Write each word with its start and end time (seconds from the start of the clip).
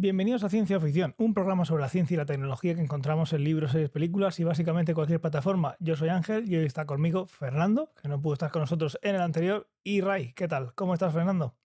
Bienvenidos 0.00 0.44
a 0.44 0.48
Ciencia 0.48 0.78
Ficción, 0.78 1.16
un 1.18 1.34
programa 1.34 1.64
sobre 1.64 1.82
la 1.82 1.88
ciencia 1.88 2.14
y 2.14 2.18
la 2.18 2.24
tecnología 2.24 2.72
que 2.72 2.80
encontramos 2.80 3.32
en 3.32 3.42
libros, 3.42 3.72
series, 3.72 3.90
películas 3.90 4.38
y 4.38 4.44
básicamente 4.44 4.94
cualquier 4.94 5.20
plataforma. 5.20 5.74
Yo 5.80 5.96
soy 5.96 6.08
Ángel 6.08 6.48
y 6.48 6.54
hoy 6.54 6.66
está 6.66 6.86
conmigo 6.86 7.26
Fernando, 7.26 7.92
que 8.00 8.06
no 8.06 8.22
pudo 8.22 8.34
estar 8.34 8.52
con 8.52 8.60
nosotros 8.60 8.96
en 9.02 9.16
el 9.16 9.20
anterior, 9.20 9.68
y 9.82 10.00
Ray. 10.00 10.34
¿Qué 10.34 10.46
tal? 10.46 10.72
¿Cómo 10.76 10.94
estás, 10.94 11.12
Fernando? 11.12 11.56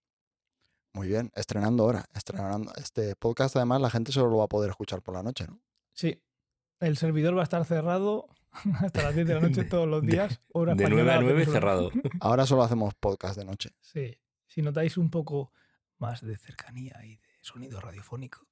Muy 0.94 1.10
bien, 1.10 1.32
estrenando 1.36 1.84
ahora, 1.84 2.06
estrenando. 2.16 2.74
Este 2.76 3.16
podcast 3.16 3.56
además 3.56 3.82
la 3.82 3.92
gente 3.92 4.12
solo 4.12 4.32
lo 4.32 4.38
va 4.38 4.46
a 4.46 4.50
poder 4.50 4.72
escuchar 4.72 5.04
por 5.04 5.14
la 5.14 5.22
noche, 5.22 5.46
¿no? 5.46 5.60
Sí. 5.92 6.20
El 6.80 6.98
servidor 6.98 7.38
va 7.38 7.42
a 7.42 7.44
estar 7.44 7.64
cerrado 7.66 8.30
hasta 8.82 9.04
las 9.04 9.14
10 9.14 9.28
de 9.28 9.34
la 9.36 9.42
noche 9.42 9.64
todos 9.70 9.88
los 9.88 10.02
días. 10.02 10.42
hora 10.54 10.74
De 10.74 10.86
española 10.86 11.04
9 11.04 11.12
a 11.12 11.22
9 11.22 11.34
península. 11.34 11.60
cerrado. 11.60 11.92
Ahora 12.20 12.48
solo 12.48 12.64
hacemos 12.64 12.96
podcast 12.96 13.38
de 13.38 13.46
noche. 13.46 13.70
Sí. 13.80 14.18
Si 14.48 14.64
notáis 14.64 14.98
un 14.98 15.12
poco 15.12 15.52
más 16.00 16.26
de 16.26 16.36
cercanía 16.36 17.00
y 17.06 17.18
de 17.18 17.23
sonido 17.44 17.80
radiofónico, 17.80 18.48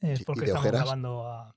es 0.00 0.24
porque 0.24 0.46
estamos 0.46 0.64
ojeras. 0.64 0.82
grabando 0.82 1.26
a 1.26 1.54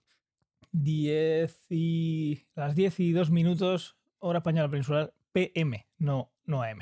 10 0.73 1.71
y 1.71 2.45
las 2.55 2.75
10 2.75 2.99
y 2.99 3.11
2 3.13 3.31
minutos, 3.31 3.95
hora 4.19 4.39
española 4.39 4.69
peninsular, 4.69 5.13
PM, 5.31 5.87
no, 5.97 6.31
no 6.45 6.61
AM. 6.61 6.79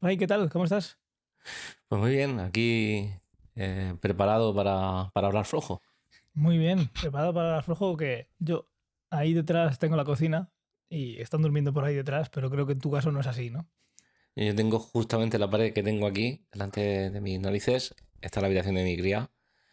Ray, 0.00 0.16
¿qué 0.16 0.26
tal? 0.26 0.48
¿Cómo 0.50 0.64
estás? 0.64 0.98
Pues 1.88 2.00
muy 2.00 2.10
bien, 2.12 2.40
aquí 2.40 3.10
eh, 3.54 3.94
preparado 4.00 4.54
para, 4.54 5.10
para 5.12 5.28
hablar 5.28 5.44
flojo. 5.44 5.82
Muy 6.32 6.58
bien, 6.58 6.88
preparado 7.00 7.32
para 7.34 7.58
el 7.58 7.62
flojo 7.62 7.96
que 7.96 8.28
yo 8.38 8.68
ahí 9.10 9.34
detrás 9.34 9.78
tengo 9.78 9.96
la 9.96 10.04
cocina 10.04 10.50
y 10.88 11.20
están 11.20 11.42
durmiendo 11.42 11.72
por 11.72 11.84
ahí 11.84 11.94
detrás, 11.94 12.30
pero 12.30 12.50
creo 12.50 12.66
que 12.66 12.72
en 12.72 12.80
tu 12.80 12.90
caso 12.90 13.12
no 13.12 13.20
es 13.20 13.26
así, 13.26 13.50
¿no? 13.50 13.68
Yo 14.34 14.54
tengo 14.54 14.78
justamente 14.78 15.38
la 15.38 15.48
pared 15.48 15.72
que 15.72 15.82
tengo 15.82 16.06
aquí, 16.06 16.44
delante 16.52 17.10
de 17.10 17.20
mis 17.22 17.40
narices, 17.40 17.94
está 18.20 18.40
la 18.40 18.46
habitación 18.46 18.74
de 18.76 18.84
mi 18.84 18.96
cría. 18.96 19.30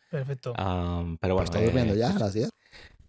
Perfecto. 0.09 0.53
Ah, 0.57 1.03
pero 1.19 1.33
bueno, 1.35 1.45
¿Está 1.45 1.61
durmiendo 1.61 1.93
eh, 1.95 1.97
ya 1.97 2.09
a 2.11 2.19
las 2.19 2.33
10? 2.33 2.49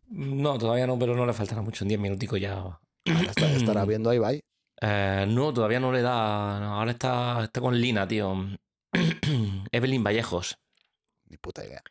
No, 0.09 0.59
todavía 0.59 0.87
no, 0.87 0.99
pero 0.99 1.15
no 1.15 1.27
le 1.27 1.33
faltará 1.33 1.61
mucho, 1.63 1.85
en 1.85 1.89
10 1.89 2.01
minuticos 2.01 2.41
ya. 2.41 2.79
Está- 3.05 3.51
estará 3.51 3.85
viendo 3.87 4.11
ahí, 4.11 4.19
bye. 4.19 4.41
Eh, 4.81 5.25
no, 5.29 5.53
todavía 5.53 5.81
no 5.81 5.93
le 5.93 6.03
da. 6.03 6.59
no, 6.61 6.75
ahora 6.79 6.91
está, 6.93 7.45
está 7.45 7.61
con 7.61 7.79
Lina, 7.81 8.07
tío. 8.09 8.35
Evelyn 9.73 10.03
Vallejos. 10.05 10.59
Ni 11.27 11.37
puta 11.37 11.65
idea. 11.65 11.83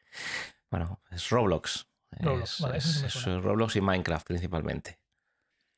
Bueno, 0.70 1.02
es 1.12 1.30
Roblox. 1.30 1.86
Roblox, 2.12 2.54
Es- 2.56 2.60
vale, 2.62 2.78
eso 2.78 2.90
sí 2.90 3.02
me 3.02 3.08
es- 3.08 3.14
suena. 3.14 3.38
es 3.40 3.44
Roblox 3.44 3.76
y 3.76 3.82
Minecraft 3.82 4.26
principalmente. 4.28 5.00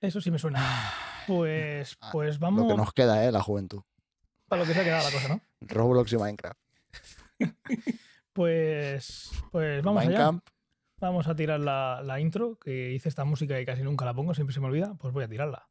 Eso 0.01 0.21
sí 0.21 0.31
me 0.31 0.39
suena. 0.39 0.61
Pues, 1.27 1.97
Ah, 2.01 2.09
pues 2.11 2.35
Lo 2.35 2.41
vamos 2.41 2.67
que 2.71 2.77
nos 2.77 2.93
queda, 2.93 3.25
¿eh? 3.25 3.31
La 3.31 3.41
juventud. 3.41 3.81
para 4.47 4.61
lo 4.61 4.67
que 4.67 4.75
se 4.75 4.81
ha 4.81 4.83
quedado 4.83 5.05
la 5.05 5.11
cosa, 5.11 5.27
¿no? 5.27 5.41
Roblox 5.61 6.13
y 6.13 6.17
Minecraft. 6.17 6.59
Pues, 8.35 9.31
pues 9.49 9.81
vamos 9.81 10.05
allá. 10.05 10.31
Vamos 10.99 11.27
a 11.27 11.35
tirar 11.35 11.59
la, 11.59 12.01
la 12.03 12.19
intro, 12.19 12.57
que 12.59 12.91
hice 12.91 13.07
esta 13.07 13.23
música 13.23 13.59
y 13.61 13.65
casi 13.65 13.81
nunca 13.81 14.03
la 14.03 14.13
pongo, 14.13 14.33
siempre 14.33 14.53
se 14.53 14.59
me 14.59 14.67
olvida, 14.67 14.95
pues 14.99 15.13
voy 15.13 15.23
a 15.23 15.29
tirarla. 15.29 15.69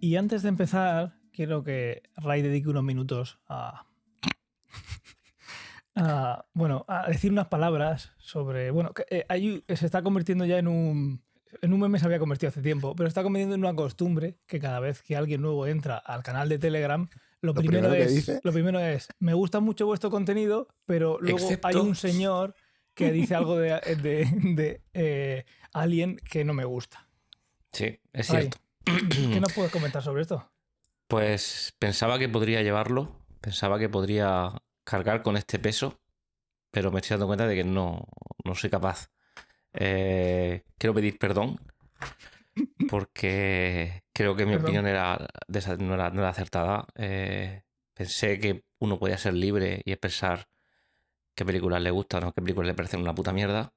Y 0.00 0.14
antes 0.14 0.42
de 0.42 0.48
empezar, 0.48 1.14
quiero 1.32 1.64
que 1.64 2.02
Ray 2.16 2.40
dedique 2.42 2.68
unos 2.68 2.84
minutos 2.84 3.40
a, 3.48 3.86
a, 5.96 6.44
bueno, 6.52 6.84
a 6.88 7.08
decir 7.08 7.32
unas 7.32 7.46
palabras 7.48 8.12
sobre. 8.18 8.70
Bueno, 8.70 8.92
que, 8.92 9.04
eh, 9.10 9.26
hay- 9.28 9.64
se 9.68 9.86
está 9.86 10.02
convirtiendo 10.02 10.44
ya 10.44 10.58
en 10.58 10.68
un. 10.68 11.24
En 11.62 11.72
un 11.72 11.80
meme 11.80 11.98
se 11.98 12.04
había 12.04 12.18
convertido 12.18 12.50
hace 12.50 12.60
tiempo, 12.60 12.94
pero 12.94 13.08
se 13.08 13.12
está 13.12 13.22
convirtiendo 13.22 13.54
en 13.54 13.62
una 13.62 13.74
costumbre 13.74 14.36
que 14.46 14.60
cada 14.60 14.78
vez 14.78 15.02
que 15.02 15.16
alguien 15.16 15.40
nuevo 15.40 15.66
entra 15.66 15.96
al 15.96 16.22
canal 16.22 16.48
de 16.50 16.58
Telegram, 16.58 17.08
lo, 17.40 17.52
Lo 17.52 17.54
primero, 17.54 17.92
es. 17.94 18.14
dice. 18.14 18.40
Lo 18.42 18.52
primero 18.52 18.78
es. 18.78 19.08
Me 19.20 19.32
gusta 19.32 19.60
mucho 19.60 19.86
vuestro 19.86 20.10
contenido, 20.10 20.68
pero 20.84 21.18
luego 21.20 21.38
Excepto- 21.38 21.68
hay 21.68 21.76
un 21.76 21.94
señor 21.96 22.54
que 22.94 23.10
dice 23.12 23.34
algo 23.34 23.56
de, 23.56 23.70
de, 24.02 24.28
de, 24.54 24.82
eh, 24.92 25.44
Alien 25.72 26.16
que 26.30 26.44
no 26.44 26.52
me 26.52 26.64
gusta. 26.64 27.08
Sí, 27.72 28.00
es 28.12 28.26
cierto. 28.26 28.58
¿Qué 28.84 29.40
nos 29.40 29.52
puedes 29.52 29.70
comentar 29.72 30.02
sobre 30.02 30.22
esto? 30.22 30.50
Pues 31.06 31.74
pensaba 31.78 32.18
que 32.18 32.28
podría 32.28 32.62
llevarlo, 32.62 33.16
pensaba 33.40 33.78
que 33.78 33.88
podría 33.88 34.52
cargar 34.86 35.22
con 35.22 35.36
este 35.36 35.58
peso, 35.58 36.00
pero 36.70 36.90
me 36.90 37.00
estoy 37.00 37.14
dando 37.14 37.26
cuenta 37.26 37.46
de 37.46 37.56
que 37.56 37.64
no, 37.64 38.06
no 38.44 38.54
soy 38.54 38.70
capaz. 38.70 39.10
Eh, 39.72 40.64
quiero 40.78 40.94
pedir 40.94 41.18
perdón 41.18 41.60
porque 42.88 44.04
creo 44.12 44.34
que 44.36 44.46
mi 44.46 44.52
Perdón. 44.52 44.64
opinión 44.64 44.86
era, 44.86 45.28
no, 45.78 45.94
era, 45.94 46.10
no 46.10 46.20
era 46.20 46.28
acertada. 46.30 46.86
Eh, 46.94 47.62
pensé 47.94 48.38
que 48.38 48.64
uno 48.78 48.98
podía 48.98 49.18
ser 49.18 49.34
libre 49.34 49.82
y 49.84 49.92
expresar 49.92 50.48
qué 51.34 51.44
películas 51.44 51.82
le 51.82 51.90
gustan 51.90 52.24
o 52.24 52.32
qué 52.32 52.40
películas 52.40 52.68
le 52.68 52.74
parecen 52.74 53.00
una 53.00 53.14
puta 53.14 53.32
mierda. 53.32 53.74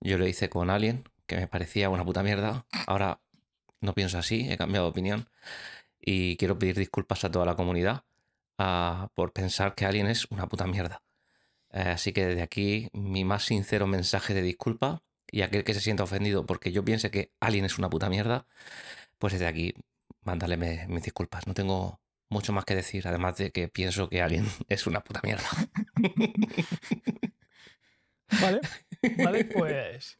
Yo 0.00 0.16
lo 0.18 0.26
hice 0.26 0.48
con 0.48 0.70
Alien, 0.70 1.04
que 1.26 1.36
me 1.36 1.48
parecía 1.48 1.90
una 1.90 2.04
puta 2.04 2.22
mierda. 2.22 2.66
Ahora 2.86 3.20
no 3.80 3.94
pienso 3.94 4.18
así, 4.18 4.50
he 4.50 4.56
cambiado 4.56 4.86
de 4.86 4.90
opinión. 4.90 5.28
Y 6.00 6.36
quiero 6.36 6.58
pedir 6.58 6.76
disculpas 6.78 7.24
a 7.24 7.30
toda 7.30 7.44
la 7.44 7.56
comunidad 7.56 8.04
ah, 8.62 9.08
por 9.14 9.32
pensar 9.32 9.74
que 9.74 9.86
Alien 9.86 10.06
es 10.06 10.26
una 10.30 10.46
puta 10.48 10.66
mierda. 10.66 11.02
Eh, 11.72 11.80
así 11.80 12.12
que 12.12 12.26
desde 12.26 12.42
aquí 12.42 12.88
mi 12.92 13.24
más 13.24 13.44
sincero 13.44 13.86
mensaje 13.86 14.34
de 14.34 14.42
disculpa 14.42 15.02
y 15.30 15.42
aquel 15.42 15.62
que 15.64 15.72
se 15.74 15.80
sienta 15.80 16.02
ofendido 16.02 16.44
porque 16.44 16.72
yo 16.72 16.84
piense 16.84 17.10
que 17.10 17.32
Alien 17.40 17.64
es 17.64 17.78
una 17.78 17.88
puta 17.88 18.08
mierda, 18.10 18.46
pues 19.18 19.32
desde 19.32 19.46
aquí 19.46 19.74
mándale 20.22 20.56
me- 20.56 20.86
mis 20.88 21.02
disculpas. 21.04 21.46
No 21.46 21.54
tengo 21.54 22.00
mucho 22.28 22.52
más 22.52 22.64
que 22.64 22.74
decir, 22.74 23.06
además 23.08 23.36
de 23.38 23.50
que 23.52 23.68
pienso 23.68 24.08
que 24.08 24.20
Alien 24.20 24.44
es 24.68 24.86
una 24.86 25.00
puta 25.00 25.20
mierda. 25.22 25.46
Vale, 28.40 28.60
vale, 29.24 29.44
pues 29.56 30.18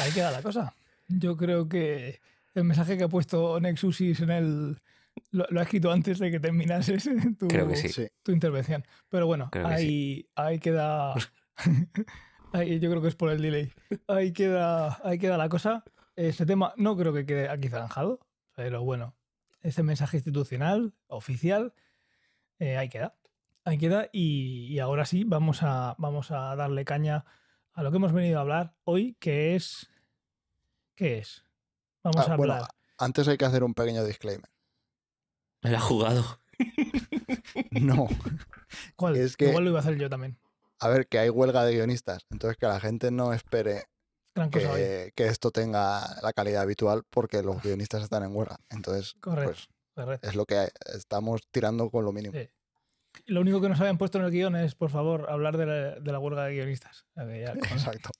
ahí 0.00 0.12
queda 0.12 0.30
la 0.30 0.42
cosa. 0.42 0.74
Yo 1.08 1.36
creo 1.36 1.68
que 1.68 2.20
el 2.54 2.64
mensaje 2.64 2.96
que 2.96 3.04
ha 3.04 3.08
puesto 3.08 3.60
Nexusis 3.60 4.20
en 4.20 4.30
el. 4.30 4.82
Lo, 5.30 5.46
lo 5.50 5.60
ha 5.60 5.62
escrito 5.62 5.90
antes 5.90 6.18
de 6.18 6.30
que 6.30 6.40
terminases 6.40 7.04
tu, 7.38 7.48
Creo 7.48 7.68
que 7.68 7.76
sí. 7.76 7.88
Sí. 7.88 8.06
tu 8.22 8.32
intervención. 8.32 8.84
Pero 9.08 9.26
bueno, 9.26 9.48
Creo 9.50 9.66
que 9.66 9.72
ahí, 9.74 10.28
ahí 10.34 10.58
queda. 10.58 11.14
ahí, 12.52 12.80
yo 12.80 12.90
creo 12.90 13.02
que 13.02 13.08
es 13.08 13.16
por 13.16 13.30
el 13.30 13.40
delay. 13.42 13.72
Ahí 14.08 14.32
queda, 14.32 15.00
ahí 15.04 15.18
queda 15.18 15.36
la 15.38 15.48
cosa. 15.48 15.84
Este 16.16 16.44
tema 16.46 16.74
no 16.76 16.96
creo 16.96 17.12
que 17.12 17.24
quede 17.24 17.48
aquí 17.48 17.68
zanjado, 17.68 18.20
pero 18.54 18.82
bueno, 18.84 19.16
ese 19.62 19.82
mensaje 19.82 20.18
institucional, 20.18 20.92
oficial, 21.06 21.72
eh, 22.58 22.76
ahí 22.76 22.88
queda. 22.88 23.14
Ahí 23.64 23.78
queda. 23.78 24.08
Y, 24.12 24.66
y 24.72 24.78
ahora 24.80 25.04
sí, 25.06 25.24
vamos 25.24 25.62
a, 25.62 25.94
vamos 25.98 26.30
a 26.30 26.54
darle 26.56 26.84
caña 26.84 27.24
a 27.72 27.82
lo 27.82 27.90
que 27.90 27.96
hemos 27.96 28.12
venido 28.12 28.38
a 28.38 28.42
hablar 28.42 28.74
hoy, 28.84 29.16
que 29.20 29.54
es. 29.56 29.88
¿Qué 30.94 31.18
es? 31.18 31.46
Vamos 32.02 32.28
Ah, 32.28 32.34
a 32.34 32.36
bueno, 32.36 32.52
hablar. 32.54 32.68
antes 32.98 33.26
hay 33.28 33.38
que 33.38 33.44
hacer 33.46 33.64
un 33.64 33.72
pequeño 33.72 34.04
disclaimer. 34.04 34.50
Me 35.62 35.70
la 35.70 35.78
ha 35.78 35.80
jugado. 35.80 36.38
No. 37.70 38.08
¿Cuál? 38.96 39.16
es 39.16 39.36
que- 39.36 39.48
Igual 39.48 39.64
lo 39.64 39.70
iba 39.70 39.78
a 39.78 39.82
hacer 39.82 39.96
yo 39.98 40.08
también. 40.08 40.38
A 40.78 40.88
ver, 40.88 41.06
que 41.06 41.18
hay 41.18 41.28
huelga 41.30 41.64
de 41.64 41.74
guionistas. 41.74 42.24
Entonces 42.30 42.56
que 42.58 42.66
la 42.66 42.80
gente 42.80 43.10
no 43.10 43.32
espere 43.32 43.84
que, 44.50 45.12
que 45.14 45.26
esto 45.26 45.50
tenga 45.50 46.00
la 46.22 46.32
calidad 46.32 46.62
habitual 46.62 47.02
porque 47.10 47.42
los 47.42 47.62
guionistas 47.62 48.02
están 48.02 48.22
en 48.24 48.34
huelga. 48.34 48.58
Entonces, 48.70 49.14
Correcto. 49.20 49.52
pues 49.52 49.68
correcto. 49.94 50.28
es 50.28 50.34
lo 50.34 50.46
que 50.46 50.56
hay. 50.58 50.68
estamos 50.94 51.42
tirando 51.50 51.90
con 51.90 52.04
lo 52.04 52.12
mínimo. 52.12 52.34
Sí. 52.38 52.48
Lo 53.26 53.40
único 53.42 53.60
que 53.60 53.68
nos 53.68 53.78
habían 53.80 53.98
puesto 53.98 54.18
en 54.18 54.24
el 54.24 54.30
guion 54.30 54.56
es, 54.56 54.74
por 54.74 54.90
favor, 54.90 55.28
hablar 55.30 55.56
de 55.58 55.66
la, 55.66 55.74
de 56.00 56.12
la 56.12 56.18
huelga 56.18 56.44
de 56.44 56.54
guionistas. 56.54 57.04
Ver, 57.14 57.46
ya, 57.46 57.52
Exacto. 57.74 58.10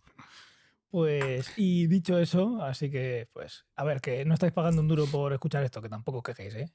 Pues, 0.90 1.50
y 1.56 1.86
dicho 1.86 2.18
eso, 2.18 2.62
así 2.62 2.90
que, 2.90 3.26
pues, 3.32 3.64
a 3.76 3.84
ver, 3.84 4.02
que 4.02 4.26
no 4.26 4.34
estáis 4.34 4.52
pagando 4.52 4.82
un 4.82 4.88
duro 4.88 5.06
por 5.06 5.32
escuchar 5.32 5.64
esto, 5.64 5.80
que 5.80 5.88
tampoco 5.88 6.18
os 6.18 6.24
quejéis, 6.24 6.54
¿eh? 6.54 6.70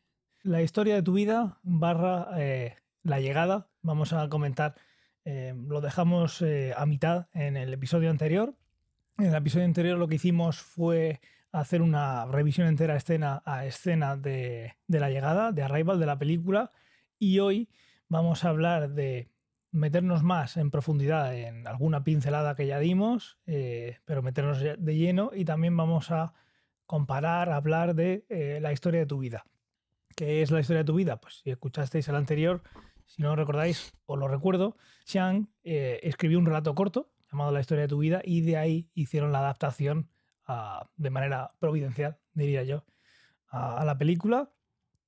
La 0.47 0.61
historia 0.61 0.95
de 0.95 1.03
tu 1.03 1.11
vida 1.11 1.59
barra 1.61 2.29
eh, 2.37 2.77
la 3.03 3.19
llegada, 3.19 3.67
vamos 3.81 4.13
a 4.13 4.29
comentar, 4.29 4.75
eh, 5.25 5.53
lo 5.53 5.81
dejamos 5.81 6.41
eh, 6.41 6.73
a 6.77 6.85
mitad 6.85 7.27
en 7.33 7.57
el 7.57 7.73
episodio 7.73 8.09
anterior. 8.09 8.55
En 9.17 9.25
el 9.25 9.35
episodio 9.35 9.65
anterior 9.65 9.97
lo 9.97 10.07
que 10.07 10.15
hicimos 10.15 10.61
fue 10.61 11.19
hacer 11.51 11.81
una 11.81 12.25
revisión 12.27 12.69
entera 12.69 12.95
escena 12.95 13.43
a 13.43 13.65
escena 13.65 14.15
de, 14.15 14.77
la 14.87 15.09
llegada, 15.09 15.51
de 15.51 15.63
Arrival, 15.63 15.99
de 15.99 16.05
la 16.05 16.17
película, 16.17 16.71
y 17.19 17.39
hoy 17.39 17.67
vamos 18.07 18.45
a 18.45 18.49
hablar 18.49 18.91
de 18.91 19.29
meternos 19.71 20.23
más 20.23 20.55
en 20.55 20.71
profundidad 20.71 21.35
en 21.35 21.67
alguna 21.67 22.05
pincelada 22.05 22.55
que 22.55 22.67
ya 22.67 22.79
dimos, 22.79 23.37
pero 23.43 24.21
meternos 24.21 24.61
de 24.61 24.95
lleno 24.95 25.31
y 25.35 25.43
también 25.43 25.75
vamos 25.75 26.09
a 26.09 26.33
comparar, 26.85 27.49
hablar 27.49 27.95
de 27.95 28.23
la 28.61 28.71
historia 28.71 29.01
de 29.01 29.07
tu 29.07 29.19
vida. 29.19 29.45
¿Qué 30.17 30.41
es 30.41 30.49
la 30.49 30.59
historia 30.59 30.79
de 30.79 30.85
tu 30.87 30.95
vida? 30.95 31.21
Pues 31.21 31.41
si 31.43 31.51
escuchasteis 31.51 32.07
el 32.07 32.15
anterior, 32.15 32.63
si 33.05 33.21
no 33.21 33.29
lo 33.29 33.35
recordáis, 33.35 33.93
os 34.07 34.17
lo 34.17 34.27
recuerdo, 34.27 34.75
Xiang 35.05 35.47
eh, 35.63 35.99
escribió 36.01 36.39
un 36.39 36.47
relato 36.47 36.73
corto 36.73 37.11
llamado 37.31 37.51
La 37.51 37.59
historia 37.59 37.83
de 37.83 37.87
tu 37.87 37.99
vida 37.99 38.21
y 38.23 38.41
de 38.41 38.57
ahí 38.57 38.89
hicieron 38.95 39.31
la 39.31 39.39
adaptación 39.39 40.09
a- 40.47 40.89
de 40.95 41.09
manera 41.11 41.51
providencial, 41.59 42.17
diría 42.33 42.63
yo, 42.63 42.83
a, 43.49 43.77
a 43.79 43.85
la 43.85 43.95
película. 43.99 44.49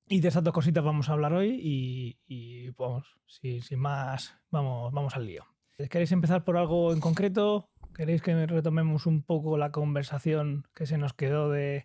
Y 0.06 0.20
de 0.20 0.28
esas 0.28 0.44
dos 0.44 0.54
cositas 0.54 0.84
vamos 0.84 1.08
a 1.08 1.12
hablar 1.14 1.32
hoy 1.32 1.58
y, 1.60 2.18
y, 2.28 2.70
vamos, 2.70 3.18
sin, 3.26 3.62
sin 3.62 3.80
más, 3.80 4.36
vamos, 4.50 4.92
vamos 4.92 5.16
al 5.16 5.26
lío. 5.26 5.44
¿Queréis 5.88 6.12
empezar 6.12 6.44
por 6.44 6.56
algo 6.56 6.92
en 6.92 7.00
concreto? 7.00 7.68
¿Queréis 7.96 8.22
que 8.22 8.46
retomemos 8.46 9.06
un 9.06 9.22
poco 9.24 9.58
la 9.58 9.72
conversación 9.72 10.68
que 10.74 10.86
se 10.86 10.98
nos 10.98 11.14
quedó 11.14 11.50
de, 11.50 11.84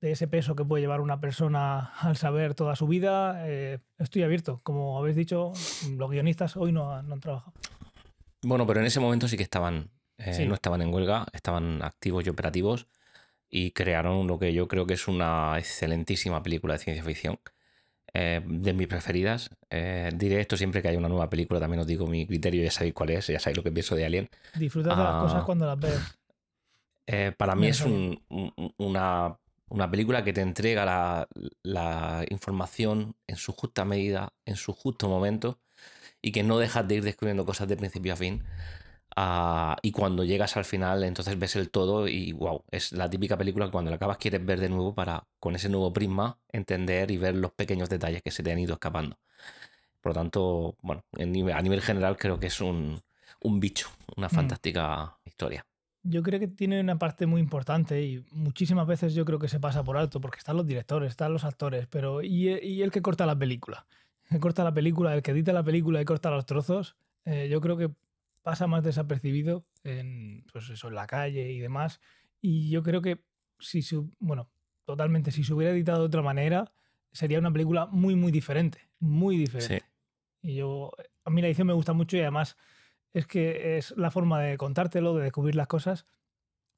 de 0.00 0.12
ese 0.12 0.26
peso 0.28 0.54
que 0.56 0.64
puede 0.64 0.82
llevar 0.82 1.00
una 1.00 1.20
persona 1.20 1.92
al 2.00 2.16
saber 2.16 2.54
toda 2.54 2.76
su 2.76 2.86
vida? 2.86 3.46
Eh, 3.48 3.78
estoy 3.98 4.22
abierto. 4.22 4.60
Como 4.62 4.98
habéis 4.98 5.16
dicho, 5.16 5.52
los 5.96 6.10
guionistas 6.10 6.56
hoy 6.56 6.72
no, 6.72 6.92
han- 6.94 7.08
no 7.08 7.14
han 7.14 7.20
trabajado. 7.20 7.52
Bueno, 8.42 8.66
pero 8.66 8.80
en 8.80 8.86
ese 8.86 9.00
momento 9.00 9.28
sí 9.28 9.36
que 9.36 9.42
estaban, 9.42 9.90
eh, 10.18 10.32
Sí. 10.34 10.46
no 10.46 10.54
estaban 10.54 10.80
en 10.82 10.92
huelga, 10.92 11.26
estaban 11.32 11.82
activos 11.82 12.26
y 12.26 12.30
operativos 12.30 12.86
y 13.50 13.72
crearon 13.72 14.26
lo 14.26 14.38
que 14.38 14.52
yo 14.54 14.68
creo 14.68 14.86
que 14.86 14.94
es 14.94 15.08
una 15.08 15.58
excelentísima 15.58 16.42
película 16.42 16.74
de 16.74 16.78
ciencia 16.80 17.04
ficción. 17.04 17.38
eh, 18.12 18.40
de 18.44 18.72
mis 18.72 18.88
preferidas. 18.88 19.50
Eh, 19.70 20.10
diré 20.16 20.40
esto 20.40 20.56
siempre 20.56 20.82
que 20.82 20.88
hay 20.88 20.96
una 20.96 21.08
nueva 21.08 21.30
película, 21.30 21.60
también 21.60 21.78
os 21.78 21.86
digo 21.86 22.08
mi 22.08 22.26
criterio, 22.26 22.64
ya 22.64 22.72
sabéis 22.72 22.92
cuál 22.92 23.10
es, 23.10 23.28
ya 23.28 23.38
sabéis 23.38 23.58
lo 23.58 23.62
que 23.62 23.70
pienso 23.70 23.94
de 23.94 24.04
Alien. 24.04 24.28
Disfrutas 24.56 24.96
de 24.98 25.04
las 25.04 25.14
Ah. 25.14 25.20
cosas 25.22 25.44
cuando 25.44 25.64
las 25.66 25.78
ves. 25.78 26.18
Eh, 27.06 27.32
para 27.38 27.54
mí 27.54 27.68
es 27.68 27.80
un- 27.82 28.20
un- 28.28 28.74
una, 28.78 29.38
una 29.70 29.90
película 29.90 30.22
que 30.24 30.32
te 30.32 30.42
entrega 30.42 30.84
la, 30.84 31.28
la 31.62 32.24
información 32.28 33.14
en 33.26 33.36
su 33.36 33.52
justa 33.52 33.84
medida, 33.84 34.32
en 34.44 34.56
su 34.56 34.72
justo 34.72 35.08
momento, 35.08 35.58
y 36.22 36.32
que 36.32 36.42
no 36.42 36.58
dejas 36.58 36.86
de 36.86 36.96
ir 36.96 37.04
descubriendo 37.04 37.46
cosas 37.46 37.68
de 37.68 37.76
principio 37.76 38.12
a 38.12 38.16
fin. 38.16 38.42
Ah, 39.16 39.76
y 39.82 39.90
cuando 39.92 40.24
llegas 40.24 40.56
al 40.56 40.64
final, 40.64 41.02
entonces 41.04 41.38
ves 41.38 41.56
el 41.56 41.70
todo 41.70 42.06
y 42.08 42.32
wow, 42.32 42.64
es 42.70 42.92
la 42.92 43.10
típica 43.10 43.36
película 43.36 43.66
que 43.66 43.72
cuando 43.72 43.90
la 43.90 43.96
acabas 43.96 44.18
quieres 44.18 44.44
ver 44.44 44.60
de 44.60 44.68
nuevo 44.68 44.94
para, 44.94 45.26
con 45.40 45.56
ese 45.56 45.68
nuevo 45.68 45.92
prisma, 45.92 46.38
entender 46.52 47.10
y 47.10 47.16
ver 47.16 47.34
los 47.34 47.52
pequeños 47.52 47.88
detalles 47.88 48.22
que 48.22 48.30
se 48.30 48.42
te 48.42 48.52
han 48.52 48.58
ido 48.60 48.74
escapando. 48.74 49.18
Por 50.00 50.10
lo 50.10 50.14
tanto, 50.14 50.76
bueno, 50.82 51.04
en 51.16 51.32
nivel- 51.32 51.54
a 51.56 51.62
nivel 51.62 51.82
general 51.82 52.16
creo 52.16 52.38
que 52.40 52.46
es 52.48 52.60
un, 52.60 53.02
un 53.42 53.60
bicho, 53.60 53.88
una 54.16 54.28
Mm. 54.28 54.30
fantástica 54.30 55.16
historia. 55.24 55.66
Yo 56.02 56.22
creo 56.22 56.40
que 56.40 56.48
tiene 56.48 56.80
una 56.80 56.98
parte 56.98 57.26
muy 57.26 57.40
importante 57.40 58.02
y 58.02 58.24
muchísimas 58.30 58.86
veces 58.86 59.14
yo 59.14 59.24
creo 59.24 59.38
que 59.38 59.48
se 59.48 59.60
pasa 59.60 59.84
por 59.84 59.96
alto 59.96 60.20
porque 60.20 60.38
están 60.38 60.56
los 60.56 60.66
directores, 60.66 61.10
están 61.10 61.32
los 61.32 61.44
actores, 61.44 61.86
pero 61.88 62.22
¿y, 62.22 62.48
y 62.48 62.82
el 62.82 62.90
que 62.90 63.02
corta 63.02 63.26
la 63.26 63.38
película? 63.38 63.86
El 64.24 64.36
que 64.36 64.40
corta 64.40 64.64
la 64.64 64.72
película, 64.72 65.14
el 65.14 65.22
que 65.22 65.32
edita 65.32 65.52
la 65.52 65.62
película 65.62 66.00
y 66.00 66.04
corta 66.04 66.30
los 66.30 66.46
trozos, 66.46 66.96
eh, 67.24 67.48
yo 67.50 67.60
creo 67.60 67.76
que 67.76 67.90
pasa 68.42 68.66
más 68.66 68.82
desapercibido 68.82 69.66
en, 69.84 70.44
pues 70.52 70.70
eso, 70.70 70.88
en 70.88 70.94
la 70.94 71.06
calle 71.06 71.50
y 71.50 71.58
demás. 71.58 72.00
Y 72.40 72.70
yo 72.70 72.82
creo 72.82 73.02
que 73.02 73.22
si 73.58 73.82
se, 73.82 74.00
bueno, 74.18 74.50
totalmente, 74.84 75.30
si 75.30 75.44
se 75.44 75.52
hubiera 75.52 75.72
editado 75.72 76.00
de 76.00 76.06
otra 76.06 76.22
manera, 76.22 76.72
sería 77.12 77.38
una 77.38 77.52
película 77.52 77.86
muy, 77.86 78.16
muy 78.16 78.32
diferente, 78.32 78.88
muy 78.98 79.36
diferente. 79.36 79.84
Y 80.42 80.54
yo, 80.54 80.92
a 81.24 81.30
mí 81.30 81.42
la 81.42 81.48
edición 81.48 81.66
me 81.66 81.74
gusta 81.74 81.92
mucho 81.92 82.16
y 82.16 82.20
además 82.20 82.56
es 83.12 83.26
que 83.26 83.76
es 83.76 83.92
la 83.96 84.10
forma 84.10 84.40
de 84.40 84.56
contártelo, 84.56 85.14
de 85.14 85.24
descubrir 85.24 85.54
las 85.54 85.66
cosas. 85.66 86.06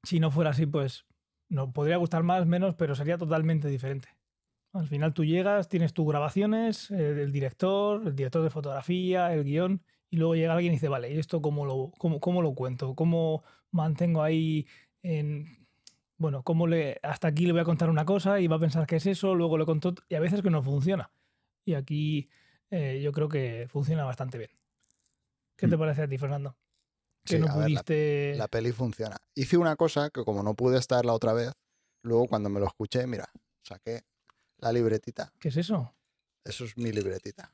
Si 0.03 0.19
no 0.19 0.31
fuera 0.31 0.51
así, 0.51 0.65
pues 0.65 1.05
no 1.49 1.71
podría 1.71 1.97
gustar 1.97 2.23
más, 2.23 2.45
menos, 2.45 2.75
pero 2.75 2.95
sería 2.95 3.17
totalmente 3.17 3.67
diferente. 3.67 4.09
Al 4.73 4.87
final 4.87 5.13
tú 5.13 5.23
llegas, 5.23 5.69
tienes 5.69 5.93
tus 5.93 6.07
grabaciones, 6.07 6.89
el 6.89 7.31
director, 7.31 8.07
el 8.07 8.15
director 8.15 8.43
de 8.43 8.49
fotografía, 8.49 9.31
el 9.33 9.43
guion, 9.43 9.83
y 10.09 10.17
luego 10.17 10.35
llega 10.35 10.53
alguien 10.53 10.73
y 10.73 10.75
dice, 10.75 10.89
vale, 10.89 11.13
¿y 11.13 11.19
esto 11.19 11.41
cómo 11.41 11.65
lo, 11.65 11.91
cómo, 11.99 12.19
cómo 12.19 12.41
lo 12.41 12.55
cuento? 12.55 12.95
¿Cómo 12.95 13.43
mantengo 13.71 14.23
ahí 14.23 14.67
en... 15.03 15.45
Bueno, 16.17 16.43
cómo 16.43 16.67
le, 16.67 16.99
hasta 17.03 17.27
aquí 17.27 17.45
le 17.45 17.51
voy 17.51 17.61
a 17.61 17.65
contar 17.65 17.89
una 17.89 18.05
cosa 18.05 18.39
y 18.39 18.47
va 18.47 18.55
a 18.55 18.59
pensar 18.59 18.87
que 18.87 18.95
es 18.95 19.05
eso, 19.05 19.35
luego 19.35 19.57
le 19.57 19.65
contó, 19.65 19.93
y 20.09 20.15
a 20.15 20.19
veces 20.19 20.41
que 20.41 20.49
no 20.49 20.63
funciona. 20.63 21.11
Y 21.65 21.73
aquí 21.73 22.29
eh, 22.71 23.01
yo 23.03 23.11
creo 23.11 23.29
que 23.29 23.67
funciona 23.67 24.05
bastante 24.05 24.37
bien. 24.37 24.51
¿Qué 25.55 25.67
te 25.67 25.75
Mm. 25.75 25.79
parece 25.79 26.01
a 26.03 26.07
ti, 26.07 26.17
Fernando? 26.17 26.57
Que 27.25 27.35
Sí, 27.35 27.39
no 27.39 27.47
a 27.47 27.55
ver, 27.57 27.71
la- 27.71 27.83
pudiste... 27.83 28.35
La 28.35 28.47
peli 28.47 28.71
funciona. 28.71 29.17
Hice 29.35 29.57
una 29.57 29.75
cosa 29.75 30.09
que 30.09 30.23
como 30.23 30.43
no 30.43 30.55
pude 30.55 30.77
estar 30.77 31.05
la 31.05 31.13
otra 31.13 31.33
vez, 31.33 31.51
luego 32.03 32.27
cuando 32.27 32.49
me 32.49 32.59
lo 32.59 32.67
escuché, 32.67 33.07
mira, 33.07 33.29
saqué 33.63 34.03
la 34.57 34.71
libretita. 34.73 35.31
¿Qué 35.39 35.49
es 35.49 35.57
eso? 35.57 35.93
Eso 36.43 36.65
es 36.65 36.77
mi 36.77 36.91
libretita. 36.91 37.53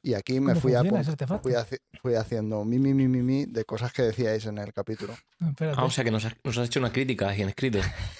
Y 0.00 0.14
aquí 0.14 0.40
me 0.40 0.52
¿Cómo 0.52 0.60
fui, 0.60 0.74
artefacto? 0.74 1.42
fui, 1.42 1.52
haci- 1.52 1.80
fui 2.00 2.14
haciendo 2.14 2.64
mi, 2.64 2.78
mi, 2.78 2.94
mi, 2.94 3.08
mi, 3.08 3.20
mi 3.22 3.44
de 3.46 3.64
cosas 3.64 3.92
que 3.92 4.02
decíais 4.02 4.46
en 4.46 4.58
el 4.58 4.72
capítulo. 4.72 5.12
Espérate. 5.40 5.78
Ah, 5.78 5.84
o 5.84 5.90
sea 5.90 6.04
que 6.04 6.10
nos 6.10 6.24
has, 6.24 6.34
nos 6.44 6.56
has 6.56 6.66
hecho 6.68 6.78
una 6.80 6.92
crítica 6.92 7.28
ahí 7.28 7.42
en 7.42 7.48
escrito. 7.48 7.80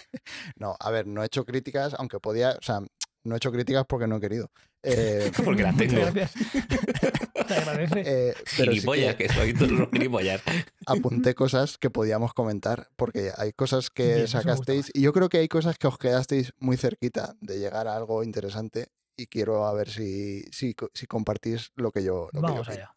No, 0.57 0.75
a 0.81 0.91
ver, 0.91 1.07
no 1.07 1.23
he 1.23 1.27
hecho 1.27 1.45
críticas, 1.45 1.95
aunque 1.95 2.19
podía, 2.19 2.53
o 2.59 2.63
sea, 2.63 2.81
no 3.29 3.35
he 3.35 3.39
hecho 3.39 3.53
críticas 3.53 3.85
porque 3.89 4.07
no 4.07 4.17
he 4.17 4.21
querido. 4.21 4.51
Eh, 4.83 5.31
Porque 5.45 5.63
las 5.63 5.77
tengo. 5.77 6.01
gracias. 6.01 6.33
Te 7.49 7.55
agradece. 7.55 8.03
eh, 8.07 8.35
pero 8.57 8.73
sí 8.73 8.79
Gilipollas, 8.79 9.15
que 9.17 9.27
que 9.27 9.33
soy 9.35 9.55
todos 9.55 9.71
los 9.73 9.89
gilipollas. 9.91 10.43
apunté 10.87 11.35
cosas 11.35 11.79
que 11.79 11.91
podíamos 11.91 12.33
comentar, 12.35 12.89
porque 12.97 13.31
hay 13.37 13.53
cosas 13.53 13.91
que 13.91 14.15
Bien, 14.15 14.29
sacasteis, 14.29 14.91
y 14.95 15.03
yo 15.03 15.13
creo 15.13 15.29
que 15.29 15.39
hay 15.39 15.49
cosas 15.49 15.79
que 15.79 15.87
os 15.87 15.99
quedasteis 15.99 16.53
muy 16.59 16.77
cerquita 16.77 17.35
de 17.41 17.59
llegar 17.59 17.89
a 17.89 17.97
algo 17.97 18.23
interesante, 18.23 18.89
y 19.17 19.27
quiero 19.27 19.67
a 19.67 19.73
ver 19.73 19.89
si, 19.91 20.43
si, 20.53 20.75
co- 20.75 20.91
si 20.95 21.07
compartís 21.07 21.71
lo 21.75 21.91
que 21.91 22.05
yo, 22.05 22.29
lo 22.33 22.41
que 22.41 22.47
yo 22.49 22.53
Vamos 22.55 22.69
allá. 22.69 22.95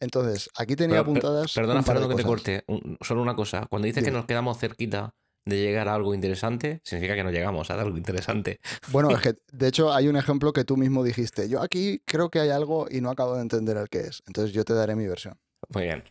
Entonces, 0.00 0.48
aquí 0.56 0.76
tenía 0.76 1.02
Pero, 1.02 1.04
per- 1.04 1.10
apuntadas. 1.10 1.52
Perdona, 1.54 1.82
Fernando, 1.82 2.08
que 2.10 2.14
te 2.22 2.22
corte. 2.22 2.62
Un- 2.68 2.96
Solo 3.00 3.20
una 3.22 3.34
cosa. 3.34 3.66
Cuando 3.68 3.86
dices 3.86 4.04
que 4.04 4.12
nos 4.12 4.26
quedamos 4.26 4.56
cerquita 4.58 5.14
de 5.44 5.56
llegar 5.56 5.88
a 5.88 5.94
algo 5.94 6.14
interesante, 6.14 6.80
significa 6.84 7.14
que 7.14 7.24
no 7.24 7.30
llegamos 7.30 7.70
a 7.70 7.80
algo 7.80 7.96
interesante. 7.96 8.60
Bueno, 8.90 9.10
es 9.10 9.20
que 9.22 9.34
de 9.52 9.68
hecho 9.68 9.92
hay 9.92 10.08
un 10.08 10.16
ejemplo 10.16 10.52
que 10.52 10.64
tú 10.64 10.76
mismo 10.76 11.02
dijiste. 11.02 11.48
Yo 11.48 11.62
aquí 11.62 12.02
creo 12.04 12.30
que 12.30 12.40
hay 12.40 12.50
algo 12.50 12.86
y 12.90 13.00
no 13.00 13.10
acabo 13.10 13.34
de 13.34 13.42
entender 13.42 13.76
el 13.76 13.88
que 13.88 14.00
es. 14.00 14.22
Entonces 14.26 14.52
yo 14.52 14.64
te 14.64 14.74
daré 14.74 14.94
mi 14.94 15.06
versión. 15.06 15.38
Muy 15.70 15.84
bien. 15.84 16.04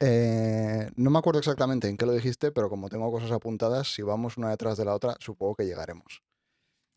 Eh, 0.00 0.90
no 0.96 1.10
me 1.10 1.18
acuerdo 1.20 1.38
exactamente 1.38 1.88
en 1.88 1.96
qué 1.96 2.06
lo 2.06 2.12
dijiste, 2.12 2.50
pero 2.50 2.68
como 2.68 2.88
tengo 2.88 3.10
cosas 3.12 3.30
apuntadas, 3.30 3.94
si 3.94 4.02
vamos 4.02 4.36
una 4.36 4.50
detrás 4.50 4.76
de 4.76 4.84
la 4.84 4.94
otra, 4.94 5.16
supongo 5.20 5.54
que 5.54 5.64
llegaremos. 5.64 6.22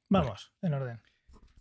Vamos, 0.10 0.51
en 0.62 0.74
orden. 0.74 1.01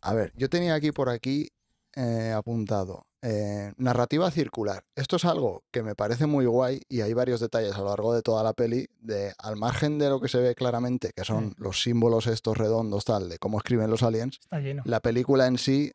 A 0.01 0.15
ver, 0.15 0.33
yo 0.37 0.49
tenía 0.49 0.75
aquí 0.75 0.91
por 0.91 1.11
aquí 1.11 1.51
eh, 1.97 2.33
apuntado 2.37 3.07
eh, 3.23 3.73
narrativa 3.79 4.31
circular. 4.31 4.85
Esto 4.95 5.17
es 5.17 5.25
algo 5.25 5.63
que 5.71 5.83
me 5.83 5.95
parece 5.95 6.27
muy 6.27 6.45
guay 6.45 6.83
y 6.91 7.01
hay 7.01 7.15
varios 7.15 7.41
detalles 7.41 7.75
a 7.75 7.79
lo 7.79 7.87
largo 7.89 8.15
de 8.15 8.21
toda 8.21 8.43
la 8.43 8.53
peli, 8.53 8.87
de 9.01 9.33
al 9.39 9.57
margen 9.57 9.99
de 9.99 10.11
lo 10.11 10.21
que 10.21 10.29
se 10.29 10.39
ve 10.39 10.55
claramente, 10.55 11.11
que 11.17 11.25
son 11.25 11.49
Sí. 11.51 11.55
los 11.57 11.83
símbolos 11.83 12.27
estos 12.27 12.59
redondos, 12.59 13.05
tal, 13.07 13.31
de 13.31 13.39
cómo 13.39 13.57
escriben 13.59 13.89
los 13.91 14.03
aliens, 14.03 14.39
Está 14.43 14.61
lleno. 14.61 14.83
la 14.85 15.01
película 15.01 15.47
en 15.47 15.57
sí 15.57 15.91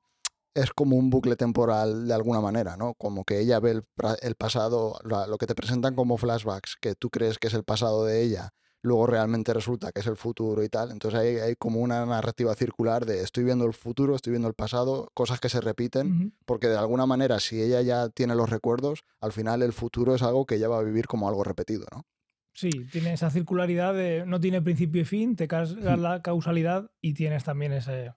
es 0.56 0.72
como 0.72 0.96
un 0.98 1.12
bucle 1.12 1.36
temporal 1.36 2.08
de 2.08 2.14
alguna 2.16 2.42
manera, 2.42 2.76
¿no? 2.76 2.96
Como 2.96 3.24
que 3.24 3.40
ella 3.40 3.60
ve 3.60 3.80
el, 4.22 4.36
pasado, 4.36 5.00
lo 5.04 5.38
que 5.38 5.46
te 5.46 5.54
presentan 5.54 5.94
como 5.94 6.18
flashbacks, 6.18 6.78
que 6.82 6.96
tú 6.96 7.12
crees 7.12 7.38
que 7.38 7.48
es 7.48 7.54
el 7.54 7.64
pasado 7.64 8.06
de 8.06 8.24
ella, 8.24 8.50
luego 8.82 9.08
realmente 9.08 9.54
resulta 9.54 9.92
que 9.92 10.00
es 10.00 10.08
el 10.08 10.16
futuro 10.16 10.64
y 10.64 10.70
tal. 10.70 10.92
Entonces 10.92 11.20
hay, 11.20 11.36
hay 11.38 11.56
como 11.56 11.80
una 11.82 12.06
narrativa 12.06 12.54
circular 12.56 13.06
de 13.06 13.22
estoy 13.24 13.44
viendo 13.44 13.66
el 13.66 13.74
futuro, 13.74 14.16
estoy 14.16 14.32
viendo 14.32 14.48
el 14.48 14.54
pasado, 14.54 15.10
cosas 15.14 15.40
que 15.40 15.50
se 15.50 15.62
repiten, 15.62 16.34
porque 16.46 16.68
de 16.68 16.78
alguna 16.78 17.06
manera 17.06 17.40
si 17.40 17.62
ella 17.62 17.82
ya 17.82 18.10
tiene 18.10 18.36
los 18.36 18.50
recuerdos, 18.50 19.04
al 19.20 19.32
final 19.32 19.62
el 19.62 19.74
futuro 19.74 20.16
es 20.16 20.22
algo 20.24 20.46
que 20.46 20.56
ella 20.56 20.68
va 20.70 20.80
a 20.80 20.84
vivir 20.84 21.08
como 21.08 21.28
algo 21.28 21.44
repetido, 21.44 21.86
¿no? 21.92 22.06
Sí, 22.54 22.70
tiene 22.92 23.14
esa 23.14 23.30
circularidad 23.30 23.94
de 23.94 24.26
no 24.26 24.40
tiene 24.40 24.62
principio 24.62 25.02
y 25.02 25.06
fin, 25.06 25.36
te 25.36 25.48
cargas 25.48 25.76
la 25.76 26.22
causalidad 26.22 26.92
y 27.00 27.14
tienes 27.14 27.44
también 27.44 27.72
ese, 27.74 28.14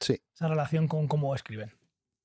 Sí. 0.00 0.20
esa 0.34 0.48
relación 0.48 0.88
con 0.88 1.06
cómo 1.06 1.34
escriben. 1.34 1.72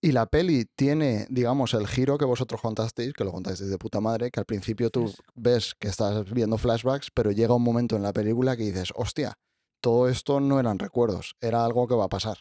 Y 0.01 0.13
la 0.13 0.27
peli 0.27 0.65
tiene, 0.75 1.27
digamos, 1.29 1.73
el 1.73 1.85
giro 1.87 2.17
que 2.17 2.23
vosotros 2.25 2.61
contasteis, 2.61 3.13
que 3.13 3.25
lo 3.25 3.31
contasteis 3.33 3.69
de 3.69 3.77
puta 3.77 3.99
madre, 3.99 4.31
que 4.31 4.39
al 4.39 4.45
principio 4.45 4.89
tú 4.89 5.05
Es- 5.05 5.17
ves 5.35 5.75
que 5.77 5.89
estás 5.89 6.31
viendo 6.31 6.57
flashbacks, 6.57 7.09
pero 7.13 7.31
llega 7.31 7.53
un 7.53 7.63
momento 7.63 7.97
en 7.97 8.03
la 8.03 8.13
película 8.13 8.55
que 8.55 8.63
dices, 8.63 8.93
hostia, 8.95 9.33
todo 9.81 10.07
esto 10.07 10.39
no 10.39 10.59
eran 10.59 10.79
recuerdos, 10.79 11.35
era 11.41 11.65
algo 11.65 11.87
que 11.87 11.95
va 11.95 12.05
a 12.05 12.09
pasar. 12.09 12.37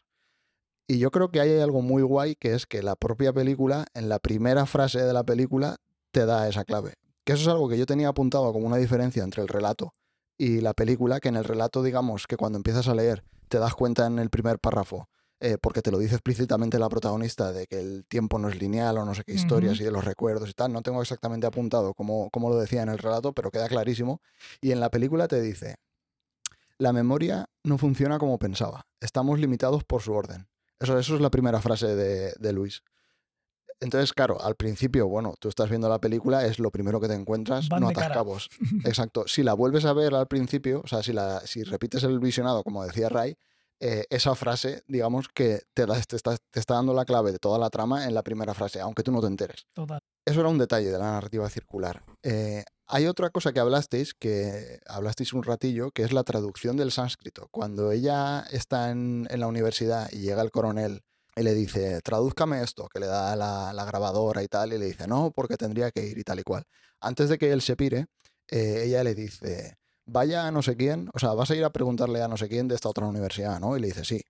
Y 0.87 0.99
yo 0.99 1.11
creo 1.11 1.31
que 1.31 1.41
hay 1.41 1.59
algo 1.61 1.83
muy 1.83 2.03
guay, 2.03 2.37
que 2.37 2.55
es 2.55 2.67
que 2.67 2.83
la 2.83 2.95
propia 2.97 3.33
película, 3.33 3.87
en 3.93 4.09
la 4.09 4.21
primera 4.21 4.65
frase 4.65 5.01
de 5.01 5.13
la 5.13 5.25
película, 5.25 5.77
te 6.13 6.27
da 6.27 6.49
esa 6.49 6.65
clave. 6.65 6.95
Que 7.25 7.33
eso 7.35 7.43
es 7.43 7.49
algo 7.49 7.69
que 7.69 7.77
yo 7.77 7.85
tenía 7.87 8.09
apuntado 8.09 8.53
como 8.53 8.67
una 8.67 8.77
diferencia 8.77 9.23
entre 9.23 9.43
el 9.43 9.49
relato 9.49 9.93
y 10.39 10.61
la 10.61 10.73
película, 10.75 11.19
que 11.21 11.29
en 11.29 11.37
el 11.37 11.45
relato, 11.45 11.83
digamos, 11.83 12.27
que 12.27 12.37
cuando 12.37 12.57
empiezas 12.57 12.87
a 12.89 12.95
leer, 12.95 13.25
te 13.49 13.59
das 13.59 13.75
cuenta 13.75 14.07
en 14.07 14.19
el 14.21 14.31
primer 14.31 14.59
párrafo 14.61 15.09
eh, 15.41 15.57
porque 15.61 15.83
te 15.83 15.91
lo 15.91 15.99
dice 15.99 16.17
explícitamente 16.17 16.79
la 16.79 16.89
protagonista 16.89 17.53
de 17.53 17.67
que 17.67 17.79
el 17.79 18.05
tiempo 18.07 18.39
no 18.39 18.49
es 18.49 18.59
lineal 18.59 18.99
o 18.99 19.05
no 19.05 19.15
sé 19.15 19.23
qué 19.25 19.33
historias 19.33 19.81
y 19.81 19.85
de 19.85 19.93
los 19.93 20.05
recuerdos 20.05 20.49
y 20.49 20.53
tal. 20.53 20.73
No 20.73 20.83
tengo 20.83 21.01
exactamente 21.01 21.47
apuntado 21.47 21.95
cómo, 21.95 22.29
cómo 22.31 22.49
lo 22.49 22.59
decía 22.59 22.83
en 22.83 22.89
el 22.89 22.99
relato, 22.99 23.33
pero 23.33 23.51
queda 23.51 23.69
clarísimo. 23.69 24.21
Y 24.61 24.73
en 24.73 24.81
la 24.81 24.91
película 24.91 25.29
te 25.29 25.41
dice, 25.41 25.77
la 26.77 26.93
memoria 26.93 27.49
no 27.63 27.79
funciona 27.79 28.19
como 28.19 28.39
pensaba, 28.39 28.87
estamos 29.01 29.39
limitados 29.39 29.85
por 29.85 30.03
su 30.03 30.13
orden. 30.13 30.49
Eso, 30.81 30.99
eso 30.99 31.15
es 31.15 31.21
la 31.21 31.31
primera 31.31 31.61
frase 31.61 31.95
de, 31.95 32.33
de 32.39 32.53
Luis. 32.53 32.83
Entonces, 33.81 34.13
claro, 34.13 34.43
al 34.43 34.57
principio, 34.57 35.07
bueno, 35.07 35.35
tú 35.39 35.49
estás 35.49 35.69
viendo 35.69 35.89
la 35.89 36.01
película, 36.01 36.45
es 36.45 36.59
lo 36.59 36.71
primero 36.71 37.01
que 37.01 37.07
te 37.07 37.15
encuentras, 37.15 37.69
Van 37.69 37.83
no 37.83 37.89
atas 37.91 38.09
cabos. 38.09 38.49
Exacto. 38.85 39.25
Si 39.29 39.43
la 39.43 39.55
vuelves 39.55 39.85
a 39.85 39.93
ver 39.93 40.15
al 40.15 40.27
principio, 40.27 40.83
o 40.85 40.89
sea, 40.89 41.03
si, 41.03 41.13
la, 41.13 41.41
si 41.41 41.63
repites 41.63 42.03
el 42.03 42.19
visionado, 42.19 42.65
como 42.65 42.85
decía 42.85 43.09
Ray, 43.09 43.37
eh, 43.81 44.05
esa 44.11 44.35
frase, 44.35 44.83
digamos 44.87 45.29
que 45.29 45.63
te, 45.75 45.85
está, 46.15 46.37
te 46.37 46.61
está 46.61 46.75
dando 46.75 46.95
la 46.95 47.05
clave 47.05 47.33
de 47.33 47.39
toda 47.39 47.59
la 47.59 47.71
trama 47.71 48.07
en 48.07 48.15
la 48.15 48.23
primera 48.23 48.55
frase, 48.55 48.81
aunque 48.81 49.03
tú 49.03 49.13
no 49.13 49.21
te 49.21 49.27
enteres. 49.29 49.67
Total. 49.73 50.01
Eso 50.25 50.41
era 50.41 50.49
un 50.49 50.59
detalle 50.59 50.91
de 50.91 50.99
la 50.99 51.13
narrativa 51.13 51.49
circular. 51.49 52.03
Eh, 52.23 52.65
hay 52.87 53.07
otra 53.07 53.31
cosa 53.31 53.53
que 53.53 53.61
hablasteis, 53.61 54.15
que 54.15 54.81
hablasteis 54.87 55.33
un 55.33 55.43
ratillo, 55.43 55.91
que 55.91 56.03
es 56.03 56.13
la 56.13 56.25
traducción 56.25 56.77
del 56.77 56.93
sánscrito. 56.93 57.49
Cuando 57.51 57.93
ella 57.93 58.45
está 58.51 58.91
en, 58.91 59.27
en 59.31 59.41
la 59.41 59.47
universidad 59.47 60.09
y 60.13 60.21
llega 60.21 60.43
el 60.43 60.51
coronel 60.51 61.03
y 61.37 61.43
le 61.43 61.55
dice, 61.55 62.01
tradúzcame 62.03 62.63
esto, 62.63 62.89
que 62.89 62.99
le 62.99 63.07
da 63.07 63.37
la, 63.37 63.73
la 63.73 63.85
grabadora 63.85 64.43
y 64.43 64.49
tal, 64.49 64.73
y 64.73 64.79
le 64.79 64.87
dice, 64.87 65.07
no, 65.07 65.31
porque 65.31 65.57
tendría 65.57 65.91
que 65.93 66.05
ir 66.05 66.19
y 66.19 66.25
tal 66.25 66.41
y 66.41 66.43
cual. 66.43 66.65
Antes 67.01 67.29
de 67.29 67.39
que 67.39 67.53
él 67.53 67.63
se 67.63 67.77
pire, 67.77 68.07
eh, 68.49 68.83
ella 68.87 69.05
le 69.05 69.15
dice, 69.15 69.78
vaya 70.09 70.47
a 70.47 70.51
no 70.51 70.63
sé 70.63 70.77
quién, 70.77 71.11
o 71.15 71.19
sea, 71.19 71.35
vas 71.35 71.51
a 71.51 71.55
ir 71.55 71.65
a 71.65 71.71
preguntarle 71.71 72.23
a 72.23 72.29
no 72.29 72.37
sé 72.37 72.49
quién 72.49 72.67
de 72.67 72.75
esta 72.75 72.89
otra 72.89 73.07
universidad, 73.07 73.61
¿no? 73.61 73.77
Y 73.77 73.81
le 73.81 73.89
dice, 73.89 74.05
sí. 74.05 74.23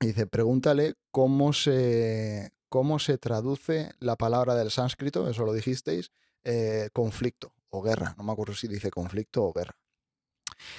Y 0.00 0.08
dice, 0.08 0.26
pregúntale 0.26 0.94
cómo 1.10 1.52
se, 1.52 2.52
cómo 2.68 2.98
se 2.98 3.18
traduce 3.18 3.92
la 3.98 4.16
palabra 4.16 4.54
del 4.54 4.70
sánscrito, 4.70 5.28
eso 5.28 5.44
lo 5.44 5.52
dijisteis, 5.54 6.10
eh, 6.44 6.90
conflicto 6.92 7.52
o 7.70 7.82
guerra. 7.82 8.14
No 8.18 8.24
me 8.24 8.32
acuerdo 8.32 8.54
si 8.54 8.68
dice 8.68 8.90
conflicto 8.90 9.42
o 9.44 9.52
guerra. 9.52 9.76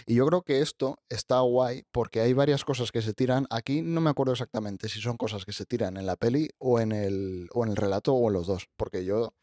Y 0.06 0.16
yo 0.16 0.26
creo 0.28 0.42
que 0.44 0.62
esto 0.62 1.00
está 1.10 1.40
guay 1.42 1.84
porque 1.92 2.22
hay 2.22 2.34
varias 2.34 2.64
cosas 2.64 2.92
que 2.92 3.02
se 3.02 3.14
tiran. 3.14 3.48
Aquí 3.50 3.82
no 3.82 4.02
me 4.02 4.10
acuerdo 4.10 4.34
exactamente 4.34 4.90
si 4.90 5.02
son 5.02 5.18
cosas 5.18 5.46
que 5.46 5.54
se 5.54 5.66
tiran 5.66 5.98
en 5.98 6.06
la 6.06 6.16
peli 6.16 6.50
o 6.58 6.80
en 6.80 6.92
el, 6.92 7.50
o 7.54 7.64
en 7.64 7.72
el 7.72 7.76
relato 7.76 8.14
o 8.14 8.28
en 8.28 8.34
los 8.34 8.48
dos. 8.48 8.68
Porque 8.76 9.06
yo, 9.06 9.34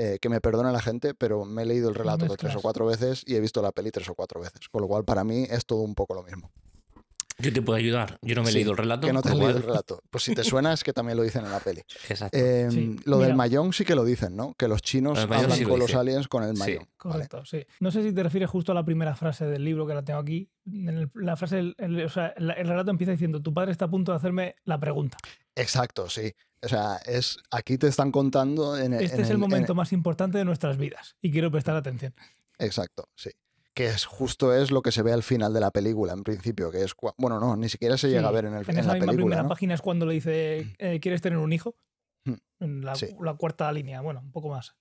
eh, 0.00 0.18
que 0.20 0.28
me 0.28 0.40
perdone 0.40 0.70
la 0.72 0.80
gente, 0.80 1.12
pero 1.12 1.44
me 1.44 1.62
he 1.62 1.66
leído 1.66 1.88
el 1.88 1.94
relato 1.96 2.26
tres 2.36 2.54
o 2.56 2.60
cuatro 2.62 2.86
veces 2.86 3.22
y 3.26 3.34
he 3.34 3.40
visto 3.40 3.60
la 3.60 3.72
peli 3.72 3.90
tres 3.90 4.08
o 4.08 4.14
cuatro 4.14 4.40
veces. 4.40 4.68
Con 4.70 4.80
lo 4.82 4.88
cual, 4.88 5.04
para 5.04 5.24
mí 5.24 5.46
es 5.50 5.66
todo 5.66 5.80
un 5.80 5.94
poco 5.94 6.14
lo 6.14 6.22
mismo. 6.22 6.50
Yo 7.40 7.52
te 7.52 7.62
puedo 7.62 7.76
ayudar. 7.76 8.18
Yo 8.20 8.34
no 8.34 8.42
me 8.42 8.48
he 8.48 8.52
Sí, 8.52 8.58
leído 8.58 8.72
el 8.72 8.76
relato. 8.78 9.06
Que 9.06 9.12
no 9.12 9.22
te 9.22 9.28
has 9.28 9.36
leído 9.38 9.56
el 9.56 9.62
relato. 9.62 10.00
Pues 10.10 10.24
si 10.24 10.34
te 10.34 10.42
suena 10.42 10.72
es 10.72 10.82
que 10.82 10.92
también 10.92 11.16
lo 11.16 11.22
dicen 11.22 11.44
en 11.44 11.52
la 11.52 11.60
peli. 11.60 11.82
Exacto. 12.08 12.36
Eh, 12.36 12.66
Sí, 12.72 12.96
lo 13.04 13.18
del 13.20 13.34
mayón 13.36 13.72
sí 13.72 13.84
que 13.84 13.94
lo 13.94 14.04
dicen, 14.04 14.34
¿no? 14.34 14.54
Que 14.54 14.66
los 14.66 14.82
chinos 14.82 15.18
El 15.18 15.32
hablan 15.32 15.52
sí 15.52 15.62
lo 15.62 15.70
con 15.70 15.78
los 15.78 15.94
aliens 15.94 16.26
con 16.26 16.42
el 16.42 16.54
Sí, 16.56 16.58
mayón. 16.58 16.78
¿vale? 16.84 16.96
Correcto, 16.96 17.44
sí. 17.44 17.64
No 17.78 17.92
sé 17.92 18.02
si 18.02 18.12
te 18.12 18.24
refieres 18.24 18.50
justo 18.50 18.72
a 18.72 18.74
la 18.74 18.84
primera 18.84 19.14
frase 19.14 19.46
del 19.46 19.62
libro 19.64 19.86
que 19.86 19.94
la 19.94 20.02
tengo 20.02 20.18
aquí. 20.18 20.50
En 20.66 20.88
el- 20.88 21.10
la 21.14 21.36
frase, 21.36 21.60
el, 21.60 21.76
el- 21.78 22.04
o 22.06 22.08
sea, 22.08 22.34
el, 22.36 22.50
el 22.50 22.66
relato 22.66 22.90
empieza 22.90 23.12
diciendo: 23.12 23.40
Tu 23.40 23.54
padre 23.54 23.70
está 23.70 23.84
a 23.84 23.90
punto 23.90 24.10
de 24.10 24.16
hacerme 24.16 24.56
la 24.64 24.80
pregunta. 24.80 25.16
Exacto, 25.54 26.08
sí. 26.10 26.32
O 26.62 26.68
sea, 26.68 26.96
es 27.06 27.38
aquí 27.50 27.78
te 27.78 27.86
están 27.86 28.10
contando 28.10 28.76
en, 28.76 28.92
Este 28.94 29.14
en 29.16 29.20
es 29.22 29.28
el 29.30 29.34
en- 29.36 29.40
momento 29.40 29.74
más 29.74 29.92
importante 29.92 30.38
de 30.38 30.44
nuestras 30.44 30.76
vidas 30.76 31.16
y 31.22 31.30
quiero 31.30 31.50
prestar 31.50 31.76
atención. 31.76 32.14
Exacto, 32.58 33.08
sí. 33.14 33.30
Que 33.74 33.86
es 33.86 34.04
justo 34.06 34.52
es 34.52 34.72
lo 34.72 34.82
que 34.82 34.90
se 34.90 35.02
ve 35.02 35.12
al 35.12 35.22
final 35.22 35.54
de 35.54 35.60
la 35.60 35.70
película, 35.70 36.12
en 36.12 36.24
principio, 36.24 36.70
que 36.72 36.82
es 36.82 36.94
bueno, 37.16 37.38
no, 37.38 37.56
ni 37.56 37.68
siquiera 37.68 37.96
se 37.96 38.08
llega 38.08 38.26
a 38.26 38.30
Sí, 38.30 38.34
ver 38.34 38.44
en, 38.46 38.54
el, 38.54 38.62
En 38.64 38.70
en 38.70 38.78
esa 38.78 38.88
la 38.88 38.94
misma 38.94 39.06
película, 39.06 39.14
primera 39.16 39.42
¿no? 39.44 39.48
página 39.48 39.74
es 39.74 39.80
cuando 39.82 40.04
le 40.06 40.14
dice: 40.14 40.74
eh, 40.78 40.98
¿Quieres 41.00 41.22
tener 41.22 41.38
un 41.38 41.52
hijo? 41.52 41.76
Hmm. 42.24 42.34
En 42.58 42.84
la, 42.84 42.96
Sí. 42.96 43.14
la 43.22 43.34
cuarta 43.34 43.70
línea, 43.70 44.00
bueno, 44.00 44.18
un 44.20 44.32
poco 44.32 44.48
más. 44.48 44.74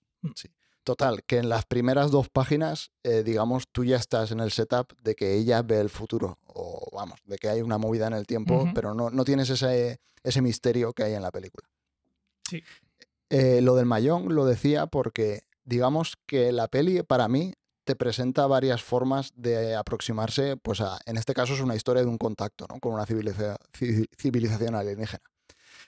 Total, 0.84 1.22
que 1.26 1.38
en 1.38 1.50
las 1.50 1.66
primeras 1.66 2.12
dos 2.12 2.30
páginas, 2.30 2.92
eh, 3.04 3.22
digamos, 3.24 3.66
tú 3.72 3.84
ya 3.84 3.98
estás 3.98 4.32
en 4.32 4.40
el 4.40 4.52
setup 4.52 4.94
de 5.02 5.16
que 5.16 5.36
ella 5.36 5.62
ve 5.62 5.80
el 5.82 5.90
futuro, 5.90 6.40
o 6.46 6.87
vamos, 6.98 7.20
de 7.26 7.38
que 7.38 7.48
hay 7.48 7.62
una 7.62 7.78
movida 7.78 8.08
en 8.08 8.14
el 8.14 8.26
tiempo, 8.26 8.70
pero 8.74 8.94
no, 8.94 9.10
no 9.10 9.24
tienes 9.24 9.50
ese, 9.50 10.00
ese 10.24 10.42
misterio 10.42 10.92
que 10.94 11.04
hay 11.04 11.14
en 11.14 11.22
la 11.22 11.32
película. 11.32 11.68
Sí. 12.50 12.64
Eh, 13.30 13.62
lo 13.62 13.76
del 13.76 13.86
mayón 13.86 14.34
lo 14.36 14.46
decía 14.46 14.88
porque, 14.88 15.44
digamos 15.64 16.16
que 16.26 16.52
la 16.52 16.68
peli 16.68 17.04
para 17.04 17.28
mí 17.28 17.54
te 17.84 17.96
presenta 17.96 18.48
varias 18.48 18.82
formas 18.82 19.32
de 19.36 19.76
aproximarse, 19.76 20.58
pues 20.58 20.82
a, 20.82 21.00
en 21.06 21.18
este 21.18 21.34
caso 21.34 21.54
es 21.54 21.62
una 21.62 21.76
historia 21.76 22.04
de 22.04 22.10
un 22.10 22.18
contacto, 22.18 22.66
¿no? 22.70 22.80
Con 22.80 22.94
una 22.94 23.06
civiliza- 23.06 23.58
ci- 23.72 24.08
civilización 24.18 24.76
alienígena. 24.76 25.24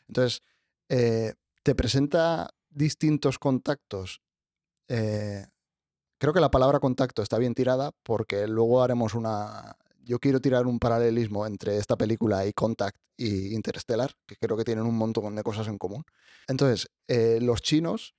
Entonces, 0.07 0.41
eh, 0.89 1.33
te 1.63 1.75
presenta 1.75 2.49
distintos 2.69 3.37
contactos. 3.39 4.21
eh, 4.87 5.45
creo 6.19 6.33
que 6.33 6.39
la 6.41 6.51
palabra 6.51 6.79
contacto 6.79 7.21
está 7.21 7.37
bien 7.37 7.53
tirada 7.53 7.91
porque 8.03 8.47
luego 8.47 8.83
haremos 8.83 9.13
una... 9.13 9.75
Yo 10.09 10.17
quiero 10.17 10.41
tirar 10.41 10.65
un 10.65 10.79
paralelismo 10.79 11.45
entre 11.45 11.77
esta 11.77 11.95
película 11.95 12.43
y 12.47 12.51
Contact 12.51 12.97
y 13.15 13.53
Interstellar, 13.53 14.11
que 14.25 14.37
creo 14.37 14.57
que 14.57 14.63
tienen 14.63 14.87
un 14.87 14.97
montón 14.97 15.35
de 15.35 15.43
cosas 15.43 15.67
en 15.67 15.77
común. 15.77 16.03
Entonces, 16.47 16.89
eh, 17.07 17.37
los 17.39 17.61
chinos 17.61 18.15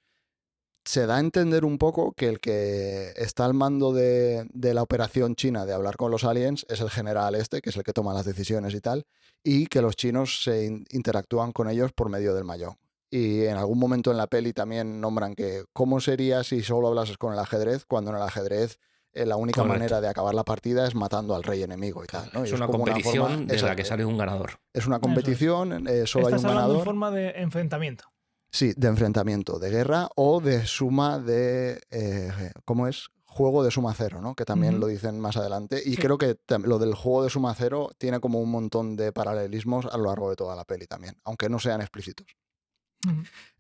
se 0.85 1.07
da 1.07 1.17
a 1.17 1.21
entender 1.21 1.65
un 1.65 1.79
poco 1.79 2.13
que 2.13 2.29
el 2.29 2.39
que 2.39 3.13
está 3.17 3.45
al 3.45 3.55
mando 3.55 3.93
de, 3.93 4.47
la 4.55 4.83
operación 4.85 5.35
china 5.35 5.67
de 5.67 5.73
hablar 5.73 5.97
con 5.97 6.13
los 6.13 6.23
aliens 6.23 6.65
es 6.69 6.81
el 6.81 6.91
general 6.91 7.35
este, 7.35 7.61
que 7.61 7.71
es 7.71 7.77
el 7.77 7.83
que 7.83 7.93
toma 7.93 8.15
las 8.15 8.25
decisiones 8.25 8.73
y 8.75 8.81
tal, 8.81 9.05
y 9.43 9.67
que 9.67 9.83
los 9.83 9.97
chinos 9.97 10.45
se 10.45 10.67
in- 10.67 10.85
interactúan 10.91 11.51
con 11.51 11.69
ellos 11.69 11.91
por 11.93 12.09
medio 12.09 12.35
del 12.37 12.45
mayón. 12.45 12.77
Y 13.11 13.47
en 13.47 13.57
algún 13.57 13.81
momento 13.81 14.13
en 14.13 14.17
la 14.17 14.29
peli 14.29 14.53
también 14.53 15.01
nombran 15.01 15.35
que 15.35 15.65
cómo 15.73 16.01
sería 16.01 16.45
si 16.45 16.63
solo 16.63 16.87
hablases 16.87 17.19
con 17.19 17.33
el 17.33 17.41
ajedrez, 17.41 17.85
cuando 17.85 18.13
en 18.13 18.19
el 18.19 18.23
ajedrez 18.23 18.79
eh, 19.13 19.27
la 19.27 19.37
única 19.37 19.61
Correcto. 19.63 19.79
manera 19.79 20.01
de 20.01 20.09
acabar 20.09 20.35
la 20.35 20.45
partida 20.45 20.87
es 20.87 20.95
matando 20.95 21.35
al 21.35 21.43
rey 21.43 21.63
enemigo 21.63 22.03
y 22.05 22.07
tal. 22.07 22.31
¿no? 22.33 22.41
Y 22.45 22.49
Es 22.49 22.53
una 22.53 22.67
competición 22.69 23.29
forma- 23.31 23.47
de 23.47 23.63
la 23.63 23.77
que 23.77 23.85
sale 23.85 24.05
un 24.05 24.17
ganador. 24.19 24.61
Es 24.73 24.87
una 24.87 24.97
es. 24.97 25.03
competición, 25.03 25.89
eh, 25.89 26.07
solo 26.07 26.27
hay 26.29 26.33
un 26.35 26.39
hablando 26.39 26.49
en 26.53 26.55
ganador. 26.69 26.85
forma 26.85 27.11
de 27.11 27.31
enfrentamiento. 27.31 28.05
Sí, 28.53 28.73
de 28.77 28.89
enfrentamiento, 28.89 29.59
de 29.59 29.71
guerra 29.71 30.09
o 30.17 30.41
de 30.41 30.67
suma 30.67 31.19
de. 31.21 31.81
eh, 31.91 32.31
¿Cómo 32.65 32.89
es? 32.89 33.09
Juego 33.25 33.63
de 33.63 33.71
suma 33.71 33.95
cero, 33.95 34.21
¿no? 34.21 34.35
Que 34.35 34.45
también 34.45 34.81
lo 34.81 34.89
dicen 34.89 35.21
más 35.21 35.37
adelante. 35.37 35.81
Y 35.85 35.95
Sí. 35.95 35.97
creo 35.99 36.19
que 36.19 36.37
lo 36.65 36.81
del 36.81 36.95
juego 36.95 37.23
de 37.23 37.31
suma 37.31 37.55
cero 37.55 37.91
tiene 37.97 38.19
como 38.19 38.41
un 38.41 38.51
montón 38.51 38.97
de 38.97 39.13
paralelismos 39.13 39.87
a 39.87 39.97
lo 39.99 40.07
largo 40.07 40.31
de 40.31 40.35
toda 40.37 40.57
la 40.57 40.65
peli 40.65 40.89
también, 40.89 41.17
aunque 41.25 41.49
no 41.49 41.61
sean 41.61 41.81
explícitos. 41.81 42.27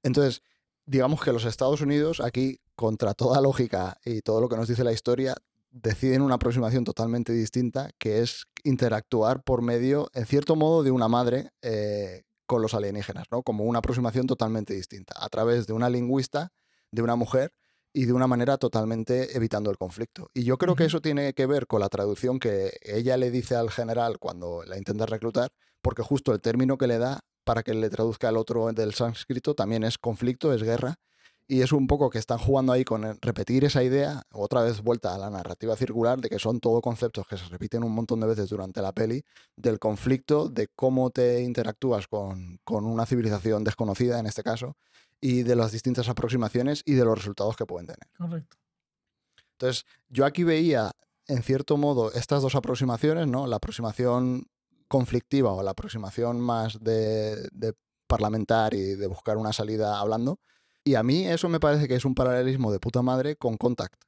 Entonces, 0.02 0.42
digamos 0.86 1.22
que 1.22 1.32
los 1.32 1.44
Estados 1.44 1.80
Unidos, 1.80 2.20
aquí, 2.20 2.60
contra 2.80 3.12
toda 3.12 3.42
lógica 3.42 3.98
y 4.06 4.22
todo 4.22 4.40
lo 4.40 4.48
que 4.48 4.56
nos 4.56 4.66
dice 4.66 4.84
la 4.84 4.92
historia, 4.92 5.34
deciden 5.70 6.22
una 6.22 6.36
aproximación 6.36 6.82
totalmente 6.82 7.30
distinta, 7.30 7.90
que 7.98 8.20
es 8.20 8.46
interactuar 8.64 9.42
por 9.42 9.60
medio, 9.60 10.08
en 10.14 10.24
cierto 10.24 10.56
modo, 10.56 10.82
de 10.82 10.90
una 10.90 11.06
madre 11.06 11.50
eh, 11.60 12.22
con 12.46 12.62
los 12.62 12.72
alienígenas, 12.72 13.26
¿no? 13.30 13.42
Como 13.42 13.64
una 13.64 13.80
aproximación 13.80 14.26
totalmente 14.26 14.72
distinta, 14.72 15.12
a 15.18 15.28
través 15.28 15.66
de 15.66 15.74
una 15.74 15.90
lingüista, 15.90 16.52
de 16.90 17.02
una 17.02 17.16
mujer 17.16 17.52
y 17.92 18.06
de 18.06 18.14
una 18.14 18.26
manera 18.26 18.56
totalmente 18.56 19.36
evitando 19.36 19.70
el 19.70 19.76
conflicto. 19.76 20.30
Y 20.32 20.44
yo 20.44 20.56
creo 20.56 20.74
que 20.74 20.86
eso 20.86 21.02
tiene 21.02 21.34
que 21.34 21.44
ver 21.44 21.66
con 21.66 21.80
la 21.80 21.90
traducción 21.90 22.38
que 22.38 22.78
ella 22.80 23.18
le 23.18 23.30
dice 23.30 23.56
al 23.56 23.70
general 23.70 24.18
cuando 24.18 24.62
la 24.64 24.78
intenta 24.78 25.04
reclutar, 25.04 25.52
porque 25.82 26.02
justo 26.02 26.32
el 26.32 26.40
término 26.40 26.78
que 26.78 26.86
le 26.86 26.96
da 26.96 27.20
para 27.44 27.62
que 27.62 27.74
le 27.74 27.90
traduzca 27.90 28.30
al 28.30 28.38
otro 28.38 28.72
del 28.72 28.94
sánscrito 28.94 29.54
también 29.54 29.84
es 29.84 29.98
conflicto, 29.98 30.54
es 30.54 30.62
guerra. 30.62 30.94
Y 31.50 31.62
es 31.62 31.72
un 31.72 31.88
poco 31.88 32.10
que 32.10 32.20
están 32.20 32.38
jugando 32.38 32.72
ahí 32.72 32.84
con 32.84 33.02
repetir 33.20 33.64
esa 33.64 33.82
idea, 33.82 34.22
otra 34.30 34.62
vez 34.62 34.82
vuelta 34.82 35.16
a 35.16 35.18
la 35.18 35.30
narrativa 35.30 35.74
circular, 35.74 36.20
de 36.20 36.28
que 36.28 36.38
son 36.38 36.60
todo 36.60 36.80
conceptos 36.80 37.26
que 37.26 37.36
se 37.36 37.44
repiten 37.46 37.82
un 37.82 37.92
montón 37.92 38.20
de 38.20 38.28
veces 38.28 38.48
durante 38.48 38.80
la 38.80 38.92
peli, 38.92 39.24
del 39.56 39.80
conflicto, 39.80 40.48
de 40.48 40.68
cómo 40.68 41.10
te 41.10 41.42
interactúas 41.42 42.06
con, 42.06 42.60
con 42.62 42.86
una 42.86 43.04
civilización 43.04 43.64
desconocida 43.64 44.20
en 44.20 44.26
este 44.26 44.44
caso, 44.44 44.76
y 45.20 45.42
de 45.42 45.56
las 45.56 45.72
distintas 45.72 46.08
aproximaciones 46.08 46.82
y 46.84 46.94
de 46.94 47.04
los 47.04 47.18
resultados 47.18 47.56
que 47.56 47.66
pueden 47.66 47.88
tener. 47.88 48.08
Correcto. 48.16 48.56
Entonces, 49.54 49.86
yo 50.08 50.26
aquí 50.26 50.44
veía, 50.44 50.92
en 51.26 51.42
cierto 51.42 51.76
modo, 51.76 52.12
estas 52.12 52.42
dos 52.42 52.54
aproximaciones, 52.54 53.26
¿no? 53.26 53.48
La 53.48 53.56
aproximación 53.56 54.46
conflictiva 54.86 55.52
o 55.52 55.64
la 55.64 55.72
aproximación 55.72 56.40
más 56.40 56.78
de, 56.80 57.48
de 57.50 57.72
parlamentar 58.06 58.72
y 58.72 58.94
de 58.94 59.08
buscar 59.08 59.36
una 59.36 59.52
salida 59.52 59.98
hablando. 59.98 60.38
Y 60.84 60.94
a 60.94 61.02
mí 61.02 61.26
eso 61.26 61.48
me 61.48 61.60
parece 61.60 61.88
que 61.88 61.94
es 61.94 62.04
un 62.04 62.14
paralelismo 62.14 62.72
de 62.72 62.80
puta 62.80 63.02
madre 63.02 63.36
con 63.36 63.56
Contact. 63.56 64.00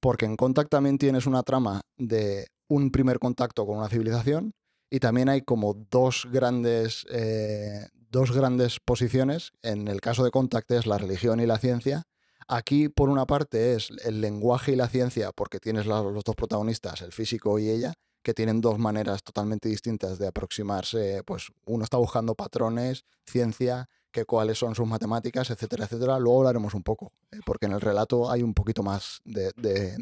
Porque 0.00 0.26
en 0.26 0.36
Contact 0.36 0.70
también 0.70 0.98
tienes 0.98 1.26
una 1.26 1.42
trama 1.42 1.82
de 1.96 2.46
un 2.68 2.90
primer 2.90 3.18
contacto 3.18 3.66
con 3.66 3.78
una 3.78 3.88
civilización 3.88 4.52
y 4.90 5.00
también 5.00 5.28
hay 5.28 5.42
como 5.42 5.74
dos 5.90 6.26
grandes, 6.30 7.04
eh, 7.10 7.88
dos 8.10 8.32
grandes 8.32 8.78
posiciones. 8.80 9.52
En 9.62 9.88
el 9.88 10.00
caso 10.00 10.24
de 10.24 10.30
Contact 10.30 10.70
es 10.70 10.86
la 10.86 10.98
religión 10.98 11.40
y 11.40 11.46
la 11.46 11.58
ciencia. 11.58 12.04
Aquí, 12.46 12.88
por 12.88 13.10
una 13.10 13.26
parte, 13.26 13.74
es 13.74 13.90
el 14.04 14.22
lenguaje 14.22 14.72
y 14.72 14.76
la 14.76 14.88
ciencia, 14.88 15.32
porque 15.32 15.58
tienes 15.58 15.84
los 15.84 16.24
dos 16.24 16.34
protagonistas, 16.34 17.02
el 17.02 17.12
físico 17.12 17.58
y 17.58 17.68
ella, 17.68 17.92
que 18.22 18.32
tienen 18.32 18.62
dos 18.62 18.78
maneras 18.78 19.22
totalmente 19.22 19.68
distintas 19.68 20.18
de 20.18 20.28
aproximarse. 20.28 21.22
Pues 21.26 21.48
uno 21.66 21.84
está 21.84 21.98
buscando 21.98 22.34
patrones, 22.34 23.04
ciencia, 23.26 23.90
que 24.10 24.24
cuáles 24.24 24.58
son 24.58 24.74
sus 24.74 24.86
matemáticas, 24.86 25.50
etcétera, 25.50 25.84
etcétera. 25.84 26.18
Luego 26.18 26.40
hablaremos 26.40 26.74
un 26.74 26.82
poco, 26.82 27.12
eh, 27.30 27.38
porque 27.44 27.66
en 27.66 27.72
el 27.72 27.80
relato 27.80 28.30
hay 28.30 28.42
un 28.42 28.54
poquito 28.54 28.82
más 28.82 29.20
de, 29.24 29.52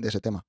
ese 0.03 0.21
tema. 0.21 0.45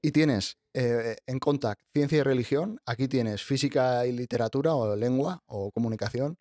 Y 0.00 0.12
tienes 0.12 0.58
eh, 0.74 1.16
en 1.26 1.38
Contact 1.38 1.80
ciencia 1.92 2.18
y 2.18 2.22
religión, 2.22 2.80
aquí 2.86 3.08
tienes 3.08 3.42
física 3.42 4.06
y 4.06 4.12
literatura 4.12 4.74
o 4.74 4.94
lengua 4.94 5.42
o 5.46 5.72
comunicación, 5.72 6.38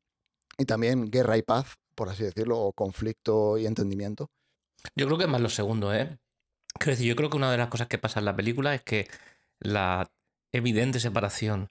y 0.58 0.66
también 0.66 1.10
guerra 1.10 1.38
y 1.38 1.42
paz, 1.42 1.76
por 1.96 2.10
así 2.10 2.24
decirlo, 2.24 2.60
o 2.60 2.74
conflicto 2.74 3.58
y 3.58 3.66
entendimiento. 3.66 4.30
Yo 4.96 5.06
creo 5.08 5.18
que 5.18 5.24
es 5.26 5.30
más 5.30 5.42
lo 5.42 5.50
segundo, 5.50 5.94
¿eh? 5.94 6.18
Quiero 6.80 6.92
decir, 6.92 7.08
yo 7.08 7.16
creo 7.16 7.30
que 7.30 7.38
una 7.38 7.52
de 7.52 7.58
las 7.58 7.70
cosas 7.70 7.88
que 7.88 7.98
pasa 7.98 8.20
en 8.20 8.26
la 8.26 8.36
película 8.36 8.76
es 8.76 8.84
que 8.84 9.08
la 9.60 10.12
evidente 10.52 11.00
separación 11.00 11.70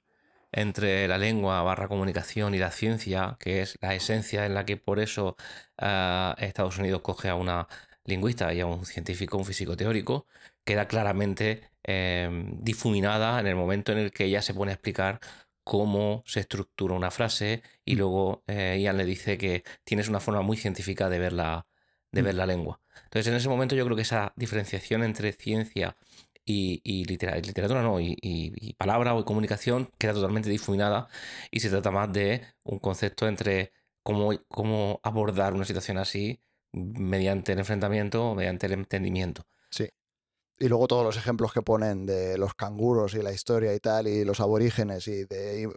entre 0.51 1.07
la 1.07 1.17
lengua 1.17 1.61
barra 1.63 1.87
comunicación 1.87 2.55
y 2.55 2.59
la 2.59 2.71
ciencia, 2.71 3.37
que 3.39 3.61
es 3.61 3.77
la 3.81 3.95
esencia 3.95 4.45
en 4.45 4.53
la 4.53 4.65
que 4.65 4.77
por 4.77 4.99
eso 4.99 5.35
ah, 5.77 6.35
Estados 6.39 6.77
Unidos 6.77 7.01
coge 7.01 7.29
a 7.29 7.35
una 7.35 7.67
lingüista 8.05 8.53
y 8.53 8.61
a 8.61 8.65
un 8.65 8.85
científico, 8.85 9.37
un 9.37 9.45
físico 9.45 9.75
teórico, 9.77 10.27
queda 10.63 10.87
claramente 10.87 11.61
em, 11.83 12.57
difuminada 12.61 13.39
en 13.39 13.47
el 13.47 13.55
momento 13.55 13.91
en 13.91 13.97
el 13.99 14.11
que 14.11 14.25
ella 14.25 14.41
se 14.41 14.53
pone 14.53 14.71
a 14.71 14.75
explicar 14.75 15.19
cómo 15.63 16.23
se 16.25 16.39
estructura 16.41 16.95
una 16.95 17.11
frase 17.11 17.61
y 17.85 17.95
Mm. 17.95 17.97
luego 17.99 18.43
eh, 18.47 18.77
Ian 18.81 18.97
le 18.97 19.05
dice 19.05 19.37
que 19.37 19.63
tienes 19.83 20.07
una 20.09 20.19
forma 20.21 20.41
muy 20.41 20.57
científica 20.57 21.09
de 21.09 21.19
ver 21.19 21.33
la, 21.33 21.67
de 22.11 22.21
Mm. 22.21 22.25
ver 22.25 22.35
la 22.35 22.45
lengua. 22.45 22.81
Entonces, 23.03 23.27
en 23.27 23.35
ese 23.35 23.49
momento 23.49 23.75
yo 23.75 23.83
creo 23.85 23.95
que 23.95 24.01
esa 24.03 24.33
diferenciación 24.37 25.03
entre 25.03 25.33
ciencia 25.33 25.97
y, 26.47 26.81
y 26.83 27.05
litera- 27.05 27.35
literatura, 27.35 27.81
no, 27.83 27.99
y, 27.99 28.17
y- 28.21 28.73
palabra 28.75 29.13
o 29.13 29.25
comunicación 29.25 29.89
queda 29.99 30.13
totalmente 30.13 30.49
difuminada 30.49 31.07
y 31.51 31.59
se 31.59 31.69
trata 31.69 31.91
más 31.91 32.11
de 32.13 32.41
un 32.63 32.79
concepto 32.79 33.27
entre 33.27 33.73
cómo, 34.01 34.31
cómo 34.47 34.99
abordar 35.03 35.53
una 35.53 35.65
situación 35.65 35.97
así 35.97 36.39
mediante 36.71 37.51
el 37.51 37.59
enfrentamiento 37.59 38.31
o 38.31 38.35
mediante 38.35 38.65
el 38.67 38.73
entendimiento. 38.73 39.43
Y 40.59 40.69
luego 40.69 40.87
todos 40.87 41.03
los 41.03 41.17
ejemplos 41.17 41.53
que 41.53 41.61
ponen 41.61 42.07
de 42.07 42.35
los 42.39 42.55
canguros 42.55 43.13
y 43.13 43.21
la 43.21 43.31
historia 43.31 43.75
y 43.75 43.79
tal, 43.79 44.07
y 44.07 44.25
los 44.25 44.39
aborígenes, 44.39 45.07
y 45.07 45.25
de. 45.25 45.69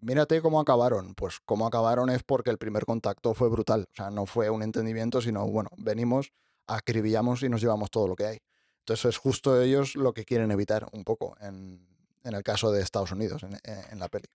mírate 0.00 0.40
cómo 0.40 0.58
acabaron. 0.58 1.14
Pues 1.14 1.38
cómo 1.44 1.66
acabaron 1.66 2.08
es 2.08 2.22
porque 2.22 2.48
el 2.48 2.56
primer 2.56 2.86
contacto 2.86 3.34
fue 3.34 3.50
brutal. 3.50 3.88
O 3.92 3.94
sea, 3.94 4.10
no 4.10 4.24
fue 4.24 4.48
un 4.48 4.62
entendimiento, 4.62 5.20
sino, 5.20 5.46
bueno, 5.46 5.68
venimos, 5.76 6.32
acribillamos 6.66 7.42
y 7.42 7.50
nos 7.50 7.60
llevamos 7.60 7.90
todo 7.90 8.08
lo 8.08 8.16
que 8.16 8.24
hay. 8.24 8.38
Entonces 8.86 9.06
es 9.06 9.16
justo 9.18 9.60
ellos 9.60 9.96
lo 9.96 10.14
que 10.14 10.24
quieren 10.24 10.52
evitar 10.52 10.86
un 10.92 11.02
poco 11.02 11.36
en, 11.40 11.84
en 12.22 12.34
el 12.34 12.44
caso 12.44 12.70
de 12.70 12.82
Estados 12.82 13.10
Unidos, 13.10 13.42
en, 13.42 13.58
en 13.90 13.98
la 13.98 14.08
peli. 14.08 14.26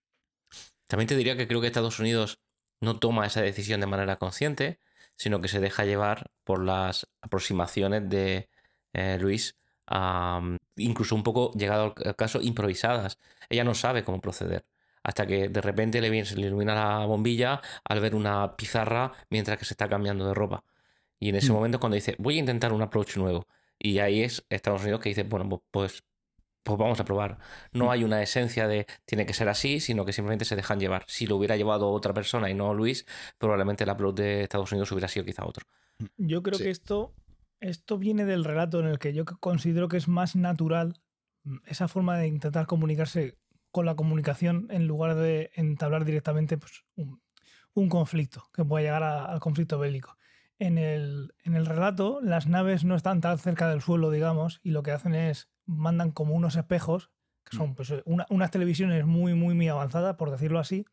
También 0.88 1.08
te 1.08 1.16
diría 1.16 1.38
que 1.38 1.48
creo 1.48 1.62
que 1.62 1.68
Estados 1.68 2.00
Unidos 2.00 2.42
no 2.82 3.00
toma 3.00 3.26
esa 3.26 3.42
decisión 3.42 3.80
de 3.80 3.88
manera 3.88 4.18
consciente, 4.18 4.78
sino 5.16 5.40
que 5.40 5.48
se 5.48 5.62
deja 5.62 5.86
llevar 5.86 6.32
por 6.44 6.62
las 6.62 7.08
aproximaciones 7.22 8.10
de 8.10 8.50
eh, 8.92 9.18
Luis, 9.22 9.56
am, 9.86 10.58
incluso 10.76 11.16
un 11.16 11.24
poco, 11.24 11.54
llegado 11.54 11.94
al 12.04 12.16
caso, 12.18 12.42
improvisadas. 12.42 13.20
Ella 13.48 13.64
no 13.64 13.74
sabe 13.74 14.04
cómo 14.04 14.20
proceder. 14.20 14.66
Hasta 15.02 15.26
que 15.26 15.48
de 15.48 15.62
repente 15.62 16.02
le, 16.02 16.10
viene- 16.10 16.28
se 16.28 16.36
le 16.36 16.48
ilumina 16.48 16.76
la 16.76 17.06
bombilla 17.06 17.62
al 17.86 18.02
ver 18.02 18.16
una 18.16 18.58
pizarra 18.58 19.14
mientras 19.30 19.58
que 19.58 19.64
se 19.64 19.76
está 19.76 19.88
cambiando 19.88 20.28
de 20.28 20.34
ropa. 20.34 20.66
Y 21.22 21.30
en 21.30 21.36
ese 21.36 21.52
Mm. 21.52 21.56
momento 21.56 21.80
cuando 21.80 21.96
dice, 21.96 22.16
voy 22.20 22.36
a 22.36 22.40
intentar 22.40 22.74
un 22.74 22.82
approach 22.82 23.16
nuevo. 23.16 23.48
Y 23.84 24.00
ahí 24.00 24.22
es 24.24 24.46
Estados 24.50 24.82
Unidos 24.84 25.02
que 25.02 25.10
dice, 25.10 25.24
bueno, 25.24 25.46
pu- 25.50 25.64
pues, 25.72 26.04
pues 26.64 26.78
vamos 26.78 27.00
a 27.00 27.06
probar. 27.06 27.40
No 27.74 27.86
Mm. 27.86 27.90
hay 27.90 28.04
una 28.04 28.22
esencia 28.22 28.68
de 28.68 28.86
tiene 29.06 29.26
que 29.26 29.34
ser 29.34 29.50
así, 29.50 29.80
sino 29.80 30.06
que 30.06 30.14
simplemente 30.14 30.46
se 30.46 30.56
dejan 30.56 30.80
llevar. 30.80 31.04
Si 31.08 31.26
lo 31.26 31.36
hubiera 31.38 31.56
llevado 31.58 31.90
otra 31.92 32.14
persona 32.14 32.50
y 32.50 32.54
no 32.54 32.74
Luis, 32.74 33.06
probablemente 33.40 33.84
el 33.84 33.90
upload 33.90 34.14
de 34.16 34.44
Estados 34.44 34.72
Unidos 34.72 34.92
hubiera 34.92 35.08
sido 35.08 35.26
quizá 35.26 35.46
otro. 35.46 35.66
Yo 36.18 36.44
creo 36.44 36.58
Sí. 36.58 36.66
que 36.66 36.70
esto, 36.70 37.14
esto 37.60 37.98
viene 37.98 38.26
del 38.26 38.44
relato 38.44 38.80
en 38.80 38.86
el 38.88 39.00
que 39.00 39.14
yo 39.14 39.26
considero 39.26 39.88
que 39.88 39.98
es 39.98 40.08
más 40.08 40.36
natural 40.36 41.02
mm, 41.44 41.58
esa 41.66 41.88
forma 41.88 42.18
de 42.20 42.28
intentar 42.28 42.68
comunicarse 42.68 43.38
con 43.72 43.86
la 43.88 43.96
comunicación 43.96 44.68
en 44.70 44.86
lugar 44.86 45.16
de 45.16 45.50
entablar 45.56 46.06
directamente 46.06 46.58
pues, 46.60 46.84
un, 46.96 47.22
un 47.74 47.90
conflicto 47.90 48.44
que 48.54 48.64
pueda 48.66 48.84
llegar 48.84 49.02
a- 49.02 49.26
al 49.26 49.40
conflicto 49.40 49.80
bélico. 49.80 50.16
En 50.64 50.78
el, 50.78 51.34
en 51.44 51.56
el 51.56 51.66
relato, 51.66 52.20
las 52.22 52.46
naves 52.46 52.84
no 52.84 52.94
están 52.96 53.20
tan 53.20 53.40
cerca 53.40 53.68
del 53.68 53.82
suelo, 53.82 54.12
digamos, 54.12 54.60
y 54.62 54.70
lo 54.70 54.84
que 54.84 54.92
hacen 54.92 55.16
es 55.16 55.50
mandan 55.66 56.12
como 56.12 56.36
unos 56.36 56.56
espejos, 56.56 57.10
que 57.50 57.58
son 57.58 57.74
pues, 57.74 57.92
una- 58.06 58.28
unas 58.30 58.52
televisiones 58.52 59.04
muy, 59.08 59.34
muy, 59.34 59.56
muy 59.56 59.68
avanzadas, 59.70 60.18
por 60.18 60.30
decirlo 60.30 60.60
así, 60.60 60.86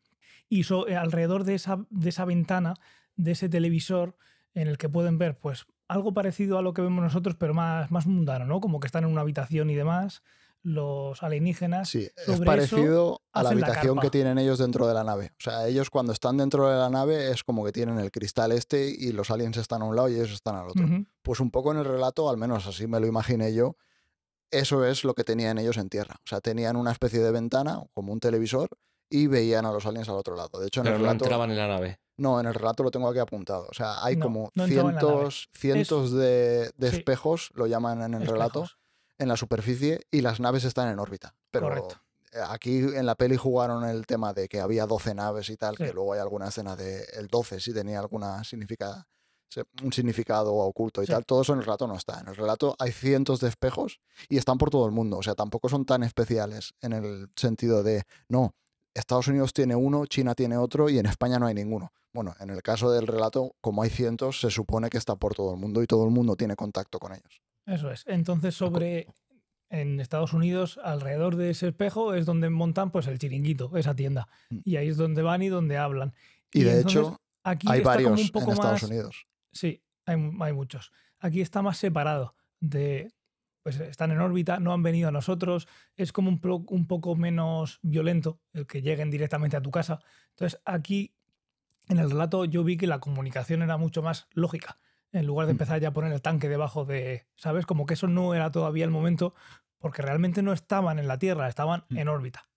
y 0.49 0.63
so- 0.63 0.87
eh, 0.87 0.95
alrededor 0.97 1.43
de 1.43 1.53
esa, 1.53 1.85
de 1.91 2.09
esa 2.09 2.25
ventana, 2.25 2.73
de 3.15 3.31
ese 3.33 3.47
televisor, 3.47 4.17
en 4.55 4.67
el 4.67 4.79
que 4.79 4.89
pueden 4.89 5.19
ver 5.19 5.37
pues 5.37 5.67
algo 5.87 6.15
parecido 6.15 6.57
a 6.57 6.63
lo 6.63 6.73
que 6.73 6.81
vemos 6.81 7.03
nosotros, 7.03 7.35
pero 7.35 7.53
más, 7.53 7.91
más 7.91 8.07
mundano, 8.07 8.45
¿no? 8.45 8.61
Como 8.61 8.79
que 8.79 8.87
están 8.87 9.03
en 9.03 9.11
una 9.11 9.21
habitación 9.21 9.69
y 9.69 9.75
demás, 9.75 10.23
los 10.61 11.23
alienígenas. 11.23 11.89
Sí, 11.89 12.09
es 12.27 12.39
parecido 12.41 13.21
a 13.31 13.43
la 13.43 13.49
habitación 13.51 13.99
que 13.99 14.09
tienen 14.09 14.37
ellos 14.37 14.57
dentro 14.59 14.87
de 14.87 14.93
la 14.93 15.03
nave. 15.03 15.31
O 15.39 15.41
sea, 15.41 15.67
ellos 15.67 15.89
cuando 15.89 16.11
están 16.11 16.37
dentro 16.37 16.69
de 16.69 16.77
la 16.77 16.89
nave 16.89 17.31
es 17.31 17.43
como 17.43 17.63
que 17.63 17.71
tienen 17.71 17.97
el 17.99 18.11
cristal 18.11 18.51
este 18.51 18.89
y 18.89 19.11
los 19.11 19.31
aliens 19.31 19.57
están 19.57 19.81
a 19.81 19.85
un 19.85 19.95
lado 19.95 20.09
y 20.09 20.15
ellos 20.15 20.31
están 20.31 20.55
al 20.55 20.67
otro. 20.69 20.85
Pues 21.21 21.39
un 21.39 21.51
poco 21.51 21.71
en 21.71 21.77
el 21.79 21.85
relato, 21.85 22.29
al 22.29 22.37
menos 22.37 22.67
así 22.67 22.87
me 22.87 22.99
lo 22.99 23.07
imaginé 23.07 23.53
yo, 23.53 23.77
eso 24.51 24.83
es 24.85 25.03
lo 25.03 25.13
que 25.13 25.23
tenían 25.23 25.57
ellos 25.59 25.77
en 25.77 25.89
tierra. 25.89 26.15
O 26.19 26.27
sea, 26.27 26.41
tenían 26.41 26.75
una 26.75 26.91
especie 26.91 27.19
de 27.19 27.31
ventana, 27.31 27.81
como 27.93 28.11
un 28.11 28.19
televisor, 28.19 28.69
y 29.09 29.27
veían 29.27 29.65
a 29.65 29.71
los 29.71 29.85
aliens 29.85 30.09
al 30.09 30.15
otro 30.17 30.35
lado. 30.35 30.59
De 30.59 30.67
hecho, 30.67 30.81
en 30.81 30.85
Pero 30.85 30.95
el 30.97 31.01
no 31.01 31.07
relato... 31.07 31.25
entraban 31.25 31.51
en 31.51 31.57
la 31.57 31.67
nave. 31.67 31.99
No, 32.17 32.39
en 32.39 32.47
el 32.47 32.53
relato 32.53 32.83
lo 32.83 32.91
tengo 32.91 33.07
aquí 33.07 33.19
apuntado. 33.19 33.67
O 33.69 33.73
sea, 33.73 34.03
hay 34.03 34.17
No, 34.17 34.25
como 34.25 34.51
no 34.53 34.67
cientos, 34.67 35.49
cientos 35.53 36.11
de, 36.11 36.69
de 36.75 36.89
Sí. 36.89 36.97
espejos, 36.97 37.49
lo 37.53 37.65
llaman 37.65 38.01
en 38.01 38.13
el 38.15 38.27
relato. 38.27 38.65
En 39.19 39.27
la 39.27 39.37
superficie 39.37 40.01
y 40.09 40.21
las 40.21 40.39
naves 40.39 40.63
están 40.63 40.89
en 40.89 40.97
órbita. 40.99 41.35
Pero 41.51 41.67
Correcto. 41.67 41.95
aquí 42.47 42.77
en 42.79 43.05
la 43.05 43.15
peli 43.15 43.37
jugaron 43.37 43.83
el 43.85 44.05
tema 44.05 44.33
de 44.33 44.47
que 44.47 44.59
había 44.59 44.85
12 44.87 45.13
naves 45.13 45.49
y 45.49 45.57
tal, 45.57 45.75
Sí. 45.77 45.83
que 45.85 45.93
luego 45.93 46.13
hay 46.13 46.19
alguna 46.19 46.47
escena 46.47 46.75
de 46.75 47.03
el 47.13 47.27
12 47.27 47.59
si 47.59 47.73
tenía 47.73 47.99
alguna 47.99 48.43
significa, 48.43 49.07
se- 49.49 49.63
un 49.83 49.91
significado 49.91 50.53
oculto 50.53 51.01
y 51.01 51.05
Sí. 51.07 51.11
tal. 51.11 51.25
Todo 51.25 51.41
eso 51.41 51.53
en 51.53 51.59
el 51.59 51.65
relato 51.65 51.87
no 51.87 51.95
está. 51.95 52.19
En 52.19 52.27
el 52.29 52.35
relato 52.35 52.75
hay 52.79 52.91
cientos 52.91 53.39
de 53.39 53.49
espejos 53.49 53.99
y 54.29 54.37
están 54.37 54.57
por 54.57 54.69
todo 54.69 54.85
el 54.85 54.91
mundo. 54.91 55.17
O 55.17 55.23
sea, 55.23 55.35
tampoco 55.35 55.69
son 55.69 55.85
tan 55.85 56.03
especiales 56.03 56.73
en 56.81 56.93
el 56.93 57.29
sentido 57.35 57.81
de, 57.83 58.03
no, 58.27 58.53
Estados 58.93 59.27
Unidos 59.27 59.53
tiene 59.53 59.75
uno, 59.75 60.05
China 60.07 60.33
tiene 60.35 60.57
otro 60.57 60.89
y 60.89 60.99
en 60.99 61.05
España 61.05 61.39
no 61.39 61.45
hay 61.47 61.53
ninguno. 61.55 61.91
Bueno, 62.11 62.35
en 62.39 62.49
el 62.49 62.61
caso 62.63 62.91
del 62.91 63.05
relato, 63.07 63.55
como 63.61 63.83
hay 63.83 63.89
cientos, 63.89 64.41
se 64.41 64.49
supone 64.49 64.89
que 64.89 64.97
está 64.97 65.15
por 65.15 65.35
todo 65.35 65.53
el 65.53 65.59
mundo 65.59 65.81
y 65.83 65.87
todo 65.87 66.03
el 66.05 66.09
mundo 66.09 66.35
tiene 66.35 66.55
contacto 66.55 66.99
con 66.99 67.13
ellos. 67.13 67.41
Eso 67.65 67.91
es. 67.91 68.03
Entonces, 68.07 68.55
sobre. 68.55 69.07
En 69.71 69.99
Estados 69.99 70.33
Unidos, 70.33 70.79
alrededor 70.83 71.35
de 71.35 71.51
ese 71.51 71.67
espejo 71.67 72.15
es 72.15 72.25
donde 72.25 72.49
montan 72.49 72.89
pues 72.89 73.05
el 73.05 73.19
chiringuito, 73.19 73.77
esa 73.77 73.95
tienda. 73.95 74.27
Mm. 74.49 74.57
Y 74.63 74.77
ahí 74.77 74.87
es 74.87 74.97
donde 74.97 75.21
van 75.21 75.43
y 75.43 75.49
donde 75.49 75.77
hablan. 75.77 76.15
Y, 76.51 76.63
de 76.63 76.77
entonces, 76.77 77.01
hecho, 77.01 77.21
aquí 77.43 77.67
hay 77.69 77.77
está 77.77 77.93
como 77.97 78.09
varios 78.09 78.21
un 78.25 78.29
poco 78.29 78.45
en 78.47 78.53
Estados 78.53 78.81
más. 78.81 78.89
Unidos. 78.89 79.27
Sí, 79.51 79.83
hay, 80.07 80.15
hay 80.39 80.53
muchos. 80.53 80.91
Aquí 81.19 81.41
está 81.41 81.61
más 81.61 81.77
separado 81.77 82.33
de. 82.59 83.13
Pues 83.61 83.79
están 83.79 84.09
en 84.09 84.19
órbita, 84.21 84.59
no 84.59 84.73
han 84.73 84.81
venido 84.81 85.09
a 85.09 85.11
nosotros. 85.11 85.67
Es 85.95 86.11
como 86.13 86.29
un, 86.29 86.41
pro- 86.41 86.65
un 86.67 86.87
poco 86.87 87.15
menos 87.15 87.77
violento 87.83 88.39
el 88.53 88.65
que 88.65 88.81
lleguen 88.81 89.11
directamente 89.11 89.55
a 89.55 89.61
tu 89.61 89.69
casa. 89.69 89.99
Entonces, 90.31 90.59
aquí 90.65 91.13
en 91.89 91.99
el 91.99 92.09
relato 92.09 92.45
yo 92.45 92.63
vi 92.63 92.75
que 92.75 92.87
la 92.87 92.99
comunicación 92.99 93.61
era 93.61 93.77
mucho 93.77 94.01
más 94.01 94.27
lógica. 94.31 94.79
En 95.11 95.25
lugar 95.25 95.47
de 95.47 95.53
Mm. 95.53 95.55
empezar 95.55 95.79
ya 95.81 95.87
a 95.89 95.93
poner 95.93 96.11
el 96.13 96.21
tanque 96.21 96.49
debajo 96.49 96.85
de. 96.85 97.25
¿Sabes? 97.35 97.65
Como 97.65 97.85
que 97.85 97.95
eso 97.95 98.07
no 98.07 98.33
era 98.35 98.51
todavía 98.51 98.85
el 98.85 98.91
momento, 98.91 99.33
porque 99.79 100.01
realmente 100.01 100.41
no 100.43 100.53
estaban 100.53 100.99
en 100.99 101.07
la 101.07 101.17
Tierra, 101.17 101.47
estaban 101.47 101.85
Mm. 101.89 101.97
en 101.97 102.07
órbita. 102.09 102.49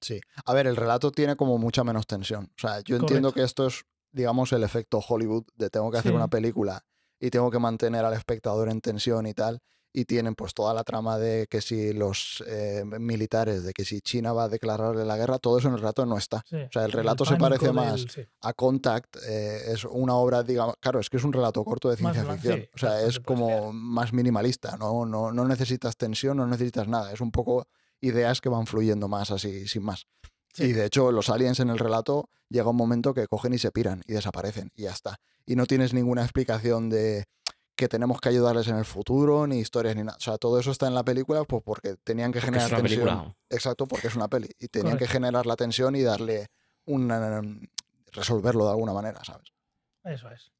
Sí. 0.00 0.20
A 0.46 0.54
ver, 0.54 0.66
el 0.66 0.76
relato 0.76 1.12
tiene 1.12 1.36
como 1.36 1.58
mucha 1.58 1.84
menos 1.84 2.06
tensión. 2.06 2.46
O 2.56 2.60
sea, 2.60 2.80
yo 2.80 2.96
entiendo 2.96 3.32
que 3.32 3.42
esto 3.42 3.66
es, 3.66 3.84
digamos, 4.12 4.52
el 4.52 4.62
efecto 4.64 4.98
Hollywood 5.06 5.44
de 5.56 5.68
tengo 5.70 5.90
que 5.90 5.98
hacer 5.98 6.12
Sí. 6.12 6.16
una 6.16 6.28
película 6.28 6.84
y 7.20 7.30
tengo 7.30 7.50
que 7.50 7.58
mantener 7.58 8.04
al 8.04 8.14
espectador 8.14 8.68
en 8.70 8.80
tensión 8.80 9.26
y 9.26 9.34
tal. 9.34 9.60
Y 9.92 10.04
tienen 10.04 10.36
pues 10.36 10.54
toda 10.54 10.72
la 10.72 10.84
trama 10.84 11.18
de 11.18 11.48
que 11.50 11.60
si 11.60 11.92
los 11.92 12.44
eh, 12.46 12.84
militares, 12.84 13.64
de 13.64 13.72
que 13.72 13.84
si 13.84 14.00
China 14.00 14.32
va 14.32 14.44
a 14.44 14.48
declararle 14.48 15.04
la 15.04 15.16
guerra, 15.16 15.38
todo 15.40 15.58
eso 15.58 15.66
en 15.66 15.74
el 15.74 15.80
relato 15.80 16.06
no 16.06 16.16
está. 16.16 16.44
Sí. 16.48 16.56
O 16.56 16.68
sea, 16.72 16.84
el 16.84 16.92
relato 16.92 17.24
se 17.24 17.34
parece 17.36 17.66
pánico 17.66 17.74
más 17.74 18.00
del- 18.00 18.10
sí. 18.10 18.22
a 18.42 18.52
Contact 18.52 19.16
eh, 19.28 19.72
es 19.72 19.84
una 19.84 20.14
obra, 20.14 20.44
digamos, 20.44 20.76
claro, 20.78 21.00
es 21.00 21.10
que 21.10 21.16
es 21.16 21.24
un 21.24 21.32
relato 21.32 21.64
corto 21.64 21.90
de 21.90 21.96
Más 22.02 22.12
ciencia 22.12 22.22
blan- 22.32 22.36
ficción. 22.38 22.60
sí, 22.60 22.68
o 22.72 22.78
sea, 22.78 23.02
es 23.02 23.18
como 23.18 23.72
más 23.72 24.12
minimalista, 24.12 24.76
¿no? 24.76 25.04
No, 25.06 25.32
no 25.32 25.44
necesitas 25.44 25.96
tensión, 25.96 26.36
no 26.36 26.46
necesitas 26.46 26.86
nada. 26.86 27.12
Es 27.12 27.20
un 27.20 27.32
poco 27.32 27.66
ideas 28.00 28.40
que 28.40 28.48
van 28.48 28.66
fluyendo 28.68 29.08
más 29.08 29.32
así, 29.32 29.66
sin 29.66 29.82
más. 29.82 30.06
Sí. 30.54 30.64
Y 30.66 30.72
de 30.72 30.86
hecho, 30.86 31.10
los 31.10 31.30
aliens 31.30 31.58
en 31.60 31.68
el 31.70 31.78
relato 31.78 32.28
llega 32.48 32.70
un 32.70 32.76
momento 32.76 33.12
que 33.12 33.26
cogen 33.26 33.54
y 33.54 33.58
se 33.58 33.70
piran 33.72 34.02
y 34.06 34.12
desaparecen 34.12 34.70
y 34.76 34.82
ya 34.82 34.90
está. 34.92 35.18
Y 35.46 35.56
no 35.56 35.66
tienes 35.66 35.94
ninguna 35.94 36.22
explicación 36.22 36.90
de 36.90 37.24
que 37.80 37.88
tenemos 37.88 38.20
que 38.20 38.28
ayudarles 38.28 38.68
en 38.68 38.76
el 38.76 38.84
futuro, 38.84 39.46
ni 39.46 39.58
historias, 39.58 39.96
ni 39.96 40.04
nada. 40.04 40.18
O 40.18 40.20
sea, 40.20 40.36
todo 40.36 40.60
eso 40.60 40.70
está 40.70 40.86
en 40.86 40.94
la 40.94 41.02
película 41.02 41.44
pues 41.44 41.62
porque 41.64 41.96
tenían 42.04 42.30
que 42.30 42.38
Porque 42.40 42.46
generar 42.52 42.66
es 42.66 42.72
una 42.72 42.80
tensión. 42.82 43.06
película. 43.06 43.36
Exacto, 43.48 43.86
porque 43.86 44.08
es 44.08 44.14
una 44.16 44.28
peli. 44.28 44.50
Y 44.58 44.68
tenían 44.68 44.98
que 44.98 45.06
generar 45.06 45.46
la 45.46 45.56
tensión 45.56 45.96
y 45.96 46.02
darle 46.02 46.48
una 46.84 47.42
resolverlo 48.12 48.64
de 48.66 48.70
alguna 48.72 48.92
manera, 48.92 49.24
¿sabes? 49.24 49.48
Eso 50.04 50.28
es. 50.30 50.52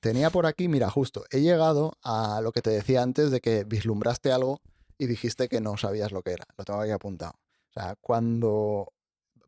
Tenía 0.00 0.28
por 0.28 0.44
aquí, 0.44 0.68
mira, 0.68 0.90
justo, 0.90 1.24
he 1.30 1.40
llegado 1.40 1.92
a 2.02 2.40
lo 2.42 2.52
que 2.52 2.60
te 2.60 2.70
decía 2.70 3.02
antes 3.02 3.30
de 3.30 3.40
que 3.40 3.64
vislumbraste 3.64 4.30
algo 4.30 4.60
y 4.98 5.06
dijiste 5.06 5.48
que 5.48 5.60
no 5.62 5.78
sabías 5.78 6.12
lo 6.12 6.22
que 6.22 6.32
era. 6.32 6.44
Lo 6.58 6.64
tengo 6.64 6.80
aquí 6.80 6.90
apuntado. 6.90 7.32
O 7.70 7.72
sea, 7.72 7.96
cuando 8.02 8.92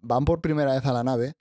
van 0.00 0.24
por 0.24 0.40
primera 0.40 0.72
vez 0.74 0.86
a 0.86 0.92
la 0.92 1.04
nave, 1.04 1.34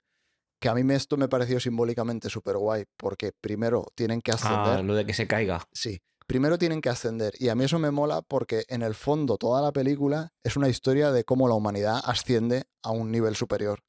que 0.62 0.68
a 0.68 0.74
mí 0.74 0.84
me- 0.84 0.94
esto 0.94 1.16
me 1.16 1.28
pareció 1.28 1.58
simbólicamente 1.60 2.30
súper 2.30 2.56
guay, 2.56 2.84
porque 2.96 3.32
primero 3.38 3.84
tienen 3.94 4.22
que 4.22 4.30
ascender. 4.32 4.78
Ah, 4.78 4.82
lo 4.82 4.94
de 4.94 5.04
que 5.04 5.12
se 5.12 5.26
caiga. 5.26 5.66
Sí, 5.72 6.00
primero 6.26 6.56
tienen 6.56 6.80
que 6.80 6.88
ascender. 6.88 7.34
Y 7.38 7.48
a 7.48 7.54
mí 7.54 7.64
eso 7.64 7.78
me 7.80 7.90
mola 7.90 8.22
porque 8.22 8.64
en 8.68 8.82
el 8.82 8.94
fondo 8.94 9.36
toda 9.38 9.60
la 9.60 9.72
película 9.72 10.32
es 10.44 10.56
una 10.56 10.68
historia 10.68 11.10
de 11.10 11.24
cómo 11.24 11.48
la 11.48 11.54
humanidad 11.54 12.00
asciende 12.04 12.64
a 12.82 12.92
un 12.92 13.10
nivel 13.10 13.34
superior. 13.36 13.80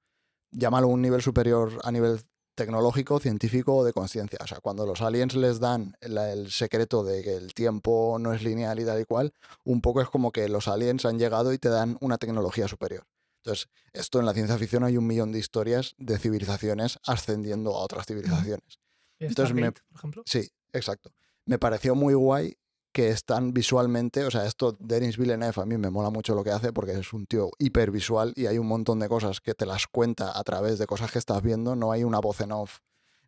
Llámalo 0.52 0.88
un 0.88 1.02
nivel 1.02 1.22
superior 1.22 1.80
a 1.84 1.92
nivel 1.92 2.20
tecnológico, 2.56 3.20
científico 3.20 3.76
o 3.78 3.84
de 3.84 3.94
conciencia. 3.94 4.40
O 4.44 4.48
sea, 4.48 4.60
cuando 4.60 4.86
los 4.86 5.02
aliens 5.02 5.36
les 5.36 5.60
dan 5.60 5.96
la- 6.02 6.32
el 6.32 6.52
secreto 6.52 7.04
de 7.04 7.24
que 7.24 7.36
el 7.36 7.54
tiempo 7.54 8.18
no 8.20 8.34
es 8.34 8.44
lineal 8.44 8.80
y 8.80 8.86
tal 8.86 9.00
y 9.00 9.06
cual, 9.06 9.32
un 9.64 9.82
poco 9.82 10.02
es 10.02 10.10
como 10.10 10.32
que 10.32 10.50
los 10.50 10.68
aliens 10.68 11.06
han 11.06 11.18
llegado 11.18 11.54
y 11.54 11.58
te 11.58 11.70
dan 11.70 11.98
una 12.02 12.18
tecnología 12.18 12.68
superior. 12.68 13.06
Entonces, 13.46 13.68
esto 13.92 14.20
en 14.22 14.26
la 14.26 14.34
ciencia 14.34 14.58
ficción 14.58 14.86
hay 14.86 14.96
un 14.98 15.06
millón 15.06 15.34
de 15.34 15.40
historias 15.40 15.96
de 15.98 16.18
civilizaciones 16.18 16.98
ascendiendo 17.06 17.76
a 17.76 17.80
otras 17.84 18.06
civilizaciones. 18.06 18.80
Entonces 19.20 19.54
me- 19.54 19.72
por 19.74 19.98
ejemplo. 19.98 20.24
Sí, 20.26 20.50
exacto. 20.72 21.12
Me 21.46 21.60
pareció 21.60 21.94
muy 21.94 22.14
guay 22.14 22.56
que 22.94 23.10
están 23.10 23.54
visualmente, 23.54 24.24
o 24.24 24.32
sea, 24.32 24.46
esto 24.46 24.78
Denis 24.80 25.18
Villeneuve 25.18 25.62
a 25.62 25.66
mí 25.66 25.78
me 25.78 25.90
mola 25.90 26.10
mucho 26.10 26.36
lo 26.36 26.44
que 26.44 26.52
hace 26.52 26.72
porque 26.72 26.94
es 26.94 27.12
un 27.12 27.26
tío 27.26 27.50
hipervisual 27.60 28.32
y 28.36 28.46
hay 28.46 28.60
un 28.60 28.68
montón 28.68 29.00
de 29.00 29.10
cosas 29.10 29.42
que 29.42 29.54
te 29.56 29.66
las 29.66 29.88
cuenta 29.88 30.38
a 30.38 30.44
través 30.44 30.80
de 30.80 30.86
cosas 30.86 31.12
que 31.12 31.20
estás 31.20 31.42
viendo, 31.42 31.76
no 31.76 31.92
hay 31.92 32.04
una 32.06 32.20
voz 32.20 32.40
en 32.42 32.52
off, 32.54 32.78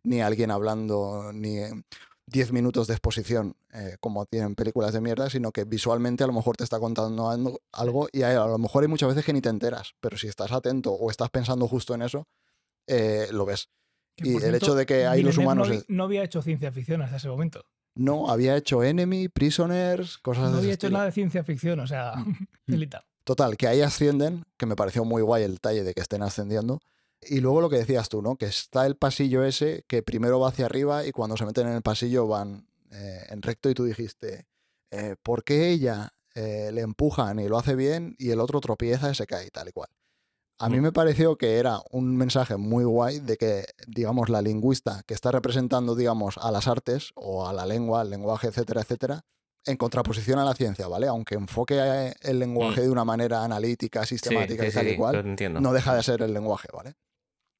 ni 0.04 0.20
alguien 0.22 0.50
hablando, 0.50 1.30
ni 1.34 1.58
10 2.28 2.50
minutos 2.52 2.86
de 2.88 2.94
exposición 2.94 3.54
eh, 3.72 3.96
como 4.00 4.26
tienen 4.26 4.54
películas 4.56 4.92
de 4.92 5.00
mierda, 5.00 5.30
sino 5.30 5.52
que 5.52 5.64
visualmente 5.64 6.24
a 6.24 6.26
lo 6.26 6.32
mejor 6.32 6.56
te 6.56 6.64
está 6.64 6.78
contando 6.80 7.28
algo- 7.72 8.08
y 8.12 8.22
a 8.22 8.34
lo 8.46 8.58
mejor 8.58 8.82
hay 8.82 8.88
muchas 8.88 9.08
veces 9.10 9.24
que 9.24 9.32
ni 9.32 9.40
te 9.40 9.48
enteras, 9.48 9.94
pero 10.00 10.16
si 10.18 10.26
estás 10.26 10.50
atento 10.52 10.92
o 10.92 11.10
estás 11.10 11.30
pensando 11.30 11.68
justo 11.68 11.94
en 11.94 12.02
eso, 12.02 12.26
eh, 12.88 13.28
lo 13.30 13.44
ves. 13.46 13.68
Y 14.16 14.34
el 14.34 14.40
cierto, 14.40 14.56
hecho 14.56 14.74
de 14.74 14.86
que 14.86 15.06
hay 15.06 15.22
los 15.22 15.36
humanos 15.38 15.68
No, 15.88 16.04
había 16.04 16.22
hecho 16.24 16.40
ciencia 16.42 16.72
ficción 16.72 17.02
hasta 17.02 17.16
ese 17.16 17.28
momento. 17.28 17.64
No, 17.94 18.28
había 18.30 18.56
hecho 18.56 18.82
Enemy, 18.82 19.28
Prisoners, 19.28 20.18
cosas 20.18 20.44
No 20.44 20.48
de 20.50 20.52
ese 20.54 20.58
había 20.60 20.74
hecho 20.74 20.86
estilo. 20.86 20.98
nada 20.98 21.04
de 21.06 21.12
ciencia 21.12 21.44
ficción, 21.44 21.80
o 21.80 21.86
sea, 21.86 22.12
telita. 22.66 23.04
Total, 23.24 23.56
que 23.56 23.66
ahí 23.68 23.80
ascienden, 23.82 24.44
que 24.56 24.66
me 24.66 24.76
pareció 24.76 25.04
muy 25.04 25.22
guay 25.22 25.42
el 25.44 25.54
detalle 25.54 25.82
de 25.84 25.94
que 25.94 26.00
estén 26.00 26.22
ascendiendo. 26.22 26.80
Y 27.20 27.40
luego 27.40 27.60
lo 27.60 27.70
que 27.70 27.76
decías 27.76 28.08
tú, 28.08 28.22
¿no? 28.22 28.36
Que 28.36 28.46
está 28.46 28.86
el 28.86 28.96
pasillo 28.96 29.44
ese 29.44 29.84
que 29.88 30.02
primero 30.02 30.38
va 30.38 30.48
hacia 30.48 30.66
arriba 30.66 31.06
y 31.06 31.12
cuando 31.12 31.36
se 31.36 31.44
meten 31.46 31.66
en 31.66 31.74
el 31.74 31.82
pasillo 31.82 32.26
van 32.26 32.68
eh, 32.92 33.26
en 33.28 33.42
recto 33.42 33.68
y 33.70 33.74
tú 33.74 33.84
dijiste, 33.84 34.46
eh, 34.90 35.16
¿por 35.22 35.42
qué 35.42 35.70
ella 35.70 36.12
eh, 36.34 36.70
le 36.72 36.82
empujan 36.82 37.38
y 37.40 37.48
lo 37.48 37.58
hace 37.58 37.74
bien 37.74 38.14
y 38.18 38.30
el 38.30 38.40
otro 38.40 38.60
tropieza 38.60 39.10
y 39.10 39.14
se 39.14 39.26
cae 39.26 39.46
y 39.46 39.50
tal 39.50 39.68
y 39.68 39.72
cual? 39.72 39.88
A 40.58 40.70
mí 40.70 40.80
me 40.80 40.90
pareció 40.90 41.36
que 41.36 41.58
era 41.58 41.80
un 41.90 42.16
mensaje 42.16 42.56
muy 42.56 42.84
guay 42.84 43.20
de 43.20 43.36
que, 43.36 43.66
digamos, 43.86 44.30
la 44.30 44.40
lingüista 44.40 45.02
que 45.06 45.12
está 45.12 45.30
representando, 45.30 45.94
digamos, 45.94 46.38
a 46.38 46.50
las 46.50 46.66
artes 46.66 47.10
o 47.14 47.46
a 47.46 47.52
la 47.52 47.66
lengua, 47.66 48.00
al 48.00 48.08
lenguaje, 48.08 48.48
etcétera, 48.48 48.80
etcétera, 48.80 49.20
en 49.66 49.76
contraposición 49.76 50.38
a 50.38 50.44
la 50.46 50.54
ciencia, 50.54 50.88
¿vale? 50.88 51.08
Aunque 51.08 51.34
enfoque 51.34 52.14
el 52.22 52.38
lenguaje 52.38 52.80
Mm. 52.80 52.84
de 52.84 52.90
una 52.90 53.04
manera 53.04 53.44
analítica, 53.44 54.06
sistemática 54.06 54.62
sí, 54.62 54.68
y 54.70 54.72
tal 54.72 54.88
y 54.88 54.96
cual, 54.96 55.36
no 55.60 55.72
deja 55.74 55.94
de 55.94 56.02
ser 56.02 56.22
el 56.22 56.32
lenguaje, 56.32 56.68
¿vale? 56.72 56.94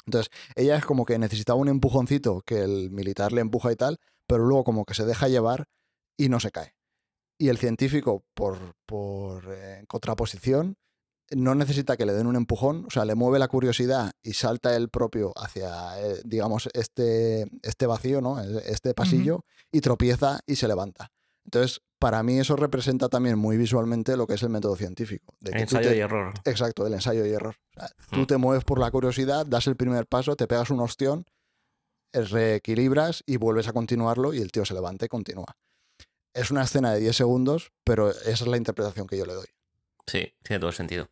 Entonces, 0.06 0.30
ella 0.54 0.76
es 0.76 0.84
como 0.84 1.04
que 1.04 1.18
necesitaba 1.18 1.58
un 1.58 1.68
empujoncito 1.68 2.42
que 2.42 2.62
el 2.62 2.90
militar 2.90 3.32
le 3.32 3.40
empuja 3.40 3.72
y 3.72 3.76
tal, 3.76 3.98
pero 4.26 4.44
luego 4.44 4.64
como 4.64 4.84
que 4.84 4.94
se 4.94 5.04
deja 5.04 5.28
llevar 5.28 5.66
y 6.16 6.28
no 6.28 6.40
se 6.40 6.50
cae. 6.50 6.74
Y 7.38 7.48
el 7.48 7.58
científico, 7.58 8.24
por, 8.34 8.74
por 8.86 9.44
eh, 9.52 9.84
contraposición, 9.88 10.76
no 11.30 11.54
necesita 11.54 11.96
que 11.96 12.06
le 12.06 12.12
den 12.12 12.28
un 12.28 12.36
empujón, 12.36 12.84
o 12.86 12.90
sea, 12.90 13.04
le 13.04 13.16
mueve 13.16 13.38
la 13.38 13.48
curiosidad 13.48 14.12
y 14.22 14.34
salta 14.34 14.76
él 14.76 14.88
propio 14.88 15.32
hacia, 15.36 16.00
eh, 16.00 16.20
digamos, 16.24 16.68
este, 16.72 17.46
este 17.62 17.86
vacío, 17.86 18.20
¿no? 18.20 18.40
Este 18.40 18.94
pasillo, 18.94 19.44
y 19.72 19.80
tropieza 19.80 20.40
y 20.46 20.56
se 20.56 20.68
levanta. 20.68 21.10
Entonces, 21.46 21.80
para 21.98 22.22
mí 22.22 22.38
eso 22.38 22.56
representa 22.56 23.08
también 23.08 23.38
muy 23.38 23.56
visualmente 23.56 24.16
lo 24.16 24.26
que 24.26 24.34
es 24.34 24.42
el 24.42 24.50
método 24.50 24.76
científico. 24.76 25.34
de 25.40 25.52
que 25.52 25.58
tú 25.58 25.76
Ensayo 25.76 25.90
te- 25.90 25.96
y 25.96 26.00
error. 26.00 26.34
Exacto, 26.44 26.86
el 26.86 26.92
ensayo 26.94 27.24
y 27.24 27.30
error. 27.30 27.56
O 27.76 27.80
sea, 27.80 27.88
tú 28.10 28.20
Mm. 28.20 28.26
te 28.26 28.36
mueves 28.36 28.64
por 28.64 28.78
la 28.80 28.90
curiosidad, 28.90 29.46
das 29.46 29.66
el 29.68 29.76
primer 29.76 30.06
paso, 30.06 30.34
te 30.36 30.46
pegas 30.46 30.70
un 30.70 30.80
ostión, 30.80 31.24
eh, 32.12 32.22
reequilibras 32.22 33.22
y 33.26 33.36
vuelves 33.36 33.68
a 33.68 33.72
continuarlo 33.72 34.34
y 34.34 34.38
el 34.40 34.50
tío 34.52 34.64
se 34.64 34.74
levanta 34.74 35.06
y 35.06 35.08
continúa. 35.08 35.56
Es 36.34 36.50
una 36.50 36.62
escena 36.64 36.92
de 36.92 37.00
10 37.00 37.16
segundos, 37.16 37.70
pero 37.84 38.10
esa 38.10 38.30
es 38.30 38.46
la 38.46 38.56
interpretación 38.56 39.06
que 39.06 39.16
yo 39.16 39.24
le 39.24 39.34
doy. 39.34 39.46
Sí, 40.06 40.32
tiene 40.42 40.60
todo 40.60 40.70
el 40.70 40.76
sentido. 40.76 41.08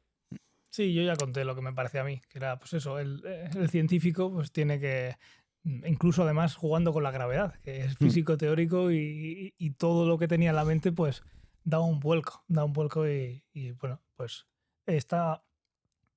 Sí, 0.70 0.92
yo 0.92 1.02
ya 1.02 1.14
conté 1.16 1.44
lo 1.44 1.54
que 1.54 1.62
me 1.62 1.72
parece 1.72 2.00
a 2.00 2.04
mí, 2.04 2.20
que 2.28 2.38
era, 2.38 2.58
pues 2.58 2.72
eso, 2.74 2.98
el, 2.98 3.22
eh, 3.24 3.48
el 3.54 3.70
científico 3.70 4.32
pues 4.32 4.50
tiene 4.50 4.80
que, 4.80 5.16
incluso 5.64 6.22
además 6.24 6.54
jugando 6.56 6.92
con 6.92 7.02
la 7.02 7.10
gravedad, 7.10 7.54
que 7.62 7.84
es 7.84 7.92
Mm. 8.00 8.04
físico 8.04 8.36
teórico 8.36 8.90
y, 8.90 8.96
y- 8.98 9.54
y 9.58 9.70
todo 9.70 10.06
lo 10.06 10.18
que 10.18 10.28
tenía 10.28 10.50
en 10.50 10.56
la 10.56 10.64
mente, 10.64 10.92
pues 10.92 11.22
da 11.64 11.80
un 11.80 12.00
vuelco, 12.00 12.44
da 12.48 12.64
un 12.64 12.72
vuelco 12.74 13.08
y, 13.08 13.42
y, 13.52 13.70
bueno, 13.72 14.00
pues 14.16 14.46
está 14.86 15.42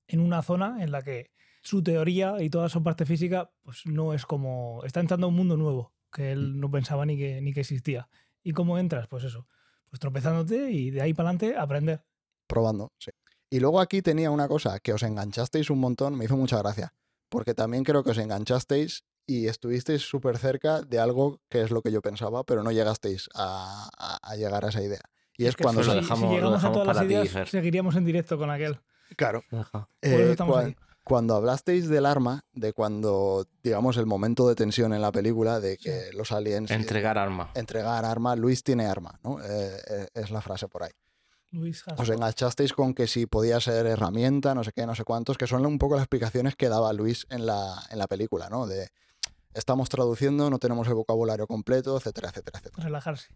en 0.08 0.20
una 0.20 0.42
zona 0.42 0.84
en 0.84 0.92
la 0.92 1.02
que 1.02 1.32
su 1.62 1.82
teoría 1.84 2.42
y 2.42 2.50
toda 2.50 2.70
su 2.70 2.84
parte 2.84 3.06
física, 3.06 3.52
pues 3.64 3.86
no 3.86 4.14
es 4.14 4.26
como, 4.26 4.82
está 4.86 5.00
entrando 5.00 5.28
a 5.28 5.30
un 5.30 5.36
mundo 5.36 5.56
nuevo, 5.58 5.94
que 6.12 6.32
él 6.32 6.60
no 6.60 6.70
pensaba 6.72 7.06
ni 7.06 7.18
que, 7.18 7.42
ni 7.42 7.54
que 7.54 7.62
existía. 7.62 8.10
¿Y 8.44 8.54
cómo 8.54 8.78
entras? 8.78 9.08
Pues 9.08 9.24
eso, 9.26 9.48
pues 9.90 10.00
tropezándote 10.00 10.72
y 10.72 10.92
de 10.92 11.02
ahí 11.02 11.14
para 11.14 11.30
adelante 11.30 11.58
aprender. 11.58 12.04
Probando, 12.48 12.92
sí. 13.00 13.12
Y 13.50 13.60
luego 13.62 13.80
aquí 13.80 14.02
tenía 14.02 14.30
una 14.32 14.48
cosa, 14.50 14.80
que 14.80 14.94
os 14.94 15.04
enganchasteis 15.04 15.70
un 15.70 15.80
montón, 15.80 16.18
me 16.18 16.26
hizo 16.26 16.36
mucha 16.38 16.58
gracia. 16.60 16.94
Porque 17.30 17.54
también 17.54 17.84
creo 17.84 18.04
que 18.04 18.12
os 18.12 18.18
enganchasteis 18.18 19.04
y 19.28 19.48
estuvisteis 19.48 20.02
súper 20.02 20.38
cerca 20.40 20.82
de 20.82 20.98
algo 21.00 21.40
que 21.50 21.62
es 21.62 21.70
lo 21.70 21.82
que 21.84 21.92
yo 21.92 22.02
pensaba, 22.02 22.44
pero 22.44 22.64
no 22.64 22.72
llegasteis 22.72 23.30
a, 23.36 23.88
a- 23.98 24.18
a 24.24 24.36
llegar 24.36 24.66
a 24.66 24.70
esa 24.70 24.82
idea. 24.82 25.02
Y 25.38 25.46
es, 25.46 25.56
que 25.56 25.64
cuando... 25.64 25.84
si, 25.84 25.90
lo 25.90 25.96
dejamos- 25.96 26.20
si 26.20 26.26
lo 26.26 26.32
llegamos 26.34 26.64
a 26.64 26.72
todas 26.72 26.88
las 26.88 26.96
para 26.98 27.08
ti, 27.08 27.14
ideas, 27.14 27.30
Fer. 27.30 27.48
seguiríamos 27.48 27.96
en 27.96 28.06
directo 28.06 28.38
con 28.40 28.50
aquel. 28.50 28.80
Claro. 29.16 29.44
Eh, 30.02 30.36
cuando 31.04 31.36
hablasteis 31.36 31.88
del 31.88 32.06
arma, 32.06 32.44
de 32.54 32.74
cuando, 32.74 33.46
digamos, 33.64 33.96
el 33.98 34.06
momento 34.06 34.48
de 34.50 34.56
tensión 34.56 34.94
en 34.94 35.02
la 35.02 35.12
película, 35.12 35.60
de 35.62 35.78
que 35.78 36.10
los 36.14 36.32
aliens... 36.34 36.70
eh, 36.72 36.74
Entregar 36.74 37.18
arma. 37.18 37.52
entregar 37.56 38.04
arma, 38.04 38.36
Luis 38.36 38.64
tiene 38.64 38.86
arma, 38.88 39.20
¿no? 39.24 39.40
Eh, 39.42 39.78
eh, 39.90 40.08
es 40.14 40.32
la 40.32 40.42
frase 40.42 40.68
por 40.68 40.84
ahí. 40.84 40.92
Luis. 41.52 41.84
Os 41.98 42.10
enganchasteis 42.10 42.74
con 42.74 42.94
que 42.94 43.08
si 43.08 43.26
podía 43.26 43.62
ser 43.62 43.86
herramienta, 43.86 44.54
no 44.54 44.66
sé 44.66 44.74
qué, 44.74 44.86
no 44.86 44.96
sé 44.96 45.06
cuántos, 45.06 45.38
que 45.38 45.48
son 45.48 45.66
un 45.66 45.78
poco 45.80 45.96
las 45.96 46.04
explicaciones 46.04 46.58
que 46.58 46.68
daba 46.68 46.92
Luis 46.92 47.26
en 47.30 47.46
la, 47.46 47.74
en 47.90 48.00
la 48.00 48.08
película, 48.08 48.50
¿no? 48.50 48.68
De 48.68 48.90
estamos 49.58 49.90
traduciendo, 49.90 50.50
no 50.50 50.60
tenemos 50.60 50.88
el 50.88 50.94
vocabulario 50.94 51.48
completo, 51.48 51.98
etcétera, 51.98 52.30
etcétera, 52.30 52.60
etcétera. 52.60 52.84
Relajarse. 52.86 53.28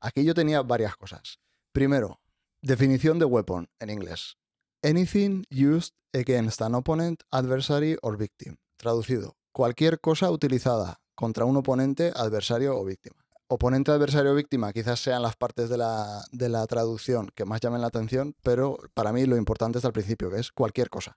Aquí 0.00 0.22
yo 0.22 0.34
tenía 0.34 0.60
varias 0.62 0.96
cosas. 0.96 1.38
Primero, 1.72 2.20
definición 2.60 3.18
de 3.18 3.24
weapon 3.24 3.70
en 3.80 3.88
inglés. 3.88 4.36
Anything 4.82 5.44
used 5.50 5.94
against 6.12 6.60
an 6.60 6.74
opponent, 6.74 7.22
adversary 7.30 7.96
or 8.02 8.18
victim. 8.18 8.56
Traducido, 8.76 9.36
cualquier 9.52 10.00
cosa 10.00 10.30
utilizada 10.30 11.00
contra 11.14 11.46
un 11.46 11.56
oponente, 11.56 12.12
adversario 12.14 12.78
o 12.78 12.84
víctima. 12.84 13.24
Oponente, 13.48 13.92
adversario 13.92 14.32
o 14.32 14.34
víctima 14.34 14.74
quizás 14.74 15.00
sean 15.00 15.22
las 15.22 15.36
partes 15.36 15.70
de 15.70 15.78
la, 15.78 16.22
de 16.32 16.50
la 16.50 16.66
traducción 16.66 17.30
que 17.34 17.46
más 17.46 17.62
llamen 17.62 17.80
la 17.80 17.86
atención, 17.86 18.36
pero 18.42 18.76
para 18.92 19.12
mí 19.12 19.24
lo 19.24 19.36
importante 19.38 19.78
es 19.78 19.84
al 19.86 19.92
principio, 19.92 20.30
que 20.30 20.40
es 20.40 20.52
cualquier 20.52 20.90
cosa. 20.90 21.16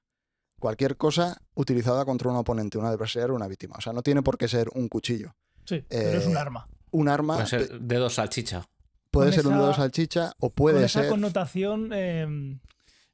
Cualquier 0.59 0.97
cosa 0.97 1.41
utilizada 1.55 2.03
contra 2.05 2.29
un 2.31 2.35
oponente, 2.37 2.77
un 2.77 2.85
adversario 2.85 3.33
o 3.33 3.35
una 3.35 3.47
víctima. 3.47 3.75
O 3.77 3.81
sea, 3.81 3.93
no 3.93 4.01
tiene 4.01 4.23
por 4.23 4.37
qué 4.37 4.47
ser 4.47 4.69
un 4.73 4.87
cuchillo. 4.87 5.35
Sí, 5.65 5.85
pero 5.87 6.19
es 6.19 6.25
un 6.25 6.35
Eh, 6.35 6.39
arma. 6.39 6.67
Un 6.91 7.09
arma 7.09 7.35
Puede 7.35 7.47
ser 7.47 7.79
dedo 7.81 8.09
salchicha. 8.09 8.67
puede 9.11 9.27
con 9.29 9.35
ser 9.35 9.47
un 9.47 9.53
dedo 9.57 9.73
salchicha 9.73 10.33
o 10.39 10.49
Con 10.49 10.51
puede 10.55 10.85
esa 10.85 11.01
ser... 11.01 11.09
connotación 11.09 11.89
eh, 11.93 12.59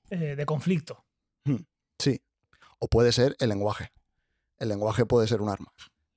eh, 0.10 0.36
de 0.36 0.46
conflicto. 0.46 1.04
Sí. 2.00 2.22
O 2.80 2.88
puede 2.88 3.12
ser 3.12 3.36
el 3.40 3.50
lenguaje. 3.50 3.92
El 4.60 4.70
lenguaje 4.70 5.06
puede 5.06 5.28
ser 5.28 5.42
un 5.42 5.50
arma. 5.50 5.72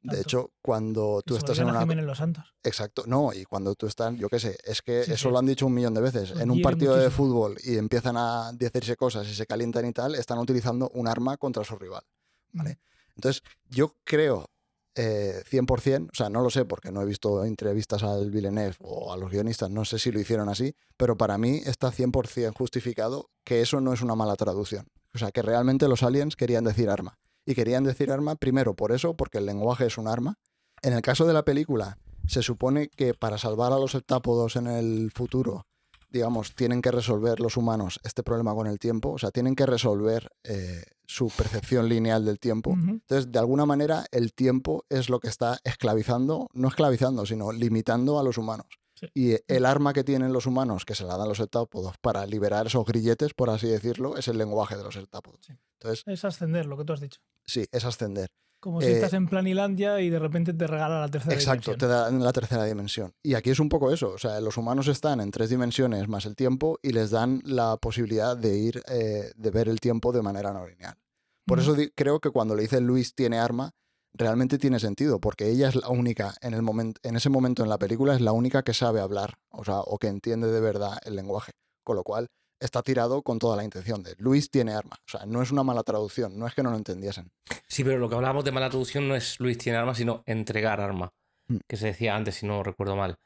De 0.07 0.21
hecho, 0.21 0.53
cuando 0.63 1.23
tú 1.25 1.37
estás 1.37 1.59
en 1.59 1.69
una... 1.69 1.81
Jiménez 1.81 2.05
Los 2.05 2.19
Santos. 2.19 2.55
Exacto, 2.63 3.05
no, 3.07 3.33
y 3.33 3.45
cuando 3.45 3.75
tú 3.75 3.87
estás, 3.87 4.17
yo 4.17 4.29
qué 4.29 4.39
sé, 4.39 4.57
es 4.65 4.83
que 4.83 5.05
Sí, 5.05 5.13
eso 5.13 5.29
sí. 5.29 5.33
lo 5.33 5.39
han 5.39 5.47
dicho 5.47 5.67
un 5.67 5.75
millón 5.75 5.95
de 5.95 6.01
veces. 6.01 6.31
Lo 6.31 6.41
En 6.41 6.51
un 6.51 6.63
partido 6.63 6.97
de 6.97 7.11
fútbol 7.11 7.57
y 7.65 7.77
empiezan 7.77 8.17
a 8.17 8.53
decirse 8.53 8.97
cosas 8.97 9.27
y 9.29 9.35
se 9.35 9.47
calientan 9.47 9.87
y 9.87 9.93
tal, 9.93 10.15
están 10.15 10.39
utilizando 10.39 10.91
un 10.95 11.09
arma 11.09 11.37
contra 11.37 11.65
su 11.65 11.77
rival. 11.77 12.05
¿vale? 12.53 12.79
Entonces, 13.15 13.43
yo 13.69 13.95
creo 14.05 14.51
eh, 14.95 15.43
100%, 15.51 16.09
o 16.11 16.15
sea, 16.15 16.31
no 16.31 16.41
lo 16.41 16.51
sé 16.51 16.65
porque 16.65 16.91
no 16.91 17.03
he 17.03 17.05
visto 17.05 17.45
entrevistas 17.45 18.03
al 18.03 18.31
Villeneuve 18.31 18.77
o 18.81 19.13
a 19.13 19.17
los 19.17 19.31
guionistas, 19.31 19.71
no 19.71 19.85
sé 19.85 19.99
si 19.99 20.11
lo 20.11 20.19
hicieron 20.19 20.49
así, 20.49 20.75
pero 20.97 21.17
para 21.17 21.37
mí 21.37 21.61
está 21.67 21.93
100% 21.93 22.55
justificado 22.57 23.31
que 23.45 23.61
eso 23.61 23.81
no 23.81 23.93
es 23.93 24.01
una 24.01 24.15
mala 24.15 24.37
traducción. 24.37 24.87
O 25.15 25.19
sea, 25.19 25.31
que 25.33 25.43
realmente 25.43 25.89
los 25.89 26.03
aliens 26.03 26.37
querían 26.37 26.65
decir 26.65 26.89
arma. 26.91 27.19
Y 27.47 27.55
querían 27.55 27.85
decir 27.85 28.11
arma 28.11 28.35
primero 28.35 28.75
por 28.75 28.93
eso, 28.93 29.15
porque 29.17 29.39
el 29.39 29.47
lenguaje 29.47 29.87
es 29.87 29.97
un 29.97 30.09
arma. 30.09 30.35
En 30.83 30.93
el 30.93 31.01
caso 31.01 31.27
de 31.27 31.33
la 31.33 31.45
película, 31.45 31.99
se 32.27 32.43
supone 32.43 32.89
que 32.89 33.15
para 33.15 33.39
salvar 33.39 33.73
a 33.73 33.79
los 33.79 33.95
heptápodos 33.95 34.57
en 34.57 34.67
el 34.67 35.11
futuro, 35.15 35.67
digamos, 36.11 36.55
tienen 36.55 36.83
que 36.83 36.91
resolver 36.91 37.41
los 37.41 37.57
humanos 37.57 38.01
este 38.05 38.23
problema 38.23 38.55
con 38.55 38.67
el 38.67 38.79
tiempo, 38.79 39.13
o 39.13 39.19
sea, 39.19 39.31
tienen 39.31 39.55
que 39.55 39.67
resolver 39.67 40.29
eh, 40.45 40.83
su 41.05 41.29
percepción 41.29 41.89
lineal 41.89 42.25
del 42.25 42.39
tiempo. 42.39 42.73
Entonces, 42.73 43.31
de 43.31 43.39
alguna 43.39 43.65
manera, 43.65 44.05
el 44.11 44.33
tiempo 44.33 44.85
es 44.89 45.09
lo 45.09 45.21
que 45.21 45.29
está 45.29 45.59
esclavizando, 45.63 46.49
no 46.53 46.69
esclavizando, 46.69 47.27
sino 47.27 47.53
limitando 47.53 48.19
a 48.19 48.25
los 48.25 48.39
humanos. 48.39 48.67
Sí. 48.99 49.07
Y 49.15 49.37
el 49.47 49.67
arma 49.67 49.93
que 49.93 50.03
tienen 50.05 50.33
los 50.33 50.47
humanos, 50.47 50.85
que 50.85 50.95
se 50.95 51.05
la 51.05 51.17
dan 51.17 51.29
los 51.29 51.37
septápodos 51.39 51.97
para 52.01 52.25
liberar 52.27 52.67
esos 52.67 52.85
grilletes, 52.85 53.35
por 53.35 53.51
así 53.51 53.69
decirlo, 53.69 54.17
es 54.17 54.27
el 54.29 54.39
lenguaje 54.39 54.77
de 54.77 54.83
los 54.83 54.95
septápodos. 54.95 55.41
Sí. 55.47 55.53
Entonces, 55.81 56.03
Es 56.07 56.25
ascender, 56.25 56.67
lo 56.67 56.77
que 56.79 56.85
tú 56.85 56.93
has 56.95 57.01
dicho. 57.01 57.21
sí, 57.45 57.67
es 57.71 57.85
ascender. 57.85 58.29
Como 58.59 58.81
si 58.81 58.89
Eh, 58.89 58.93
estás 58.95 59.13
en 59.13 59.29
Planilandia 59.29 60.01
y 60.01 60.09
de 60.09 60.19
repente 60.19 60.55
te 60.55 60.67
regala 60.67 60.99
la 60.99 61.09
tercera 61.09 61.35
Exacto, 61.35 61.73
dimensión. 61.73 61.79
te 61.79 61.87
da 61.87 62.09
en 62.09 62.25
la 62.25 62.33
tercera 62.33 62.65
dimensión. 62.65 63.13
Y 63.23 63.35
aquí 63.35 63.51
es 63.51 63.61
un 63.61 63.69
poco 63.69 63.93
eso, 63.93 64.13
o 64.13 64.19
sea, 64.19 64.41
los 64.41 64.57
humanos 64.57 64.89
están 64.89 65.21
en 65.21 65.31
tres 65.31 65.51
dimensiones 65.51 66.09
más 66.09 66.25
el 66.25 66.35
tiempo 66.35 66.79
y 66.83 66.93
les 66.93 67.11
dan 67.11 67.43
la 67.45 67.77
posibilidad 67.77 68.35
de 68.37 68.57
ir, 68.57 68.83
eh, 68.89 69.31
de 69.37 69.51
ver 69.51 69.69
el 69.69 69.79
tiempo 69.79 70.11
de 70.11 70.23
manera 70.23 70.53
no 70.55 70.67
lineal. 70.67 70.97
Por 71.45 71.61
eso 71.61 71.77
creo 71.95 72.19
que 72.19 72.31
cuando 72.31 72.57
le 72.57 72.63
dice 72.63 72.81
Luis 72.81 73.15
tiene 73.15 73.39
arma, 73.39 73.73
realmente 74.17 74.59
tiene 74.59 74.79
sentido, 74.81 75.21
porque 75.21 75.49
ella 75.51 75.69
es 75.69 75.75
la 75.77 75.89
única, 75.89 76.35
en, 76.41 76.55
el 76.55 76.63
momento, 76.63 77.01
en 77.05 77.17
ese 77.17 77.29
momento 77.29 77.63
en 77.63 77.69
la 77.69 77.79
película, 77.79 78.15
es 78.15 78.21
la 78.21 78.33
única 78.33 78.63
que 78.63 78.75
sabe 78.75 79.01
hablar, 79.01 79.39
o 79.51 79.65
sea, 79.65 79.81
o 79.81 79.99
que 79.99 80.09
entiende 80.09 80.51
de 80.51 80.61
verdad 80.61 80.99
el 81.05 81.17
lenguaje. 81.17 81.53
Con 81.85 81.97
lo 81.97 82.03
cual, 82.03 82.27
está 82.59 82.83
tirado 82.83 83.23
con 83.23 83.39
toda 83.39 83.57
la 83.57 83.65
intención 83.65 84.03
de 84.03 84.15
Luis 84.19 84.51
tiene 84.51 84.73
arma. 84.73 84.97
O 85.07 85.09
sea, 85.09 85.27
no 85.27 85.43
es 85.43 85.53
una 85.53 85.63
mala 85.63 85.83
traducción, 85.83 86.39
no 86.39 86.47
es 86.47 86.55
que 86.55 86.63
no 86.63 86.71
lo 86.71 86.77
entendiesen. 86.77 87.31
Sí, 87.69 87.85
pero 87.85 87.99
lo 87.99 88.09
que 88.09 88.15
hablábamos 88.15 88.45
de 88.45 88.53
mala 88.53 88.71
traducción 88.71 89.07
no 89.07 89.15
es 89.15 89.39
Luis 89.41 89.59
tiene 89.59 89.79
arma, 89.79 89.95
sino 89.95 90.23
entregar 90.27 90.81
arma. 90.81 91.13
Mm. 91.49 91.59
Que 91.69 91.77
se 91.77 91.87
decía 91.87 92.17
antes, 92.17 92.37
si 92.37 92.47
no 92.47 92.63
recuerdo 92.63 92.97
mal. 92.97 93.19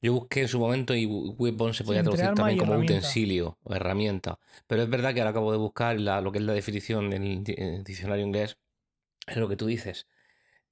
Yo 0.00 0.12
busqué 0.12 0.42
en 0.42 0.48
su 0.48 0.60
momento 0.60 0.94
y 0.94 1.06
weapon 1.06 1.74
se 1.74 1.82
podía 1.84 2.02
traducir 2.02 2.32
también 2.34 2.58
como 2.58 2.76
utensilio 2.78 3.58
o 3.64 3.74
herramienta. 3.74 4.38
Pero 4.68 4.82
es 4.82 4.88
verdad 4.90 5.12
que 5.12 5.20
ahora 5.20 5.30
acabo 5.30 5.50
de 5.50 5.58
buscar 5.58 5.98
la- 5.98 6.20
lo 6.20 6.30
que 6.30 6.38
es 6.38 6.44
la 6.44 6.52
definición 6.52 7.10
del 7.10 7.42
eh, 7.46 7.82
diccionario 7.84 8.24
inglés, 8.24 8.58
es 9.26 9.36
lo 9.36 9.48
que 9.48 9.56
tú 9.56 9.66
dices. 9.66 10.06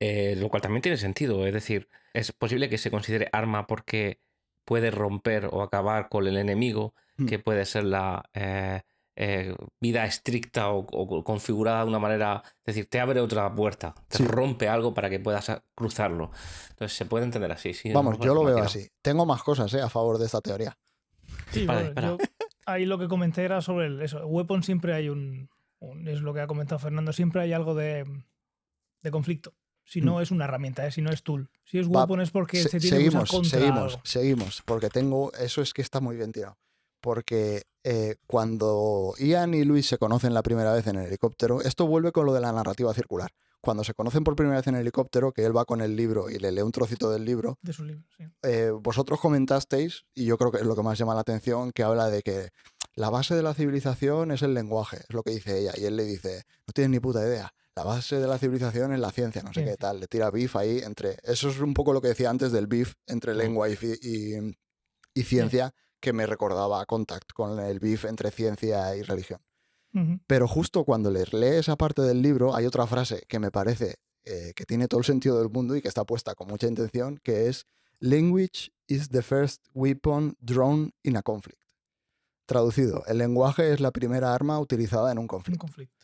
Eh, 0.01 0.35
lo 0.37 0.49
cual 0.51 0.63
también 0.63 0.83
tiene 0.83 0.99
sentido. 0.99 1.47
Es 1.47 1.55
decir, 1.55 1.89
es 2.13 2.33
posible 2.33 2.69
que 2.69 2.79
se 2.79 2.91
considere 2.91 3.29
arma 3.33 3.67
porque 3.67 4.21
puede 4.65 4.91
romper 4.91 5.49
o 5.51 5.63
acabar 5.63 6.09
con 6.09 6.27
el 6.27 6.37
enemigo, 6.37 6.95
Mm. 7.19 7.27
que 7.27 7.39
puede 7.39 7.65
ser 7.65 7.85
la 7.85 8.29
eh, 8.35 8.83
eh, 9.19 9.55
vida 9.81 10.05
estricta 10.05 10.69
o, 10.71 10.81
o 10.81 11.25
configurada 11.25 11.83
de 11.83 11.89
una 11.89 11.99
manera. 11.99 12.43
Es 12.59 12.75
decir, 12.75 12.91
te 12.91 13.01
abre 13.01 13.21
otra 13.21 13.55
puerta, 13.55 13.95
te 14.09 14.19
Sí. 14.19 14.25
rompe 14.27 14.69
algo 14.69 14.93
para 14.93 15.09
que 15.09 15.19
puedas 15.19 15.51
cruzarlo. 15.75 16.31
Entonces 16.71 16.95
se 16.95 17.07
puede 17.07 17.25
entender 17.25 17.51
así. 17.53 17.73
Sí, 17.73 17.91
Vamos, 17.93 18.19
no 18.19 18.25
yo 18.27 18.35
lo 18.35 18.45
veo 18.45 18.59
así. 18.59 18.87
Tengo 19.01 19.25
más 19.25 19.43
cosas 19.43 19.73
eh, 19.73 19.81
a 19.81 19.89
favor 19.89 20.19
de 20.19 20.27
esta 20.27 20.43
teoría. 20.43 20.77
Sí, 21.53 21.65
bueno, 21.65 21.95
yo- 22.03 22.19
ahí 22.67 22.85
lo 22.85 22.99
que 22.99 23.09
comenté 23.09 23.45
era 23.45 23.63
sobre 23.63 23.87
el, 23.87 24.03
eso. 24.03 24.27
Weapon 24.27 24.63
siempre 24.63 24.93
hay 24.93 25.09
un, 25.09 25.49
un- 25.79 26.07
Es 26.09 26.21
lo 26.21 26.35
que 26.35 26.41
ha 26.41 26.47
comentado 26.47 26.79
Fernando. 26.79 27.15
Siempre 27.15 27.41
hay 27.41 27.55
algo 27.55 27.75
de, 27.75 28.05
de 29.03 29.11
conflicto. 29.11 29.55
Si 29.89 30.01
no 30.01 30.21
es 30.21 30.31
una 30.33 30.45
herramienta, 30.45 30.87
¿eh? 30.87 30.91
si 30.91 31.01
no 31.01 31.11
es 31.11 31.23
tool. 31.23 31.49
Si 31.65 31.79
es 31.79 31.87
Mm. 31.89 31.95
Va, 31.95 32.01
weapon 32.01 32.21
es 32.21 32.31
porque 32.31 32.63
Se- 32.63 32.69
se 32.69 32.81
tiene 32.81 32.97
que 32.99 33.05
seguimos, 33.05 33.23
usar 33.31 33.37
contra 33.41 33.59
seguimos, 33.61 33.93
algo. 33.95 34.01
seguimos, 34.05 34.63
porque 34.67 34.89
tengo, 34.91 35.33
eso 35.35 35.63
es 35.63 35.73
que 35.73 35.81
está 35.83 36.01
muy 36.01 36.17
bien 36.17 36.33
tirado. 36.33 36.59
Porque 37.01 37.63
eh, 37.85 38.17
cuando 38.27 39.15
Ian 39.19 39.55
y 39.55 39.65
Luis 39.65 39.87
se 39.87 39.97
conocen 39.99 40.35
la 40.35 40.43
primera 40.43 40.73
vez 40.73 40.87
en 40.89 40.97
el 40.97 41.07
helicóptero, 41.07 41.61
esto 41.63 41.87
vuelve 41.87 42.11
con 42.11 42.27
lo 42.27 42.33
de 42.35 42.41
la 42.41 42.51
narrativa 42.53 42.93
circular. 42.95 43.31
Cuando 43.61 43.85
se 43.85 43.95
conocen 43.95 44.25
por 44.25 44.35
primera 44.37 44.57
vez 44.57 44.67
en 44.67 44.75
el 44.75 44.81
helicóptero, 44.81 45.33
que 45.33 45.45
él 45.45 45.57
va 45.57 45.65
con 45.65 45.81
el 45.81 45.95
libro 45.97 46.29
y 46.31 46.39
le 46.39 46.51
lee 46.53 46.63
un 46.63 46.73
trocito 46.73 47.11
del 47.11 47.25
libro, 47.25 47.59
De 47.63 47.73
su 47.73 47.85
libro, 47.85 48.05
sí. 48.17 48.25
eh, 48.43 48.71
vosotros 48.73 49.21
comentasteis, 49.21 50.05
y 50.15 50.25
yo 50.25 50.37
creo 50.39 50.51
que 50.53 50.59
es 50.59 50.65
lo 50.65 50.75
que 50.77 50.83
más 50.83 50.99
llama 50.99 51.15
la 51.15 51.21
atención, 51.21 51.71
que 51.73 51.83
habla 51.85 52.09
de 52.11 52.23
que 52.23 52.51
la 52.95 53.11
base 53.11 53.35
de 53.35 53.43
la 53.43 53.55
civilización 53.55 54.31
es 54.31 54.43
el 54.43 54.55
lenguaje, 54.55 54.99
es 55.09 55.15
lo 55.15 55.23
que 55.23 55.31
dice 55.33 55.59
ella, 55.61 55.73
y 55.77 55.85
él 55.85 55.97
le 55.97 56.05
dice, 56.05 56.43
no 56.67 56.73
tienes 56.73 56.91
ni 56.91 57.01
puta 57.01 57.21
idea, 57.27 57.53
la 57.77 57.85
base 57.85 58.17
de 58.19 58.27
la 58.27 58.39
civilización 58.39 58.93
es 58.95 59.01
la 59.01 59.11
ciencia, 59.13 59.43
no 59.43 59.53
sé 59.53 59.63
qué 59.65 59.77
tal, 59.77 60.01
le 60.01 60.07
tira 60.07 60.31
beef 60.31 60.57
ahí 60.57 60.79
entre... 60.79 61.19
Eso 61.23 61.51
es 61.51 61.61
un 61.61 61.75
poco 61.75 61.93
lo 61.93 62.01
que 62.01 62.09
decía 62.09 62.31
antes 62.31 62.51
del 62.51 62.67
beef 62.67 62.95
entre 63.07 63.35
lengua 63.35 63.69
y, 63.69 63.77
fi- 63.77 63.99
y- 64.01 64.57
y 65.15 65.23
ciencia, 65.25 65.73
que 66.01 66.13
me 66.13 66.27
recordaba 66.27 66.81
a 66.81 66.87
Contact, 66.87 67.33
con 67.35 67.59
el 67.61 67.79
beef 67.79 68.05
entre 68.07 68.31
ciencia 68.31 68.97
y 68.97 69.03
religión. 69.03 69.41
Pero 70.27 70.47
justo 70.49 70.85
cuando 70.85 71.11
les 71.11 71.33
lee 71.33 71.57
esa 71.59 71.77
parte 71.77 72.03
del 72.03 72.21
libro, 72.23 72.55
hay 72.55 72.67
otra 72.67 72.87
frase 72.87 73.23
que 73.29 73.39
me 73.39 73.51
parece 73.51 73.97
eh, 74.25 74.53
que 74.57 74.65
tiene 74.67 74.89
todo 74.89 74.99
el 75.01 75.07
sentido 75.07 75.39
del 75.39 75.49
mundo 75.51 75.77
y 75.77 75.81
que 75.83 75.89
está 75.89 76.05
puesta 76.05 76.35
con 76.35 76.49
mucha 76.49 76.67
intención, 76.67 77.19
que 77.23 77.49
es 77.49 77.67
Language 78.01 78.71
is 78.89 79.09
the 79.09 79.23
first 79.23 79.65
weapon 79.75 80.37
drawn 80.41 80.93
in 81.03 81.17
a 81.17 81.23
conflict. 81.23 81.63
Traducido, 82.47 83.05
el 83.07 83.19
lenguaje 83.19 83.73
es 83.73 83.81
la 83.81 83.91
primera 83.91 84.35
arma 84.35 84.61
utilizada 84.61 85.11
en 85.13 85.19
un 85.19 85.25
Un 85.25 85.29
conflicto. 85.29 85.96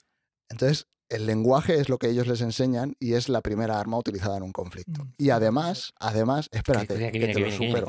Entonces, 0.52 0.86
el 1.08 1.26
lenguaje 1.26 1.78
es 1.78 1.88
lo 1.88 1.98
que 1.98 2.08
ellos 2.08 2.26
les 2.26 2.40
enseñan 2.40 2.94
y 2.98 3.14
es 3.14 3.28
la 3.28 3.40
primera 3.42 3.78
arma 3.78 3.98
utilizada 3.98 4.36
en 4.36 4.42
un 4.44 4.52
conflicto. 4.52 5.04
Mm, 5.04 5.12
Y 5.18 5.30
además, 5.30 5.92
además, 5.98 6.48
espérate, 6.52 7.10
que 7.12 7.28
te 7.28 7.40
lo 7.40 7.50
supero. 7.50 7.86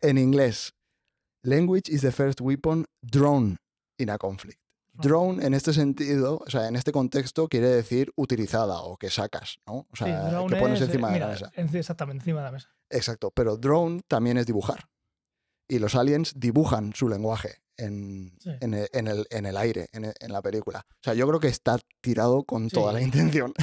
En 0.00 0.18
inglés, 0.18 0.72
language 1.42 1.90
is 1.92 2.00
the 2.02 2.12
first 2.12 2.40
weapon 2.40 2.86
drawn 3.02 3.56
in 3.98 4.10
a 4.10 4.18
conflict. 4.18 4.58
Drone 4.94 5.42
en 5.46 5.54
este 5.54 5.72
sentido, 5.72 6.42
o 6.46 6.50
sea, 6.50 6.68
en 6.68 6.76
este 6.76 6.92
contexto 6.92 7.48
quiere 7.48 7.68
decir 7.68 8.12
utilizada 8.16 8.80
o 8.82 8.98
que 8.98 9.08
sacas, 9.08 9.58
¿no? 9.66 9.86
O 9.90 9.96
sea, 9.96 10.30
Sí, 10.30 10.46
que 10.48 10.56
pones 10.56 10.80
es, 10.80 10.82
eh, 10.82 10.84
encima 10.90 11.08
de 11.08 11.14
mira, 11.14 11.26
la 11.28 11.32
mesa. 11.32 11.50
en- 11.54 11.74
Exactamente, 11.74 12.22
encima 12.22 12.40
de 12.40 12.44
la 12.44 12.52
mesa. 12.52 12.68
Exacto, 12.90 13.30
pero 13.30 13.56
drone 13.56 14.02
también 14.08 14.36
es 14.36 14.44
dibujar. 14.46 14.88
Y 15.70 15.78
los 15.78 15.94
aliens 15.94 16.32
dibujan 16.36 16.92
su 16.94 17.08
lenguaje 17.08 17.62
en, 17.76 18.36
Sí. 18.40 18.50
en, 18.60 18.74
el, 18.74 18.88
en 18.92 19.06
el- 19.08 19.26
en 19.30 19.46
el 19.46 19.56
aire, 19.56 19.88
en, 19.92 20.04
el- 20.06 20.14
en 20.20 20.32
la 20.32 20.42
película. 20.42 20.84
O 20.88 20.98
sea, 21.02 21.14
yo 21.14 21.26
creo 21.28 21.40
que 21.40 21.48
está 21.48 21.78
tirado 22.00 22.42
con 22.44 22.68
toda 22.68 22.92
la 22.92 23.00
intención. 23.02 23.54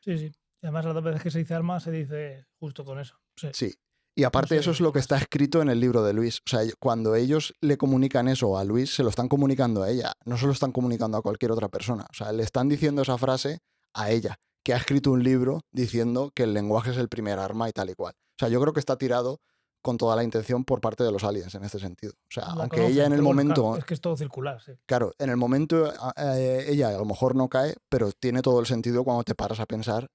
Sí, 0.00 0.18
sí. 0.18 0.26
Y 0.60 0.66
además, 0.66 0.84
las 0.84 0.94
dos 0.94 1.04
veces 1.04 1.22
que 1.22 1.30
se 1.30 1.38
dice 1.38 1.54
arma, 1.54 1.80
se 1.80 1.90
dice 1.90 2.46
justo 2.58 2.84
con 2.84 2.98
eso. 3.00 3.16
Sí. 3.36 3.48
Sí. 3.54 3.74
Y 4.14 4.24
aparte 4.24 4.56
sé 4.56 4.60
eso 4.60 4.72
es 4.72 4.80
lo 4.80 4.92
que 4.92 4.98
está 4.98 5.16
escrito 5.16 5.62
en 5.62 5.70
el 5.70 5.80
libro 5.80 6.02
de 6.04 6.12
Luis. 6.12 6.40
O 6.46 6.50
sea, 6.50 6.60
cuando 6.78 7.14
ellos 7.14 7.54
le 7.62 7.78
comunican 7.78 8.28
eso 8.28 8.58
a 8.58 8.64
Luis, 8.64 8.94
se 8.94 9.02
lo 9.02 9.08
están 9.08 9.28
comunicando 9.28 9.82
a 9.82 9.88
ella, 9.90 10.12
no 10.26 10.36
se 10.36 10.44
lo 10.46 10.52
están 10.52 10.70
comunicando 10.72 11.16
a 11.16 11.22
cualquier 11.22 11.50
otra 11.52 11.68
persona. 11.70 12.06
O 12.10 12.14
sea, 12.14 12.30
le 12.32 12.42
están 12.42 12.68
diciendo 12.68 13.00
esa 13.02 13.16
frase 13.16 13.60
a 13.94 14.10
ella, 14.10 14.36
que 14.62 14.74
ha 14.74 14.76
escrito 14.76 15.12
un 15.12 15.22
libro 15.24 15.62
diciendo 15.72 16.30
que 16.34 16.42
el 16.42 16.52
lenguaje 16.52 16.90
es 16.90 16.98
el 16.98 17.08
primer 17.08 17.38
arma 17.38 17.68
y 17.70 17.72
tal 17.72 17.88
y 17.88 17.94
cual. 17.94 18.12
O 18.14 18.34
sea, 18.38 18.48
yo 18.48 18.60
creo 18.60 18.74
que 18.74 18.80
está 18.80 18.98
tirado 18.98 19.40
con 19.82 19.98
toda 19.98 20.16
la 20.16 20.24
intención 20.24 20.64
por 20.64 20.80
parte 20.80 21.04
de 21.04 21.12
los 21.12 21.24
aliens 21.24 21.54
en 21.54 21.64
este 21.64 21.78
sentido. 21.78 22.12
O 22.14 22.30
sea, 22.30 22.44
La 22.54 22.62
aunque 22.62 22.76
conocen, 22.76 22.92
ella 22.92 23.06
en 23.06 23.12
el 23.12 23.22
momento, 23.22 23.62
claro, 23.62 23.76
es 23.78 23.84
que 23.84 23.94
es 23.94 24.00
todo 24.00 24.16
circular, 24.16 24.62
sí. 24.62 24.72
claro, 24.86 25.12
en 25.18 25.30
el 25.30 25.36
momento 25.36 25.92
eh, 26.16 26.66
ella 26.68 26.88
a 26.88 26.98
lo 26.98 27.04
mejor 27.04 27.34
no 27.34 27.48
cae, 27.48 27.74
pero 27.88 28.12
tiene 28.12 28.42
todo 28.42 28.60
el 28.60 28.66
sentido 28.66 29.04
cuando 29.04 29.24
te 29.24 29.34
paras 29.34 29.60
a 29.60 29.66
pensar 29.66 30.08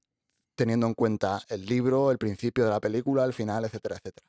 teniendo 0.56 0.88
en 0.88 0.95
cuenta 0.95 1.41
el 1.49 1.65
libro, 1.65 2.12
el 2.12 2.17
principio 2.17 2.65
de 2.65 2.71
la 2.71 2.82
película, 2.82 3.23
el 3.23 3.34
final, 3.34 3.63
etcétera, 3.63 3.97
etcétera. 3.97 4.27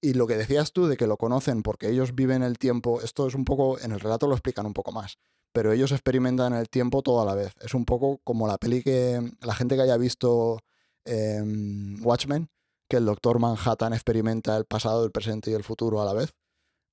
Y 0.00 0.14
lo 0.14 0.26
que 0.26 0.36
decías 0.36 0.72
tú 0.72 0.86
de 0.86 0.96
que 0.96 1.06
lo 1.06 1.18
conocen 1.18 1.62
porque 1.62 1.90
ellos 1.90 2.14
viven 2.14 2.42
el 2.42 2.56
tiempo, 2.56 3.02
esto 3.02 3.26
es 3.26 3.34
un 3.34 3.44
poco, 3.44 3.78
en 3.80 3.92
el 3.92 4.00
relato 4.00 4.26
lo 4.26 4.34
explican 4.34 4.64
un 4.64 4.72
poco 4.72 4.92
más, 4.92 5.18
pero 5.52 5.72
ellos 5.72 5.92
experimentan 5.92 6.54
el 6.54 6.70
tiempo 6.70 7.02
todo 7.02 7.20
a 7.20 7.26
la 7.26 7.34
vez. 7.34 7.52
Es 7.60 7.74
un 7.74 7.84
poco 7.84 8.20
como 8.24 8.46
la 8.46 8.56
peli 8.56 8.82
que 8.82 9.20
la 9.40 9.54
gente 9.54 9.76
que 9.76 9.82
haya 9.82 9.96
visto 9.98 10.60
em, 11.04 11.98
Watchmen, 12.02 12.48
que 12.90 12.96
el 12.96 13.06
doctor 13.06 13.38
Manhattan 13.38 13.94
experimenta 13.94 14.56
el 14.56 14.66
pasado, 14.66 15.04
el 15.04 15.12
presente 15.12 15.50
y 15.50 15.54
el 15.54 15.64
futuro 15.64 16.02
a 16.02 16.04
la 16.04 16.12
vez. 16.12 16.34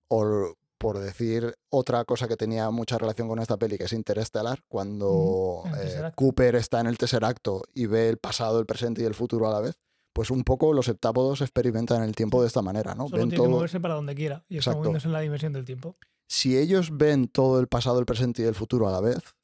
O 0.10 0.53
por 0.77 0.99
decir 0.99 1.55
otra 1.69 2.05
cosa 2.05 2.27
que 2.27 2.38
tenía 2.38 2.69
mucha 2.69 2.99
relación 2.99 3.27
con 3.27 3.39
esta 3.39 3.57
peli, 3.57 3.79
que 3.79 3.86
es 3.86 3.93
Interestelar, 3.93 4.63
cuando 4.67 5.63
eh. 5.75 6.12
Cooper 6.15 6.55
está 6.55 6.79
en 6.79 6.88
el 6.88 6.99
Tesseracto 6.99 7.63
y 7.73 7.88
ve 7.88 8.10
el 8.10 8.17
pasado, 8.17 8.60
el 8.60 8.67
presente 8.67 9.01
y 9.01 9.05
el 9.05 9.15
futuro 9.15 9.47
a 9.47 9.51
la 9.51 9.60
vez. 9.60 9.79
Pues 10.13 10.29
un 10.29 10.43
poco 10.43 10.73
los 10.73 10.86
septápodos 10.86 11.41
experimentan 11.41 12.03
el 12.03 12.15
tiempo 12.15 12.41
de 12.41 12.47
esta 12.47 12.62
manera, 12.62 12.93
¿no? 12.95 13.07
Solo 13.07 13.21
Ven 13.21 13.29
tiene 13.29 13.43
que 13.43 13.49
moverse 13.49 13.79
para 13.79 13.95
donde 13.95 14.15
quiera 14.15 14.45
y 14.47 14.57
está 14.57 14.71
Exacto. 14.71 14.79
moviéndose 14.79 15.07
en 15.07 15.13
la 15.13 15.19
dimensión 15.19 15.53
del 15.53 15.65
tiempo. 15.65 15.95
si 16.29 16.57
ellos 16.57 16.95
ven 16.95 17.27
todo 17.27 17.60
el 17.60 17.67
pasado, 17.67 17.99
el 17.99 18.05
presente 18.05 18.43
y 18.43 18.45
el 18.45 18.55
futuro 18.55 18.88
a 18.88 18.91
la 18.91 19.01
vez, 19.01 19.36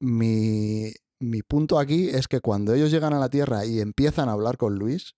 mi, 0.00 0.92
mi 1.20 1.42
punto 1.42 1.78
aquí 1.78 2.08
es 2.08 2.26
que 2.28 2.40
cuando 2.40 2.72
ellos 2.72 2.90
llegan 2.90 3.12
a 3.12 3.18
la 3.18 3.28
Tierra 3.28 3.66
y 3.66 3.80
empiezan 3.80 4.28
a 4.28 4.32
hablar 4.32 4.56
con 4.56 4.76
Luis, 4.76 5.14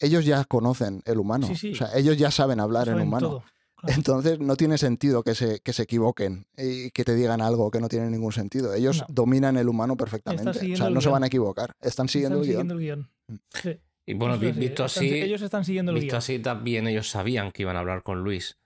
ellos 0.00 0.24
ya 0.24 0.44
conocen 0.44 1.02
el 1.06 1.18
humano. 1.18 1.46
Sí, 1.46 1.54
sí. 1.56 1.72
O 1.72 1.74
sea, 1.74 1.88
ellos 1.96 2.16
ya 2.16 2.30
saben 2.30 2.60
hablar 2.60 2.88
en 2.88 3.00
humano. 3.00 3.28
todo. 3.28 3.44
claro. 3.76 3.96
Entonces 3.96 4.40
no 4.40 4.56
tiene 4.56 4.76
sentido 4.78 5.22
que 5.22 5.34
se, 5.36 5.60
que 5.60 5.72
se 5.72 5.84
equivoquen 5.84 6.46
y 6.56 6.90
que 6.90 7.04
te 7.04 7.14
digan 7.14 7.40
algo 7.40 7.70
que 7.70 7.80
no 7.80 7.88
tiene 7.88 8.10
ningún 8.10 8.32
sentido. 8.32 8.74
Ellos 8.74 9.00
No. 9.02 9.06
dominan 9.08 9.56
el 9.56 9.68
humano 9.68 9.96
perfectamente. 9.96 10.50
O 10.72 10.76
sea, 10.76 10.90
no 10.90 11.00
se 11.00 11.08
van 11.08 11.22
a 11.22 11.28
equivocar. 11.28 11.76
Están 11.80 12.08
siguiendo 12.08 12.42
están 12.42 12.50
el 12.64 12.66
guion. 12.66 12.68
siguiendo 12.68 12.74
el 12.74 12.80
guion. 12.80 13.10
Mm. 13.28 13.34
Sí, 13.62 13.80
Y 14.06 14.14
bueno, 14.14 14.34
eso 14.34 14.40
vi- 14.40 14.46
es 14.48 14.52
así, 14.52 14.60
visto 14.60 14.84
están- 14.86 15.04
así, 15.04 15.14
ellos 15.20 15.42
están 15.42 15.64
siguiendo 15.64 15.92
el 15.92 15.96
visto 16.00 16.12
guion. 16.12 16.18
así 16.18 16.38
también 16.40 16.88
ellos 16.88 17.08
sabían 17.10 17.52
que 17.52 17.62
iban 17.62 17.76
a 17.76 17.80
hablar 17.80 18.02
con 18.02 18.24
Luis, 18.24 18.56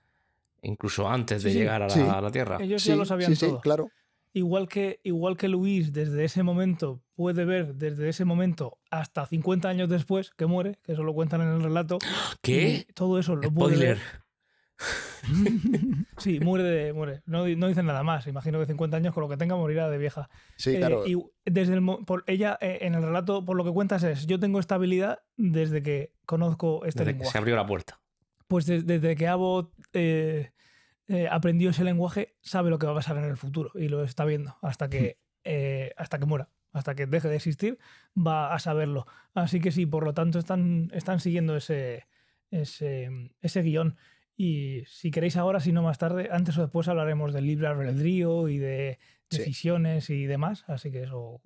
incluso 0.63 1.09
antes 1.09 1.43
de 1.43 1.53
llegar 1.53 1.83
a 1.83 1.89
la, 1.89 1.95
Sí. 1.95 2.01
a 2.01 2.21
la 2.21 2.31
Tierra. 2.31 2.59
Ellos 2.61 2.83
Sí, 2.83 2.89
ya 2.91 2.97
lo 2.97 3.05
sabían 3.05 3.31
sí, 3.33 3.37
sí, 3.37 3.47
todo. 3.49 3.61
claro. 3.61 3.89
Igual 4.35 4.67
que, 4.69 5.01
igual 5.05 5.37
que 5.37 5.49
Luis 5.49 5.93
desde 5.93 6.25
ese 6.25 6.43
momento 6.43 7.03
puede 7.15 7.45
ver 7.45 7.75
desde 7.75 8.09
ese 8.09 8.25
momento 8.25 8.79
hasta 8.91 9.27
50 9.27 9.69
años 9.69 9.89
después 9.91 10.31
que 10.31 10.47
muere, 10.47 10.79
que 10.83 10.93
eso 10.93 11.03
lo 11.03 11.13
cuentan 11.13 11.43
en 11.43 11.49
el 11.49 11.63
relato. 11.63 11.99
¿Qué? 12.43 12.87
todo 12.95 13.19
eso 13.19 13.37
lo 13.37 13.43
puede 13.53 13.75
Spoiler. 13.77 13.97
ver. 13.99 14.23
sí, 16.19 16.41
muere, 16.41 16.65
de, 16.65 16.93
muere. 16.93 17.23
No, 17.27 17.47
no 17.47 17.69
dicen 17.69 17.87
nada 17.87 18.03
más. 18.03 18.27
Imagino 18.27 18.59
que 18.59 18.67
50 18.67 18.97
años 18.97 19.15
con 19.15 19.23
lo 19.23 19.29
que 19.29 19.37
tenga 19.37 19.55
morirá 19.57 19.89
de 19.89 19.99
vieja. 19.99 20.29
Sí, 20.57 20.71
Eh, 20.75 20.79
claro. 20.79 21.07
y 21.07 21.17
desde 21.45 21.75
el, 21.75 21.81
mo- 21.81 22.05
por, 22.05 22.25
ella 22.27 22.59
eh, 22.61 22.79
en 22.83 22.95
el 22.95 23.03
relato, 23.03 23.45
por 23.45 23.57
lo 23.57 23.65
que 23.65 23.71
cuentas, 23.71 24.03
es 24.03 24.27
yo 24.27 24.41
tengo 24.41 24.59
esta 24.61 24.75
habilidad 24.77 25.21
desde 25.37 25.83
que 25.83 26.13
conozco 26.27 26.85
este 26.85 27.01
Desde 27.01 27.05
que 27.05 27.13
lenguaje. 27.19 27.33
se 27.33 27.39
abrió 27.39 27.57
la 27.57 27.67
puerta. 27.67 28.01
Pues 28.49 28.67
des- 28.67 28.87
desde 28.87 29.15
que 29.15 29.29
Abbott 29.29 29.73
eh, 29.93 30.53
eh, 31.09 31.29
aprendió 31.31 31.71
ese 31.71 31.85
lenguaje, 31.85 32.35
sabe 32.41 32.71
lo 32.71 32.79
que 32.79 32.87
va 32.87 32.93
a 32.93 32.97
pasar 32.97 33.17
en 33.19 33.25
el 33.25 33.37
futuro 33.37 33.71
y 33.75 33.89
lo 33.89 34.05
está 34.05 34.25
viendo 34.25 34.57
hasta 34.63 34.89
que, 34.89 35.19
eh, 35.45 35.93
hasta 35.97 36.19
que 36.19 36.27
muera, 36.27 36.49
hasta 36.73 36.95
que 36.95 37.07
deje 37.07 37.29
de 37.29 37.37
existir, 37.37 37.79
va 38.17 38.55
a 38.55 38.59
saberlo. 38.59 39.07
Así 39.35 39.61
que 39.61 39.73
sí, 39.73 39.87
por 39.87 40.05
lo 40.05 40.15
tanto 40.15 40.39
están, 40.39 40.91
están 40.95 41.21
siguiendo 41.21 41.57
ese, 41.57 42.07
ese, 42.51 43.09
ese 43.41 43.63
guion. 43.63 43.97
Y 44.37 44.83
si 44.87 45.11
queréis 45.11 45.37
ahora, 45.37 45.61
si 45.61 45.73
no 45.73 45.83
más 45.83 45.99
tarde, 45.99 46.29
antes 46.33 46.57
o 46.59 46.63
después 46.63 46.89
hablaremos 46.89 47.33
del 47.33 47.47
libre 47.47 47.67
albedrío 47.69 48.49
y 48.49 48.59
de 48.59 48.99
Sí. 49.31 49.39
decisiones 49.39 50.11
y 50.11 50.27
demás. 50.27 50.65
Así 50.67 50.91
que 50.91 51.05
eso. 51.05 51.41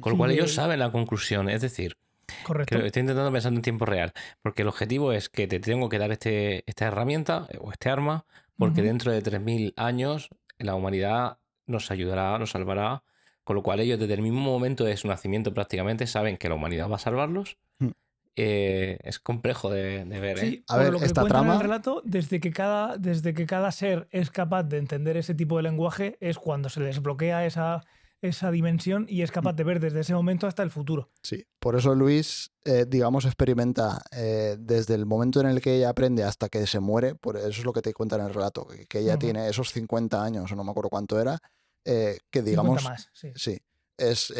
Con 0.00 0.12
lo 0.12 0.18
cual 0.18 0.32
ellos 0.32 0.52
saben 0.54 0.80
la 0.80 0.90
conclusión. 0.90 1.48
Es 1.48 1.62
decir, 1.62 1.96
Correcto. 2.44 2.78
estoy 2.78 3.00
intentando 3.00 3.30
pensar 3.30 3.52
en 3.52 3.62
tiempo 3.62 3.84
real. 3.84 4.12
Porque 4.42 4.62
el 4.62 4.68
objetivo 4.68 5.12
es 5.12 5.28
que 5.28 5.46
te 5.46 5.60
tengo 5.60 5.88
que 5.88 5.98
dar 5.98 6.10
este, 6.10 6.64
esta 6.66 6.86
herramienta 6.86 7.46
o 7.60 7.70
este 7.70 7.90
arma, 7.90 8.24
porque 8.58 8.82
dentro 8.82 9.10
de 9.12 9.22
3.000 9.22 9.72
años 9.76 10.30
la 10.58 10.74
humanidad 10.74 11.38
nos 11.66 11.90
ayudará, 11.90 12.38
nos 12.38 12.50
salvará. 12.50 13.02
Con 13.44 13.56
lo 13.56 13.62
cual 13.64 13.80
ellos 13.80 13.98
desde 13.98 14.14
el 14.14 14.22
mismo 14.22 14.40
momento 14.40 14.84
de 14.84 14.96
su 14.96 15.08
nacimiento 15.08 15.52
prácticamente 15.52 16.06
saben 16.06 16.36
que 16.36 16.48
la 16.48 16.54
humanidad 16.54 16.88
va 16.88 16.94
a 16.96 17.00
salvarlos. 17.00 17.58
Mm. 17.80 17.88
Eh, 18.36 18.98
es 19.02 19.18
complejo 19.18 19.68
de, 19.68 20.04
de 20.04 20.20
ver. 20.20 20.38
¿eh? 20.38 20.40
Sí, 20.40 20.64
A 20.68 20.74
por 20.74 20.82
ver, 20.84 20.92
lo 20.92 20.98
que 21.00 21.04
esta 21.06 21.22
en 21.22 21.28
trama- 21.28 21.54
el 21.56 21.60
relato, 21.60 22.02
desde 22.04 22.38
que, 22.40 22.50
cada, 22.52 22.96
desde 22.98 23.34
que 23.34 23.44
cada 23.46 23.72
ser 23.72 24.06
es 24.12 24.30
capaz 24.30 24.62
de 24.62 24.78
entender 24.78 25.16
ese 25.16 25.34
tipo 25.34 25.56
de 25.56 25.64
lenguaje, 25.64 26.16
es 26.20 26.38
cuando 26.38 26.68
se 26.68 26.80
desbloquea 26.82 27.44
esa, 27.44 27.82
esa 28.22 28.50
dimensión 28.50 29.06
y 29.08 29.22
es 29.22 29.30
Mm. 29.30 29.34
capaz 29.34 29.52
de 29.54 29.64
ver 29.64 29.80
desde 29.80 30.00
ese 30.00 30.14
momento 30.14 30.46
hasta 30.46 30.62
el 30.62 30.70
futuro. 30.70 31.10
Sí, 31.22 31.44
por 31.58 31.76
eso 31.76 31.94
Luis, 31.94 32.50
eh, 32.64 32.86
digamos, 32.88 33.24
experimenta 33.24 34.02
eh, 34.12 34.56
desde 34.58 34.94
el 34.94 35.04
momento 35.06 35.40
en 35.40 35.48
el 35.48 35.60
que 35.60 35.76
ella 35.76 35.90
aprende 35.90 36.22
hasta 36.24 36.48
que 36.48 36.66
se 36.66 36.80
muere, 36.80 37.14
por 37.16 37.36
eso 37.36 37.48
es 37.48 37.64
lo 37.64 37.72
que 37.72 37.82
te 37.82 37.92
cuenta 37.92 38.16
en 38.16 38.22
el 38.22 38.32
relato, 38.32 38.66
que, 38.66 38.86
que 38.86 39.00
ella 39.00 39.18
tiene 39.18 39.48
esos 39.48 39.72
50 39.72 40.22
años, 40.22 40.50
o 40.50 40.56
no 40.56 40.64
me 40.64 40.70
acuerdo 40.70 40.88
cuánto 40.88 41.20
era, 41.20 41.38
eh, 41.84 42.18
que 42.30 42.40
50 42.40 42.50
digamos, 42.50 42.84
más, 42.84 43.08
sí. 43.12 43.32
sí, 43.34 43.58
es, 43.98 44.32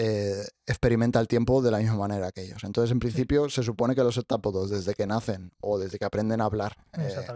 experimenta 0.67 1.19
el 1.21 1.27
tiempo 1.29 1.61
de 1.61 1.71
la 1.73 1.79
misma 1.79 1.97
manera 1.97 2.31
que 2.33 2.43
ellos. 2.43 2.63
Entonces, 2.65 2.91
en 2.93 3.01
principio, 3.01 3.49
se 3.51 3.63
supone 3.63 3.95
que 3.95 4.03
los 4.03 4.17
heptápodos, 4.17 4.71
desde 4.71 4.95
que 4.95 5.07
nacen 5.07 5.53
o 5.61 5.79
desde 5.79 5.99
que 5.99 6.05
aprenden 6.05 6.41
a 6.41 6.45
hablar 6.45 6.77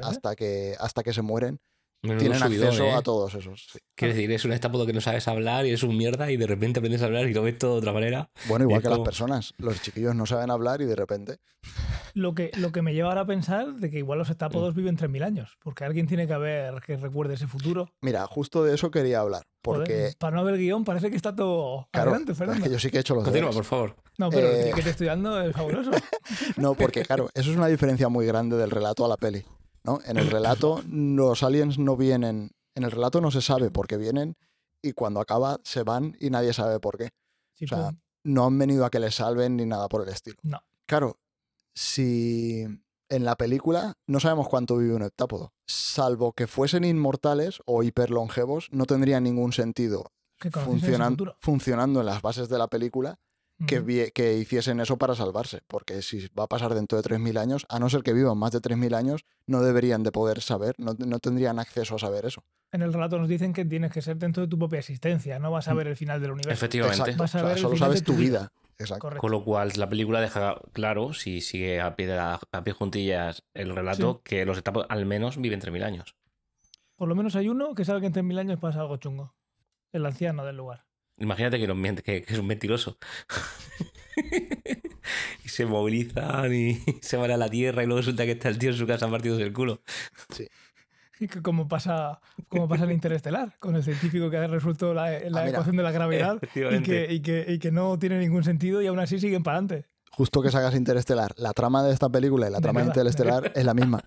hasta, 0.02 0.34
que, 0.36 0.76
hasta 0.78 1.02
que 1.02 1.12
se 1.12 1.22
mueren, 1.22 1.60
Menudo 2.06 2.18
tienen 2.20 2.38
subidón, 2.38 2.66
acceso 2.68 2.84
¿eh? 2.84 2.92
a 2.92 3.02
todos 3.02 3.34
esos. 3.34 3.66
sí. 3.72 3.78
Quiero 3.94 4.14
decir, 4.14 4.30
es 4.32 4.44
un 4.44 4.52
estápodo 4.52 4.84
que 4.86 4.92
no 4.92 5.00
sabes 5.00 5.26
hablar 5.28 5.64
y 5.66 5.70
es 5.70 5.82
un 5.82 5.96
mierda 5.96 6.30
y 6.30 6.36
de 6.36 6.46
repente 6.46 6.80
aprendes 6.80 7.02
a 7.02 7.06
hablar 7.06 7.26
y 7.28 7.34
lo 7.34 7.42
ves 7.42 7.58
todo 7.58 7.72
de 7.74 7.78
otra 7.78 7.92
manera. 7.92 8.30
Bueno, 8.48 8.64
igual 8.66 8.82
que 8.82 8.88
las 8.90 8.98
personas. 9.00 9.54
Los 9.58 9.80
chiquillos 9.82 10.14
no 10.14 10.26
saben 10.26 10.50
hablar 10.50 10.80
y 10.82 10.84
de 10.86 10.96
repente. 10.96 11.38
Lo 12.14 12.34
que, 12.34 12.50
lo 12.56 12.72
que 12.72 12.80
me 12.80 12.94
lleva 12.94 13.10
ahora 13.10 13.20
a 13.22 13.26
pensar 13.26 13.74
de 13.74 13.90
que 13.90 13.98
igual 13.98 14.18
los 14.18 14.30
heptápodos 14.30 14.72
Mm. 14.72 14.76
viven 14.78 14.96
3.000 14.96 15.22
años, 15.22 15.58
porque 15.62 15.84
alguien 15.84 16.06
tiene 16.06 16.26
que 16.26 16.32
haber 16.32 16.80
que 16.80 16.96
recuerde 16.96 17.34
ese 17.34 17.46
futuro. 17.46 17.90
Mira, 18.00 18.26
justo 18.26 18.64
de 18.64 18.74
eso 18.74 18.90
quería 18.90 19.20
hablar. 19.20 19.42
Joder, 19.62 19.80
Porque, 19.80 20.12
para 20.18 20.34
no 20.36 20.40
haber 20.40 20.56
guion 20.56 20.82
parece 20.82 21.10
que 21.10 21.16
está 21.16 21.36
todo 21.36 21.86
claro, 21.92 22.12
adelante, 22.12 22.32
es 22.32 22.38
Fernando. 22.38 22.64
que 22.64 22.70
yo 22.70 22.78
sí 22.78 22.88
que 22.88 22.96
he 22.96 23.00
hecho 23.00 23.14
los 23.14 23.22
Continúa, 23.24 23.50
deberes. 23.50 23.56
por 23.56 23.64
favor. 23.66 23.96
No, 24.16 24.30
pero 24.30 24.46
Eh, 24.46 24.68
el 24.70 24.74
que 24.74 24.80
te 24.82 24.90
estoy 24.90 25.08
dando 25.08 25.38
es 25.42 25.54
fabuloso. 25.54 25.90
No, 26.56 26.72
porque 26.74 27.02
claro, 27.02 27.28
eso 27.34 27.50
es 27.50 27.56
una 27.56 27.66
diferencia 27.66 28.08
muy 28.08 28.24
grande 28.24 28.56
del 28.56 28.70
relato 28.70 29.04
a 29.04 29.08
la 29.08 29.18
peli. 29.18 29.44
¿No? 29.86 30.00
En 30.04 30.16
el 30.18 30.30
relato 30.30 30.82
los 30.90 31.42
aliens 31.42 31.78
no 31.78 31.96
vienen, 31.96 32.50
en 32.74 32.82
el 32.82 32.90
relato 32.90 33.20
no 33.20 33.30
se 33.30 33.40
sabe 33.40 33.70
por 33.70 33.86
qué 33.86 33.96
vienen 33.96 34.36
y 34.82 34.92
cuando 34.92 35.20
acaba 35.20 35.58
se 35.64 35.82
van 35.82 36.16
y 36.20 36.30
nadie 36.30 36.52
sabe 36.52 36.78
por 36.80 36.98
qué. 36.98 37.10
Sí, 37.54 37.64
o 37.64 37.68
sea. 37.68 37.90
No 38.24 38.44
han 38.46 38.58
venido 38.58 38.84
a 38.84 38.90
que 38.90 38.98
les 39.00 39.14
salven 39.14 39.56
ni 39.56 39.64
nada 39.66 39.88
por 39.88 40.02
el 40.02 40.08
estilo. 40.08 40.36
No. 40.42 40.60
Claro, 40.86 41.18
si 41.74 42.64
en 43.08 43.24
la 43.24 43.36
película 43.36 43.94
no 44.08 44.18
sabemos 44.20 44.48
cuánto 44.48 44.76
vive 44.78 44.94
un 44.94 45.02
heptápodo, 45.02 45.52
salvo 45.66 46.32
que 46.32 46.46
fuesen 46.46 46.84
inmortales 46.84 47.60
o 47.66 47.82
hiperlongevos, 47.82 48.68
no 48.72 48.84
tendría 48.84 49.20
ningún 49.20 49.52
sentido 49.52 50.10
funcionan- 50.64 51.16
funcionando 51.40 52.00
en 52.00 52.06
las 52.06 52.20
bases 52.22 52.48
de 52.48 52.58
la 52.58 52.66
película 52.68 53.18
que, 53.66 54.34
hiciesen 54.38 54.80
eso 54.80 54.98
para 54.98 55.14
salvarse, 55.14 55.62
porque 55.66 56.02
si 56.02 56.28
va 56.38 56.44
a 56.44 56.46
pasar 56.48 56.74
dentro 56.74 57.00
de 57.00 57.02
3.000 57.08 57.38
años, 57.38 57.64
a 57.68 57.78
no 57.78 57.88
ser 57.88 58.02
que 58.02 58.12
vivan 58.12 58.36
más 58.36 58.52
de 58.52 58.60
3.000 58.60 58.94
años, 58.94 59.24
no 59.46 59.62
deberían 59.62 60.02
de 60.02 60.12
poder 60.12 60.42
saber, 60.42 60.74
no, 60.78 60.94
no 60.98 61.18
tendrían 61.20 61.58
acceso 61.58 61.94
a 61.94 61.98
saber 61.98 62.26
eso. 62.26 62.42
En 62.72 62.82
el 62.82 62.92
relato 62.92 63.18
nos 63.18 63.28
dicen 63.28 63.52
que 63.52 63.64
tienes 63.64 63.92
que 63.92 64.02
ser 64.02 64.16
dentro 64.18 64.42
de 64.42 64.48
tu 64.48 64.58
propia 64.58 64.80
existencia, 64.80 65.38
no 65.38 65.50
vas 65.50 65.68
a 65.68 65.74
Mm. 65.74 65.76
ver 65.78 65.86
el 65.88 65.96
final 65.96 66.20
del 66.20 66.32
universo. 66.32 66.52
Efectivamente. 66.52 67.10
Exacto, 67.12 67.22
Vas 67.22 67.34
a 67.34 67.38
o 67.38 67.40
sea, 67.40 67.48
ver 67.48 67.56
el 67.56 67.62
solo 67.62 67.74
final 67.76 67.88
sabes 67.88 68.00
de 68.00 68.04
tu 68.06 68.12
vida. 68.14 68.38
vida. 68.40 68.52
Exacto. 68.78 69.08
Con 69.16 69.30
lo 69.30 69.42
cual 69.42 69.72
la 69.76 69.88
película 69.88 70.20
deja 70.20 70.60
claro, 70.74 71.14
si 71.14 71.40
sigue 71.40 71.80
a 71.80 71.96
pie, 71.96 72.06
de 72.08 72.16
la- 72.16 72.38
a 72.52 72.62
pie 72.64 72.74
juntillas 72.74 73.42
el 73.54 73.74
relato, 73.74 74.20
que 74.22 74.44
los 74.44 74.58
etapos 74.58 74.84
al 74.90 75.06
menos 75.06 75.40
viven 75.40 75.60
3.000 75.60 75.82
años. 75.82 76.14
Por 76.94 77.08
lo 77.08 77.14
menos 77.14 77.36
hay 77.36 77.48
uno 77.48 77.74
que 77.74 77.84
sabe 77.86 78.00
que 78.00 78.06
en 78.06 78.12
3.000 78.12 78.38
años 78.38 78.58
pasa 78.58 78.80
algo 78.80 78.96
chungo. 78.98 79.34
El 79.92 80.04
anciano 80.04 80.44
del 80.44 80.56
lugar. 80.56 80.85
Imagínate 81.18 81.58
que, 82.02 82.24
es 82.28 82.38
un 82.38 82.46
mentiroso. 82.46 82.98
y 85.44 85.48
se 85.48 85.66
movilizan 85.66 86.52
y 86.54 86.74
se 87.00 87.16
van 87.16 87.30
a 87.30 87.36
la 87.36 87.48
tierra 87.48 87.82
y 87.82 87.86
luego 87.86 88.00
resulta 88.00 88.24
que 88.24 88.32
está 88.32 88.48
el 88.48 88.58
tío 88.58 88.70
en 88.70 88.76
su 88.76 88.86
casa 88.86 89.08
partidos 89.08 89.40
el 89.40 89.52
culo. 89.52 89.80
Y 91.18 91.28
que 91.28 91.40
como 91.40 91.66
pasa, 91.66 92.20
como 92.46 92.68
pasa 92.68 92.84
en 92.84 92.90
Interestelar, 92.90 93.56
con 93.58 93.74
el 93.74 93.82
científico 93.82 94.28
que 94.28 94.36
ha 94.36 94.46
resuelto 94.48 94.92
la, 94.92 95.12
la 95.12 95.16
Ah, 95.16 95.20
mira. 95.44 95.48
ecuación 95.48 95.76
de 95.76 95.82
la 95.82 95.90
gravedad 95.90 96.38
y 96.54 96.82
que, 96.82 97.06
y, 97.10 97.20
que, 97.22 97.46
y 97.48 97.58
que 97.58 97.72
no 97.72 97.98
tiene 97.98 98.18
ningún 98.18 98.44
sentido 98.44 98.82
y 98.82 98.86
aún 98.86 98.98
así 98.98 99.18
siguen 99.18 99.42
para 99.42 99.56
adelante. 99.56 99.88
Justo 100.10 100.42
que 100.42 100.50
sacas 100.50 100.74
Interestelar, 100.74 101.32
la 101.38 101.54
trama 101.54 101.82
de 101.82 101.94
esta 101.94 102.10
película 102.10 102.48
y 102.48 102.52
la 102.52 102.60
trama 102.60 102.80
de 102.80 102.88
nada, 102.88 102.94
de 102.94 103.00
Interestelar 103.00 103.50
es 103.54 103.64
la 103.64 103.72
misma. 103.72 104.02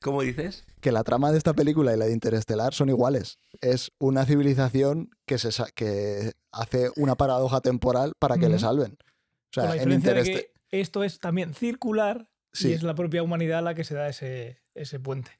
¿Cómo 0.00 0.22
dices? 0.22 0.64
Que 0.80 0.92
la 0.92 1.02
trama 1.04 1.32
de 1.32 1.38
esta 1.38 1.54
película 1.54 1.94
y 1.94 1.96
la 1.98 2.06
de 2.06 2.12
Interestelar 2.12 2.74
son 2.74 2.88
iguales. 2.88 3.38
Es 3.60 3.92
una 3.98 4.24
civilización 4.26 5.10
que, 5.26 5.38
se 5.38 5.52
sa- 5.52 5.70
que 5.74 6.32
hace 6.52 6.90
una 6.96 7.16
paradoja 7.16 7.60
temporal 7.60 8.12
para 8.18 8.36
que 8.38 8.48
le 8.48 8.58
salven. 8.58 8.92
O 8.92 9.60
Con 9.60 9.64
la 9.64 9.72
sea, 9.72 9.82
en 9.82 9.88
diferencia 9.88 10.14
de 10.14 10.20
Intereste- 10.20 10.52
que 10.70 10.80
esto 10.80 11.02
es 11.04 11.18
también 11.18 11.54
circular 11.54 12.28
Sí. 12.52 12.68
y 12.68 12.72
es 12.72 12.82
la 12.82 12.94
propia 12.94 13.22
humanidad 13.22 13.62
la 13.62 13.74
que 13.74 13.84
se 13.84 13.94
da 13.94 14.08
ese, 14.08 14.62
ese 14.74 14.98
puente 15.00 15.30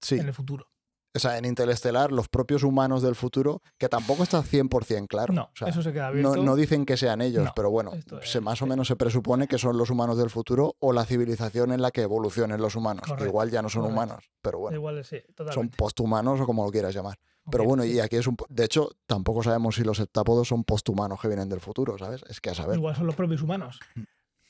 sí. 0.00 0.18
en 0.18 0.26
el 0.26 0.34
futuro. 0.34 0.70
O 1.14 1.18
sea, 1.18 1.36
en 1.36 1.44
Interestelar, 1.44 2.10
los 2.10 2.28
propios 2.28 2.62
humanos 2.62 3.02
del 3.02 3.14
futuro, 3.14 3.60
que 3.78 3.88
tampoco 3.88 4.22
está 4.22 4.42
100% 4.42 5.06
claro. 5.08 5.34
No, 5.34 5.42
O 5.42 5.50
sea, 5.54 5.68
eso 5.68 5.82
se 5.82 5.92
queda 5.92 6.04
no, 6.04 6.08
abierto. 6.30 6.36
no 6.42 6.56
dicen 6.56 6.86
que 6.86 6.96
sean 6.96 7.20
ellos, 7.20 7.44
No, 7.44 7.52
pero 7.54 7.70
bueno, 7.70 7.92
se, 8.22 8.40
más 8.40 8.62
o 8.62 8.66
menos 8.66 8.88
se 8.88 8.96
presupone 8.96 9.46
que 9.46 9.58
son 9.58 9.76
los 9.76 9.90
humanos 9.90 10.16
del 10.16 10.30
futuro 10.30 10.74
o 10.78 10.92
la 10.92 11.04
civilización 11.04 11.72
en 11.72 11.82
la 11.82 11.90
que 11.90 12.02
evolucionen 12.02 12.60
los 12.60 12.76
humanos. 12.76 13.02
que 13.04 13.10
Correcto, 13.10 13.28
igual 13.28 13.50
ya 13.50 13.60
no 13.60 13.68
son 13.68 13.82
correcto. 13.82 14.02
humanos, 14.02 14.30
pero 14.40 14.58
bueno, 14.58 14.76
Igual 14.76 15.04
sí, 15.04 15.18
son 15.52 15.68
posthumanos 15.68 16.40
o 16.40 16.46
como 16.46 16.64
lo 16.64 16.70
quieras 16.70 16.94
llamar. 16.94 17.18
Pero 17.50 17.64
bueno, 17.64 17.82
sí. 17.82 17.92
y 17.94 18.00
aquí 18.00 18.16
es 18.16 18.26
un... 18.26 18.36
De 18.48 18.64
hecho, 18.64 18.88
tampoco 19.06 19.42
sabemos 19.42 19.74
si 19.74 19.82
los 19.82 19.98
heptápodos 19.98 20.46
son 20.48 20.62
posthumanos 20.64 21.20
que 21.20 21.26
vienen 21.28 21.48
del 21.48 21.60
futuro, 21.60 21.98
¿sabes? 21.98 22.22
Es 22.28 22.40
que 22.40 22.50
a 22.50 22.54
saber. 22.54 22.76
Igual 22.76 22.94
son 22.94 23.06
los 23.06 23.16
propios 23.16 23.42
humanos. 23.42 23.80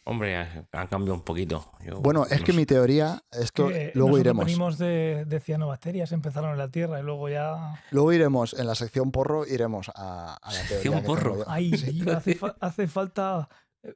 Hombre, 0.05 0.37
ha- 0.37 0.67
han 0.73 0.87
cambiado 0.89 1.15
un 1.15 1.23
poquito. 1.23 1.71
Yo 1.85 2.01
Bueno, 2.01 2.25
es 2.29 2.41
no 2.41 2.45
que 2.45 2.53
sé. 2.53 2.59
mi 2.59 2.67
teoría, 2.67 3.23
esto 3.31 3.69
Que 3.69 3.93
luego 3.95 4.19
iremos. 4.19 4.45
venimos 4.45 4.77
de, 4.79 5.25
de 5.27 5.39
cianobacterias, 5.41 6.11
empezaron 6.11 6.51
en 6.51 6.59
la 6.59 6.69
Tierra 6.71 6.99
y 6.99 7.03
luego 7.05 7.29
ya... 7.29 7.81
Luego 7.93 8.13
iremos, 8.13 8.53
en 8.55 8.67
la 8.67 8.75
sección 8.75 9.13
porro, 9.13 9.47
iremos 9.47 9.91
a, 9.95 10.35
a 10.35 10.53
la 10.53 10.59
teoría. 10.63 10.69
Sección 10.83 11.03
porro. 11.05 11.45
Ay, 11.47 11.73
hace, 12.15 12.35
fa- 12.35 12.57
hace 12.61 12.89
falta 12.89 13.49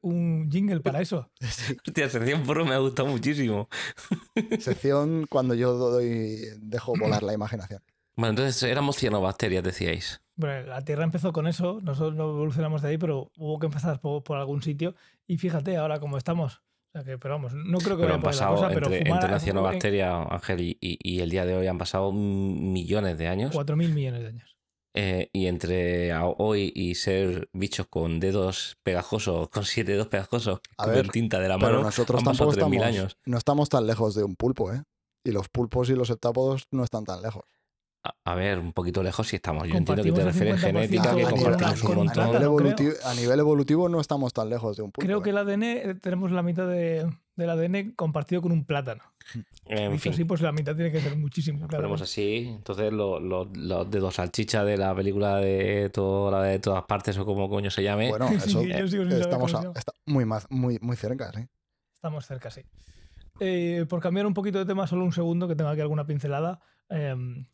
un 0.03 0.49
jingle 0.51 0.81
para 0.81 1.01
eso. 1.01 1.29
Sí. 1.41 1.77
Hostia, 1.87 2.09
sección 2.09 2.45
porro 2.45 2.65
me 2.65 2.75
ha 2.75 2.79
gustado 2.79 3.09
muchísimo. 3.09 3.69
Sección 4.61 5.27
cuando 5.29 5.55
yo 5.55 5.73
doy, 5.75 6.39
dejo 6.61 6.93
volar 6.99 7.23
la 7.23 7.33
imaginación. 7.33 7.83
Bueno, 8.17 8.31
entonces 8.31 8.63
éramos 8.63 8.97
cianobacterias, 8.97 9.63
decíais. 9.63 10.21
Bueno, 10.37 10.67
la 10.67 10.83
Tierra 10.83 11.05
empezó 11.05 11.33
con 11.33 11.47
eso, 11.47 11.81
nosotros 11.83 12.15
no 12.15 12.25
evolucionamos 12.31 12.83
de 12.83 12.89
ahí, 12.89 12.99
pero 12.99 13.31
hubo 13.37 13.59
que 13.59 13.67
empezar 13.67 14.01
por, 14.01 14.23
por 14.23 14.39
algún 14.39 14.63
sitio. 14.63 14.95
Y 15.27 15.39
fíjate 15.39 15.77
ahora 15.77 16.01
cómo 16.01 16.17
estamos. 16.19 16.63
O 16.95 16.99
sea 16.99 17.05
que, 17.05 17.19
pero 17.19 17.35
vamos, 17.35 17.53
no 17.55 17.77
creo 17.79 17.97
que 17.97 18.03
Pero 18.05 18.15
han 18.15 18.21
la 18.21 18.25
pasado 18.25 18.55
cosa, 18.57 18.69
pero 18.69 18.87
entre, 18.87 19.05
fumar 19.05 19.17
entre 19.19 19.31
la 19.31 19.39
cianobacteria, 19.41 20.23
Ángel, 20.23 20.61
y, 20.63 20.79
y- 20.81 20.99
y 21.03 21.21
el 21.21 21.29
día 21.31 21.45
de 21.45 21.55
hoy 21.57 21.67
han 21.67 21.77
pasado 21.79 22.11
millones 22.13 23.19
de 23.19 23.29
años. 23.29 23.55
4.000 23.55 23.93
millones 23.93 24.23
de 24.23 24.29
años. 24.29 24.57
Eh, 24.95 25.29
y 25.35 25.47
entre 25.47 26.13
a- 26.13 26.25
hoy 26.27 26.73
y 26.75 26.95
ser 26.95 27.51
bichos 27.53 27.87
con 27.89 28.19
dedos 28.19 28.79
pegajosos, 28.83 29.49
con 29.51 29.65
siete 29.65 29.93
dedos 29.93 30.09
pegajosos, 30.09 30.61
A 30.79 30.85
con 30.85 30.95
ver, 30.95 31.09
tinta 31.11 31.39
de 31.39 31.49
la 31.49 31.59
Pero 31.59 31.73
mano, 31.73 31.83
nosotros 31.85 32.21
han 32.21 32.25
pasado 32.25 32.51
tampoco 32.51 32.71
3.000 32.71 32.81
estamos, 32.83 32.99
años. 32.99 33.17
no 33.27 33.37
estamos 33.37 33.69
tan 33.69 33.87
lejos 33.87 34.15
de 34.15 34.25
un 34.25 34.37
pulpo, 34.37 34.73
¿eh? 34.73 34.83
Y 35.23 35.33
los 35.33 35.49
pulpos 35.51 35.91
y 35.91 35.95
los 35.95 36.09
heptápodos 36.09 36.67
no 36.71 36.83
están 36.85 37.05
tan 37.05 37.21
lejos. 37.21 37.43
A, 38.09 38.33
a 38.33 38.35
ver, 38.35 38.59
un 38.59 38.73
poquito 38.73 39.03
lejos 39.03 39.27
sí 39.29 39.37
estamos. 39.37 39.67
Yo 39.69 39.75
entiendo 39.77 40.03
que 40.03 40.13
te 40.13 40.25
refieres 40.25 40.57
50% 40.63 40.67
genética, 40.67 41.15
que 41.17 41.23
compartimos 41.25 41.83
un 41.85 41.93
a, 41.93 41.95
montón. 41.97 42.27
nivel 42.27 42.43
evolutivo, 42.43 42.93
a 43.05 43.15
nivel 43.15 43.41
evolutivo 43.41 43.89
no 43.89 44.01
estamos 44.01 44.33
tan 44.33 44.49
lejos 44.51 44.77
de 44.77 44.83
un 44.83 44.93
pulpo. 44.93 45.07
Creo 45.07 45.23
que 45.23 45.31
¿eh? 45.31 45.33
el 45.33 45.39
ADN 45.39 45.63
eh, 45.65 45.95
tenemos 46.01 46.31
la 46.31 46.43
mitad 46.43 46.69
de, 46.69 47.11
del 47.37 47.51
ADN 47.51 47.93
compartido 47.97 48.43
con 48.43 48.53
un 48.53 48.65
plátano. 48.65 49.03
En 49.65 49.91
Dicho 49.93 50.03
fin, 50.05 50.13
así, 50.13 50.25
pues 50.25 50.41
la 50.41 50.53
mitad 50.53 50.77
tiene 50.77 50.93
que 50.93 51.01
ser 51.01 51.17
muchísimo. 51.17 51.61
lo 51.63 51.67
claro. 51.69 51.83
ponemos 51.83 52.03
así. 52.03 52.47
Entonces, 52.49 52.93
lo- 52.93 53.19
lo- 53.19 53.51
los 53.55 53.91
dedos 53.91 54.15
salchicha 54.15 54.65
de 54.65 54.77
la 54.77 54.95
película 54.95 55.37
de, 55.39 55.91
todo, 55.91 56.31
la 56.31 56.43
de 56.45 56.61
todas 56.61 56.85
partes, 56.85 57.19
o 57.19 57.25
como 57.27 57.49
coño 57.49 57.71
se 57.71 57.83
llame. 57.83 58.11
Bueno, 58.11 58.29
Sí, 58.41 58.51
eso 58.51 58.61
que 58.61 58.69
yo 58.79 58.87
sigo 58.89 59.03
sin 59.03 59.11
saber 59.11 59.21
estamos 59.21 59.55
a- 59.55 59.73
está 59.75 59.93
muy, 60.07 60.25
maz- 60.25 60.47
muy, 60.51 60.79
muy 60.81 60.95
cerca, 60.97 61.33
sí. 61.35 61.41
Estamos 61.95 62.25
cerca, 62.27 62.51
sí. 62.51 62.61
Eh, 63.41 63.85
por 63.89 64.01
cambiar 64.01 64.27
un 64.27 64.35
poquito 64.35 64.59
de 64.59 64.65
tema, 64.67 64.87
solo 64.87 65.05
un 65.05 65.13
segundo, 65.13 65.49
que 65.49 65.57
tengo 65.57 65.71
aquí 65.71 65.81
alguna 65.81 66.07
pincelada. 66.07 66.61
em, 66.89 67.47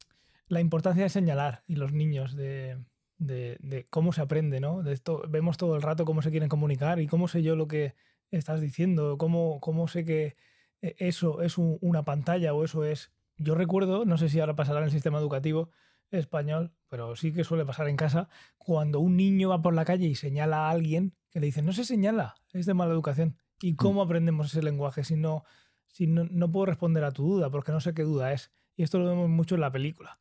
la 0.49 0.61
importancia 0.61 1.03
de 1.05 1.09
señalar 1.09 1.64
y 1.66 1.76
los 1.76 1.93
niños, 1.93 2.34
de, 2.36 2.78
de- 3.18 3.57
de 3.61 3.84
cómo 3.90 4.12
se 4.12 4.20
aprende, 4.20 4.61
¿no? 4.61 4.82
De 4.82 4.93
esto, 4.93 5.22
vemos 5.28 5.57
todo 5.57 5.76
el 5.76 5.82
rato 5.82 6.05
cómo 6.05 6.22
se 6.22 6.30
quieren 6.30 6.49
comunicar 6.49 7.01
y 7.01 7.07
cómo 7.07 7.28
sé 7.28 7.43
yo 7.43 7.57
lo 7.57 7.68
que 7.68 7.95
estás 8.30 8.61
diciendo, 8.61 9.16
cómo, 9.18 9.61
cómo 9.61 9.88
sé 9.88 10.05
que 10.05 10.36
eh, 10.82 10.95
eso 10.99 11.43
es 11.43 11.59
un- 11.59 11.78
una 11.80 12.05
pantalla 12.05 12.55
o 12.55 12.64
eso 12.64 12.84
es. 12.84 13.12
Yo 13.38 13.55
recuerdo, 13.55 14.05
no 14.05 14.18
sé 14.18 14.28
si 14.28 14.40
ahora 14.40 14.57
pasará 14.57 14.78
en 14.80 14.86
el 14.86 14.90
sistema 14.90 15.18
educativo 15.18 15.70
español, 16.11 16.72
pero 16.88 17.16
sí 17.16 17.32
que 17.32 17.45
suele 17.45 17.64
pasar 17.64 17.88
en 17.88 17.97
casa, 17.97 18.28
cuando 18.59 19.01
un 19.01 19.16
niño 19.16 19.49
va 19.49 19.62
por 19.62 19.74
la 19.74 19.84
calle 19.84 20.07
y 20.07 20.14
señala 20.14 20.66
a 20.66 20.70
alguien 20.70 21.14
que 21.30 21.40
le 21.40 21.47
dice, 21.47 21.62
no 21.62 21.72
se 21.72 21.84
señala, 21.84 22.34
es 22.53 22.66
de 22.66 22.74
mala 22.74 22.93
educación. 22.93 23.36
¿Y 23.62 23.76
cómo 23.76 24.03
aprendemos 24.03 24.49
ese 24.49 24.62
lenguaje 24.62 25.05
si 25.05 25.16
no, 25.16 25.45
si 25.86 26.07
no, 26.07 26.24
no 26.24 26.51
puedo 26.53 26.66
responder 26.66 27.05
a 27.05 27.12
tu 27.12 27.22
duda, 27.26 27.49
porque 27.51 27.72
no 27.72 27.80
sé 27.80 27.95
qué 27.95 28.03
duda 28.03 28.32
es? 28.32 28.51
Y 28.76 28.82
esto 28.82 28.99
lo 28.99 29.07
vemos 29.09 29.30
mucho 29.30 29.55
en 29.55 29.62
la 29.62 29.72
película. 29.72 30.18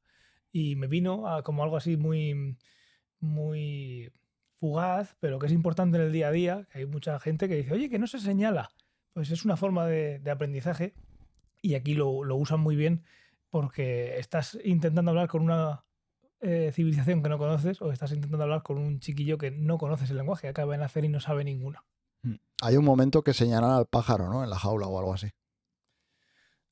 Y 0.52 0.76
me 0.76 0.88
vino 0.88 1.28
a 1.28 1.44
como 1.44 1.64
algo 1.64 1.78
así 1.78 1.98
muy, 1.98 2.58
muy 3.20 4.12
fugaz, 4.60 5.16
pero 5.20 5.40
que 5.40 5.48
es 5.48 5.52
importante 5.52 5.98
en 5.98 6.04
el 6.04 6.12
día 6.12 6.28
a 6.28 6.32
día, 6.32 6.68
que 6.72 6.80
hay 6.80 6.86
mucha 6.86 7.20
gente 7.20 7.48
que 7.48 7.56
dice, 7.56 7.74
oye, 7.74 7.90
que 7.90 8.00
no 8.00 8.08
se 8.08 8.20
señala. 8.20 8.72
Pues 9.14 9.32
es 9.32 9.46
una 9.46 9.58
forma 9.58 9.86
de, 9.86 10.20
de 10.20 10.32
aprendizaje 10.32 10.94
y 11.62 11.76
aquí 11.76 11.94
lo, 11.94 12.24
lo 12.24 12.36
usan 12.36 12.60
muy 12.60 12.76
bien 12.76 13.04
porque 13.50 14.18
estás 14.18 14.58
intentando 14.64 15.12
hablar 15.12 15.28
con 15.28 15.44
una 15.44 15.84
eh, 16.40 16.72
civilización 16.74 17.22
que 17.22 17.30
no 17.30 17.38
conoces 17.38 17.82
o 17.82 17.92
estás 17.92 18.12
intentando 18.14 18.44
hablar 18.44 18.64
con 18.64 18.80
un 18.80 19.00
chiquillo 19.00 19.38
que 19.38 19.52
no 19.52 19.78
conoces 19.78 20.10
el 20.10 20.18
lenguaje, 20.18 20.48
acaba 20.48 20.72
de 20.72 20.80
nacer 20.80 21.06
y 21.06 21.10
no 21.10 21.20
sabe 21.20 21.44
ninguna. 21.44 21.86
Hay 22.62 22.78
un 22.78 22.86
momento 22.86 23.24
que 23.24 23.34
señalan 23.34 23.72
al 23.72 23.86
pájaro, 23.86 24.30
¿no? 24.30 24.44
En 24.44 24.50
la 24.50 24.58
jaula 24.58 24.88
o 24.88 24.98
algo 24.98 25.14
así. 25.14 25.30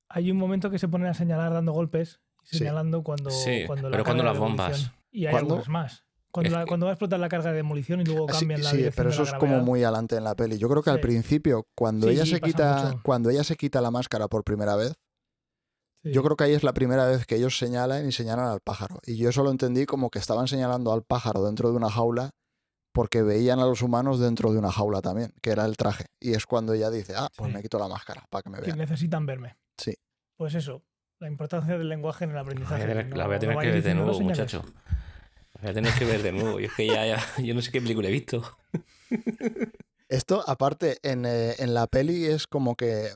Hay 0.07 0.31
un 0.31 0.37
momento 0.37 0.71
que 0.71 0.79
se 0.79 0.87
ponen 0.87 1.07
a 1.07 1.13
señalar 1.13 1.53
dando 1.53 1.71
golpes. 1.71 2.21
Señalando 2.57 3.03
cuando, 3.03 3.29
Sí, 3.29 3.63
cuando 3.67 3.89
pero 3.91 4.03
cuando 4.03 4.23
carga 4.23 4.31
las 4.33 4.39
bombas. 4.39 4.91
Y 5.11 5.25
hay 5.25 5.31
¿Cuándo? 5.31 5.55
algunas 5.55 5.69
más. 5.69 6.03
Cuando, 6.31 6.47
Es 6.49 6.53
la- 6.53 6.59
que- 6.63 6.67
cuando 6.67 6.85
va 6.85 6.91
a 6.91 6.93
explotar 6.93 7.19
la 7.19 7.29
carga 7.29 7.49
de 7.49 7.57
demolición 7.57 8.01
y 8.01 8.05
luego 8.05 8.27
sí, 8.31 8.39
cambian 8.41 8.61
la 8.61 8.69
sí, 8.69 8.85
pero 8.95 9.09
de 9.09 9.13
eso 9.15 9.23
la 9.23 9.29
es 9.29 9.35
como 9.35 9.59
muy 9.61 9.83
adelante 9.83 10.15
en 10.15 10.23
la 10.23 10.35
peli. 10.35 10.57
Yo 10.59 10.69
creo 10.69 10.83
que 10.83 10.91
al 10.91 10.99
principio, 10.99 11.65
cuando 11.75 12.07
Sí, 12.07 12.13
ella 12.13 12.25
se 12.27 12.39
quita, 12.39 12.83
mucho. 12.91 13.01
cuando 13.03 13.29
ella 13.31 13.43
se 13.43 13.55
quita 13.55 13.81
la 13.81 13.89
máscara 13.89 14.27
por 14.27 14.43
primera 14.43 14.75
vez, 14.75 14.93
Sí. 16.03 16.11
yo 16.13 16.23
creo 16.23 16.37
que 16.37 16.43
ahí 16.45 16.53
es 16.53 16.63
la 16.63 16.73
primera 16.73 17.05
vez 17.07 17.25
que 17.25 17.35
ellos 17.35 17.57
señalan 17.57 18.07
y 18.07 18.11
señalan 18.11 18.45
al 18.47 18.61
pájaro. 18.61 18.99
Y 19.05 19.17
yo 19.17 19.29
eso 19.29 19.43
lo 19.43 19.51
entendí 19.51 19.85
como 19.85 20.09
que 20.09 20.19
estaban 20.19 20.47
señalando 20.47 20.93
al 20.93 21.03
pájaro 21.03 21.43
dentro 21.43 21.71
de 21.71 21.75
una 21.77 21.89
jaula 21.89 22.29
porque 22.93 23.21
veían 23.21 23.59
a 23.59 23.65
los 23.65 23.81
humanos 23.81 24.19
dentro 24.19 24.51
de 24.53 24.59
una 24.59 24.71
jaula 24.71 25.01
también, 25.01 25.33
que 25.41 25.49
era 25.51 25.65
el 25.65 25.77
traje. 25.77 26.05
Y 26.19 26.33
es 26.33 26.45
cuando 26.45 26.73
ella 26.73 26.89
dice, 26.89 27.13
ah, 27.17 27.27
pues 27.35 27.49
Sí. 27.49 27.55
me 27.55 27.61
quito 27.61 27.79
la 27.79 27.87
máscara 27.87 28.23
para 28.29 28.41
que 28.43 28.49
me 28.49 28.57
que 28.59 28.65
vean. 28.67 28.77
necesitan 28.77 29.25
verme. 29.25 29.57
Sí. 29.77 29.93
Pues 30.37 30.55
eso, 30.55 30.83
la 31.19 31.27
importancia 31.27 31.77
del 31.77 31.89
lenguaje 31.89 32.23
en 32.23 32.31
el 32.31 32.35
voy 32.37 32.41
aprendizaje. 32.43 32.85
tener, 32.85 33.07
No- 33.07 33.15
la 33.17 33.25
voy 33.25 33.33
a 33.33 33.37
no 33.37 33.39
tener 33.41 33.57
que 33.59 33.71
ver 33.71 33.83
de 33.83 33.93
nuevo, 33.95 34.19
muchacho. 34.21 34.63
La 35.55 35.61
voy 35.61 35.71
a 35.71 35.73
tener 35.73 35.93
que 35.93 36.05
ver 36.05 36.23
de 36.23 36.31
nuevo. 36.31 36.59
Yo 36.59 36.67
es 36.67 36.73
que 36.73 36.87
ya, 36.87 37.05
ya- 37.05 37.23
yo 37.43 37.53
no 37.53 37.61
sé 37.61 37.71
qué 37.71 37.81
película 37.81 38.07
he 38.07 38.11
visto. 38.11 38.41
Esto, 40.07 40.43
aparte, 40.47 40.97
en, 41.03 41.25
eh, 41.25 41.55
en 41.59 41.73
la 41.73 41.87
peli 41.87 42.25
es 42.25 42.47
como 42.47 42.75
que, 42.75 43.09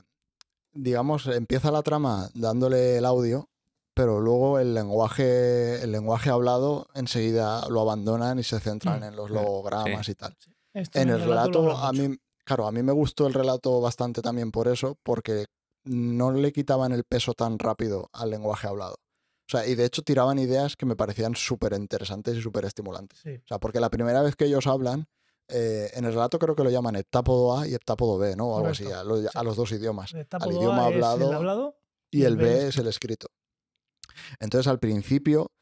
digamos, 0.72 1.26
empieza 1.26 1.70
la 1.70 1.82
trama 1.82 2.28
dándole 2.34 2.98
el 2.98 3.04
audio, 3.04 3.48
pero 3.94 4.20
luego 4.20 4.58
el 4.58 4.74
lenguaje, 4.74 5.82
el 5.82 5.90
lenguaje 5.92 6.30
hablado 6.30 6.86
enseguida 6.94 7.68
lo 7.68 7.80
abandonan 7.80 8.38
y 8.38 8.42
se 8.44 8.60
centran 8.60 9.00
Mm. 9.00 9.04
en 9.04 9.16
los 9.16 9.28
Sí, 9.28 9.34
logogramas 9.34 10.08
y 10.08 10.14
tal. 10.14 10.36
En 10.74 11.08
el 11.10 11.20
relato, 11.20 11.70
hablan 11.78 11.86
a 12.04 12.08
mí, 12.08 12.16
claro, 12.44 12.66
a 12.66 12.72
mí 12.72 12.82
me 12.82 12.92
gustó 12.92 13.26
el 13.26 13.34
relato 13.34 13.80
bastante 13.80 14.20
también 14.22 14.50
por 14.50 14.68
eso, 14.68 14.98
porque 15.02 15.46
no 15.84 16.32
le 16.32 16.52
quitaban 16.52 16.92
el 16.92 17.04
peso 17.04 17.34
tan 17.34 17.58
rápido 17.58 18.08
al 18.12 18.30
lenguaje 18.30 18.66
hablado. 18.66 18.94
O 18.94 19.50
sea, 19.50 19.66
y 19.66 19.74
de 19.74 19.84
hecho 19.84 20.02
tiraban 20.02 20.38
ideas 20.38 20.74
que 20.76 20.86
me 20.86 20.96
parecían 20.96 21.34
súper 21.34 21.74
interesantes 21.74 22.36
y 22.36 22.40
súper 22.42 22.64
estimulantes. 22.64 23.18
Sí. 23.22 23.34
O 23.34 23.46
sea, 23.46 23.58
porque 23.58 23.78
la 23.80 23.90
primera 23.90 24.22
vez 24.22 24.36
que 24.36 24.46
ellos 24.46 24.66
hablan, 24.66 25.06
eh, 25.48 25.90
en 25.92 26.06
el 26.06 26.12
relato 26.14 26.38
creo 26.38 26.56
que 26.56 26.64
lo 26.64 26.70
llaman 26.70 26.96
heptápodo 26.96 27.58
A 27.58 27.68
y 27.68 27.74
heptápodo 27.74 28.16
B, 28.16 28.34
¿no? 28.36 28.48
O 28.48 28.56
algo 28.56 28.68
así, 28.70 28.90
a, 28.90 29.04
los- 29.04 29.20
sí. 29.20 29.26
a 29.34 29.42
los 29.42 29.56
dos 29.56 29.70
idiomas. 29.72 30.14
El 30.14 30.26
Al 30.30 30.50
idioma 30.52 30.86
A 30.86 30.88
es 30.88 30.96
el 30.96 31.04
hablado 31.04 31.32
hablado 31.34 31.76
y 32.10 32.22
el 32.24 32.36
B 32.38 32.68
es 32.68 32.78
el 32.78 32.86
escrito. 32.86 33.26
Entonces, 34.40 34.66
al 34.68 34.78
principio 34.78 35.52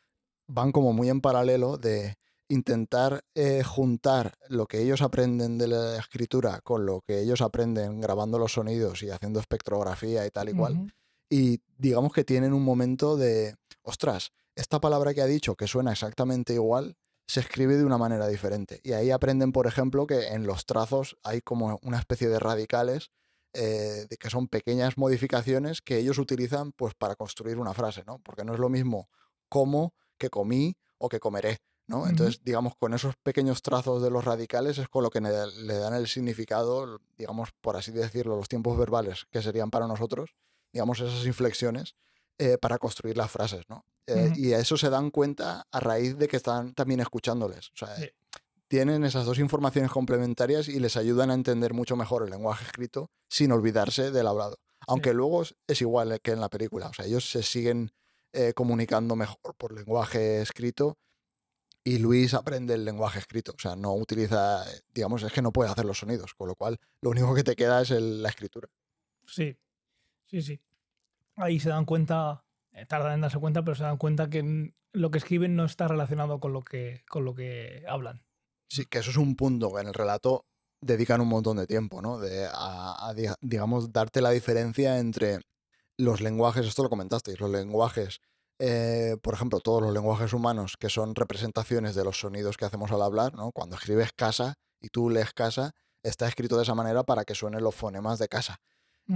van 0.47 0.71
como 0.73 0.93
muy 0.93 1.09
en 1.09 1.21
paralelo 1.21 1.77
de 1.79 2.17
intentar 2.53 3.25
eh, 3.35 3.63
juntar 3.65 4.35
lo 4.49 4.67
que 4.67 4.83
ellos 4.83 5.01
aprenden 5.01 5.57
de 5.57 5.69
la 5.69 5.97
escritura 5.97 6.61
con 6.61 6.85
lo 6.85 7.01
que 7.01 7.21
ellos 7.21 7.41
aprenden 7.41 8.01
grabando 8.01 8.39
los 8.39 8.53
sonidos 8.53 9.03
y 9.03 9.09
haciendo 9.09 9.41
espectrografía 9.41 10.27
y 10.27 10.31
tal 10.31 10.51
y 10.51 10.53
cual. 10.53 10.93
Y 11.31 11.63
digamos 11.79 12.13
que 12.13 12.25
tienen 12.25 12.53
un 12.53 12.63
momento 12.63 13.17
de, 13.17 13.55
ostras, 13.81 14.33
esta 14.55 14.81
palabra 14.81 15.15
que 15.15 15.23
ha 15.23 15.27
dicho, 15.27 15.55
que 15.55 15.67
suena 15.67 15.93
exactamente 15.93 16.53
igual, 16.53 16.95
se 17.27 17.41
escribe 17.41 17.79
de 17.79 17.87
una 17.87 17.97
manera 17.97 18.29
diferente. 18.29 18.81
Y 18.83 18.93
ahí 18.93 19.11
aprenden, 19.11 19.53
por 19.53 19.67
ejemplo, 19.67 20.07
que 20.07 20.29
en 20.29 20.47
los 20.47 20.67
trazos 20.67 21.17
hay 21.23 21.41
como 21.41 21.79
una 21.83 21.99
especie 21.99 22.29
de 22.29 22.39
radicales 22.39 23.11
eh, 23.55 24.07
de 24.11 24.17
que 24.19 24.29
son 24.29 24.47
pequeñas 24.47 24.99
modificaciones 24.99 25.81
que 25.81 25.97
ellos 25.97 26.19
utilizan 26.19 26.73
pues 26.73 26.93
para 26.95 27.17
construir 27.17 27.59
una 27.59 27.73
frase, 27.73 28.03
¿no? 28.07 28.19
Porque 28.19 28.45
no 28.45 28.53
es 28.53 28.61
lo 28.61 28.69
mismo 28.69 29.09
como 29.49 29.95
que 30.19 30.29
comí 30.29 30.77
o 30.99 31.09
que 31.09 31.19
comeré, 31.19 31.59
¿no? 31.93 32.09
Entonces, 32.09 32.41
digamos, 32.43 32.75
con 32.77 32.95
esos 32.95 33.15
pequeños 33.23 33.61
trazos 33.63 34.03
de 34.03 34.11
los 34.11 34.25
radicales 34.25 34.79
es 34.79 34.89
con 34.89 35.03
lo 35.05 35.11
que 35.11 35.21
le 35.21 35.75
dan 35.79 35.95
el 35.95 36.09
significado, 36.09 36.99
digamos, 37.19 37.51
por 37.61 37.77
así 37.77 37.93
decirlo, 37.93 38.37
los 38.37 38.49
tiempos 38.49 38.77
verbales 38.79 39.27
que 39.31 39.43
serían 39.43 39.71
para 39.71 39.87
nosotros, 39.87 40.31
digamos, 40.73 40.99
esas 41.01 41.27
inflexiones 41.27 41.95
eh, 42.39 42.57
para 42.59 42.79
construir 42.79 43.17
las 43.17 43.31
frases, 43.31 43.63
¿no? 43.69 43.85
Eh, 44.07 44.31
Ujú. 44.33 44.41
Y 44.41 44.53
a 44.55 44.59
eso 44.59 44.77
se 44.77 44.91
dan 44.91 45.11
cuenta 45.11 45.67
a 45.71 45.79
raíz 45.81 46.17
de 46.19 46.27
que 46.27 46.37
están 46.39 46.73
también 46.75 47.01
escuchándoles. 47.01 47.69
O 47.69 47.77
sea, 47.77 47.95
Sí. 47.97 48.09
tienen 48.69 49.05
esas 49.05 49.27
dos 49.27 49.39
informaciones 49.39 49.91
complementarias 49.93 50.67
y 50.69 50.81
les 50.81 50.97
ayudan 50.97 51.31
a 51.31 51.35
entender 51.35 51.75
mucho 51.75 51.95
mejor 51.95 52.25
el 52.25 52.31
lenguaje 52.31 52.65
escrito 52.65 53.11
sin 53.29 53.53
olvidarse 53.53 54.11
del 54.11 54.27
hablado. 54.27 54.57
Aunque 54.89 55.13
luego 55.13 55.43
es- 55.43 55.55
es 55.69 55.81
igual 55.83 56.19
que 56.23 56.33
en 56.33 56.41
la 56.41 56.49
película. 56.49 56.89
O 56.89 56.95
sea, 56.95 57.05
ellos 57.05 57.31
se 57.31 57.43
siguen 57.43 57.93
eh, 58.35 58.55
comunicando 58.55 59.15
mejor 59.15 59.55
por 59.59 59.75
lenguaje 59.75 60.41
escrito 60.41 60.97
y 61.85 61.99
Luis 61.99 62.35
aprende 62.35 62.75
el 62.75 62.85
lenguaje 62.85 63.19
escrito. 63.19 63.53
O 63.57 63.59
sea, 63.59 63.77
no 63.77 63.95
utiliza, 63.95 64.65
digamos, 64.95 65.23
es 65.23 65.33
que 65.33 65.43
no 65.43 65.53
puede 65.53 65.71
hacer 65.71 65.85
los 65.85 65.99
sonidos, 65.99 66.35
con 66.35 66.49
lo 66.49 66.55
cual 66.55 66.79
lo 67.01 67.11
único 67.11 67.35
que 67.35 67.45
te 67.45 67.57
queda 67.57 67.83
es 67.83 67.91
el- 67.91 68.23
la 68.23 68.29
escritura. 68.29 68.69
Sí, 69.27 69.57
sí, 70.27 70.43
sí. 70.43 70.61
Ahí 71.37 71.59
se 71.61 71.71
dan 71.71 71.85
cuenta, 71.85 72.45
eh, 72.73 72.87
tardan 72.87 73.15
en 73.15 73.21
darse 73.23 73.39
cuenta, 73.39 73.65
pero 73.65 73.75
se 73.75 73.83
dan 73.85 73.97
cuenta 73.97 74.29
que 74.31 74.73
lo 74.93 75.11
que 75.11 75.19
escriben 75.19 75.57
no 75.57 75.65
está 75.65 75.89
relacionado 75.89 76.39
con 76.41 76.53
lo 76.53 76.61
que, 76.63 77.03
con 77.09 77.25
lo 77.25 77.35
que 77.35 77.85
hablan. 77.89 78.25
Sí, 78.69 78.85
que 78.87 78.99
eso 78.99 79.11
es 79.11 79.17
un 79.17 79.37
punto 79.37 79.73
que 79.75 79.81
en 79.81 79.89
el 79.89 79.95
relato 79.95 80.47
dedican 80.81 81.21
un 81.21 81.29
montón 81.29 81.57
de 81.57 81.67
tiempo, 81.67 82.03
¿no? 82.03 82.19
De, 82.19 82.47
a, 82.47 83.09
a, 83.09 83.15
diga- 83.15 83.37
digamos, 83.41 83.93
darte 83.93 84.21
la 84.21 84.31
diferencia 84.31 84.99
entre 84.99 85.41
los 85.99 86.21
lenguajes, 86.21 86.67
esto 86.67 86.83
lo 86.83 86.91
comentasteis, 86.91 87.41
los 87.41 87.51
lenguajes, 87.51 88.21
eh, 88.65 89.17
por 89.23 89.35
ejemplo, 89.35 89.59
todos 89.59 89.83
los 89.83 89.93
lenguajes 89.93 90.33
humanos 90.33 90.77
que 90.79 90.89
son 90.89 91.17
representaciones 91.17 91.97
de 91.97 92.05
los 92.05 92.21
sonidos 92.21 92.57
que 92.57 92.65
hacemos 92.65 92.93
al 92.93 93.03
hablar, 93.03 93.35
¿no? 93.35 93.51
Cuando 93.51 93.75
escribes 93.75 94.13
casa 94.13 94.55
y 94.81 94.89
tú 94.89 95.11
lees 95.11 95.33
casa, 95.33 95.73
está 96.05 96.29
escrito 96.29 96.57
de 96.57 96.63
esa 96.63 96.75
manera 96.77 97.03
para 97.03 97.25
que 97.25 97.35
suenen 97.35 97.65
los 97.65 97.75
fonemas 97.75 98.19
de 98.21 98.29
casa. 98.29 98.59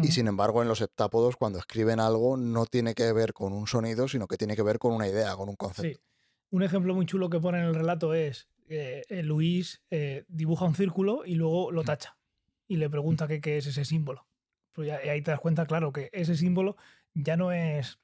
Y 0.03 0.09
sin 0.09 0.27
embargo, 0.27 0.63
en 0.63 0.69
los 0.69 0.81
heptápodos, 0.81 1.37
cuando 1.37 1.61
escriben 1.61 2.01
algo, 2.01 2.37
no 2.37 2.67
tiene 2.67 2.95
que 2.95 3.13
ver 3.13 3.33
con 3.33 3.53
un 3.53 3.69
sonido, 3.69 4.09
sino 4.09 4.27
que 4.27 4.37
tiene 4.37 4.57
que 4.57 4.63
ver 4.63 4.79
con 4.81 4.93
una 4.93 5.07
idea, 5.07 5.35
con 5.37 5.49
un 5.49 5.55
concepto. 5.55 5.97
Sí. 6.01 6.05
Un 6.51 6.65
ejemplo 6.65 6.93
muy 6.95 7.07
chulo 7.07 7.31
que 7.31 7.39
pone 7.39 7.61
en 7.61 7.67
el 7.67 7.75
relato 7.75 8.13
es 8.13 8.49
eh, 8.69 9.05
eh, 9.09 9.23
Luis 9.23 9.81
eh, 9.91 10.25
dibuja 10.29 10.65
un 10.65 10.75
círculo 10.75 11.25
y 11.25 11.37
luego 11.37 11.71
lo 11.71 11.85
tacha 11.85 12.19
y 12.67 12.77
le 12.79 12.91
pregunta 12.91 13.29
qué, 13.29 13.41
qué 13.41 13.59
es 13.59 13.67
ese 13.69 13.85
símbolo. 13.85 14.27
Pues 14.73 14.89
ya- 14.89 15.03
y 15.05 15.09
ahí 15.09 15.23
te 15.23 15.31
das 15.31 15.41
cuenta, 15.41 15.67
claro, 15.67 15.93
que 15.93 16.11
ese 16.13 16.37
símbolo 16.37 16.77
ya 17.15 17.37
no 17.37 17.53
es 17.53 17.99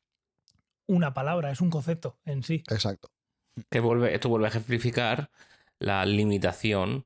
una 0.93 1.15
palabra, 1.15 1.51
es 1.51 1.61
un 1.61 1.71
concepto 1.71 2.19
en 2.25 2.43
sí. 2.43 2.63
Exacto. 2.71 3.11
Que 3.71 3.81
vuelve, 3.81 4.15
esto 4.15 4.29
vuelve 4.29 4.47
a 4.47 4.51
ejemplificar 4.51 5.31
la 5.79 6.05
limitación 6.07 7.05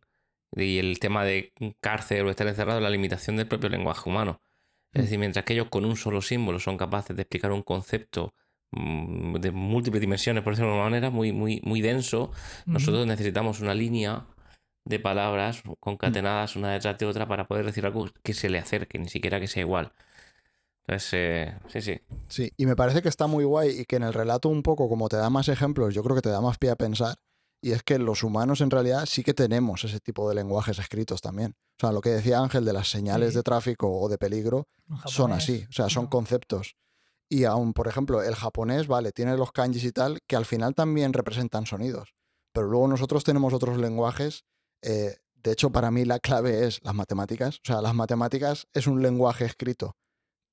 y 0.54 0.78
el 0.78 0.98
tema 0.98 1.24
de 1.24 1.52
cárcel 1.80 2.26
o 2.26 2.30
estar 2.30 2.46
encerrado, 2.46 2.80
la 2.80 2.90
limitación 2.90 3.36
del 3.36 3.48
propio 3.48 3.68
lenguaje 3.68 4.08
humano. 4.08 4.40
Es 4.92 5.00
Mm. 5.00 5.04
decir, 5.04 5.18
mientras 5.18 5.44
que 5.44 5.52
ellos 5.54 5.68
con 5.70 5.84
un 5.84 5.96
solo 5.96 6.22
símbolo 6.22 6.58
son 6.60 6.76
capaces 6.76 7.16
de 7.16 7.22
explicar 7.22 7.52
un 7.52 7.62
concepto 7.62 8.34
mm, 8.72 9.36
de 9.36 9.50
múltiples 9.52 10.00
dimensiones, 10.00 10.42
por 10.42 10.52
decirlo 10.52 10.70
de 10.70 10.74
alguna 10.76 10.90
manera, 10.90 11.10
muy, 11.10 11.32
muy, 11.32 11.60
muy 11.64 11.80
denso, 11.80 12.32
nosotros 12.66 13.06
necesitamos 13.06 13.60
una 13.60 13.74
línea 13.74 14.26
de 14.84 14.98
palabras 15.00 15.62
concatenadas 15.80 16.56
una 16.56 16.72
detrás 16.72 16.96
de 16.98 17.06
otra 17.06 17.26
para 17.26 17.46
poder 17.48 17.64
decir 17.66 17.84
algo 17.86 18.08
que 18.22 18.34
se 18.34 18.48
le 18.48 18.58
acerque, 18.58 18.98
ni 18.98 19.08
siquiera 19.08 19.40
que 19.40 19.48
sea 19.48 19.62
igual. 19.62 19.92
Entonces, 20.86 21.10
eh, 21.14 21.58
sí, 21.68 21.80
sí. 21.82 22.00
Sí, 22.28 22.52
y 22.56 22.66
me 22.66 22.76
parece 22.76 23.02
que 23.02 23.08
está 23.08 23.26
muy 23.26 23.44
guay 23.44 23.80
y 23.80 23.84
que 23.86 23.96
en 23.96 24.04
el 24.04 24.12
relato 24.12 24.48
un 24.48 24.62
poco, 24.62 24.88
como 24.88 25.08
te 25.08 25.16
da 25.16 25.30
más 25.30 25.48
ejemplos, 25.48 25.94
yo 25.94 26.02
creo 26.02 26.14
que 26.14 26.22
te 26.22 26.28
da 26.28 26.40
más 26.40 26.58
pie 26.58 26.70
a 26.70 26.76
pensar. 26.76 27.16
Y 27.60 27.72
es 27.72 27.82
que 27.82 27.98
los 27.98 28.22
humanos 28.22 28.60
en 28.60 28.70
realidad 28.70 29.06
sí 29.06 29.24
que 29.24 29.34
tenemos 29.34 29.82
ese 29.82 29.98
tipo 29.98 30.28
de 30.28 30.34
lenguajes 30.36 30.78
escritos 30.78 31.20
también. 31.20 31.56
O 31.78 31.80
sea, 31.80 31.90
lo 31.92 32.00
que 32.00 32.10
decía 32.10 32.38
Ángel 32.38 32.64
de 32.64 32.72
las 32.72 32.88
señales 32.90 33.30
Sí. 33.30 33.36
de 33.36 33.42
tráfico 33.42 33.90
o 33.98 34.08
de 34.08 34.18
peligro 34.18 34.68
son 35.06 35.32
así, 35.32 35.66
o 35.68 35.72
sea, 35.72 35.88
son 35.88 36.04
no. 36.04 36.10
conceptos. 36.10 36.76
Y 37.28 37.44
aún, 37.44 37.72
por 37.72 37.88
ejemplo, 37.88 38.22
el 38.22 38.36
japonés, 38.36 38.86
vale, 38.86 39.10
tiene 39.10 39.36
los 39.36 39.50
kanjis 39.50 39.82
y 39.84 39.90
tal, 39.92 40.20
que 40.28 40.36
al 40.36 40.44
final 40.44 40.74
también 40.74 41.12
representan 41.12 41.66
sonidos. 41.66 42.14
Pero 42.52 42.68
luego 42.68 42.86
nosotros 42.86 43.24
tenemos 43.24 43.52
otros 43.52 43.78
lenguajes. 43.78 44.44
eh, 44.82 45.16
de 45.34 45.52
hecho, 45.52 45.70
para 45.70 45.90
mí 45.92 46.04
la 46.04 46.18
clave 46.18 46.66
es 46.66 46.80
las 46.82 46.94
matemáticas. 46.94 47.56
O 47.58 47.60
sea, 47.64 47.80
las 47.80 47.94
matemáticas 47.94 48.66
es 48.74 48.86
un 48.88 49.00
lenguaje 49.00 49.44
escrito 49.44 49.96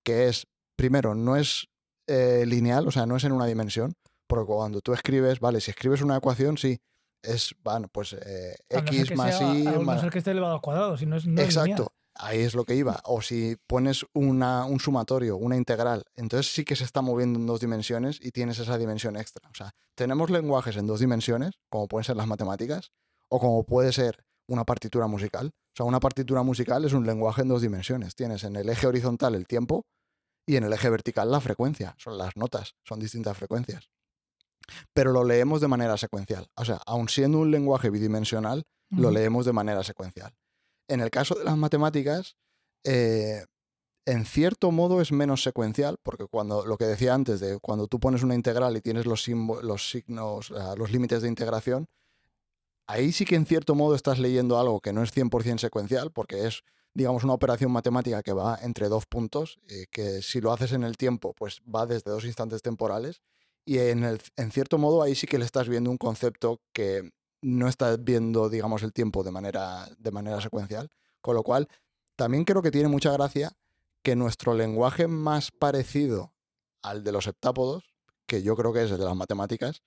que 0.04 0.28
es, 0.28 0.48
primero, 0.76 1.16
no 1.16 1.36
es 1.36 1.68
eh, 2.08 2.46
lineal, 2.46 2.88
o 2.88 2.92
sea, 2.92 3.06
no 3.06 3.16
es 3.16 3.24
en 3.24 3.32
una 3.32 3.46
dimensión. 3.46 3.94
Porque 4.28 4.46
cuando 4.46 4.82
tú 4.82 4.94
escribes, 4.94 5.40
vale, 5.40 5.62
si 5.62 5.72
escribes 5.72 6.02
una 6.02 6.18
ecuación, 6.18 6.58
sí, 6.58 6.80
es, 7.22 7.54
bueno, 7.64 7.88
pues 7.90 8.14
eh, 8.14 8.56
no 8.72 8.80
x 8.80 9.16
más 9.16 9.38
sea- 9.38 9.54
y 9.54 9.68
a 9.68 9.72
no 9.74 9.82
más... 9.82 10.02
ser 10.02 10.10
que 10.10 10.20
esté 10.20 10.32
elevado 10.32 10.56
al 10.56 10.62
cuadrado, 10.62 10.98
si 10.98 11.06
no 11.06 11.18
es, 11.18 11.26
no 11.28 11.42
es 11.42 11.56
lineal. 11.56 11.70
Exacto, 11.70 11.94
ahí 12.16 12.40
es 12.40 12.56
lo 12.56 12.64
que 12.66 12.76
iba. 12.76 13.00
O 13.06 13.22
si 13.22 13.58
pones 13.68 14.06
una, 14.14 14.66
un 14.66 14.80
sumatorio, 14.80 15.38
una 15.38 15.56
integral, 15.56 16.04
entonces 16.16 16.52
sí 16.52 16.64
que 16.66 16.76
se 16.76 16.84
está 16.84 17.02
moviendo 17.02 17.38
en 17.38 17.46
dos 17.46 17.60
dimensiones 17.60 18.18
y 18.22 18.32
tienes 18.32 18.60
esa 18.60 18.78
dimensión 18.78 19.18
extra. 19.18 19.48
O 19.50 19.54
sea, 19.56 19.76
tenemos 19.94 20.30
lenguajes 20.30 20.78
en 20.78 20.88
dos 20.88 21.00
dimensiones, 21.00 21.52
como 21.70 21.88
pueden 21.88 22.06
ser 22.06 22.16
las 22.16 22.28
matemáticas, 22.28 22.92
o 23.30 23.40
como 23.40 23.64
puede 23.66 23.92
ser 23.94 24.26
una 24.48 24.64
partitura 24.64 25.08
musical. 25.08 25.48
O 25.48 25.76
sea, 25.76 25.86
una 25.86 26.00
partitura 26.00 26.44
musical 26.44 26.86
es 26.86 26.94
un 26.94 27.06
lenguaje 27.06 27.42
en 27.42 27.48
dos 27.48 27.62
dimensiones. 27.62 28.16
Tienes 28.16 28.44
en 28.44 28.56
el 28.56 28.70
eje 28.70 28.88
horizontal 28.88 29.36
el 29.36 29.48
tiempo 29.48 29.86
y 30.48 30.58
en 30.58 30.64
el 30.64 30.74
eje 30.74 30.90
vertical 30.90 31.32
la 31.32 31.42
frecuencia. 31.42 31.96
Son 31.98 32.18
las 32.18 32.36
notas, 32.36 32.76
son 32.84 33.00
distintas 33.00 33.38
frecuencias. 33.38 33.90
Pero 34.94 35.12
lo 35.12 35.24
leemos 35.24 35.62
de 35.62 35.68
manera 35.68 35.98
secuencial. 35.98 36.48
O 36.56 36.66
sea, 36.66 36.80
aun 36.86 37.10
siendo 37.10 37.40
un 37.40 37.52
lenguaje 37.52 37.90
bidimensional, 37.90 38.64
lo 38.90 39.10
leemos 39.10 39.46
de 39.46 39.54
manera 39.54 39.84
secuencial. 39.84 40.34
En 40.88 41.02
el 41.02 41.10
caso 41.10 41.34
de 41.34 41.44
las 41.44 41.58
matemáticas, 41.58 42.36
eh, 42.86 43.44
en 44.06 44.26
cierto 44.26 44.72
modo 44.72 45.02
es 45.02 45.12
menos 45.12 45.42
secuencial, 45.42 45.98
porque 46.04 46.26
cuando 46.28 46.66
lo 46.66 46.78
que 46.78 46.86
decía 46.86 47.14
antes 47.14 47.40
de 47.40 47.58
cuando 47.60 47.88
tú 47.88 48.00
pones 48.00 48.24
una 48.24 48.36
integral 48.36 48.76
y 48.76 48.82
tienes 48.82 49.06
los, 49.06 49.28
los 49.28 49.90
signos, 49.90 50.52
ah, 50.52 50.76
los 50.78 50.92
límites 50.92 51.22
de 51.22 51.30
integración, 51.30 51.88
ahí 52.88 53.12
sí 53.12 53.26
que 53.26 53.36
en 53.36 53.46
cierto 53.46 53.76
modo 53.76 53.96
estás 53.96 54.20
leyendo 54.20 54.60
algo 54.60 54.80
que 54.80 54.94
no 54.94 55.04
es 55.04 55.16
100% 55.16 55.60
secuencial, 55.60 56.12
porque 56.12 56.48
es, 56.48 56.64
digamos, 56.94 57.24
una 57.24 57.34
operación 57.34 57.72
matemática 57.72 58.24
que 58.24 58.34
va 58.34 58.60
entre 58.62 58.90
dos 58.90 59.06
puntos, 59.06 59.60
eh, 59.70 59.86
que 59.92 60.22
si 60.22 60.42
lo 60.42 60.52
haces 60.52 60.74
en 60.74 60.84
el 60.84 60.98
tiempo, 60.98 61.34
pues 61.34 61.62
va 61.64 61.86
desde 61.86 62.12
dos 62.12 62.26
instantes 62.26 62.62
temporales, 62.62 63.22
y 63.66 63.78
en, 63.78 64.20
cierto 64.52 64.78
modo 64.78 65.02
ahí 65.02 65.16
sí 65.16 65.26
que 65.26 65.38
le 65.40 65.46
estás 65.46 65.70
viendo 65.70 65.90
un 65.90 65.98
concepto 65.98 66.62
que 66.74 67.12
no 67.42 67.68
estás 67.70 68.04
viendo, 68.04 68.50
digamos, 68.50 68.84
el 68.84 68.92
tiempo 68.92 69.24
de 69.24 69.32
manera, 69.32 69.88
de 69.98 70.12
manera 70.12 70.42
secuencial, 70.42 70.90
con 71.22 71.36
lo 71.36 71.44
cual 71.44 71.70
también 72.16 72.44
creo 72.44 72.62
que 72.62 72.72
tiene 72.72 72.90
mucha 72.90 73.12
gracia 73.14 73.54
que 74.02 74.16
nuestro 74.16 74.54
lenguaje 74.54 75.08
más 75.08 75.52
parecido 75.52 76.34
al 76.82 77.04
de 77.04 77.14
los 77.14 77.28
heptápodos, 77.28 77.96
que 78.28 78.44
yo 78.44 78.56
creo 78.56 78.74
que 78.74 78.84
es 78.84 78.92
el 78.92 78.98
de 78.98 79.06
las 79.06 79.16
matemáticas, 79.16 79.82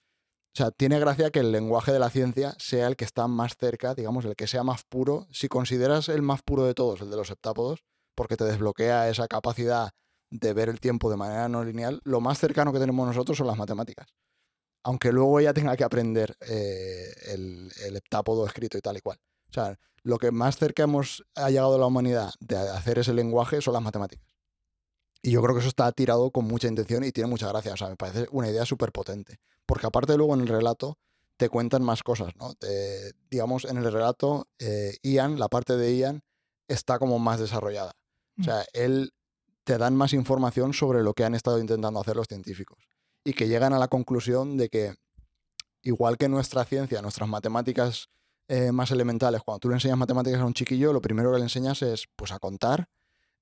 o 0.57 0.59
sea, 0.59 0.71
tiene 0.71 0.99
gracia 0.99 1.31
que 1.31 1.41
el 1.41 1.53
lenguaje 1.53 1.93
de 1.93 1.99
la 1.99 2.09
ciencia 2.09 2.55
sea 2.59 2.87
el 2.87 2.97
que 2.97 3.05
está 3.05 3.29
más 3.29 3.59
cerca, 3.59 3.95
digamos, 3.95 4.25
el 4.25 4.37
que 4.37 4.47
sea 4.47 4.65
más 4.65 4.85
puro. 4.85 5.27
Si 5.31 5.49
consideras 5.49 6.09
el 6.09 6.23
más 6.23 6.41
puro 6.41 6.65
de 6.65 6.73
todos, 6.73 7.03
el 7.03 7.11
de 7.11 7.17
los 7.17 7.29
heptápodos, 7.29 7.85
porque 8.15 8.39
te 8.39 8.45
desbloquea 8.45 9.11
esa 9.11 9.29
capacidad 9.29 9.91
de 10.31 10.55
ver 10.55 10.71
el 10.71 10.81
tiempo 10.81 11.11
de 11.11 11.19
manera 11.19 11.51
no 11.51 11.63
lineal, 11.63 12.01
lo 12.05 12.23
más 12.23 12.39
cercano 12.39 12.73
que 12.73 12.79
tenemos 12.79 13.07
nosotros 13.07 13.37
son 13.37 13.49
las 13.49 13.59
matemáticas. 13.59 14.07
Aunque 14.83 15.13
luego 15.13 15.39
ella 15.41 15.53
tenga 15.53 15.77
que 15.77 15.85
aprender 15.85 16.35
eh, 16.49 17.13
el, 17.27 17.71
el 17.85 17.97
heptápodo 17.97 18.47
escrito 18.47 18.79
y 18.79 18.81
tal 18.81 18.97
y 18.97 19.01
cual. 19.01 19.19
O 19.51 19.53
sea, 19.53 19.79
lo 20.05 20.17
que 20.17 20.31
más 20.31 20.57
cerca 20.57 20.85
hemos 20.85 21.23
ha 21.35 21.51
llegado 21.51 21.79
la 21.79 21.85
humanidad 21.85 22.33
de 22.41 22.57
hacer 22.57 22.99
ese 22.99 23.13
lenguaje 23.13 23.61
son 23.61 23.75
las 23.75 23.83
matemáticas. 23.83 24.27
Y 25.21 25.33
yo 25.33 25.43
creo 25.43 25.55
que 25.55 25.61
eso 25.61 25.69
está 25.69 25.93
tirado 25.93 26.31
con 26.31 26.47
mucha 26.47 26.67
intención 26.67 27.05
y 27.05 27.13
tiene 27.13 27.29
mucha 27.29 27.47
gracia. 27.49 27.75
O 27.75 27.77
sea, 27.77 27.91
me 27.91 27.97
parece 27.97 28.27
una 28.31 28.49
idea 28.49 28.65
súper 28.65 28.91
potente. 28.91 29.39
Porque 29.67 29.87
aparte 29.87 30.17
luego 30.17 30.35
en 30.35 30.41
el 30.41 30.49
relato 30.49 30.99
te 31.37 31.49
cuentan 31.49 31.83
más 31.83 32.03
cosas, 32.03 32.35
¿no? 32.37 32.55
Te- 32.55 33.13
digamos, 33.31 33.65
en 33.65 33.77
el 33.77 33.93
relato, 33.93 34.49
eh, 34.59 34.97
Ian, 35.03 35.39
la 35.39 35.49
parte 35.49 35.77
de 35.77 35.97
Ian, 35.97 36.23
está 36.69 36.99
como 36.99 37.19
más 37.19 37.39
desarrollada. 37.41 37.95
O 38.41 38.43
sea, 38.45 38.65
él 38.73 39.13
te 39.65 39.79
dan 39.79 39.97
más 39.97 40.13
información 40.13 40.73
sobre 40.73 41.03
lo 41.03 41.15
que 41.15 41.25
han 41.25 41.35
estado 41.35 41.59
intentando 41.59 42.01
hacer 42.01 42.17
los 42.17 42.27
científicos. 42.27 42.89
Y 43.25 43.33
que 43.33 43.49
llegan 43.49 43.73
a 43.73 43.79
la 43.79 43.89
conclusión 43.89 44.57
de 44.57 44.69
que, 44.69 44.95
igual 45.83 46.17
que 46.17 46.29
nuestra 46.29 46.65
ciencia, 46.65 47.03
nuestras 47.03 47.29
matemáticas 47.29 48.09
eh, 48.49 48.73
más 48.73 48.91
elementales, 48.91 49.43
cuando 49.45 49.59
tú 49.61 49.69
le 49.69 49.75
enseñas 49.75 49.99
matemáticas 49.99 50.41
a 50.41 50.45
un 50.45 50.55
chiquillo, 50.55 50.93
lo 50.93 51.01
primero 51.01 51.33
que 51.33 51.39
le 51.39 51.45
enseñas 51.45 51.83
es 51.83 52.07
pues 52.15 52.31
a 52.31 52.39
contar, 52.39 52.89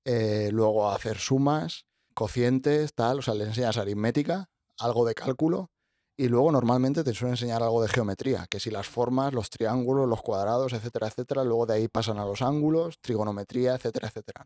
eh, 0.03 0.49
luego 0.51 0.89
a 0.89 0.95
hacer 0.95 1.19
sumas, 1.19 1.85
cocientes, 2.13 2.93
tal, 2.95 3.19
o 3.19 3.21
sea, 3.21 3.35
le 3.35 3.43
enseñas 3.43 3.77
aritmética, 3.77 4.49
algo 4.79 5.05
de 5.05 5.13
cálculo, 5.13 5.69
y 6.17 6.27
luego 6.27 6.51
normalmente 6.51 7.03
te 7.03 7.13
suele 7.13 7.31
enseñar 7.33 7.61
algo 7.61 7.81
de 7.81 7.89
geometría, 7.89 8.47
que 8.49 8.59
si 8.59 8.71
las 8.71 8.87
formas, 8.87 9.33
los 9.33 9.49
triángulos, 9.49 10.07
los 10.07 10.21
cuadrados, 10.21 10.73
etcétera, 10.73 11.07
etcétera, 11.07 11.43
luego 11.43 11.65
de 11.65 11.75
ahí 11.75 11.87
pasan 11.87 12.19
a 12.19 12.25
los 12.25 12.41
ángulos, 12.41 12.99
trigonometría, 13.01 13.75
etcétera, 13.75 14.07
etcétera. 14.07 14.45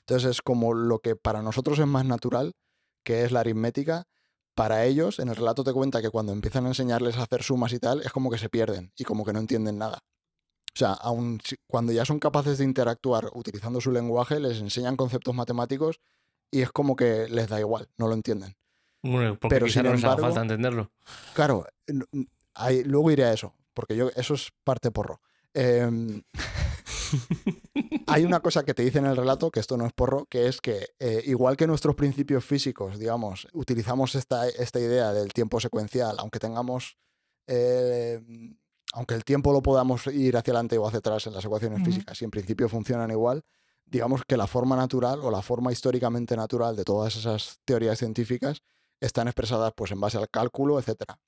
Entonces 0.00 0.30
es 0.30 0.42
como 0.42 0.74
lo 0.74 0.98
que 0.98 1.16
para 1.16 1.42
nosotros 1.42 1.78
es 1.78 1.86
más 1.86 2.04
natural, 2.04 2.52
que 3.04 3.24
es 3.24 3.32
la 3.32 3.40
aritmética, 3.40 4.04
para 4.54 4.84
ellos, 4.84 5.18
en 5.18 5.28
el 5.28 5.36
relato 5.36 5.64
te 5.64 5.72
cuenta 5.72 6.00
que 6.00 6.10
cuando 6.10 6.32
empiezan 6.32 6.64
a 6.66 6.68
enseñarles 6.68 7.16
a 7.16 7.24
hacer 7.24 7.42
sumas 7.42 7.72
y 7.72 7.80
tal, 7.80 8.02
es 8.02 8.12
como 8.12 8.30
que 8.30 8.38
se 8.38 8.48
pierden 8.48 8.92
y 8.96 9.04
como 9.04 9.24
que 9.24 9.32
no 9.32 9.40
entienden 9.40 9.78
nada. 9.78 9.98
O 10.74 10.78
sea, 10.78 10.92
aun 10.92 11.40
cuando 11.68 11.92
ya 11.92 12.04
son 12.04 12.18
capaces 12.18 12.58
de 12.58 12.64
interactuar 12.64 13.30
utilizando 13.34 13.80
su 13.80 13.90
lenguaje, 13.92 14.40
les 14.40 14.58
enseñan 14.58 14.96
conceptos 14.96 15.34
matemáticos 15.34 16.00
y 16.50 16.62
es 16.62 16.70
como 16.72 16.96
que 16.96 17.28
les 17.28 17.48
da 17.48 17.60
igual, 17.60 17.88
no 17.96 18.08
lo 18.08 18.14
entienden. 18.14 18.56
Bueno, 19.04 19.38
porque 19.38 19.54
Pero, 19.56 19.68
sin 19.68 19.84
embargo- 19.84 20.22
falta 20.22 20.40
entenderlo. 20.40 20.90
Claro, 21.34 21.66
ahí- 22.54 22.84
luego 22.84 23.10
iré 23.10 23.24
a 23.24 23.32
eso, 23.34 23.54
porque 23.74 23.94
yo 23.96 24.08
eso 24.16 24.32
es 24.34 24.50
parte 24.64 24.90
porro. 24.90 25.20
Em, 25.52 26.22
hay 28.06 28.24
una 28.24 28.40
cosa 28.40 28.64
que 28.64 28.74
te 28.74 28.82
dice 28.82 28.98
en 28.98 29.06
el 29.06 29.16
relato, 29.16 29.50
que 29.50 29.60
esto 29.60 29.76
no 29.76 29.86
es 29.86 29.92
porro, 29.92 30.26
que 30.26 30.48
es 30.48 30.60
que 30.60 30.88
eh, 30.98 31.22
igual 31.26 31.56
que 31.56 31.66
nuestros 31.66 31.94
principios 31.94 32.44
físicos, 32.44 32.98
digamos, 32.98 33.46
utilizamos 33.52 34.14
esta, 34.14 34.48
esta 34.48 34.80
idea 34.80 35.12
del 35.12 35.32
tiempo 35.32 35.60
secuencial, 35.60 36.16
aunque 36.18 36.38
tengamos, 36.38 36.96
eh, 37.46 38.20
aunque 38.94 39.14
el 39.14 39.24
tiempo 39.24 39.52
lo 39.52 39.62
podamos 39.62 40.06
ir 40.06 40.36
hacia 40.36 40.52
adelante 40.52 40.78
o 40.78 40.86
hacia 40.86 40.98
atrás 41.00 41.26
en 41.26 41.34
las 41.34 41.44
ecuaciones 41.44 41.84
físicas, 41.84 42.20
y 42.20 42.24
en 42.24 42.30
principio 42.30 42.68
funcionan 42.68 43.10
igual, 43.10 43.42
digamos 43.84 44.22
que 44.26 44.36
la 44.36 44.46
forma 44.46 44.76
natural 44.76 45.20
o 45.22 45.30
la 45.30 45.42
forma 45.42 45.72
históricamente 45.72 46.36
natural 46.36 46.74
de 46.74 46.84
todas 46.84 47.16
esas 47.16 47.58
teorías 47.64 47.98
científicas 47.98 48.62
están 49.04 49.28
expresadas 49.28 49.72
pues 49.76 49.90
en 49.92 50.00
base 50.00 50.18
al 50.18 50.28
cálculo, 50.30 50.78
etcétera. 50.78 51.18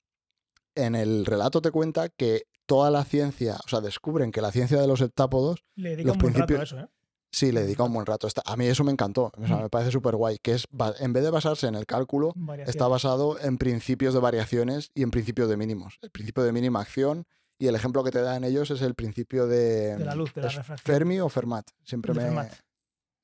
En 0.75 0.95
el 0.95 1.25
relato 1.25 1.61
te 1.61 1.71
cuenta 1.71 2.09
que 2.09 2.43
toda 2.65 2.91
la 2.91 3.03
ciencia, 3.03 3.57
o 3.65 3.67
sea, 3.69 3.81
descubren 3.81 4.31
que 4.31 4.41
la 4.41 4.51
ciencia 4.51 4.79
de 4.79 4.87
los 4.87 5.01
heptápodos 5.01 5.63
Le 5.75 5.91
dedica 5.91 6.07
los 6.07 6.17
un 6.17 6.21
buen 6.21 6.33
rato 6.33 6.43
a 6.43 6.47
principios- 6.47 6.71
eso, 6.73 6.79
¿eh? 6.85 6.89
sí 7.31 7.51
le 7.51 7.61
dedica 7.61 7.83
un 7.83 7.93
buen 7.93 8.05
rato. 8.05 8.27
A 8.45 8.55
mí 8.57 8.65
eso 8.65 8.83
me 8.83 8.91
encantó, 8.91 9.31
o 9.35 9.47
sea, 9.47 9.57
Mm. 9.57 9.61
me 9.63 9.69
parece 9.69 9.91
súper 9.91 10.15
guay, 10.15 10.37
que 10.39 10.53
es, 10.53 10.65
en 10.99 11.13
vez 11.13 11.23
de 11.23 11.29
basarse 11.29 11.67
en 11.67 11.75
el 11.75 11.85
cálculo, 11.85 12.33
está 12.65 12.87
basado 12.87 13.39
en 13.39 13.57
principios 13.57 14.13
de 14.13 14.19
variaciones 14.19 14.91
y 14.93 15.03
en 15.03 15.11
principios 15.11 15.49
de 15.49 15.57
mínimos. 15.57 15.97
El 16.01 16.11
principio 16.11 16.43
de 16.43 16.51
mínima 16.51 16.79
acción 16.81 17.25
y 17.59 17.67
el 17.67 17.75
ejemplo 17.75 18.03
que 18.03 18.11
te 18.11 18.21
dan 18.21 18.43
ellos 18.43 18.69
es 18.71 18.81
el 18.81 18.93
principio 18.95 19.47
de... 19.47 19.97
De 19.97 20.05
la 20.05 20.13
luz, 20.15 20.33
de 20.33 20.41
la 20.41 20.47
¿es 20.47 20.55
refracción. 20.55 20.93
Fermi 20.95 21.19
o 21.19 21.27
Fermat? 21.29 21.67
Siempre 21.83 22.13
me... 22.13 22.21
Fermat. 22.21 22.53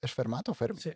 ¿Es 0.01 0.11
Fermat 0.13 0.49
o 0.49 0.53
Fermi? 0.53 0.79
Sí. 0.79 0.91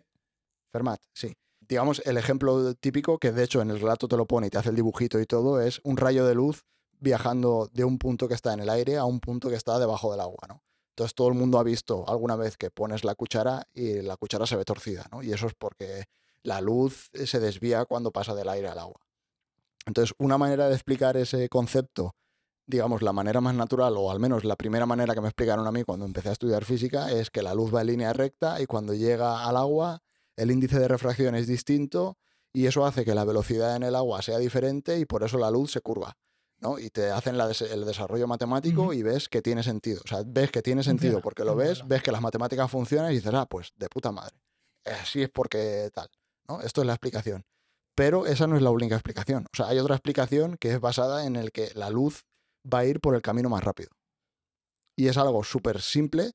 Fermat, 0.72 1.00
sí. 1.14 1.34
Digamos, 1.68 2.00
el 2.06 2.16
ejemplo 2.16 2.74
típico, 2.74 3.18
que 3.18 3.32
de 3.32 3.44
hecho 3.44 3.60
en 3.60 3.70
el 3.70 3.80
relato 3.80 4.08
te 4.08 4.16
lo 4.16 4.26
pone 4.26 4.46
y 4.46 4.50
te 4.50 4.58
hace 4.58 4.70
el 4.70 4.76
dibujito 4.76 5.20
y 5.20 5.26
todo, 5.26 5.60
es 5.60 5.80
un 5.84 5.96
rayo 5.96 6.26
de 6.26 6.34
luz 6.34 6.64
viajando 7.00 7.68
de 7.72 7.84
un 7.84 7.98
punto 7.98 8.26
que 8.26 8.34
está 8.34 8.54
en 8.54 8.60
el 8.60 8.70
aire 8.70 8.96
a 8.96 9.04
un 9.04 9.20
punto 9.20 9.50
que 9.50 9.56
está 9.56 9.78
debajo 9.78 10.10
del 10.10 10.20
agua, 10.20 10.46
¿no? 10.48 10.62
Entonces 10.90 11.14
todo 11.14 11.28
el 11.28 11.34
mundo 11.34 11.58
ha 11.58 11.62
visto 11.62 12.08
alguna 12.08 12.34
vez 12.34 12.56
que 12.56 12.70
pones 12.70 13.04
la 13.04 13.14
cuchara 13.14 13.68
y 13.72 14.02
la 14.02 14.16
cuchara 14.16 14.46
se 14.46 14.56
ve 14.56 14.64
torcida, 14.64 15.06
¿no? 15.12 15.22
Y 15.22 15.32
eso 15.32 15.46
es 15.46 15.54
porque 15.54 16.06
la 16.42 16.60
luz 16.60 17.10
se 17.26 17.38
desvía 17.38 17.84
cuando 17.84 18.10
pasa 18.10 18.34
del 18.34 18.48
aire 18.48 18.68
al 18.68 18.78
agua. 18.78 19.00
Entonces, 19.86 20.14
una 20.18 20.38
manera 20.38 20.68
de 20.68 20.74
explicar 20.74 21.16
ese 21.16 21.48
concepto, 21.48 22.16
digamos, 22.66 23.02
la 23.02 23.12
manera 23.12 23.40
más 23.40 23.54
natural, 23.54 23.94
o 23.96 24.10
al 24.10 24.18
menos 24.18 24.44
la 24.44 24.56
primera 24.56 24.86
manera 24.86 25.14
que 25.14 25.20
me 25.20 25.28
explicaron 25.28 25.66
a 25.66 25.72
mí 25.72 25.84
cuando 25.84 26.04
empecé 26.04 26.30
a 26.30 26.32
estudiar 26.32 26.64
física, 26.64 27.12
es 27.12 27.30
que 27.30 27.42
la 27.42 27.54
luz 27.54 27.72
va 27.74 27.82
en 27.82 27.86
línea 27.86 28.12
recta 28.12 28.60
y 28.60 28.66
cuando 28.66 28.92
llega 28.92 29.46
al 29.46 29.56
agua, 29.56 30.02
el 30.38 30.50
índice 30.50 30.78
de 30.78 30.88
refracción 30.88 31.34
es 31.34 31.46
distinto 31.46 32.16
y 32.52 32.66
eso 32.66 32.86
hace 32.86 33.04
que 33.04 33.14
la 33.14 33.24
velocidad 33.24 33.76
en 33.76 33.82
el 33.82 33.94
agua 33.94 34.22
sea 34.22 34.38
diferente 34.38 34.98
y 34.98 35.04
por 35.04 35.22
eso 35.22 35.38
la 35.38 35.50
luz 35.50 35.72
se 35.72 35.80
curva. 35.80 36.16
¿no? 36.60 36.78
Y 36.80 36.90
te 36.90 37.10
hacen 37.10 37.38
la 37.38 37.46
des- 37.46 37.62
el 37.62 37.84
desarrollo 37.84 38.26
matemático 38.26 38.92
y 38.92 39.02
ves 39.04 39.28
que 39.28 39.42
tiene 39.42 39.62
sentido. 39.62 40.00
O 40.04 40.08
sea, 40.08 40.22
ves 40.26 40.50
que 40.50 40.60
tiene 40.60 40.82
sentido 40.82 41.12
Funciona, 41.12 41.22
porque 41.22 41.44
lo 41.44 41.54
ves, 41.54 41.86
ves 41.86 42.02
que 42.02 42.10
las 42.10 42.20
matemáticas 42.20 42.68
funcionan 42.68 43.12
y 43.12 43.16
dices, 43.16 43.32
ah, 43.32 43.46
pues 43.46 43.70
de 43.76 43.88
puta 43.88 44.10
madre. 44.10 44.36
Así 44.84 45.22
es 45.22 45.28
porque 45.30 45.88
tal, 45.94 46.08
¿no? 46.48 46.60
Esto 46.60 46.80
es 46.80 46.86
la 46.88 46.94
explicación. 46.94 47.44
Pero 47.94 48.26
esa 48.26 48.48
no 48.48 48.56
es 48.56 48.62
la 48.62 48.70
única 48.70 48.96
explicación. 48.96 49.44
O 49.52 49.56
sea, 49.56 49.68
hay 49.68 49.78
otra 49.78 49.94
explicación 49.94 50.56
que 50.56 50.72
es 50.72 50.80
basada 50.80 51.26
en 51.26 51.36
el 51.36 51.52
que 51.52 51.70
la 51.74 51.90
luz 51.90 52.24
va 52.64 52.78
a 52.80 52.84
ir 52.86 52.98
por 53.00 53.14
el 53.14 53.22
camino 53.22 53.48
más 53.48 53.62
rápido. 53.62 53.90
Y 54.96 55.06
es 55.06 55.16
algo 55.16 55.44
súper 55.44 55.80
simple, 55.80 56.32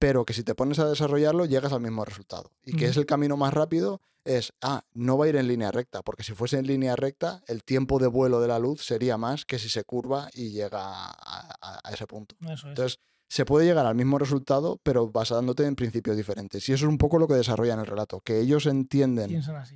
pero 0.00 0.24
que 0.24 0.32
si 0.34 0.42
te 0.42 0.56
pones 0.56 0.80
a 0.80 0.88
desarrollarlo 0.88 1.44
llegas 1.44 1.72
al 1.72 1.82
mismo 1.82 2.04
resultado. 2.04 2.50
¿Y 2.64 2.72
que 2.76 2.86
es 2.86 2.96
el 2.96 3.06
camino 3.06 3.36
más 3.36 3.54
rápido? 3.54 4.00
Es, 4.24 4.52
ah, 4.62 4.82
no 4.94 5.16
va 5.16 5.26
a 5.26 5.28
ir 5.28 5.36
en 5.36 5.46
línea 5.46 5.70
recta, 5.70 6.02
porque 6.02 6.22
si 6.24 6.32
fuese 6.34 6.58
en 6.58 6.66
línea 6.66 6.96
recta, 6.96 7.42
el 7.46 7.62
tiempo 7.62 7.98
de 7.98 8.06
vuelo 8.08 8.40
de 8.40 8.48
la 8.48 8.58
luz 8.58 8.84
sería 8.84 9.16
más 9.16 9.44
que 9.44 9.58
si 9.58 9.68
se 9.68 9.84
curva 9.84 10.28
y 10.34 10.50
llega 10.50 10.80
a, 10.80 11.54
a- 11.60 11.80
a 11.84 11.92
ese 11.92 12.06
punto. 12.06 12.34
Eso 12.42 12.52
es. 12.52 12.64
Entonces, 12.64 12.98
se 13.28 13.44
puede 13.44 13.64
llegar 13.66 13.86
al 13.86 13.94
mismo 13.94 14.18
resultado, 14.18 14.78
pero 14.82 15.08
basándote 15.10 15.64
en 15.64 15.76
principios 15.76 16.16
diferentes. 16.16 16.68
Y 16.68 16.72
eso 16.72 16.86
es 16.86 16.88
un 16.90 16.98
poco 16.98 17.18
lo 17.18 17.28
que 17.28 17.34
desarrollan 17.34 17.78
el 17.78 17.86
relato, 17.86 18.20
que 18.20 18.40
ellos 18.40 18.66
entienden 18.66 19.30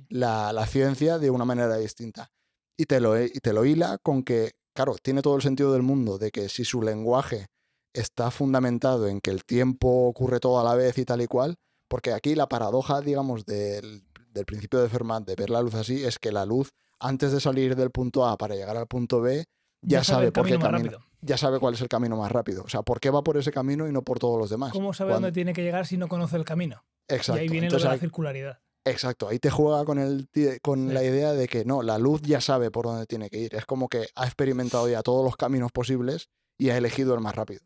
la, 0.09 0.51
la 0.53 0.65
ciencia 0.67 1.17
de 1.19 1.29
una 1.29 1.45
manera 1.45 1.77
distinta. 1.77 2.29
Y 2.77 2.85
te, 2.85 2.99
lo, 2.99 3.21
y 3.23 3.29
te 3.29 3.53
lo 3.53 3.63
hila 3.63 3.97
con 3.99 4.23
que, 4.23 4.51
claro, 4.73 4.95
tiene 5.01 5.21
todo 5.21 5.37
el 5.37 5.41
sentido 5.41 5.71
del 5.71 5.83
mundo 5.83 6.17
de 6.17 6.31
que 6.31 6.49
si 6.49 6.65
su 6.65 6.81
lenguaje 6.81 7.47
está 7.95 8.31
fundamentado 8.31 9.07
en 9.07 9.19
que 9.21 9.31
el 9.31 9.43
tiempo 9.45 10.07
ocurre 10.07 10.39
todo 10.39 10.59
a 10.59 10.63
la 10.63 10.75
vez 10.75 10.97
y 10.97 11.05
tal 11.05 11.21
y 11.21 11.27
cual, 11.27 11.55
porque 11.87 12.13
aquí 12.13 12.35
la 12.35 12.47
paradoja, 12.47 13.01
digamos, 13.01 13.45
del, 13.45 14.03
del 14.31 14.45
principio 14.45 14.81
de 14.81 14.89
Fermat 14.89 15.25
de 15.25 15.35
ver 15.35 15.49
la 15.49 15.61
luz 15.61 15.75
así 15.75 16.03
es 16.03 16.19
que 16.19 16.31
la 16.31 16.45
luz, 16.45 16.71
antes 16.99 17.31
de 17.31 17.39
salir 17.39 17.75
del 17.75 17.91
punto 17.91 18.25
A 18.25 18.37
para 18.37 18.55
llegar 18.55 18.77
al 18.77 18.87
punto 18.87 19.21
B, 19.21 19.45
ya, 19.81 20.03
sabe 20.03 20.27
el 20.27 20.31
por 20.31 20.45
qué 20.47 20.57
camino. 20.57 20.97
Ya 21.21 21.37
sabe 21.37 21.59
cuál 21.59 21.73
es 21.73 21.81
el 21.81 21.87
camino 21.89 22.17
más 22.17 22.31
rápido. 22.31 22.63
O 22.63 22.69
sea, 22.69 22.81
por 22.83 22.99
qué 22.99 23.09
va 23.09 23.23
por 23.23 23.37
ese 23.37 23.51
camino 23.51 23.87
y 23.87 23.91
no 23.91 24.03
por 24.03 24.19
todos 24.19 24.37
los 24.39 24.49
demás. 24.49 24.71
¿Cómo 24.71 24.93
sabe 24.93 25.09
Cuando- 25.11 25.27
dónde 25.27 25.33
tiene 25.33 25.53
que 25.53 25.63
llegar 25.63 25.85
si 25.87 25.97
no 25.97 26.07
conoce 26.07 26.37
el 26.37 26.45
camino? 26.45 26.83
Exacto. 27.07 27.39
Y 27.41 27.43
ahí 27.45 27.49
viene 27.49 27.69
lo 27.69 27.77
de 27.77 27.83
la 27.83 27.97
circularidad. 27.97 28.59
Exacto, 28.87 29.27
ahí 29.27 29.39
te 29.39 29.49
juega 29.49 29.83
con, 29.85 29.97
el, 29.97 30.29
con 30.61 30.87
Sí. 30.89 30.93
la 30.93 31.03
idea 31.03 31.33
de 31.33 31.47
que 31.47 31.65
no, 31.65 31.81
la 31.81 31.97
luz 31.97 32.21
ya 32.21 32.41
sabe 32.41 32.69
por 32.69 32.85
dónde 32.85 33.07
tiene 33.07 33.29
que 33.31 33.39
ir. 33.39 33.55
Es 33.55 33.65
como 33.65 33.89
que 33.89 34.07
ha 34.15 34.25
experimentado 34.25 34.87
ya 34.87 35.01
todos 35.01 35.23
los 35.25 35.35
caminos 35.35 35.71
posibles 35.71 36.29
y 36.59 36.69
ha 36.69 36.77
elegido 36.77 37.15
el 37.15 37.21
más 37.21 37.35
rápido. 37.35 37.61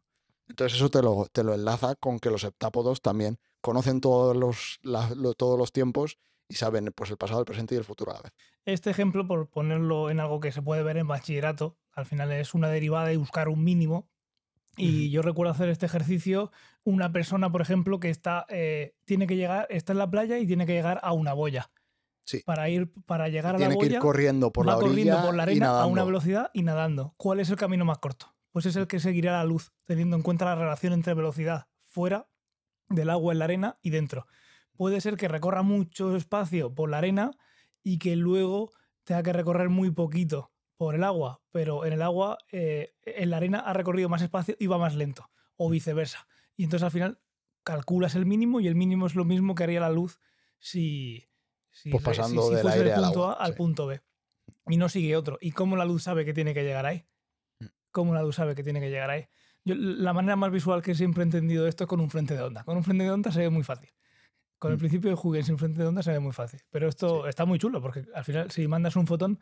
Entonces 0.49 0.77
eso 0.77 0.89
te 0.89 1.01
lo, 1.01 1.27
te 1.31 1.43
lo 1.43 1.53
enlaza 1.53 1.95
con 1.95 2.19
que 2.19 2.29
los 2.29 2.43
heptápodos 2.43 3.01
también 3.01 3.39
conocen 3.61 4.01
todos 4.01 4.35
los, 4.35 4.79
la- 4.81 5.09
lo- 5.15 5.33
todos 5.33 5.57
los 5.57 5.71
tiempos 5.71 6.17
y 6.49 6.55
saben 6.55 6.91
pues, 6.95 7.11
el 7.11 7.17
pasado, 7.17 7.39
el 7.39 7.45
presente 7.45 7.75
y 7.75 7.77
el 7.77 7.83
futuro 7.83 8.11
a 8.11 8.15
la 8.15 8.21
vez. 8.23 8.31
Este 8.65 8.89
ejemplo, 8.89 9.27
por 9.27 9.49
ponerlo 9.49 10.09
en 10.09 10.19
algo 10.19 10.39
que 10.39 10.51
se 10.51 10.61
puede 10.61 10.81
ver 10.83 10.97
en 10.97 11.07
bachillerato, 11.07 11.77
al 11.93 12.05
final 12.05 12.31
es 12.31 12.53
una 12.53 12.67
derivada 12.69 13.13
y 13.13 13.17
buscar 13.17 13.47
un 13.49 13.63
mínimo. 13.63 14.09
Y 14.77 15.09
yo 15.11 15.21
recuerdo 15.21 15.51
hacer 15.51 15.67
este 15.67 15.87
ejercicio, 15.87 16.51
una 16.85 17.11
persona, 17.11 17.51
por 17.51 17.61
ejemplo, 17.61 17.99
que 17.99 18.09
está, 18.09 18.45
eh, 18.47 18.95
tiene 19.03 19.27
que 19.27 19.35
llegar, 19.35 19.67
está 19.69 19.91
en 19.91 19.97
la 19.99 20.09
playa 20.09 20.37
y 20.37 20.47
tiene 20.47 20.65
que 20.65 20.71
llegar 20.73 21.01
a 21.03 21.11
una 21.11 21.33
boya. 21.33 21.69
Sí. 22.23 22.43
Para 22.45 22.69
ir, 22.69 22.89
para 23.05 23.27
llegar 23.27 23.55
a 23.55 23.59
la 23.59 23.67
Tiene 23.67 23.77
que 23.77 23.85
ir 23.87 23.91
boya, 23.91 23.99
corriendo 23.99 24.51
por 24.53 24.65
va 24.67 24.71
la 24.73 24.77
orilla 24.77 24.89
corriendo 24.91 25.21
por 25.21 25.35
la 25.35 25.43
arena 25.43 25.81
a 25.81 25.85
una 25.85 26.03
velocidad 26.05 26.49
y 26.53 26.61
nadando. 26.63 27.13
¿Cuál 27.17 27.41
es 27.41 27.49
el 27.49 27.57
camino 27.57 27.83
más 27.83 27.97
corto? 27.97 28.33
Pues 28.51 28.65
es 28.65 28.75
el 28.75 28.87
que 28.87 28.99
seguirá 28.99 29.33
la 29.33 29.43
luz, 29.43 29.71
teniendo 29.85 30.15
en 30.15 30.23
cuenta 30.23 30.45
la 30.45 30.55
relación 30.55 30.93
entre 30.93 31.13
velocidad 31.13 31.67
fuera 31.79 32.29
del 32.89 33.09
agua 33.09 33.33
en 33.33 33.39
la 33.39 33.45
arena 33.45 33.79
y 33.81 33.91
dentro. 33.91 34.27
Puede 34.75 35.01
ser 35.01 35.17
que 35.17 35.27
recorra 35.27 35.61
mucho 35.61 36.15
espacio 36.15 36.73
por 36.73 36.89
la 36.89 36.97
arena 36.99 37.31
y 37.83 37.99
que 37.99 38.15
luego 38.15 38.71
tenga 39.03 39.23
que 39.23 39.33
recorrer 39.33 39.69
muy 39.69 39.91
poquito 39.91 40.51
por 40.77 40.95
el 40.95 41.03
agua, 41.03 41.41
pero 41.51 41.85
en 41.85 41.93
el 41.93 42.01
agua, 42.01 42.37
eh, 42.51 42.93
en 43.01 43.29
la 43.29 43.37
arena 43.37 43.59
ha 43.59 43.73
recorrido 43.73 44.07
más 44.07 44.21
espacio 44.21 44.55
y 44.59 44.67
va 44.67 44.77
más 44.77 44.95
lento, 44.95 45.29
o 45.57 45.69
viceversa. 45.69 46.25
Y 46.55 46.63
entonces 46.63 46.85
al 46.85 46.91
final 46.91 47.19
calculas 47.63 48.15
el 48.15 48.25
mínimo 48.25 48.61
y 48.61 48.67
el 48.67 48.75
mínimo 48.75 49.05
es 49.05 49.15
lo 49.15 49.25
mismo 49.25 49.55
que 49.55 49.63
haría 49.63 49.81
la 49.81 49.89
luz 49.89 50.19
si, 50.57 51.29
si, 51.71 51.89
Pues 51.89 52.03
pasando 52.03 52.47
si 52.47 52.53
del 52.53 52.61
fuese 52.61 52.77
aire 52.77 52.89
del 52.91 52.99
al 52.99 53.05
punto 53.05 53.23
agua, 53.25 53.33
A 53.33 53.43
al 53.43 53.51
sí. 53.51 53.57
punto 53.57 53.87
B. 53.87 54.01
Y 54.67 54.77
no 54.77 54.87
sigue 54.87 55.17
otro. 55.17 55.37
¿Y 55.41 55.51
cómo 55.51 55.75
la 55.75 55.85
luz 55.85 56.03
sabe 56.03 56.23
que 56.25 56.33
tiene 56.33 56.53
que 56.53 56.63
llegar 56.63 56.85
ahí? 56.85 57.05
¿Cómo 57.91 58.13
la 58.13 58.21
luz 58.21 58.35
sabe 58.35 58.55
que 58.55 58.63
tiene 58.63 58.79
que 58.79 58.89
llegar 58.89 59.09
ahí? 59.09 59.27
Yo, 59.65 59.75
la 59.75 60.13
manera 60.13 60.35
más 60.35 60.51
visual 60.51 60.81
que 60.81 60.95
siempre 60.95 61.21
he 61.23 61.25
entendido 61.25 61.67
esto 61.67 61.83
es 61.83 61.87
con 61.87 61.99
un 61.99 62.09
frente 62.09 62.35
de 62.35 62.41
onda. 62.43 62.63
Con 62.63 62.77
un 62.77 62.83
frente 62.83 63.03
de 63.03 63.11
onda 63.11 63.31
se 63.31 63.39
ve 63.41 63.49
muy 63.49 63.63
fácil. 63.63 63.89
Con 64.57 64.71
el 64.71 64.77
Mm. 64.77 64.79
principio 64.79 65.09
de 65.09 65.17
Huygens 65.21 65.47
sin 65.47 65.57
frente 65.57 65.81
de 65.81 65.87
onda 65.87 66.01
se 66.03 66.11
ve 66.11 66.19
muy 66.19 66.31
fácil. 66.33 66.61
Pero 66.69 66.87
esto 66.87 67.27
está 67.27 67.45
muy 67.45 67.59
chulo 67.59 67.81
porque 67.81 68.05
al 68.13 68.23
final 68.23 68.51
si 68.51 68.67
mandas 68.67 68.95
un 68.95 69.07
fotón, 69.07 69.39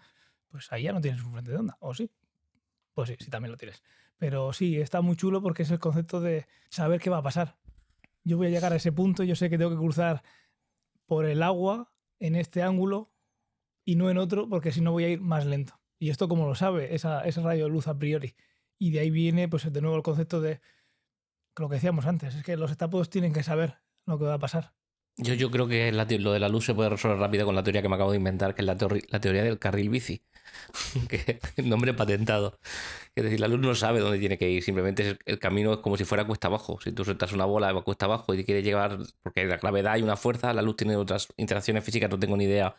pues 0.50 0.72
ahí 0.72 0.84
ya 0.84 0.94
no 0.94 1.02
tienes 1.02 1.24
un 1.24 1.32
frente 1.34 1.52
de 1.52 1.58
onda. 1.58 1.78
¿O 1.80 1.94
sí? 1.94 2.12
Pues 2.94 3.10
sí, 3.10 3.16
sí 3.20 3.30
también 3.30 3.52
lo 3.52 3.58
tienes. 3.58 3.84
Pero 4.18 4.54
sí, 4.54 4.78
está 4.80 5.02
muy 5.02 5.16
chulo 5.16 5.42
porque 5.42 5.64
es 5.64 5.72
el 5.72 5.80
concepto 5.80 6.20
de 6.22 6.48
saber 6.70 7.00
qué 7.00 7.10
va 7.10 7.18
a 7.18 7.24
pasar. 7.24 7.58
Yo 8.24 8.38
voy 8.38 8.48
a 8.48 8.50
llegar 8.50 8.74
a 8.74 8.76
ese 8.78 8.92
punto, 8.92 9.24
yo 9.24 9.36
sé 9.36 9.50
que 9.50 9.58
tengo 9.58 9.72
que 9.72 9.78
cruzar 9.78 10.24
por 11.06 11.26
el 11.26 11.44
agua 11.44 11.94
en 12.20 12.36
este 12.36 12.62
ángulo 12.64 13.12
y 13.86 13.96
no 13.96 14.10
en 14.10 14.18
otro 14.18 14.50
porque 14.50 14.72
si 14.72 14.82
no 14.82 14.92
voy 14.92 15.04
a 15.06 15.10
ir 15.10 15.22
más 15.22 15.46
lento. 15.46 15.80
Y 16.00 16.10
esto 16.10 16.28
como 16.28 16.48
lo 16.48 16.56
sabe, 16.56 16.94
esa, 16.96 17.22
ese 17.22 17.42
rayo 17.42 17.66
de 17.66 17.70
luz 17.70 17.88
a 17.88 17.98
priori. 17.98 18.36
Y 18.80 18.92
de 18.92 19.00
ahí 19.00 19.10
viene 19.10 19.48
pues 19.48 19.72
de 19.72 19.82
nuevo 19.82 19.98
el 19.98 20.04
concepto 20.04 20.42
de 20.42 20.62
lo 21.58 21.70
que 21.70 21.76
decíamos 21.76 22.06
antes, 22.06 22.36
es 22.36 22.44
que 22.44 22.56
los 22.58 22.72
etapos 22.72 23.10
tienen 23.10 23.34
que 23.34 23.44
saber 23.44 23.78
lo 24.06 24.20
que 24.20 24.26
va 24.26 24.36
a 24.36 24.40
pasar. 24.40 24.74
Yo, 25.20 25.34
yo 25.34 25.50
creo 25.50 25.68
que 25.68 25.92
lo 25.92 26.32
de 26.32 26.40
la 26.40 26.48
luz 26.48 26.66
se 26.66 26.76
puede 26.76 26.90
resolver 26.92 27.18
rápido 27.18 27.48
con 27.48 27.56
la 27.56 27.64
teoría 27.64 27.82
que 27.82 27.90
me 27.90 27.96
acabo 27.96 28.12
de 28.12 28.18
inventar, 28.18 28.54
que 28.54 28.62
es 28.62 28.68
la, 28.68 28.78
teori- 28.78 29.08
la 29.10 29.20
teoría 29.20 29.44
del 29.44 29.58
carril 29.58 29.90
bici. 29.90 30.22
que 31.10 31.40
el 31.56 31.68
nombre 31.68 31.96
patentado. 31.96 32.60
Es 33.16 33.24
decir, 33.24 33.40
la 33.40 33.48
luz 33.48 33.60
no 33.60 33.74
sabe 33.74 34.00
dónde 34.00 34.20
tiene 34.20 34.38
que 34.38 34.48
ir, 34.48 34.62
simplemente 34.64 35.18
el 35.26 35.40
camino 35.40 35.74
es 35.74 35.80
como 35.80 35.98
si 35.98 36.06
fuera 36.06 36.26
cuesta 36.28 36.48
abajo. 36.48 36.80
Si 36.80 36.92
tú 36.92 37.04
sueltas 37.04 37.34
una 37.34 37.46
bola 37.46 37.72
va 37.74 37.84
cuesta 37.84 38.06
abajo 38.06 38.34
y 38.36 38.38
te 38.38 38.46
quiere 38.46 38.62
llevar, 38.62 39.00
porque 39.24 39.46
la 39.46 39.58
gravedad 39.58 39.98
y 39.98 40.04
una 40.04 40.18
fuerza, 40.18 40.54
la 40.54 40.62
luz 40.62 40.76
tiene 40.78 40.96
otras 40.96 41.30
interacciones 41.38 41.84
físicas, 41.84 42.12
no 42.12 42.20
tengo 42.20 42.38
ni 42.38 42.44
idea 42.44 42.76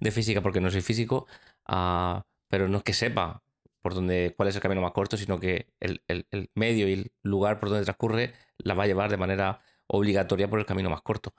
de 0.00 0.10
física 0.10 0.40
porque 0.42 0.60
no 0.60 0.70
soy 0.72 0.82
físico, 0.82 1.28
ah, 1.66 2.24
pero 2.48 2.68
no 2.68 2.78
es 2.78 2.82
que 2.84 2.92
sepa 2.92 3.42
por 3.82 3.94
dónde, 3.94 4.34
cuál 4.36 4.48
es 4.48 4.54
el 4.56 4.60
camino 4.62 4.80
más 4.80 4.92
corto, 4.92 5.16
sino 5.16 5.38
que 5.38 5.68
el, 5.80 6.02
el- 6.08 6.26
el 6.30 6.50
medio 6.54 6.88
y 6.88 6.92
el 6.94 7.12
lugar 7.22 7.60
por 7.60 7.68
donde 7.68 7.84
transcurre 7.84 8.34
la 8.58 8.74
va 8.74 8.84
a 8.84 8.86
llevar 8.86 9.10
de 9.10 9.16
manera 9.16 9.60
obligatoria 9.86 10.48
por 10.48 10.58
el 10.58 10.66
camino 10.66 10.90
más 10.90 11.02
corto. 11.02 11.34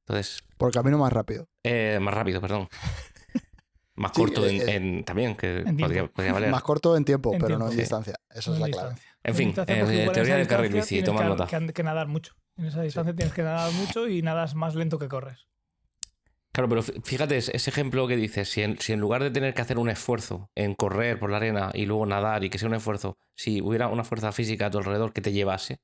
Entonces, 0.00 0.42
Por 0.58 0.68
el 0.68 0.74
camino 0.74 0.98
más 0.98 1.12
rápido. 1.12 1.48
eh, 1.64 1.98
más 2.00 2.14
rápido, 2.14 2.40
perdón. 2.40 2.68
Más 3.94 4.12
Sí, 4.14 4.22
corto 4.22 4.46
eh, 4.46 4.56
en, 4.56 4.68
en- 4.68 5.04
también, 5.04 5.36
que 5.36 5.58
En 5.58 5.64
tiempo. 5.76 5.82
podría, 5.84 6.06
podría 6.06 6.32
valer. 6.32 6.50
Más 6.50 6.62
corto 6.62 6.96
en 6.96 7.04
tiempo, 7.04 7.32
En 7.34 7.38
pero 7.40 7.48
tiempo, 7.48 7.64
no 7.66 7.70
en 7.70 7.74
sí. 7.76 7.80
distancia. 7.82 8.14
Esa 8.30 8.50
no 8.50 8.56
es 8.56 8.62
la 8.62 8.68
clave. 8.70 8.94
En 9.22 9.34
fin, 9.34 9.48
eh, 9.50 9.54
teoría 10.14 10.22
esa 10.22 10.36
del 10.36 10.46
carril 10.48 10.72
bici, 10.72 11.02
toma 11.02 11.20
que, 11.20 11.28
nota. 11.28 11.46
que 11.46 11.72
que 11.74 11.82
nadar 11.82 12.08
mucho. 12.08 12.34
En 12.56 12.64
esa 12.64 12.80
distancia 12.82 13.14
tienes 13.14 13.34
que 13.34 13.42
nadar 13.42 13.70
mucho 13.72 14.08
y 14.08 14.22
nadas 14.22 14.54
más 14.54 14.74
lento 14.74 14.98
que 14.98 15.08
corres. 15.08 15.46
Claro, 16.52 16.68
pero 16.68 16.82
fí- 16.82 17.02
fíjate, 17.02 17.36
es- 17.38 17.48
ese 17.48 17.70
ejemplo 17.70 18.06
que 18.06 18.16
dices, 18.16 18.48
si 18.50 18.62
en, 18.62 18.78
si 18.78 18.92
en 18.92 19.00
lugar 19.00 19.22
de 19.22 19.30
tener 19.30 19.54
que 19.54 19.62
hacer 19.62 19.78
un 19.78 19.88
esfuerzo 19.88 20.50
en 20.54 20.74
correr 20.74 21.18
por 21.18 21.30
la 21.30 21.38
arena 21.38 21.70
y 21.74 21.86
luego 21.86 22.04
nadar 22.06 22.44
y 22.44 22.50
que 22.50 22.58
sea 22.58 22.68
un 22.68 22.74
esfuerzo, 22.74 23.16
si 23.34 23.62
hubiera 23.62 23.88
una 23.88 24.04
fuerza 24.04 24.32
física 24.32 24.66
a 24.66 24.70
tu 24.70 24.78
alrededor 24.78 25.12
que 25.12 25.22
te 25.22 25.32
llevase, 25.32 25.80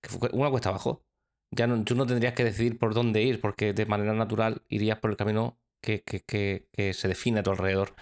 que 0.00 0.10
una 0.32 0.50
cuesta 0.50 0.68
abajo, 0.68 1.04
ya 1.50 1.66
no, 1.66 1.82
tú 1.84 1.94
no 1.96 2.06
tendrías 2.06 2.34
que 2.34 2.44
decidir 2.44 2.78
por 2.78 2.94
dónde 2.94 3.22
ir, 3.22 3.40
porque 3.40 3.72
de 3.72 3.86
manera 3.86 4.12
natural 4.14 4.62
irías 4.68 4.98
por 4.98 5.10
el 5.10 5.16
camino 5.16 5.58
que, 5.82 6.02
que- 6.02 6.20
que- 6.20 6.68
que 6.72 6.94
se 6.94 7.08
define 7.08 7.40
a 7.40 7.42
tu 7.42 7.50
alrededor. 7.50 7.94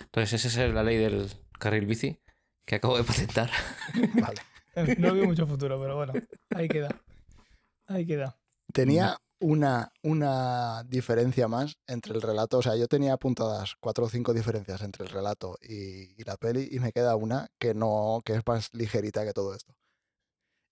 Entonces, 0.00 0.44
esa 0.44 0.64
es 0.64 0.74
la 0.74 0.82
ley 0.82 0.96
del 0.96 1.28
carril 1.58 1.86
bici 1.86 2.20
que 2.66 2.74
acabo 2.76 2.96
de 2.96 3.04
patentar. 3.04 3.50
Vale. 4.20 4.40
No 4.98 5.14
veo 5.14 5.26
mucho 5.26 5.46
futuro, 5.46 5.80
pero 5.80 5.94
bueno, 5.94 6.12
ahí 6.50 6.66
queda. 6.68 7.00
Ahí 7.86 8.04
queda. 8.04 8.36
Tenía 8.72 9.16
una, 9.40 9.92
una 10.02 10.84
diferencia 10.84 11.48
más 11.48 11.76
entre 11.86 12.14
el 12.14 12.22
relato. 12.22 12.58
O 12.58 12.62
sea, 12.62 12.76
yo 12.76 12.88
tenía 12.88 13.12
apuntadas 13.12 13.74
cuatro 13.80 14.04
o 14.04 14.08
cinco 14.08 14.32
diferencias 14.32 14.82
entre 14.82 15.04
el 15.04 15.10
relato 15.10 15.56
y, 15.62 16.20
y 16.20 16.24
la 16.24 16.36
peli, 16.36 16.68
y 16.70 16.78
me 16.78 16.92
queda 16.92 17.16
una 17.16 17.48
que 17.58 17.74
no, 17.74 18.20
que 18.24 18.34
es 18.34 18.42
más 18.46 18.70
ligerita 18.72 19.24
que 19.24 19.32
todo 19.32 19.54
esto. 19.54 19.74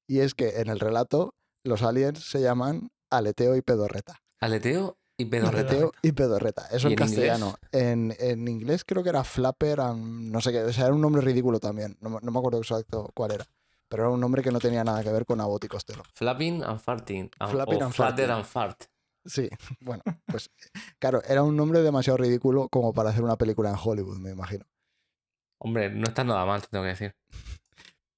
Y 0.08 0.20
es 0.20 0.34
que 0.34 0.60
en 0.60 0.68
el 0.68 0.80
relato 0.80 1.34
los 1.64 1.82
aliens 1.82 2.18
se 2.24 2.40
llaman 2.40 2.90
aleteo 3.10 3.56
y 3.56 3.62
pedorreta. 3.62 4.20
Aleteo 4.40 4.96
y 5.16 5.26
pedorreta. 5.26 5.70
Aleteo 5.70 5.92
y 6.02 6.12
pedorreta. 6.12 6.66
Eso 6.70 6.88
¿Y 6.88 6.92
en, 6.92 6.96
castellano. 6.96 7.54
En, 7.70 8.14
en 8.18 8.48
inglés 8.48 8.84
creo 8.84 9.02
que 9.02 9.10
era 9.10 9.24
flapper, 9.24 9.80
and 9.80 10.30
no 10.30 10.40
sé 10.40 10.50
qué. 10.52 10.62
O 10.62 10.72
sea, 10.72 10.86
era 10.86 10.94
un 10.94 11.00
nombre 11.00 11.22
ridículo 11.22 11.60
también. 11.60 11.96
No, 12.00 12.18
no 12.20 12.30
me 12.30 12.38
acuerdo 12.38 12.58
exacto 12.58 13.10
cuál 13.14 13.32
era. 13.32 13.46
Pero 13.92 14.04
era 14.04 14.10
un 14.10 14.20
nombre 14.20 14.42
que 14.42 14.50
no 14.50 14.58
tenía 14.58 14.82
nada 14.84 15.02
que 15.04 15.12
ver 15.12 15.26
con 15.26 15.38
Abbott 15.38 15.64
y 15.64 15.68
Costello. 15.68 16.02
Flapping 16.14 16.62
and 16.64 16.80
farting. 16.80 17.30
and- 17.38 17.50
Flapping 17.52 17.82
o 17.82 17.84
and 17.84 17.92
flatter 17.94 18.26
farting. 18.26 18.36
and 18.36 18.44
fart. 18.46 18.84
Sí, 19.26 19.50
bueno, 19.80 20.02
pues 20.24 20.48
claro, 20.98 21.20
era 21.28 21.42
un 21.42 21.54
nombre 21.54 21.82
demasiado 21.82 22.16
ridículo 22.16 22.68
como 22.70 22.94
para 22.94 23.10
hacer 23.10 23.22
una 23.22 23.36
película 23.36 23.68
en 23.68 23.76
Hollywood, 23.78 24.16
me 24.16 24.30
imagino. 24.30 24.64
Hombre, 25.60 25.90
no 25.90 26.04
está 26.04 26.24
nada 26.24 26.46
mal, 26.46 26.62
te 26.62 26.68
tengo 26.68 26.84
que 26.84 26.88
decir. 26.88 27.14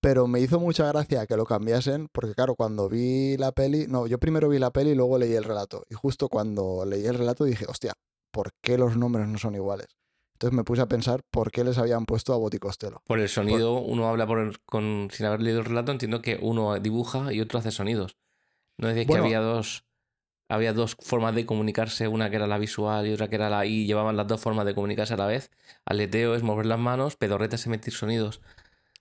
Pero 0.01 0.29
me 0.29 0.39
hizo 0.39 0.61
mucha 0.61 0.87
gracia 0.87 1.27
que 1.27 1.37
lo 1.37 1.45
cambiasen, 1.45 2.07
porque 2.13 2.35
claro, 2.35 2.55
cuando 2.55 2.89
vi 2.89 3.37
la 3.37 3.51
peli, 3.51 3.87
no, 3.89 4.07
yo 4.07 4.19
primero 4.19 4.49
vi 4.49 4.61
la 4.61 4.71
peli 4.71 4.91
y 4.91 4.95
luego 4.95 5.19
leí 5.19 5.35
el 5.35 5.43
relato. 5.45 5.83
Y 5.91 5.95
justo 5.95 6.29
cuando 6.29 6.85
leí 6.87 7.05
el 7.05 7.19
relato 7.19 7.43
dije, 7.45 7.67
hostia, 7.69 7.95
¿por 8.31 8.51
qué 8.63 8.79
los 8.79 8.97
nombres 8.97 9.27
no 9.27 9.39
son 9.39 9.57
iguales? 9.57 9.89
Entonces 10.35 10.57
me 10.57 10.65
puse 10.65 10.83
a 10.83 10.87
pensar 10.87 11.23
por 11.31 11.51
qué 11.51 11.65
les 11.65 11.79
habían 11.79 12.05
puesto 12.07 12.33
a 12.35 12.37
Bot 12.37 12.53
y 12.55 12.59
Costello. 12.59 13.03
Por 13.07 13.21
el 13.21 13.29
sonido, 13.29 13.75
uno 13.81 14.09
habla 14.09 14.27
por 14.27 14.39
el- 14.41 14.59
con, 14.67 15.09
sin 15.13 15.27
haber 15.27 15.41
leído 15.41 15.61
el 15.61 15.65
relato, 15.65 15.93
entiendo 15.93 16.21
que 16.23 16.39
uno 16.43 16.79
dibuja 16.81 17.33
y 17.33 17.41
otro 17.41 17.59
hace 17.59 17.71
sonidos. 17.71 18.17
No 18.77 18.89
decís 18.89 19.07
Bueno. 19.07 19.25
que 19.25 19.29
había 19.29 19.41
dos, 19.41 19.85
había 20.49 20.73
dos 20.73 20.97
formas 21.01 21.35
de 21.37 21.47
comunicarse, 21.47 22.09
una 22.09 22.31
que 22.31 22.37
era 22.37 22.49
la 22.49 22.59
visual 22.59 23.07
y 23.07 23.13
otra 23.13 23.29
que 23.29 23.37
era 23.37 23.49
la 23.49 23.65
I, 23.65 23.87
llevaban 23.87 24.17
las 24.17 24.27
dos 24.27 24.41
formas 24.41 24.67
de 24.67 24.75
comunicarse 24.75 25.15
a 25.15 25.17
la 25.17 25.27
vez. 25.27 25.51
Aleteo 25.85 26.35
es 26.35 26.43
mover 26.43 26.67
las 26.67 26.81
manos, 26.81 27.17
pedorreta 27.17 27.55
es 27.55 27.67
emitir 27.67 27.95
sonidos. 27.95 28.41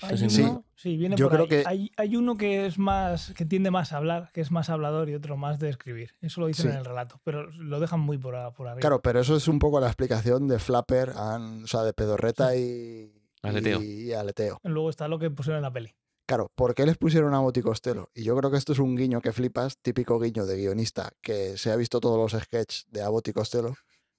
Hay 0.10 0.18
Sí, 0.30 0.42
uno, 0.42 0.66
sí, 0.76 0.98
viene 0.98 1.16
Yo 1.16 1.28
por 1.30 1.34
creo 1.38 1.44
ahí. 1.44 1.50
que- 1.50 1.64
Hay, 1.70 1.92
hay 1.98 2.16
uno 2.16 2.36
que 2.38 2.66
es 2.66 2.78
más, 2.78 3.34
que 3.34 3.46
tiende 3.46 3.72
más 3.72 3.94
a 3.94 3.98
hablar, 3.98 4.30
que 4.34 4.42
es 4.42 4.52
más 4.52 4.70
hablador 4.70 5.10
y 5.10 5.16
otro 5.16 5.38
más 5.38 5.60
de 5.60 5.70
escribir. 5.70 6.16
Eso 6.22 6.42
lo 6.42 6.48
dicen 6.48 6.66
Sí. 6.68 6.72
en 6.72 6.78
el 6.78 6.86
relato, 6.86 7.20
pero 7.24 7.50
lo 7.52 7.80
dejan 7.80 8.00
muy 8.00 8.18
por, 8.18 8.36
a- 8.36 8.52
por 8.52 8.68
arriba. 8.68 8.82
Claro, 8.82 9.02
pero 9.02 9.20
eso 9.20 9.36
es 9.36 9.48
un 9.48 9.60
poco 9.60 9.80
la 9.80 9.88
explicación 9.88 10.48
de 10.48 10.60
Flapper, 10.60 11.10
o 11.12 11.68
sea, 11.68 11.84
de 11.84 11.94
pedorreta 11.94 12.56
y, 12.56 13.12
Aleteo. 13.42 13.82
y 13.82 14.14
aleteo. 14.14 14.60
Luego 14.64 14.90
está 14.90 15.08
lo 15.08 15.20
que 15.20 15.30
pusieron 15.30 15.58
en 15.58 15.64
la 15.64 15.72
peli. 15.74 15.94
Claro, 16.26 16.50
¿por 16.56 16.74
qué 16.74 16.86
les 16.86 16.98
pusieron 16.98 17.34
a 17.34 17.40
Bot 17.40 17.58
y 17.58 17.62
Costello? 17.62 18.10
Y 18.16 18.24
yo 18.24 18.36
creo 18.38 18.50
que 18.50 18.56
esto 18.58 18.72
es 18.72 18.80
un 18.80 18.96
guiño 18.96 19.20
que 19.20 19.34
flipas, 19.34 19.78
típico 19.80 20.18
guiño 20.22 20.46
de 20.46 20.56
guionista, 20.56 21.12
que 21.22 21.58
se 21.58 21.70
ha 21.70 21.76
visto 21.76 22.00
todos 22.00 22.18
los 22.18 22.42
sketches 22.42 22.86
de 22.90 23.02
Abbott 23.02 23.28
y 23.28 23.34
Costello, 23.34 23.74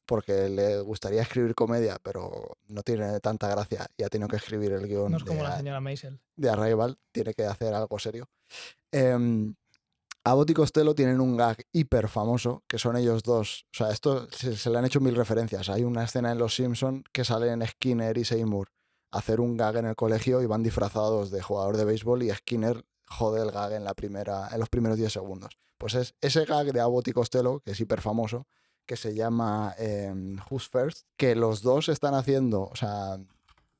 porque 0.06 0.48
le 0.48 0.80
gustaría 0.80 1.22
escribir 1.22 1.54
comedia, 1.54 1.98
pero 2.02 2.56
no 2.68 2.82
tiene 2.82 3.20
tanta 3.20 3.48
gracia 3.48 3.86
y 3.96 4.02
ha 4.02 4.08
tenido 4.08 4.28
que 4.28 4.36
escribir 4.36 4.72
el 4.72 4.86
guion 4.86 5.10
No 5.12 5.18
es 5.18 5.24
de, 5.24 5.28
como 5.28 5.42
la 5.42 5.54
a- 5.54 5.56
señora 5.58 5.80
Maisel. 5.80 6.20
de 6.36 6.50
Arrival, 6.50 6.98
tiene 7.12 7.34
que 7.34 7.44
hacer 7.44 7.74
algo 7.74 7.98
serio. 7.98 8.28
Em, 8.92 9.54
Abbott 10.26 10.50
y 10.50 10.54
Costello 10.54 10.94
tienen 10.94 11.20
un 11.20 11.36
gag 11.36 11.58
hiper 11.72 12.08
famoso, 12.08 12.62
que 12.66 12.78
son 12.78 12.96
ellos 12.96 13.22
dos. 13.22 13.66
O 13.72 13.76
sea, 13.76 13.90
esto 13.90 14.26
se, 14.30 14.56
se 14.56 14.70
le 14.70 14.78
han 14.78 14.86
hecho 14.86 15.00
mil 15.00 15.14
referencias. 15.14 15.68
Hay 15.68 15.84
una 15.84 16.04
escena 16.04 16.32
en 16.32 16.38
Los 16.38 16.54
Simpson 16.56 17.04
que 17.12 17.24
salen 17.24 17.66
Skinner 17.66 18.16
y 18.16 18.24
Seymour 18.24 18.68
a 19.10 19.18
hacer 19.18 19.40
un 19.40 19.56
gag 19.56 19.76
en 19.76 19.86
el 19.86 19.96
colegio 19.96 20.40
y 20.42 20.46
van 20.46 20.62
disfrazados 20.62 21.30
de 21.30 21.42
jugador 21.42 21.76
de 21.76 21.84
béisbol 21.84 22.22
y 22.22 22.30
Skinner 22.30 22.84
jode 23.06 23.42
el 23.42 23.50
gag 23.50 23.72
en, 23.72 23.84
la 23.84 23.92
primera, 23.94 24.48
en 24.50 24.60
los 24.60 24.70
primeros 24.70 24.96
10 24.96 25.12
segundos. 25.12 25.58
Pues 25.76 25.94
es 25.94 26.14
ese 26.22 26.46
gag 26.46 26.72
de 26.72 26.80
Abbott 26.80 27.08
y 27.08 27.12
Costello, 27.12 27.60
que 27.60 27.72
es 27.72 27.80
hiper 27.80 28.00
famoso, 28.00 28.46
que 28.86 28.96
se 28.96 29.14
llama 29.14 29.74
em, 29.78 30.38
Who's 30.50 30.68
First, 30.68 31.06
que 31.16 31.34
los 31.34 31.62
dos 31.62 31.88
están 31.88 32.14
haciendo, 32.14 32.62
o 32.62 32.76
sea, 32.76 33.18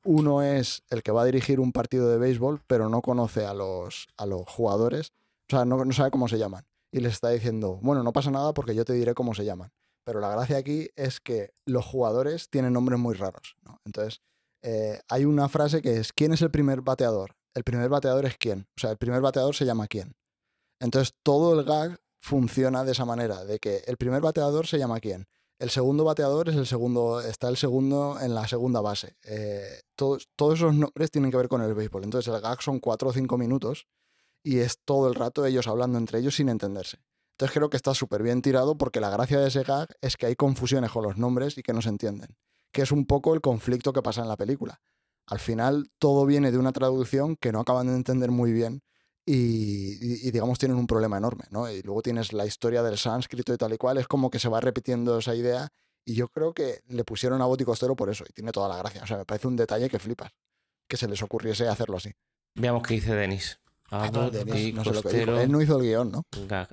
uno 0.03 0.41
es 0.41 0.83
el 0.89 1.03
que 1.03 1.11
va 1.11 1.23
a 1.23 1.25
dirigir 1.25 1.59
un 1.59 1.71
partido 1.71 2.09
de 2.09 2.17
béisbol, 2.17 2.61
pero 2.67 2.89
no 2.89 3.01
conoce 3.01 3.45
a 3.45 3.53
los, 3.53 4.07
a 4.17 4.25
los 4.25 4.47
jugadores, 4.47 5.11
o 5.49 5.55
sea, 5.55 5.65
no, 5.65 5.83
no 5.83 5.93
sabe 5.93 6.11
cómo 6.11 6.27
se 6.27 6.37
llaman. 6.37 6.65
Y 6.91 6.99
les 6.99 7.13
está 7.13 7.29
diciendo, 7.29 7.79
bueno, 7.81 8.03
no 8.03 8.13
pasa 8.13 8.31
nada 8.31 8.53
porque 8.53 8.73
yo 8.73 8.85
te 8.85 8.93
diré 8.93 9.13
cómo 9.13 9.33
se 9.33 9.43
llaman. 9.43 9.71
Pero 10.05 10.19
la 10.19 10.29
gracia 10.29 10.57
aquí 10.57 10.89
es 10.95 11.19
que 11.19 11.51
los 11.65 11.85
jugadores 11.85 12.49
tienen 12.49 12.73
nombres 12.73 12.99
muy 12.99 13.15
raros. 13.15 13.55
Entonces, 13.85 14.21
eh, 14.63 15.01
hay 15.09 15.25
una 15.25 15.49
frase 15.49 15.81
que 15.81 15.97
es, 15.97 16.13
¿quién 16.13 16.31
es 16.31 16.41
el 16.41 16.51
primer 16.51 16.81
bateador? 16.81 17.35
El 17.55 17.63
primer 17.63 17.89
bateador 17.89 18.25
es 18.25 18.37
quién. 18.37 18.67
O 18.77 18.79
sea, 18.79 18.91
el 18.91 18.97
primer 18.97 19.21
bateador 19.21 19.55
se 19.55 19.65
llama 19.65 19.87
quién. 19.87 20.15
Entonces, 20.79 21.13
todo 21.23 21.59
el 21.59 21.65
gag 21.65 21.99
funciona 22.25 22.83
de 22.83 22.93
esa 22.93 23.05
manera, 23.05 23.45
de 23.45 23.59
que 23.59 23.83
el 23.85 23.97
primer 23.97 24.19
bateador 24.19 24.65
se 24.65 24.79
llama 24.79 24.99
quién. 24.99 25.27
El 25.59 25.69
segundo 25.69 26.03
bateador 26.03 26.49
es 26.49 26.55
el 26.55 26.65
segundo, 26.65 27.21
está 27.21 27.49
el 27.49 27.55
segundo 27.55 28.17
en 28.19 28.33
la 28.33 28.47
segunda 28.47 28.81
base. 28.81 29.15
Eh, 29.23 29.81
todos, 29.95 30.27
todos 30.35 30.55
esos 30.55 30.73
nombres 30.73 31.11
tienen 31.11 31.29
que 31.29 31.37
ver 31.37 31.47
con 31.47 31.61
el 31.61 31.75
béisbol. 31.75 32.03
Entonces 32.03 32.33
el 32.33 32.41
gag 32.41 32.63
son 32.63 32.79
cuatro 32.79 33.09
o 33.09 33.13
cinco 33.13 33.37
minutos 33.37 33.85
y 34.41 34.57
es 34.57 34.79
todo 34.83 35.07
el 35.07 35.13
rato 35.13 35.45
ellos 35.45 35.67
hablando 35.67 35.99
entre 35.99 36.17
ellos 36.17 36.35
sin 36.35 36.49
entenderse. 36.49 36.97
Entonces 37.33 37.53
creo 37.53 37.69
que 37.69 37.77
está 37.77 37.93
súper 37.93 38.23
bien 38.23 38.41
tirado 38.41 38.75
porque 38.75 38.99
la 38.99 39.11
gracia 39.11 39.39
de 39.39 39.49
ese 39.49 39.61
gag 39.61 39.87
es 40.01 40.17
que 40.17 40.25
hay 40.25 40.35
confusiones 40.35 40.89
con 40.89 41.03
los 41.03 41.17
nombres 41.17 41.59
y 41.59 41.61
que 41.61 41.73
no 41.73 41.81
se 41.83 41.89
entienden. 41.89 42.35
Que 42.71 42.81
es 42.81 42.91
un 42.91 43.05
poco 43.05 43.35
el 43.35 43.41
conflicto 43.41 43.93
que 43.93 44.01
pasa 44.01 44.23
en 44.23 44.29
la 44.29 44.35
película. 44.35 44.81
Al 45.27 45.39
final 45.39 45.91
todo 45.99 46.25
viene 46.25 46.51
de 46.51 46.57
una 46.57 46.71
traducción 46.71 47.35
que 47.35 47.51
no 47.51 47.59
acaban 47.59 47.85
de 47.85 47.93
entender 47.93 48.31
muy 48.31 48.51
bien 48.51 48.81
y, 49.25 50.27
y- 50.27 50.31
digamos 50.31 50.59
tienen 50.59 50.77
un 50.77 50.87
problema 50.87 51.17
enorme, 51.17 51.45
¿no? 51.49 51.69
Y 51.71 51.81
luego 51.81 52.01
tienes 52.01 52.31
la 52.33 52.45
historia 52.45 52.83
del 52.83 52.97
sánscrito 52.97 53.53
y 53.53 53.57
tal 53.57 53.73
y 53.73 53.77
cual, 53.77 53.97
es 53.97 54.07
como 54.07 54.29
que 54.29 54.39
se 54.39 54.49
va 54.49 54.61
repitiendo 54.61 55.17
esa 55.17 55.33
idea 55.35 55.69
y 56.05 56.13
yo 56.15 56.27
creo 56.27 56.53
que 56.53 56.81
le 56.87 57.03
pusieron 57.03 57.41
a 57.41 57.45
Costello 57.65 57.95
por 57.95 58.09
eso 58.09 58.23
y 58.29 58.33
tiene 58.33 58.51
toda 58.51 58.69
la 58.69 58.77
gracia. 58.77 59.01
O 59.03 59.07
sea, 59.07 59.17
me 59.17 59.25
parece 59.25 59.47
un 59.47 59.55
detalle 59.55 59.89
que 59.89 59.97
flipas, 59.99 60.31
que 60.87 60.97
se 60.97 61.07
les 61.07 61.21
ocurriese 61.23 61.67
hacerlo 61.67 61.97
así. 61.97 62.11
Veamos 62.53 62.83
qué 62.83 62.93
dice 62.95 63.15
Denis. 63.15 63.59
Ah, 63.89 64.05
Abbott 64.05 64.33
Denis, 64.33 64.73
no 64.73 64.83
sé 64.83 64.91
lo 64.93 65.01
que 65.03 65.09
dijo. 65.19 65.39
Él 65.39 65.51
no 65.51 65.61
hizo 65.61 65.77
el 65.77 65.83
guion, 65.83 66.11
¿no? 66.11 66.23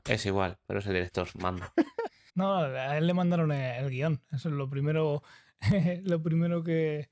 Es 0.05 0.27
igual, 0.27 0.59
pero 0.67 0.81
es 0.81 0.87
el 0.87 0.95
director, 0.95 1.29
manda. 1.39 1.73
No, 2.35 2.57
a 2.57 2.97
él 2.97 3.07
le 3.07 3.13
mandaron 3.13 3.53
el, 3.53 3.85
el 3.85 3.91
guion. 3.91 4.23
Eso 4.33 4.49
es 4.49 4.55
lo 4.55 4.71
primero, 4.71 5.23
lo 6.05 6.23
primero 6.23 6.65
que 6.65 7.11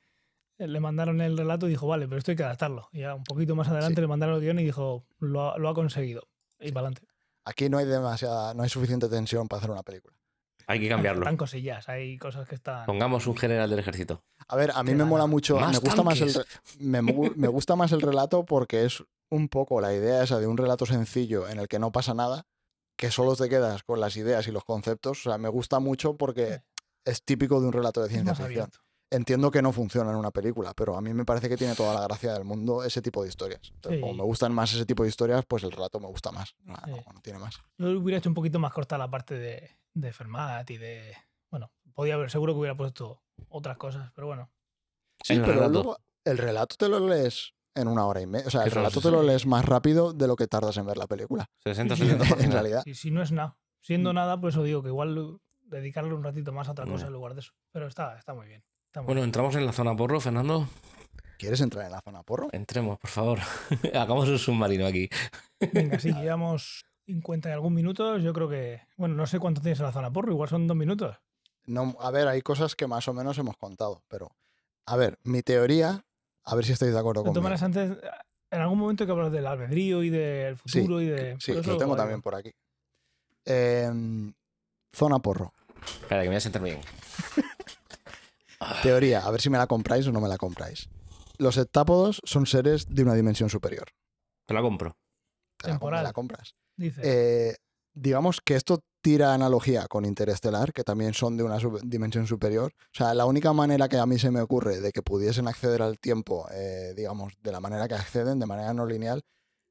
le 0.66 0.80
mandaron 0.80 1.20
el 1.20 1.36
relato 1.38 1.66
y 1.66 1.70
dijo, 1.70 1.86
vale, 1.86 2.06
pero 2.06 2.18
esto 2.18 2.30
hay 2.32 2.36
que 2.36 2.44
adaptarlo. 2.44 2.88
Y 2.92 3.00
ya 3.00 3.14
un 3.14 3.24
poquito 3.24 3.54
más 3.56 3.68
adelante 3.68 3.96
Sí. 3.96 4.00
le 4.02 4.06
mandaron 4.06 4.36
el 4.36 4.40
guion 4.42 4.58
y 4.58 4.64
dijo, 4.64 5.04
lo, 5.18 5.50
ha- 5.52 5.58
lo 5.58 5.68
ha 5.68 5.74
conseguido. 5.74 6.28
Y 6.58 6.72
para 6.72 6.86
adelante. 6.88 7.06
Aquí 7.44 7.68
no 7.68 7.78
hay 7.78 7.86
demasiada, 7.86 8.52
no 8.54 8.62
hay 8.62 8.68
suficiente 8.68 9.08
tensión 9.08 9.48
para 9.48 9.58
hacer 9.58 9.70
una 9.70 9.82
película. 9.82 10.16
Hay 10.66 10.78
que 10.78 10.88
cambiarlo. 10.88 11.22
Están 11.22 11.36
cosillas, 11.36 11.88
hay 11.88 12.16
cosas 12.18 12.46
que 12.48 12.54
están... 12.54 12.86
Pongamos 12.86 13.26
un 13.26 13.36
general 13.36 13.68
del 13.70 13.78
ejército. 13.80 14.22
A 14.46 14.54
ver, 14.56 14.70
a 14.74 14.82
mí 14.84 14.94
me 14.94 15.04
mola 15.04 15.26
mucho, 15.26 15.58
Más 15.58 15.72
me 15.72 15.78
gusta 15.78 16.02
más 16.04 16.20
el 16.20 16.32
me, 16.78 17.02
me 17.02 17.48
gusta 17.48 17.74
más 17.74 17.90
el 17.92 18.00
relato 18.00 18.44
porque 18.44 18.84
es 18.84 19.02
un 19.30 19.48
poco 19.48 19.80
la 19.80 19.92
idea 19.94 20.22
esa 20.22 20.38
de 20.38 20.46
un 20.46 20.56
relato 20.56 20.86
sencillo 20.86 21.48
en 21.48 21.58
el 21.58 21.66
que 21.66 21.78
no 21.80 21.90
pasa 21.90 22.14
nada, 22.14 22.46
que 22.96 23.10
solo 23.10 23.34
te 23.34 23.48
quedas 23.48 23.82
con 23.82 23.98
las 23.98 24.16
ideas 24.16 24.46
y 24.46 24.52
los 24.52 24.64
conceptos. 24.64 25.26
O 25.26 25.30
sea, 25.30 25.38
me 25.38 25.48
gusta 25.48 25.80
mucho 25.80 26.16
porque 26.16 26.46
Sí. 26.46 26.84
es 27.04 27.24
típico 27.24 27.60
de 27.60 27.66
un 27.66 27.72
relato 27.72 28.02
de 28.02 28.08
ciencia 28.10 28.34
ficción. 28.34 28.46
abierto. 28.52 28.78
Entiendo 29.12 29.50
que 29.50 29.60
no 29.60 29.72
funciona 29.72 30.10
en 30.12 30.16
una 30.16 30.30
película, 30.30 30.72
pero 30.74 30.96
a 30.96 31.00
mí 31.00 31.12
me 31.12 31.24
parece 31.24 31.48
que 31.48 31.56
tiene 31.56 31.74
toda 31.74 31.94
la 31.94 32.02
gracia 32.02 32.32
del 32.32 32.44
mundo 32.44 32.84
ese 32.84 33.02
tipo 33.02 33.22
de 33.24 33.28
historias. 33.28 33.60
Entonces, 33.74 34.00
como 34.00 34.14
me 34.14 34.22
gustan 34.22 34.52
más 34.54 34.72
ese 34.72 34.86
tipo 34.86 35.02
de 35.02 35.08
historias, 35.08 35.44
pues 35.46 35.64
el 35.64 35.72
relato 35.72 35.98
me 35.98 36.06
gusta 36.06 36.30
más. 36.30 36.54
No, 36.62 36.76
Sí. 36.84 36.90
no- 36.92 37.12
no 37.14 37.20
tiene 37.20 37.38
más. 37.40 37.56
Yo 37.78 37.88
hubiera 37.98 38.18
hecho 38.18 38.30
un 38.30 38.34
poquito 38.34 38.60
más 38.60 38.72
corta 38.72 38.96
la 38.96 39.10
parte 39.10 39.34
de, 39.36 39.76
de 39.94 40.12
Fermat 40.12 40.70
y 40.70 40.78
de... 40.78 41.16
Bueno, 41.50 41.72
podía 41.92 42.14
haber, 42.14 42.30
seguro 42.30 42.52
que 42.54 42.60
hubiera 42.60 42.76
puesto 42.76 43.20
otras 43.48 43.76
cosas, 43.78 44.12
pero 44.14 44.28
bueno. 44.28 44.48
Sí, 45.24 45.34
El 45.34 45.40
pero 45.40 45.54
relato. 45.54 45.72
luego 45.72 45.96
el 46.24 46.38
relato 46.38 46.76
te 46.76 46.88
lo 46.88 47.00
lees 47.00 47.52
en 47.74 47.88
una 47.88 48.06
hora 48.06 48.20
y 48.20 48.26
media. 48.28 48.46
O 48.46 48.50
sea, 48.50 48.62
¿Qué 48.62 48.68
el 48.68 48.74
relato 48.76 49.00
te 49.00 49.10
lo 49.10 49.24
lees 49.24 49.44
más 49.44 49.64
rápido 49.64 50.12
de 50.12 50.28
lo 50.28 50.36
que 50.36 50.46
tardas 50.46 50.76
en 50.76 50.86
ver 50.86 50.96
la 50.98 51.08
película. 51.08 51.46
60, 51.64 51.96
Sí, 51.96 52.06
70 52.08 52.44
en 52.44 52.52
realidad. 52.52 52.82
Y 52.86 52.94
si 52.94 53.10
no 53.10 53.22
es 53.22 53.32
nada, 53.32 53.58
siendo 53.80 54.12
Mm. 54.12 54.14
nada, 54.14 54.40
pues 54.40 54.56
os 54.56 54.64
digo 54.64 54.82
que 54.82 54.88
igual 54.90 55.40
dedicarle 55.62 56.14
un 56.14 56.22
ratito 56.22 56.52
más 56.52 56.68
a 56.68 56.72
otra 56.72 56.84
cosa 56.84 56.94
Bueno. 56.94 57.06
en 57.08 57.12
lugar 57.14 57.34
de 57.34 57.40
eso. 57.40 57.52
Pero 57.72 57.88
está, 57.88 58.16
está 58.16 58.34
muy 58.34 58.46
bien. 58.46 58.62
Bueno, 58.94 59.14
bien. 59.14 59.24
entramos 59.24 59.54
en 59.56 59.66
la 59.66 59.72
zona 59.72 59.94
porro, 59.96 60.20
Fernando. 60.20 60.68
¿Quieres 61.38 61.60
entrar 61.60 61.86
en 61.86 61.92
la 61.92 62.00
zona 62.02 62.22
porro? 62.22 62.48
Entremos, 62.52 62.98
por 62.98 63.10
favor. 63.10 63.38
Hagamos 63.94 64.28
un 64.28 64.38
submarino 64.38 64.86
aquí. 64.86 65.08
Venga, 65.72 65.98
sí, 65.98 66.12
llevamos 66.14 66.84
50 67.06 67.48
y 67.48 67.52
algún 67.52 67.74
minutos. 67.74 68.22
Yo 68.22 68.32
creo 68.32 68.48
que. 68.48 68.82
Bueno, 68.96 69.14
no 69.14 69.26
sé 69.26 69.38
cuánto 69.38 69.60
tienes 69.60 69.78
en 69.80 69.86
la 69.86 69.92
zona 69.92 70.12
porro, 70.12 70.32
igual 70.32 70.48
son 70.48 70.66
dos 70.66 70.76
minutos. 70.76 71.16
No, 71.66 71.96
a 72.00 72.10
ver, 72.10 72.26
hay 72.28 72.42
cosas 72.42 72.74
que 72.74 72.86
más 72.86 73.06
o 73.08 73.14
menos 73.14 73.38
hemos 73.38 73.56
contado, 73.56 74.02
pero 74.08 74.32
a 74.86 74.96
ver, 74.96 75.18
mi 75.22 75.42
teoría, 75.42 76.04
a 76.44 76.54
ver 76.56 76.64
si 76.64 76.72
estáis 76.72 76.92
de 76.92 76.98
acuerdo 76.98 77.22
conmigo. 77.22 77.34
todas 77.34 77.60
maneras, 77.60 77.62
antes, 77.62 78.12
en 78.50 78.60
algún 78.60 78.78
momento 78.78 79.04
hay 79.04 79.06
que 79.06 79.12
hablar 79.12 79.30
del 79.30 79.46
albedrío 79.46 80.02
y 80.02 80.10
del 80.10 80.56
Sí, 80.66 80.80
futuro 80.80 81.00
y 81.00 81.06
de. 81.06 81.36
Sí, 81.38 81.52
lo 81.52 81.76
tengo 81.78 81.94
también 81.96 82.20
por 82.22 82.34
aquí. 82.34 82.52
Em, 83.44 84.32
zona 84.92 85.18
porro. 85.20 85.52
Espera, 86.02 86.22
que 86.22 86.28
me 86.28 86.34
voy 86.34 86.36
a 86.36 86.40
sentar 86.40 86.62
bien. 86.62 86.80
Teoría, 88.82 89.20
a 89.26 89.30
ver 89.30 89.40
si 89.40 89.50
me 89.50 89.58
la 89.58 89.66
compráis 89.66 90.06
o 90.06 90.12
no 90.12 90.20
me 90.20 90.28
la 90.28 90.36
compráis. 90.38 90.88
Los 91.38 91.56
heptápodos 91.56 92.20
son 92.24 92.46
seres 92.46 92.86
de 92.88 93.02
una 93.02 93.14
dimensión 93.14 93.48
superior. 93.48 93.88
Te 94.46 94.54
la 94.54 94.60
compro. 94.60 94.96
Te 95.56 95.68
la, 95.68 95.74
Temporal. 95.74 96.00
me 96.00 96.04
la 96.04 96.12
compras. 96.12 96.54
Eh, 96.78 97.56
digamos 97.94 98.40
que 98.44 98.56
esto 98.56 98.80
tira 99.02 99.32
analogía 99.32 99.86
con 99.88 100.04
Interestelar, 100.04 100.72
que 100.74 100.84
también 100.84 101.14
son 101.14 101.36
de 101.38 101.42
una 101.42 101.58
sub- 101.58 101.80
dimensión 101.82 102.26
superior. 102.26 102.72
O 102.78 102.88
sea, 102.92 103.14
la 103.14 103.24
única 103.24 103.52
manera 103.54 103.88
que 103.88 103.96
a 103.96 104.04
mí 104.06 104.18
se 104.18 104.30
me 104.30 104.40
ocurre 104.42 104.80
de 104.80 104.92
que 104.92 105.00
pudiesen 105.02 105.48
acceder 105.48 105.80
al 105.80 105.98
tiempo, 105.98 106.46
eh, 106.52 106.92
digamos, 106.94 107.32
de 107.42 107.52
la 107.52 107.60
manera 107.60 107.88
que 107.88 107.94
acceden, 107.94 108.38
de 108.38 108.46
manera 108.46 108.74
no 108.74 108.84
lineal, 108.84 109.22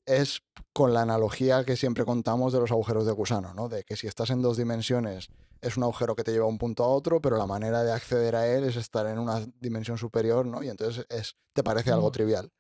es 0.10 0.42
con 0.74 0.94
la 0.94 1.04
analogía 1.04 1.64
que 1.64 1.78
siempre 1.78 2.04
contamos 2.04 2.52
de 2.52 2.60
los 2.60 2.72
agujeros 2.72 3.06
de 3.06 3.12
gusano, 3.12 3.54
¿no? 3.54 3.70
De 3.70 3.84
que 3.84 3.96
si 3.96 4.08
estás 4.08 4.32
en 4.32 4.42
dos 4.42 4.58
dimensiones 4.58 5.30
es 5.62 5.78
un 5.78 5.84
agujero 5.84 6.16
que 6.16 6.24
te 6.24 6.32
lleva 6.32 6.46
de 6.46 6.52
un 6.52 6.58
punto 6.58 6.84
a 6.84 6.88
otro, 6.88 7.22
pero 7.22 7.38
la 7.38 7.46
manera 7.46 7.84
de 7.84 7.92
acceder 7.92 8.36
a 8.36 8.48
él 8.48 8.64
es 8.64 8.76
estar 8.76 9.06
en 9.08 9.20
una 9.20 9.46
dimensión 9.60 9.98
superior, 9.98 10.46
¿no? 10.46 10.64
Y 10.64 10.70
entonces 10.70 11.06
es, 11.10 11.36
te 11.54 11.64
parece 11.64 11.92
algo 11.92 12.12
trivial. 12.12 12.52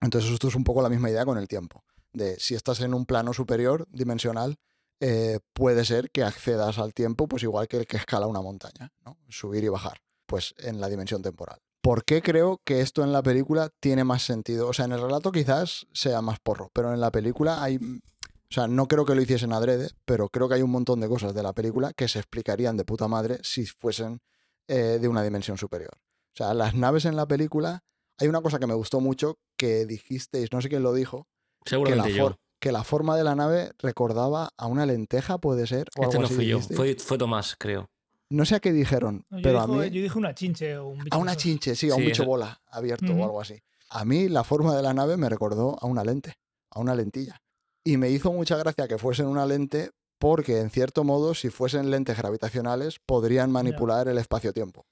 Entonces 0.00 0.30
esto 0.30 0.48
es 0.48 0.54
un 0.54 0.62
poco 0.62 0.82
la 0.82 0.88
misma 0.88 1.10
idea 1.10 1.24
con 1.24 1.38
el 1.38 1.48
tiempo. 1.48 1.84
De 2.12 2.38
si 2.38 2.54
estás 2.54 2.80
en 2.80 2.94
un 2.94 3.06
plano 3.06 3.32
superior, 3.32 3.86
dimensional, 3.90 4.58
eh, 5.00 5.40
puede 5.52 5.84
ser 5.84 6.10
que 6.10 6.22
accedas 6.22 6.78
al 6.78 6.94
tiempo, 6.94 7.26
pues 7.26 7.42
igual 7.42 7.66
que 7.66 7.78
el 7.78 7.86
que 7.86 7.96
escala 7.96 8.26
una 8.26 8.40
montaña, 8.40 8.92
¿no? 9.04 9.18
Subir 9.28 9.64
y 9.64 9.68
bajar, 9.68 10.02
pues 10.26 10.54
en 10.58 10.80
la 10.80 10.88
dimensión 10.88 11.22
temporal. 11.22 11.60
¿Por 11.82 12.04
qué 12.04 12.22
creo 12.22 12.60
que 12.64 12.80
esto 12.80 13.02
en 13.02 13.12
la 13.12 13.22
película 13.22 13.68
tiene 13.80 14.04
más 14.04 14.22
sentido? 14.22 14.68
O 14.68 14.72
sea, 14.72 14.84
en 14.84 14.92
el 14.92 15.02
relato 15.02 15.32
quizás 15.32 15.86
sea 15.92 16.22
más 16.22 16.38
porro, 16.38 16.70
pero 16.72 16.94
en 16.94 17.00
la 17.00 17.10
película 17.10 17.62
hay... 17.62 17.76
O 17.76 18.54
sea, 18.54 18.68
no 18.68 18.86
creo 18.86 19.04
que 19.04 19.14
lo 19.14 19.22
hiciesen 19.22 19.52
adrede, 19.52 19.88
pero 20.04 20.28
creo 20.28 20.48
que 20.48 20.54
hay 20.54 20.62
un 20.62 20.70
montón 20.70 21.00
de 21.00 21.08
cosas 21.08 21.34
de 21.34 21.42
la 21.42 21.54
película 21.54 21.92
que 21.94 22.06
se 22.06 22.18
explicarían 22.18 22.76
de 22.76 22.84
puta 22.84 23.08
madre 23.08 23.38
si 23.42 23.66
fuesen 23.66 24.20
eh, 24.68 24.98
de 25.00 25.08
una 25.08 25.22
dimensión 25.22 25.58
superior. 25.58 25.90
O 25.94 26.36
sea, 26.36 26.54
las 26.54 26.74
naves 26.74 27.04
en 27.04 27.16
la 27.16 27.26
película, 27.26 27.82
hay 28.18 28.28
una 28.28 28.42
cosa 28.42 28.58
que 28.58 28.66
me 28.66 28.74
gustó 28.74 29.00
mucho 29.00 29.38
que 29.56 29.86
dijisteis, 29.86 30.52
no 30.52 30.60
sé 30.60 30.68
quién 30.68 30.82
lo 30.82 30.92
dijo, 30.92 31.26
que 31.64 31.76
la, 31.76 31.78
Seguramente 31.78 32.14
yo. 32.14 32.36
que 32.60 32.72
la 32.72 32.84
forma 32.84 33.16
de 33.16 33.24
la 33.24 33.34
nave 33.34 33.72
recordaba 33.78 34.50
a 34.56 34.66
una 34.66 34.86
lenteja, 34.86 35.38
puede 35.38 35.66
ser. 35.66 35.88
O 35.96 36.02
Este 36.02 36.16
algo 36.16 36.20
no 36.20 36.26
así 36.26 36.34
fui 36.34 36.46
yo, 36.46 36.60
fue, 36.60 36.94
fue 36.96 37.18
Tomás, 37.18 37.56
creo. 37.58 37.90
No 38.32 38.46
sé 38.46 38.54
a 38.54 38.60
qué 38.60 38.72
dijeron, 38.72 39.26
No, 39.28 39.38
pero 39.42 39.60
a 39.60 39.66
mí... 39.66 39.90
yo 39.90 40.02
dije 40.02 40.18
una 40.18 40.34
chinche 40.34 40.76
o 40.78 40.88
un 40.88 41.04
bicho 41.04 41.14
A 41.14 41.18
una 41.18 41.36
chinche, 41.36 41.76
sí, 41.76 41.90
a 41.90 41.94
un 41.94 42.00
Sí, 42.00 42.06
bicho 42.06 42.24
bola 42.24 42.60
abierto 42.70 43.12
o 43.12 43.24
algo 43.24 43.40
así. 43.40 43.62
A 43.90 44.06
mí 44.06 44.28
la 44.28 44.42
forma 44.42 44.74
de 44.74 44.82
la 44.82 44.94
nave 44.94 45.18
me 45.18 45.28
recordó 45.28 45.76
a 45.80 45.86
una 45.86 46.02
lente, 46.02 46.34
a 46.70 46.80
una 46.80 46.94
lentilla. 46.94 47.42
Y 47.84 47.98
me 47.98 48.08
hizo 48.08 48.32
mucha 48.32 48.56
gracia 48.56 48.88
que 48.88 48.96
fuesen 48.96 49.26
una 49.26 49.44
lente 49.44 49.90
porque, 50.18 50.60
en 50.60 50.70
cierto 50.70 51.04
modo, 51.04 51.34
si 51.34 51.50
fuesen 51.50 51.90
lentes 51.90 52.16
gravitacionales, 52.16 53.00
podrían 53.04 53.50
manipular 53.50 54.08
el 54.08 54.16
espacio-tiempo. 54.18 54.86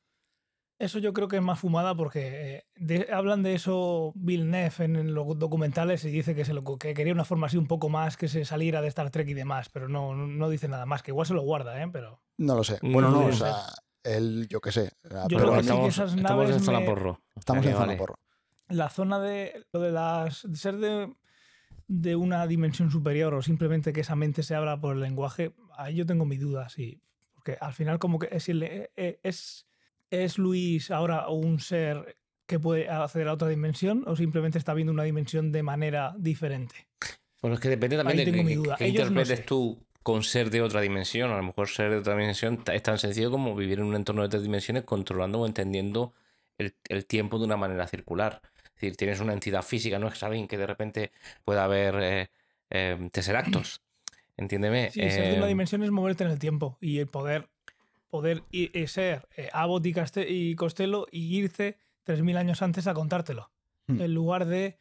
Eso 0.80 0.98
yo 0.98 1.12
creo 1.12 1.28
que 1.28 1.36
es 1.36 1.42
más 1.42 1.60
fumada 1.60 1.94
porque 1.94 2.56
eh, 2.56 2.64
de- 2.74 3.06
hablan 3.12 3.42
de 3.42 3.54
eso 3.54 4.12
Villeneuve 4.16 4.72
en, 4.84 4.96
en 4.96 5.14
los 5.14 5.38
documentales 5.38 6.04
y 6.06 6.10
dice 6.10 6.34
que, 6.34 6.44
se 6.44 6.54
lo, 6.54 6.64
que 6.78 6.94
quería 6.94 7.12
una 7.12 7.24
forma 7.24 7.46
así 7.46 7.56
un 7.58 7.66
poco 7.66 7.88
más 7.90 8.16
que 8.16 8.28
se 8.28 8.44
saliera 8.44 8.80
de 8.80 8.88
Star 8.88 9.10
Trek 9.10 9.28
y 9.28 9.34
demás, 9.34 9.68
pero 9.68 9.88
no, 9.88 10.14
no, 10.16 10.26
no 10.26 10.48
dice 10.48 10.68
nada 10.68 10.86
más, 10.86 11.02
que 11.02 11.10
igual 11.12 11.26
se 11.26 11.34
lo 11.34 11.42
guarda, 11.42 11.80
¿eh? 11.82 11.88
Pero 11.92 12.22
No 12.38 12.54
lo 12.56 12.64
sé. 12.64 12.78
No 12.82 12.92
Bueno, 12.92 13.10
no, 13.10 13.16
podría 13.22 13.34
o 13.34 13.36
sea, 13.38 13.56
él, 14.04 14.46
yo 14.48 14.60
qué 14.62 14.72
sé. 14.72 14.90
Yo 15.28 15.38
pero 15.38 15.52
que 15.52 15.62
sí 15.62 15.68
que 15.68 15.86
estamos, 15.88 15.98
en 16.50 16.60
zona 16.60 16.80
me- 16.80 16.86
porro. 16.86 17.20
estamos 17.36 17.66
en 17.66 17.72
zona 17.74 17.96
porro. 17.98 18.18
la 18.68 18.88
zona 18.88 19.20
de 19.20 19.66
lo 19.72 19.80
de 19.80 19.92
las 19.92 20.50
de 20.50 20.56
ser 20.56 20.78
de, 20.78 21.12
de 21.88 22.16
una 22.16 22.46
dimensión 22.46 22.90
superior 22.90 23.34
o 23.34 23.42
simplemente 23.42 23.92
que 23.92 24.00
esa 24.00 24.16
mente 24.16 24.42
se 24.42 24.54
abra 24.54 24.80
por 24.80 24.94
el 24.94 25.02
lenguaje, 25.02 25.54
ahí 25.76 25.96
yo 25.96 26.06
tengo 26.06 26.24
mis 26.24 26.40
dudas. 26.40 26.78
Y, 26.78 27.02
porque 27.34 27.58
al 27.60 27.74
final 27.74 27.98
como 27.98 28.18
que 28.18 28.28
es, 29.22 29.66
es 30.10 30.38
Luis 30.38 30.90
ahora 30.90 31.28
un 31.28 31.60
ser 31.60 32.16
que 32.46 32.58
puede 32.58 32.88
acceder 32.88 33.28
a 33.28 33.34
otra 33.34 33.48
dimensión 33.48 34.04
o 34.06 34.16
simplemente 34.16 34.58
está 34.58 34.74
viendo 34.74 34.92
una 34.92 35.04
dimensión 35.04 35.52
de 35.52 35.62
manera 35.62 36.14
diferente. 36.18 36.88
Bueno, 37.40 37.54
es 37.54 37.60
que 37.60 37.68
depende 37.68 37.96
también 37.96 38.18
Ahí 38.18 38.24
de 38.24 38.30
tengo 38.32 38.44
que, 38.44 38.48
mi 38.48 38.54
duda. 38.54 38.76
que 38.76 38.86
Ellos 38.86 39.10
no 39.10 39.20
interpretes 39.20 39.38
sé. 39.38 39.44
tú 39.44 39.86
con 40.02 40.22
ser 40.22 40.50
de 40.50 40.62
otra 40.62 40.80
dimensión. 40.80 41.30
A 41.30 41.36
lo 41.36 41.42
mejor 41.42 41.68
ser 41.68 41.90
de 41.90 41.98
otra 41.98 42.14
dimensión 42.14 42.62
es 42.72 42.82
tan 42.82 42.98
sencillo 42.98 43.30
como 43.30 43.54
vivir 43.54 43.78
en 43.78 43.84
un 43.84 43.94
entorno 43.94 44.22
de 44.22 44.28
tres 44.28 44.42
dimensiones 44.42 44.84
controlando 44.84 45.40
o 45.40 45.46
entendiendo 45.46 46.12
el, 46.58 46.74
el 46.88 47.06
tiempo 47.06 47.38
de 47.38 47.44
una 47.44 47.56
manera 47.56 47.86
circular. 47.86 48.42
Es 48.64 48.74
decir, 48.74 48.96
tienes 48.96 49.20
una 49.20 49.32
entidad 49.34 49.62
física, 49.62 49.98
no 49.98 50.08
es 50.08 50.18
saben 50.18 50.48
que 50.48 50.56
de 50.58 50.66
repente 50.66 51.12
pueda 51.44 51.64
haber 51.64 51.94
eh, 52.00 52.30
eh, 52.70 53.08
tesseractos. 53.12 53.82
Entiéndeme. 54.36 54.90
Sí, 54.90 55.00
ser 55.00 55.32
de 55.32 55.36
una 55.36 55.46
eh, 55.46 55.48
dimensión 55.48 55.82
es 55.82 55.90
moverte 55.90 56.24
en 56.24 56.30
el 56.30 56.38
tiempo 56.38 56.78
y 56.80 56.98
el 56.98 57.06
poder, 57.06 57.48
poder 58.10 58.42
eh, 58.52 58.86
ser 58.88 59.26
eh, 59.36 59.48
Abbott 59.52 59.86
y, 59.86 60.54
Costello 60.56 61.06
y 61.10 61.36
irte 61.38 61.78
3.000 62.04 62.36
años 62.36 62.62
antes 62.62 62.86
a 62.86 62.94
contártelo. 62.94 63.52
Hmm. 63.86 64.00
En 64.00 64.14
lugar 64.14 64.46
de 64.46 64.78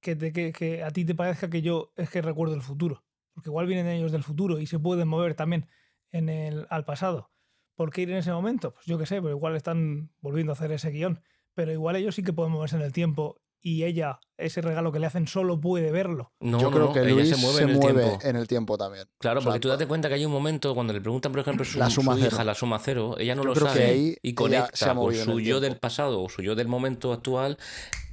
que, 0.00 0.16
te- 0.16 0.32
que, 0.32 0.52
que 0.52 0.82
a 0.82 0.90
ti 0.90 1.04
te 1.04 1.14
parezca 1.14 1.50
que 1.50 1.62
yo 1.62 1.92
es 1.96 2.08
que 2.10 2.22
recuerdo 2.22 2.54
el 2.54 2.62
futuro. 2.62 3.04
Porque 3.34 3.48
igual 3.50 3.66
vienen 3.66 3.86
ellos 3.86 4.12
del 4.12 4.22
futuro 4.22 4.58
y 4.58 4.66
se 4.66 4.78
pueden 4.78 5.08
mover 5.08 5.34
también 5.34 5.66
en 6.10 6.28
el, 6.28 6.66
al 6.70 6.84
pasado. 6.84 7.30
¿Por 7.74 7.90
qué 7.90 8.02
ir 8.02 8.10
en 8.10 8.18
ese 8.18 8.32
momento? 8.32 8.74
Pues 8.74 8.86
yo 8.86 8.98
qué 8.98 9.06
sé, 9.06 9.16
pero 9.22 9.30
igual 9.30 9.56
están 9.56 10.10
volviendo 10.20 10.52
a 10.52 10.54
hacer 10.54 10.70
ese 10.72 10.90
guion. 10.90 11.20
Pero 11.54 11.72
igual 11.72 11.96
ellos 11.96 12.14
sí 12.14 12.22
que 12.22 12.32
pueden 12.32 12.52
moverse 12.52 12.76
en 12.76 12.82
el 12.82 12.92
tiempo 12.92 13.40
y 13.64 13.84
ella, 13.84 14.18
ese 14.36 14.60
regalo 14.60 14.90
que 14.90 14.98
le 14.98 15.06
hacen, 15.06 15.28
solo 15.28 15.60
puede 15.60 15.92
verlo. 15.92 16.32
no, 16.40 16.58
yo 16.58 16.64
no, 16.64 16.70
creo 16.72 16.86
no, 16.88 16.92
que 16.92 17.00
ella 17.00 17.10
Luis 17.10 17.28
se 17.28 17.36
mueve 17.36 17.62
en 17.62 17.68
el 17.70 17.78
tiempo. 17.80 18.18
en 18.22 18.36
el 18.36 18.48
tiempo 18.48 18.76
también. 18.76 19.06
Claro, 19.18 19.40
porque 19.40 19.60
tú 19.60 19.68
date 19.68 19.86
cuenta 19.86 20.08
que 20.08 20.14
hay 20.16 20.24
un 20.26 20.32
momento 20.32 20.74
cuando 20.74 20.92
le 20.92 21.00
preguntan, 21.00 21.30
por 21.30 21.40
ejemplo, 21.40 21.64
su, 21.64 21.78
La 21.78 21.88
suma 21.88 22.14
su 22.14 22.18
cero. 22.20 22.30
hija, 22.34 22.44
la 22.44 22.54
suma 22.54 22.78
cero, 22.80 23.14
ella 23.18 23.34
no 23.36 23.42
Yo 23.42 23.48
lo 23.48 23.54
creo 23.54 23.66
que 23.68 23.72
sabe 23.72 23.84
ahí 23.86 24.16
y 24.20 24.34
conecta 24.34 24.94
con 24.94 25.14
su 25.14 25.40
yo 25.40 25.60
del 25.60 25.76
pasado 25.78 26.22
o 26.22 26.28
su 26.28 26.42
yo 26.42 26.54
del 26.56 26.66
momento 26.68 27.12
actual, 27.12 27.56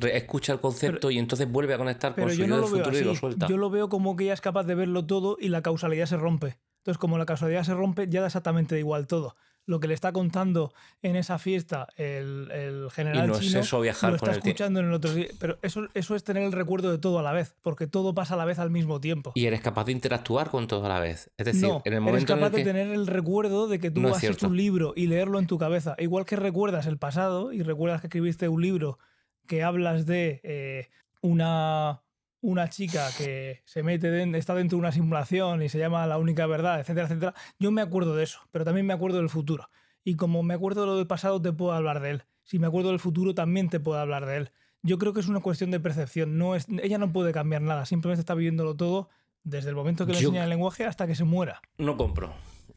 escucha 0.02 0.54
el 0.54 0.60
concepto 0.62 1.12
y 1.12 1.18
entonces 1.18 1.52
vuelve 1.52 1.74
a 1.74 1.78
conectar 1.78 2.14
con 2.14 2.26
Pero 2.26 2.30
su 2.30 2.36
yo 2.42 2.46
yo 2.46 2.48
no 2.50 2.56
del 2.56 2.62
lo 2.66 2.70
veo 2.72 2.84
futuro 2.86 2.98
y 3.00 3.04
lo 3.06 3.12
así. 3.12 3.20
suelta. 3.20 3.48
Yo 3.48 3.58
lo 3.58 3.70
veo 3.70 3.90
como 3.90 4.16
que 4.16 4.26
ella 4.26 4.34
es 4.34 4.42
capaz 4.42 4.64
de 4.66 4.76
verlo 4.76 5.06
todo 5.06 5.36
y 5.40 5.50
la 5.50 5.62
causalidad 5.62 6.06
se 6.06 6.18
rompe. 6.18 6.60
Entonces, 6.82 6.98
como 7.00 7.18
la 7.18 7.26
causalidad 7.26 7.64
se 7.64 7.74
rompe, 7.74 8.08
ya 8.08 8.22
da 8.22 8.28
exactamente 8.28 8.80
igual 8.80 9.06
todo. 9.08 9.36
Lo 9.70 9.80
que 9.80 9.88
le 9.88 9.94
está 9.94 10.12
contando 10.12 10.74
en 11.04 11.16
esa 11.16 11.38
fiesta 11.38 11.88
el, 11.96 12.50
el 12.52 12.90
general 12.92 13.26
Y 13.26 13.28
no 13.28 13.36
es 13.36 13.54
eso 13.54 13.80
viajar 13.82 14.14
lo 14.14 14.18
con 14.18 14.30
está 14.30 14.38
el 14.40 14.44
tie- 14.44 14.48
escuchando 14.48 14.80
en 14.80 14.88
el 14.88 14.94
otro. 14.94 15.12
Pero 15.40 15.60
eso, 15.62 15.88
eso 15.94 16.16
es 16.16 16.24
tener 16.24 16.42
el 16.42 16.52
recuerdo 16.52 16.90
de 16.90 16.98
todo 16.98 17.20
a 17.20 17.22
la 17.22 17.34
vez, 17.34 17.56
porque 17.62 17.86
todo 17.86 18.16
pasa 18.16 18.34
a 18.34 18.38
la 18.38 18.46
vez 18.46 18.58
al 18.58 18.72
mismo 18.72 19.00
tiempo. 19.00 19.32
Y 19.36 19.46
eres 19.46 19.62
capaz 19.62 19.84
de 19.86 19.92
interactuar 19.92 20.50
con 20.50 20.66
todo 20.66 20.86
a 20.88 20.90
la 20.90 21.00
vez. 21.00 21.30
Es 21.38 21.46
decir, 21.46 21.62
no, 21.68 21.84
en 21.86 21.94
el 21.94 22.00
eres 22.00 22.02
momento 22.02 22.34
en 22.34 22.40
capaz 22.40 22.48
el 22.48 22.52
que... 22.54 22.58
de 22.58 22.64
tener 22.66 22.88
el 22.88 23.06
recuerdo 23.06 23.68
de 23.68 23.80
que 23.80 23.92
tú 23.92 24.02
No 24.02 24.10
has 24.10 24.24
hecho 24.24 24.48
un 24.48 24.58
libro 24.58 24.94
y 24.96 25.06
leerlo 25.06 25.38
en 25.38 25.46
tu 25.46 25.60
cabeza. 25.60 25.96
Igual 26.00 26.26
que 26.26 26.36
recuerdas 26.36 26.88
el 26.88 26.98
pasado 26.98 27.54
y 27.54 27.62
recuerdas 27.62 28.02
que 28.02 28.08
escribiste 28.08 28.50
un 28.50 28.62
libro 28.64 28.98
que 29.46 29.62
hablas 29.64 30.08
de 30.08 30.42
eh, 30.44 30.90
una, 31.22 32.02
una 32.42 32.70
chica 32.70 33.08
que 33.18 33.62
se 33.66 33.84
mete 33.84 34.24
está 34.38 34.56
dentro 34.56 34.78
de 34.78 34.80
una 34.80 34.92
simulación 34.92 35.62
y 35.62 35.70
se 35.70 35.78
llama 35.80 36.06
La 36.08 36.18
única 36.18 36.46
verdad, 36.48 36.80
etcétera, 36.80 37.08
etcétera. 37.08 37.34
Yo 37.60 37.72
me 37.72 37.82
acuerdo 37.82 38.16
de 38.16 38.24
eso, 38.24 38.40
pero 38.52 38.66
también 38.66 38.86
me 38.86 38.94
acuerdo 38.94 39.18
del 39.18 39.30
futuro. 39.30 39.70
Y 40.04 40.16
como 40.16 40.42
me 40.44 40.54
acuerdo 40.54 40.82
de 40.82 40.88
lo 40.88 40.98
del 40.98 41.08
pasado, 41.08 41.42
te 41.42 41.52
puedo 41.52 41.74
hablar 41.74 42.00
de 42.00 42.12
él. 42.12 42.24
Si 42.44 42.58
me 42.60 42.68
acuerdo 42.68 42.90
del 42.90 43.00
futuro, 43.00 43.36
también 43.36 43.70
te 43.70 43.80
puedo 43.80 44.00
hablar 44.00 44.26
de 44.26 44.38
él. 44.38 44.52
Yo 44.82 44.98
creo 44.98 45.14
que 45.14 45.20
es 45.20 45.28
una 45.28 45.42
cuestión 45.42 45.72
de 45.72 45.80
percepción. 45.82 46.38
No 46.38 46.56
es, 46.56 46.68
ella 46.82 46.98
no 46.98 47.12
puede 47.12 47.34
cambiar 47.34 47.62
nada, 47.62 47.86
simplemente 47.86 48.22
está 48.22 48.34
viviéndolo 48.36 48.76
todo 48.76 49.10
desde 49.44 49.70
el 49.70 49.76
momento 49.76 50.06
que 50.06 50.14
le 50.14 50.20
enseña 50.20 50.44
el 50.44 50.50
lenguaje 50.50 50.86
hasta 50.86 51.06
que 51.06 51.16
se 51.16 51.26
muera. 51.26 51.62
No 51.78 51.98
compro. 51.98 52.34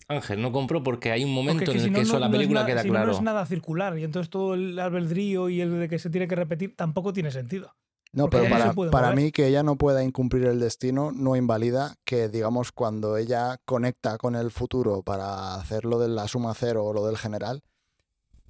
Ángel, 0.08 0.42
no 0.42 0.50
compro 0.50 0.82
porque 0.82 1.12
hay 1.12 1.22
un 1.24 1.32
momento 1.32 1.62
en 1.70 1.76
el 1.76 1.80
si 1.80 1.90
que 1.92 2.00
eso 2.00 2.14
no- 2.14 2.18
la 2.18 2.28
no 2.28 2.34
es 2.34 2.38
película 2.38 2.60
nada- 2.60 2.72
queda 2.72 2.82
si 2.82 2.88
claro. 2.88 3.06
no 3.06 3.12
es 3.12 3.22
nada 3.22 3.46
circular 3.46 3.96
y 3.98 4.04
entonces 4.04 4.28
todo 4.30 4.54
el 4.54 4.76
albedrío 4.78 5.48
y 5.48 5.60
el 5.60 5.78
de 5.78 5.88
que 5.88 5.98
se 6.00 6.10
tiene 6.10 6.26
que 6.26 6.34
repetir 6.34 6.74
tampoco 6.76 7.12
tiene 7.12 7.30
sentido. 7.30 7.76
No, 8.14 8.24
Porque 8.28 8.46
pero 8.48 8.50
para, 8.50 8.90
para 8.90 9.06
mover. 9.10 9.24
mí 9.24 9.32
que 9.32 9.46
ella 9.46 9.62
no 9.62 9.76
pueda 9.76 10.04
incumplir 10.04 10.44
el 10.44 10.60
destino 10.60 11.12
no 11.12 11.34
invalida 11.34 11.94
que, 12.04 12.28
digamos, 12.28 12.70
cuando 12.70 13.16
ella 13.16 13.56
conecta 13.64 14.18
con 14.18 14.34
el 14.36 14.50
futuro 14.50 15.02
para 15.02 15.54
hacer 15.54 15.86
lo 15.86 15.98
de 15.98 16.08
la 16.08 16.28
suma 16.28 16.52
cero 16.54 16.84
o 16.84 16.92
lo 16.92 17.06
del 17.06 17.16
general, 17.16 17.62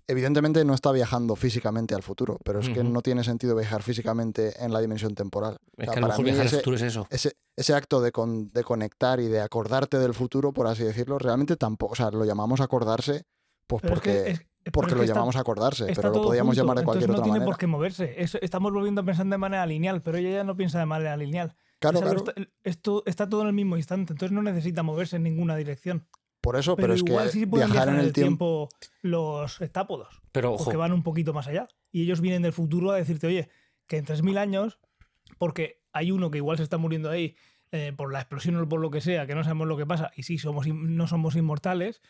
evidentemente 0.09 0.65
no 0.65 0.75
está 0.75 0.91
viajando 0.93 1.37
físicamente 1.37 1.95
al 1.95 2.03
futuro, 2.03 2.39
pero 2.45 2.59
es 2.61 2.69
que 2.69 2.83
no 2.83 3.03
tiene 3.03 3.23
sentido 3.25 3.55
viajar 3.57 3.83
físicamente 3.83 4.53
en 4.63 4.73
la 4.73 4.81
dimensión 4.81 5.15
temporal. 5.15 5.59
Es 5.77 5.89
O 5.89 5.93
sea, 5.93 5.93
que 5.95 5.99
a 5.99 6.01
lo 6.03 6.07
para 6.09 6.09
mejor 6.09 6.25
mí 6.25 6.31
viajar 6.33 6.41
al 6.43 6.47
ese- 6.49 6.57
futuro 6.59 6.77
es 6.77 6.83
eso. 6.83 7.07
ese, 7.11 7.33
ese 7.57 7.75
acto 7.75 8.01
de, 8.01 8.13
con- 8.13 8.51
de 8.51 8.65
conectar 8.65 9.21
y 9.21 9.29
de 9.29 9.41
acordarte 9.41 9.99
del 9.99 10.13
futuro, 10.13 10.53
por 10.53 10.67
así 10.67 10.83
decirlo, 10.83 11.19
realmente 11.19 11.57
tampoco, 11.57 11.93
o 11.93 11.97
sea, 11.97 12.11
lo 12.11 12.25
llamamos 12.25 12.61
acordarse, 12.61 13.23
pues 13.69 13.81
Pero 13.83 13.95
es 13.95 14.01
que- 14.01 14.11
porque, 14.17 14.31
es- 14.33 14.41
porque 14.73 14.95
lo 14.95 15.03
está- 15.03 15.15
llamamos 15.15 15.37
acordarse, 15.37 15.89
está 15.91 16.03
pero 16.03 16.15
lo 16.15 16.23
podíamos 16.23 16.55
junto, 16.57 16.63
llamar 16.63 16.77
de 16.77 16.81
entonces 16.83 16.87
cualquier 17.07 17.09
no 17.09 17.15
otra 17.15 17.23
tiene 17.25 17.39
manera. 17.41 17.47
por 17.51 17.59
qué 17.59 17.67
moverse. 17.67 18.15
Es- 18.23 18.39
estamos 18.41 18.73
volviendo 18.73 19.01
a 19.01 19.05
pensar 19.05 19.27
de 19.27 19.39
manera 19.39 19.67
lineal, 19.67 20.03
pero 20.03 20.19
ella 20.19 20.31
ya 20.31 20.45
no 20.45 20.57
piensa 20.57 20.79
de 20.79 20.87
manera 20.87 21.17
lineal. 21.17 21.55
Claro, 21.81 22.01
claro, 22.01 22.19
está- 22.19 22.35
esto 22.63 23.03
está 23.07 23.29
todo 23.29 23.43
en 23.43 23.49
el 23.49 23.53
mismo 23.55 23.77
instante, 23.77 24.13
entonces 24.13 24.33
no 24.33 24.43
necesita 24.43 24.83
moverse 24.83 25.17
en 25.17 25.25
ninguna 25.25 25.57
dirección. 25.57 26.07
por 26.41 26.57
eso, 26.57 26.75
pero, 26.75 26.89
Pero, 26.89 26.95
es 26.95 27.01
igual 27.07 27.25
que 27.27 27.31
sí 27.31 27.47
pueden 27.47 27.69
viajar 27.71 27.87
viajar 27.87 28.01
en 28.01 28.05
el 28.07 28.13
tiempo, 28.13 28.69
los 29.01 29.61
estápodos. 29.61 30.21
Pero 30.33 30.55
ojo, 30.55 30.65
porque 30.65 30.77
van 30.77 30.93
un 30.93 31.05
poquito 31.05 31.33
más 31.33 31.47
allá. 31.47 31.69
Y 31.93 32.03
ellos 32.03 32.21
vienen 32.21 32.43
del 32.43 32.53
futuro 32.53 32.91
a 32.91 32.97
decirte, 32.97 33.29
oye, 33.29 33.49
que 33.87 33.97
en 33.99 34.05
3.000 34.05 34.37
años, 34.39 34.81
porque 35.39 35.83
hay 35.93 36.11
uno 36.11 36.33
que 36.33 36.39
igual 36.39 36.57
se 36.57 36.65
está 36.65 36.79
muriendo 36.79 37.11
ahí 37.11 37.37
eh, 37.71 37.93
por 37.97 38.13
la 38.13 38.19
explosión 38.19 38.57
o 38.57 38.69
por 38.69 38.81
lo 38.81 38.91
que 38.91 39.01
sea, 39.01 39.27
que 39.29 39.35
no 39.37 39.45
sabemos 39.45 39.69
lo 39.69 39.77
que 39.77 39.87
pasa, 39.87 40.11
y 40.17 40.25
sí, 40.25 40.37
somos, 40.37 40.67
no 40.67 41.07
somos 41.07 41.37
inmortales, 41.37 42.03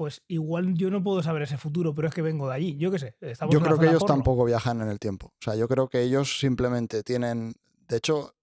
pues 0.00 0.22
igual 0.28 0.72
yo 0.76 0.90
no 0.90 1.02
puedo 1.04 1.22
saber 1.22 1.42
ese 1.42 1.58
futuro, 1.58 1.94
pero 1.94 2.08
es 2.08 2.14
que 2.14 2.22
vengo 2.22 2.48
de 2.48 2.54
allí. 2.54 2.74
Yo 2.78 2.90
qué 2.90 2.98
sé. 2.98 3.16
Estamos 3.20 3.52
Yo 3.52 3.60
creo 3.60 3.78
que 3.78 3.84
ellos 3.84 3.98
porno. 3.98 4.14
tampoco 4.14 4.46
viajan 4.46 4.80
en 4.80 4.88
el 4.88 4.98
tiempo. 4.98 5.26
O 5.26 5.42
sea, 5.42 5.56
yo 5.56 5.68
creo 5.68 5.90
que 5.90 6.00
ellos 6.00 6.40
simplemente 6.40 7.02
tienen. 7.02 7.52
De 7.86 7.98
hecho, 7.98 8.34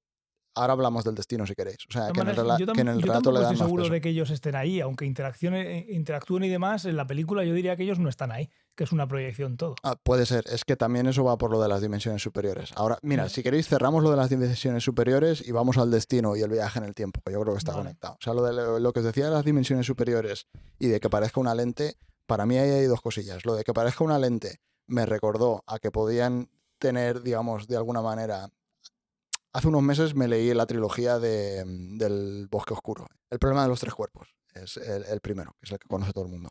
ahora 0.58 0.74
hablamos 0.74 1.04
del 1.04 1.16
destino 1.16 1.46
si 1.46 1.56
queréis. 1.56 1.78
O 1.90 1.92
sea, 1.94 2.12
que 2.12 2.20
en 2.22 2.28
el, 2.28 2.36
rela- 2.36 2.58
yo 2.60 2.66
tam- 2.66 2.74
que 2.76 2.82
en 2.82 2.88
el 2.90 2.96
yo 3.00 3.08
relato 3.08 3.32
le 3.32 3.40
tampoco 3.40 3.44
dan 3.44 3.54
estoy 3.54 3.58
más 3.64 3.68
seguro 3.68 3.84
peso. 3.84 3.94
de 3.94 4.02
que 4.02 4.10
ellos 4.10 4.30
estén 4.30 4.56
ahí, 4.56 4.82
aunque 4.82 5.06
interaccione- 5.06 5.86
interactúen 5.90 6.44
y 6.44 6.50
demás, 6.50 6.86
en 6.86 6.98
la 6.98 7.06
película 7.08 7.44
yo 7.44 7.54
diría 7.54 7.76
que 7.76 7.84
ellos 7.84 8.00
no 8.00 8.10
están 8.10 8.32
ahí, 8.32 8.50
que 8.76 8.84
es 8.84 8.92
una 8.92 9.08
proyección 9.08 9.58
todo. 9.58 9.76
Ah, 9.84 9.96
puede 10.02 10.26
ser, 10.26 10.44
es 10.52 10.66
que 10.66 10.76
también 10.76 11.08
eso 11.08 11.24
va 11.24 11.38
por 11.38 11.52
lo 11.52 11.62
de 11.62 11.68
las 11.68 11.82
dimensiones 11.82 12.22
superiores. 12.22 12.72
Ahora, 12.76 12.98
mira, 13.02 13.30
si 13.30 13.44
queréis 13.44 13.68
cerramos 13.68 14.04
lo 14.04 14.12
de 14.12 14.18
las 14.18 14.30
dimensiones 14.30 14.84
superiores 14.84 15.48
y 15.48 15.52
vamos 15.52 15.78
al 15.78 15.90
destino 15.92 16.36
y 16.36 16.42
el 16.42 16.50
viaje 16.50 16.80
en 16.80 16.86
el 16.86 16.94
tiempo, 16.96 17.22
que 17.26 17.32
yo 17.34 17.42
creo 17.42 17.54
que 17.54 17.60
está 17.60 17.72
Vale. 17.72 17.84
conectado. 17.84 18.14
O 18.16 18.24
sea, 18.24 18.34
lo, 18.34 18.44
de, 18.44 18.54
lo- 18.54 18.80
lo 18.80 18.94
que 18.94 19.00
os 19.00 19.06
decía 19.06 19.26
de 19.26 19.32
las 19.32 19.46
dimensiones 19.46 19.86
superiores 19.86 20.48
y 20.80 20.88
de 20.88 21.00
que 21.00 21.10
parezca 21.10 21.40
una 21.40 21.56
lente, 21.56 21.96
para 22.26 22.46
mí 22.46 22.58
ahí 22.58 22.70
hay 22.70 22.86
dos 22.86 23.02
cosillas. 23.02 23.46
Lo 23.46 23.56
de 23.56 23.64
que 23.64 23.74
parezca 23.74 24.04
una 24.04 24.20
lente 24.20 24.60
me 24.86 25.06
recordó 25.06 25.64
a 25.66 25.80
que 25.80 25.92
podían 25.92 26.50
tener, 26.80 27.22
digamos, 27.24 27.68
de 27.68 27.78
alguna 27.78 28.02
manera... 28.02 28.50
Hace 29.58 29.70
unos 29.70 29.82
meses 29.82 30.14
me 30.14 30.28
leí 30.28 30.54
la 30.54 30.68
trilogía 30.68 31.18
de, 31.18 31.64
del 31.66 32.48
Bosque 32.48 32.76
Oscuro. 32.76 33.08
El 33.32 33.40
problema 33.40 33.64
de 33.64 33.70
los 33.70 33.80
tres 33.80 33.96
cuerpos 33.96 34.28
es 34.54 34.78
el, 34.78 35.20
primero, 35.20 35.56
es 35.60 35.72
el 35.72 35.80
que 35.80 35.88
conoce 35.88 36.14
todo 36.14 36.26
el 36.26 36.30
mundo. 36.30 36.50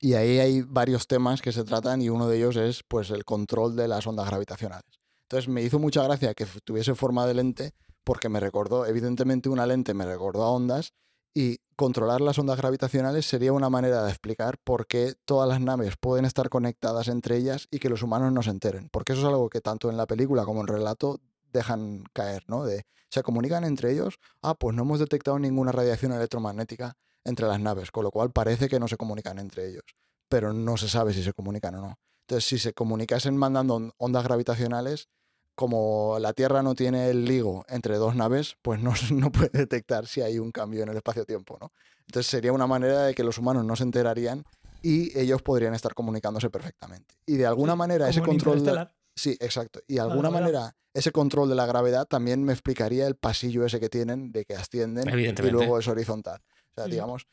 Y 0.00 0.14
ahí 0.14 0.38
hay 0.38 0.62
varios 0.62 1.06
temas 1.06 1.42
que 1.42 1.52
se 1.52 1.64
tratan 1.64 2.00
y 2.00 2.08
uno 2.08 2.26
de 2.26 2.38
ellos 2.38 2.56
es 2.56 2.82
pues 2.88 3.10
el 3.10 3.26
control 3.26 3.76
de 3.76 3.88
las 3.88 4.06
ondas 4.06 4.26
gravitacionales. 4.26 4.90
Entonces 5.24 5.50
me 5.50 5.60
hizo 5.60 5.78
mucha 5.78 6.02
gracia 6.02 6.32
que 6.32 6.46
tuviese 6.64 6.94
forma 6.94 7.26
de 7.26 7.34
lente 7.34 7.72
porque 8.04 8.30
me 8.30 8.40
recordó, 8.40 8.86
evidentemente 8.86 9.50
una 9.50 9.66
lente 9.66 9.92
me 9.92 10.06
recordó 10.06 10.44
a 10.44 10.50
ondas 10.50 10.94
Y 11.34 11.58
controlar 11.76 12.22
las 12.22 12.38
ondas 12.38 12.56
gravitacionales 12.56 13.26
sería 13.26 13.52
una 13.52 13.68
manera 13.68 14.02
de 14.02 14.08
explicar 14.08 14.56
por 14.64 14.86
qué 14.86 15.12
todas 15.26 15.46
las 15.46 15.60
naves 15.60 15.96
pueden 16.00 16.24
estar 16.24 16.48
conectadas 16.48 17.08
entre 17.08 17.36
ellas 17.36 17.68
y 17.70 17.80
que 17.80 17.90
los 17.90 18.02
humanos 18.02 18.32
no 18.32 18.42
se 18.42 18.48
enteren. 18.48 18.88
Porque 18.90 19.12
eso 19.12 19.20
es 19.20 19.28
algo 19.28 19.50
que 19.50 19.60
tanto 19.60 19.90
en 19.90 19.98
la 19.98 20.06
película 20.06 20.46
como 20.46 20.62
en 20.62 20.68
el 20.68 20.74
relato 20.74 21.20
dejan 21.54 22.04
caer, 22.12 22.44
¿no? 22.48 22.64
De, 22.64 22.84
se 23.08 23.22
comunican 23.22 23.64
entre 23.64 23.92
ellos, 23.92 24.16
ah, 24.42 24.54
pues 24.54 24.76
no 24.76 24.82
hemos 24.82 24.98
detectado 24.98 25.38
ninguna 25.38 25.72
radiación 25.72 26.12
electromagnética 26.12 26.96
entre 27.24 27.46
las 27.46 27.60
naves, 27.60 27.90
con 27.90 28.04
lo 28.04 28.10
cual 28.10 28.32
parece 28.32 28.68
que 28.68 28.78
no 28.78 28.88
se 28.88 28.96
comunican 28.96 29.38
entre 29.38 29.68
ellos, 29.68 29.84
pero 30.28 30.52
no 30.52 30.76
se 30.76 30.88
sabe 30.88 31.14
si 31.14 31.22
se 31.22 31.32
comunican 31.32 31.76
o 31.76 31.80
no. 31.80 31.98
Entonces, 32.26 32.44
si 32.48 32.58
se 32.58 32.74
comunicasen 32.74 33.36
mandando 33.36 33.94
ondas 33.96 34.24
gravitacionales, 34.24 35.08
como 35.54 36.18
la 36.18 36.32
Tierra 36.32 36.62
no 36.62 36.74
tiene 36.74 37.08
el 37.08 37.24
ligo 37.24 37.64
entre 37.68 37.96
dos 37.96 38.16
naves, 38.16 38.56
pues 38.60 38.80
no, 38.80 38.92
no 39.12 39.30
puede 39.30 39.50
detectar 39.52 40.06
si 40.06 40.20
hay 40.20 40.38
un 40.38 40.50
cambio 40.50 40.82
en 40.82 40.88
el 40.88 40.96
espacio-tiempo, 40.96 41.56
¿no? 41.60 41.72
Entonces 42.06 42.30
sería 42.30 42.52
una 42.52 42.66
manera 42.66 43.02
de 43.04 43.14
que 43.14 43.24
los 43.24 43.38
humanos 43.38 43.64
no 43.64 43.76
se 43.76 43.84
enterarían 43.84 44.44
y 44.82 45.16
ellos 45.18 45.40
podrían 45.40 45.74
estar 45.74 45.94
comunicándose 45.94 46.50
perfectamente. 46.50 47.14
Y 47.24 47.36
de 47.36 47.46
alguna 47.46 47.76
manera 47.76 48.08
ese 48.08 48.20
control... 48.20 48.62
De... 48.62 48.88
Sí, 49.16 49.36
exacto. 49.40 49.80
Y 49.86 49.94
de 49.94 50.00
alguna 50.00 50.30
manera 50.30 50.76
ese 50.92 51.10
control 51.10 51.48
de 51.48 51.54
la 51.54 51.66
gravedad 51.66 52.06
también 52.06 52.44
me 52.44 52.52
explicaría 52.52 53.06
el 53.06 53.16
pasillo 53.16 53.64
ese 53.64 53.80
que 53.80 53.88
tienen 53.88 54.32
de 54.32 54.44
que 54.44 54.54
ascienden 54.54 55.08
y 55.08 55.50
luego 55.50 55.78
es 55.78 55.88
horizontal. 55.88 56.40
O 56.70 56.74
sea, 56.74 56.86
digamos... 56.86 57.26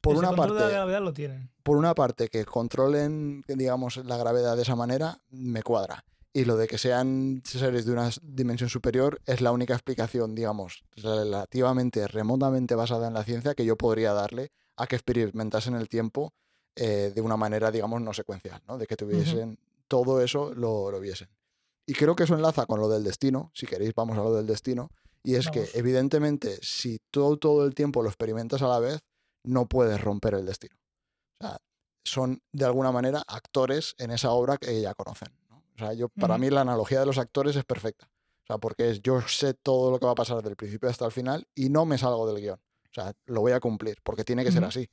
Por 0.00 0.16
una 0.16 0.32
parte, 0.32 0.54
de 0.54 0.60
la 0.60 0.68
gravedad 0.70 1.02
lo 1.02 1.12
tienen. 1.12 1.50
Por 1.62 1.76
una 1.76 1.94
parte, 1.94 2.28
que 2.28 2.46
controlen, 2.46 3.42
digamos, 3.46 3.98
la 3.98 4.16
gravedad 4.16 4.56
de 4.56 4.62
esa 4.62 4.74
manera, 4.74 5.20
me 5.28 5.62
cuadra 5.62 6.06
y 6.32 6.44
lo 6.44 6.56
de 6.56 6.68
que 6.68 6.78
sean 6.78 7.42
seres 7.44 7.84
de 7.84 7.92
una 7.92 8.10
dimensión 8.22 8.70
superior 8.70 9.20
es 9.26 9.40
la 9.40 9.52
única 9.52 9.74
explicación, 9.74 10.34
digamos, 10.34 10.84
relativamente 10.96 12.06
remotamente 12.06 12.74
basada 12.74 13.08
en 13.08 13.14
la 13.14 13.24
ciencia 13.24 13.54
que 13.54 13.64
yo 13.64 13.76
podría 13.76 14.12
darle 14.12 14.52
a 14.76 14.86
que 14.86 14.96
experimentasen 14.96 15.74
el 15.74 15.88
tiempo 15.88 16.32
eh, 16.76 17.12
de 17.14 17.20
una 17.20 17.36
manera, 17.36 17.70
digamos, 17.70 18.00
no 18.00 18.12
secuencial, 18.12 18.62
¿no? 18.68 18.78
De 18.78 18.86
que 18.86 18.96
tuviesen 18.96 19.58
todo 19.90 20.22
eso, 20.22 20.54
lo, 20.54 20.92
lo, 20.92 21.00
viesen. 21.00 21.28
Y 21.84 21.94
creo 21.94 22.14
que 22.14 22.22
eso 22.22 22.34
enlaza 22.34 22.64
con 22.66 22.78
lo 22.78 22.88
del 22.88 23.02
destino, 23.02 23.50
si 23.52 23.66
queréis 23.66 23.92
vamos 23.94 24.16
a 24.16 24.22
lo 24.22 24.32
del 24.32 24.46
destino, 24.46 24.88
y 25.24 25.34
es 25.34 25.50
que 25.50 25.68
evidentemente 25.74 26.58
si 26.62 27.00
todo, 27.10 27.36
todo 27.36 27.66
el 27.66 27.74
tiempo 27.74 28.02
lo 28.02 28.08
experimentas 28.08 28.62
a 28.62 28.68
la 28.68 28.78
vez, 28.78 29.00
no 29.44 29.66
puedes 29.66 30.00
romper 30.00 30.34
el 30.34 30.46
destino. 30.46 30.76
O 31.40 31.46
sea, 31.46 31.58
son 32.04 32.40
de 32.52 32.64
alguna 32.64 32.92
manera 32.92 33.22
actores 33.26 33.96
en 33.98 34.12
esa 34.12 34.30
obra 34.30 34.56
que 34.56 34.80
ya 34.80 34.94
conocen. 34.94 35.28
O 35.50 35.78
sea, 35.78 35.92
yo, 35.92 36.08
para 36.08 36.38
mí 36.38 36.48
la 36.50 36.60
analogía 36.60 37.00
de 37.00 37.06
los 37.06 37.18
actores 37.18 37.56
es 37.56 37.64
perfecta. 37.64 38.08
O 38.44 38.46
sea, 38.46 38.58
porque 38.58 38.90
es, 38.90 39.02
yo 39.02 39.20
sé 39.22 39.54
todo 39.54 39.90
lo 39.90 39.98
que 39.98 40.06
va 40.06 40.12
a 40.12 40.14
pasar 40.14 40.36
desde 40.36 40.50
el 40.50 40.56
principio 40.56 40.88
hasta 40.88 41.04
el 41.06 41.12
final 41.12 41.48
y 41.54 41.68
no 41.68 41.84
me 41.84 41.98
salgo 41.98 42.26
del 42.32 42.40
guion. 42.40 42.60
O 42.60 42.92
sea, 42.92 43.12
lo 43.26 43.40
voy 43.40 43.52
a 43.52 43.60
cumplir, 43.60 43.98
porque 44.02 44.24
tiene 44.24 44.44
que 44.44 44.52
ser 44.52 44.64
así. 44.64 44.88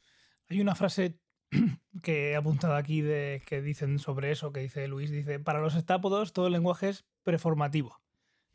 Hay 0.49 0.61
una 0.61 0.75
frase 0.75 1.19
que 2.01 2.31
he 2.31 2.35
apuntado 2.35 2.75
aquí 2.75 3.01
de, 3.01 3.41
que 3.45 3.61
dicen 3.61 3.99
sobre 3.99 4.31
eso, 4.31 4.51
que 4.51 4.61
dice 4.61 4.87
Luis, 4.87 5.11
dice, 5.11 5.39
para 5.39 5.61
los 5.61 5.75
estápodos 5.75 6.33
todo 6.33 6.47
el 6.47 6.53
lenguaje 6.53 6.89
es 6.89 7.05
preformativo. 7.23 7.99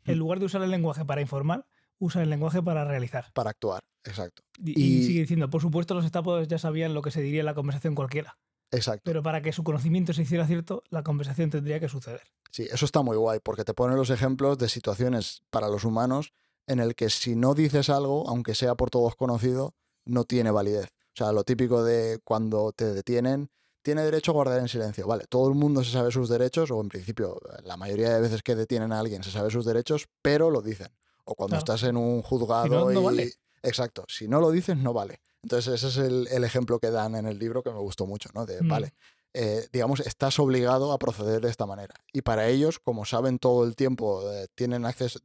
En 0.05 0.15
mm. 0.15 0.19
lugar 0.19 0.39
de 0.39 0.45
usar 0.45 0.61
el 0.61 0.71
lenguaje 0.71 1.05
para 1.05 1.21
informar, 1.21 1.65
usa 1.99 2.21
el 2.21 2.29
lenguaje 2.29 2.61
para 2.61 2.85
realizar. 2.85 3.31
Para 3.33 3.51
actuar, 3.51 3.83
exacto. 4.03 4.43
Y, 4.57 4.79
y, 4.79 5.03
sigue 5.03 5.21
diciendo, 5.21 5.49
por 5.49 5.61
supuesto 5.61 5.93
los 5.93 6.05
estápodos 6.05 6.47
ya 6.47 6.57
sabían 6.57 6.93
lo 6.93 7.01
que 7.01 7.11
se 7.11 7.21
diría 7.21 7.41
en 7.41 7.45
la 7.45 7.53
conversación 7.53 7.95
cualquiera. 7.95 8.37
Exacto. 8.71 9.03
Pero 9.05 9.21
para 9.21 9.41
que 9.41 9.51
su 9.51 9.63
conocimiento 9.63 10.13
se 10.13 10.23
hiciera 10.23 10.47
cierto, 10.47 10.83
la 10.89 11.03
conversación 11.03 11.49
tendría 11.49 11.79
que 11.79 11.89
suceder. 11.89 12.23
Sí, 12.51 12.67
eso 12.71 12.85
está 12.85 13.01
muy 13.01 13.17
guay, 13.17 13.39
porque 13.43 13.63
te 13.63 13.73
pone 13.73 13.95
los 13.95 14.09
ejemplos 14.09 14.57
de 14.57 14.67
situaciones 14.67 15.43
para 15.51 15.69
los 15.69 15.83
humanos 15.85 16.33
en 16.67 16.79
el 16.79 16.95
que 16.95 17.09
si 17.09 17.35
no 17.35 17.53
dices 17.53 17.89
algo, 17.89 18.27
aunque 18.27 18.55
sea 18.55 18.75
por 18.75 18.89
todos 18.89 19.15
conocido, 19.15 19.75
no 20.05 20.23
tiene 20.23 20.51
validez. 20.51 20.89
O 21.13 21.15
sea, 21.15 21.31
lo 21.31 21.43
típico 21.43 21.83
de 21.83 22.19
cuando 22.23 22.71
te 22.71 22.93
detienen, 22.93 23.49
tiene 23.83 24.03
derecho 24.03 24.31
a 24.31 24.33
guardar 24.33 24.59
en 24.59 24.67
silencio. 24.67 25.05
Vale, 25.05 25.25
todo 25.27 25.47
el 25.49 25.55
mundo 25.55 25.83
se 25.83 25.91
sabe 25.91 26.11
sus 26.11 26.29
derechos, 26.29 26.71
o 26.71 26.81
en 26.81 26.89
principio, 26.89 27.39
la 27.63 27.77
mayoría 27.77 28.13
de 28.13 28.21
veces 28.21 28.41
que 28.41 28.55
detienen 28.55 28.91
a 28.91 28.99
alguien 28.99 29.23
se 29.23 29.31
sabe 29.31 29.51
sus 29.51 29.65
derechos, 29.65 30.07
pero 30.21 30.49
lo 30.49 30.61
dicen. 30.61 30.87
O 31.25 31.35
cuando 31.35 31.57
estás 31.57 31.83
en 31.83 31.97
un 31.97 32.21
juzgado 32.21 32.91
y. 32.91 32.95
vale. 32.95 33.33
Exacto, 33.61 34.03
si 34.09 34.27
no 34.27 34.41
lo 34.41 34.51
dices, 34.51 34.75
no 34.75 34.91
vale. 34.91 35.21
Entonces, 35.41 35.83
ese 35.83 35.87
es 35.87 35.97
el, 35.97 36.43
ejemplo 36.43 36.79
que 36.79 36.91
dan 36.91 37.15
en 37.15 37.25
el 37.25 37.39
libro 37.39 37.63
que 37.63 37.71
me 37.71 37.79
gustó 37.79 38.05
mucho, 38.05 38.29
¿no? 38.33 38.45
De, 38.45 38.61
mm. 38.61 38.67
vale, 38.67 38.93
eh, 39.33 39.67
digamos, 39.71 39.99
estás 40.01 40.37
obligado 40.39 40.91
a 40.91 40.99
proceder 40.99 41.41
de 41.41 41.49
esta 41.49 41.65
manera. 41.65 41.95
Y 42.11 42.21
para 42.21 42.47
ellos, 42.47 42.79
como 42.79 43.05
saben 43.05 43.39
todo 43.39 43.63
el 43.65 43.75
tiempo, 43.75 44.29
eh, 44.31 44.47
tienen 44.55 44.85
acceso, 44.85 45.19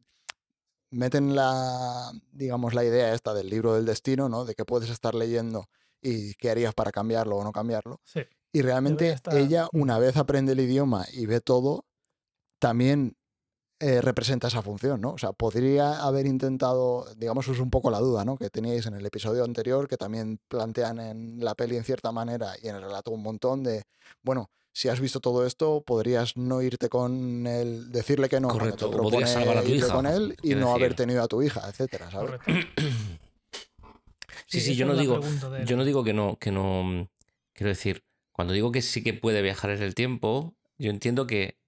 meten 0.90 1.34
la, 1.34 2.12
digamos, 2.32 2.74
la 2.74 2.84
idea 2.84 3.14
esta 3.14 3.34
del 3.34 3.50
libro 3.50 3.74
del 3.74 3.84
destino, 3.84 4.28
¿no? 4.28 4.44
De 4.44 4.54
que 4.54 4.64
puedes 4.64 4.90
estar 4.90 5.14
leyendo 5.14 5.66
y 6.00 6.34
qué 6.34 6.50
harías 6.50 6.74
para 6.74 6.92
cambiarlo 6.92 7.36
o 7.36 7.44
no 7.44 7.52
cambiarlo. 7.52 8.00
Sí. 8.04 8.20
Y 8.52 8.62
realmente 8.62 9.16
ella, 9.32 9.68
mm. 9.72 9.80
una 9.80 9.98
vez 9.98 10.16
aprende 10.16 10.52
el 10.52 10.60
idioma 10.60 11.04
y 11.12 11.26
ve 11.26 11.40
todo, 11.40 11.84
también 12.58 13.16
eh, 13.80 14.00
representa 14.00 14.48
esa 14.48 14.62
función, 14.62 15.00
¿no? 15.00 15.12
O 15.12 15.18
sea, 15.18 15.32
podría 15.32 16.02
haber 16.02 16.26
intentado, 16.26 17.06
digamos, 17.16 17.46
es 17.46 17.60
un 17.60 17.70
poco 17.70 17.90
la 17.90 18.00
duda, 18.00 18.24
¿no? 18.24 18.36
Que 18.36 18.50
teníais 18.50 18.86
en 18.86 18.94
el 18.94 19.06
episodio 19.06 19.44
anterior, 19.44 19.86
que 19.86 19.96
también 19.96 20.40
plantean 20.48 20.98
en 20.98 21.44
la 21.44 21.54
peli 21.54 21.76
en 21.76 21.84
cierta 21.84 22.10
manera 22.10 22.54
y 22.60 22.68
en 22.68 22.76
el 22.76 22.82
relato 22.82 23.12
un 23.12 23.22
montón 23.22 23.62
de, 23.62 23.84
bueno, 24.22 24.50
si 24.72 24.88
has 24.88 25.00
visto 25.00 25.20
todo 25.20 25.46
esto, 25.46 25.82
podrías 25.84 26.36
no 26.36 26.62
irte 26.62 26.88
con 26.88 27.46
él, 27.46 27.90
decirle 27.90 28.28
que 28.28 28.40
no, 28.40 28.48
Correcto. 28.48 28.90
podrías 28.90 29.32
salvar 29.32 29.58
a 29.58 29.62
tu 29.62 29.70
hija, 29.70 29.92
con 29.92 30.06
él 30.06 30.36
y 30.42 30.54
no 30.54 30.72
haber 30.72 30.94
tenido 30.94 31.22
a 31.22 31.28
tu 31.28 31.42
hija, 31.42 31.68
etcétera, 31.68 32.10
¿sabes? 32.10 32.40
sí, 34.46 34.60
sí, 34.60 34.76
yo 34.76 34.86
no 34.86 34.96
digo, 34.96 35.20
yo 35.64 35.76
no 35.76 35.84
digo 35.84 36.04
que 36.04 36.12
no, 36.12 36.38
que 36.38 36.52
no, 36.52 37.08
quiero 37.52 37.68
decir, 37.68 38.04
cuando 38.32 38.54
digo 38.54 38.70
que 38.70 38.82
sí 38.82 39.02
que 39.02 39.14
puede 39.14 39.42
viajar 39.42 39.70
en 39.70 39.82
el 39.82 39.94
tiempo, 39.94 40.54
yo 40.78 40.90
entiendo 40.90 41.26
que 41.26 41.58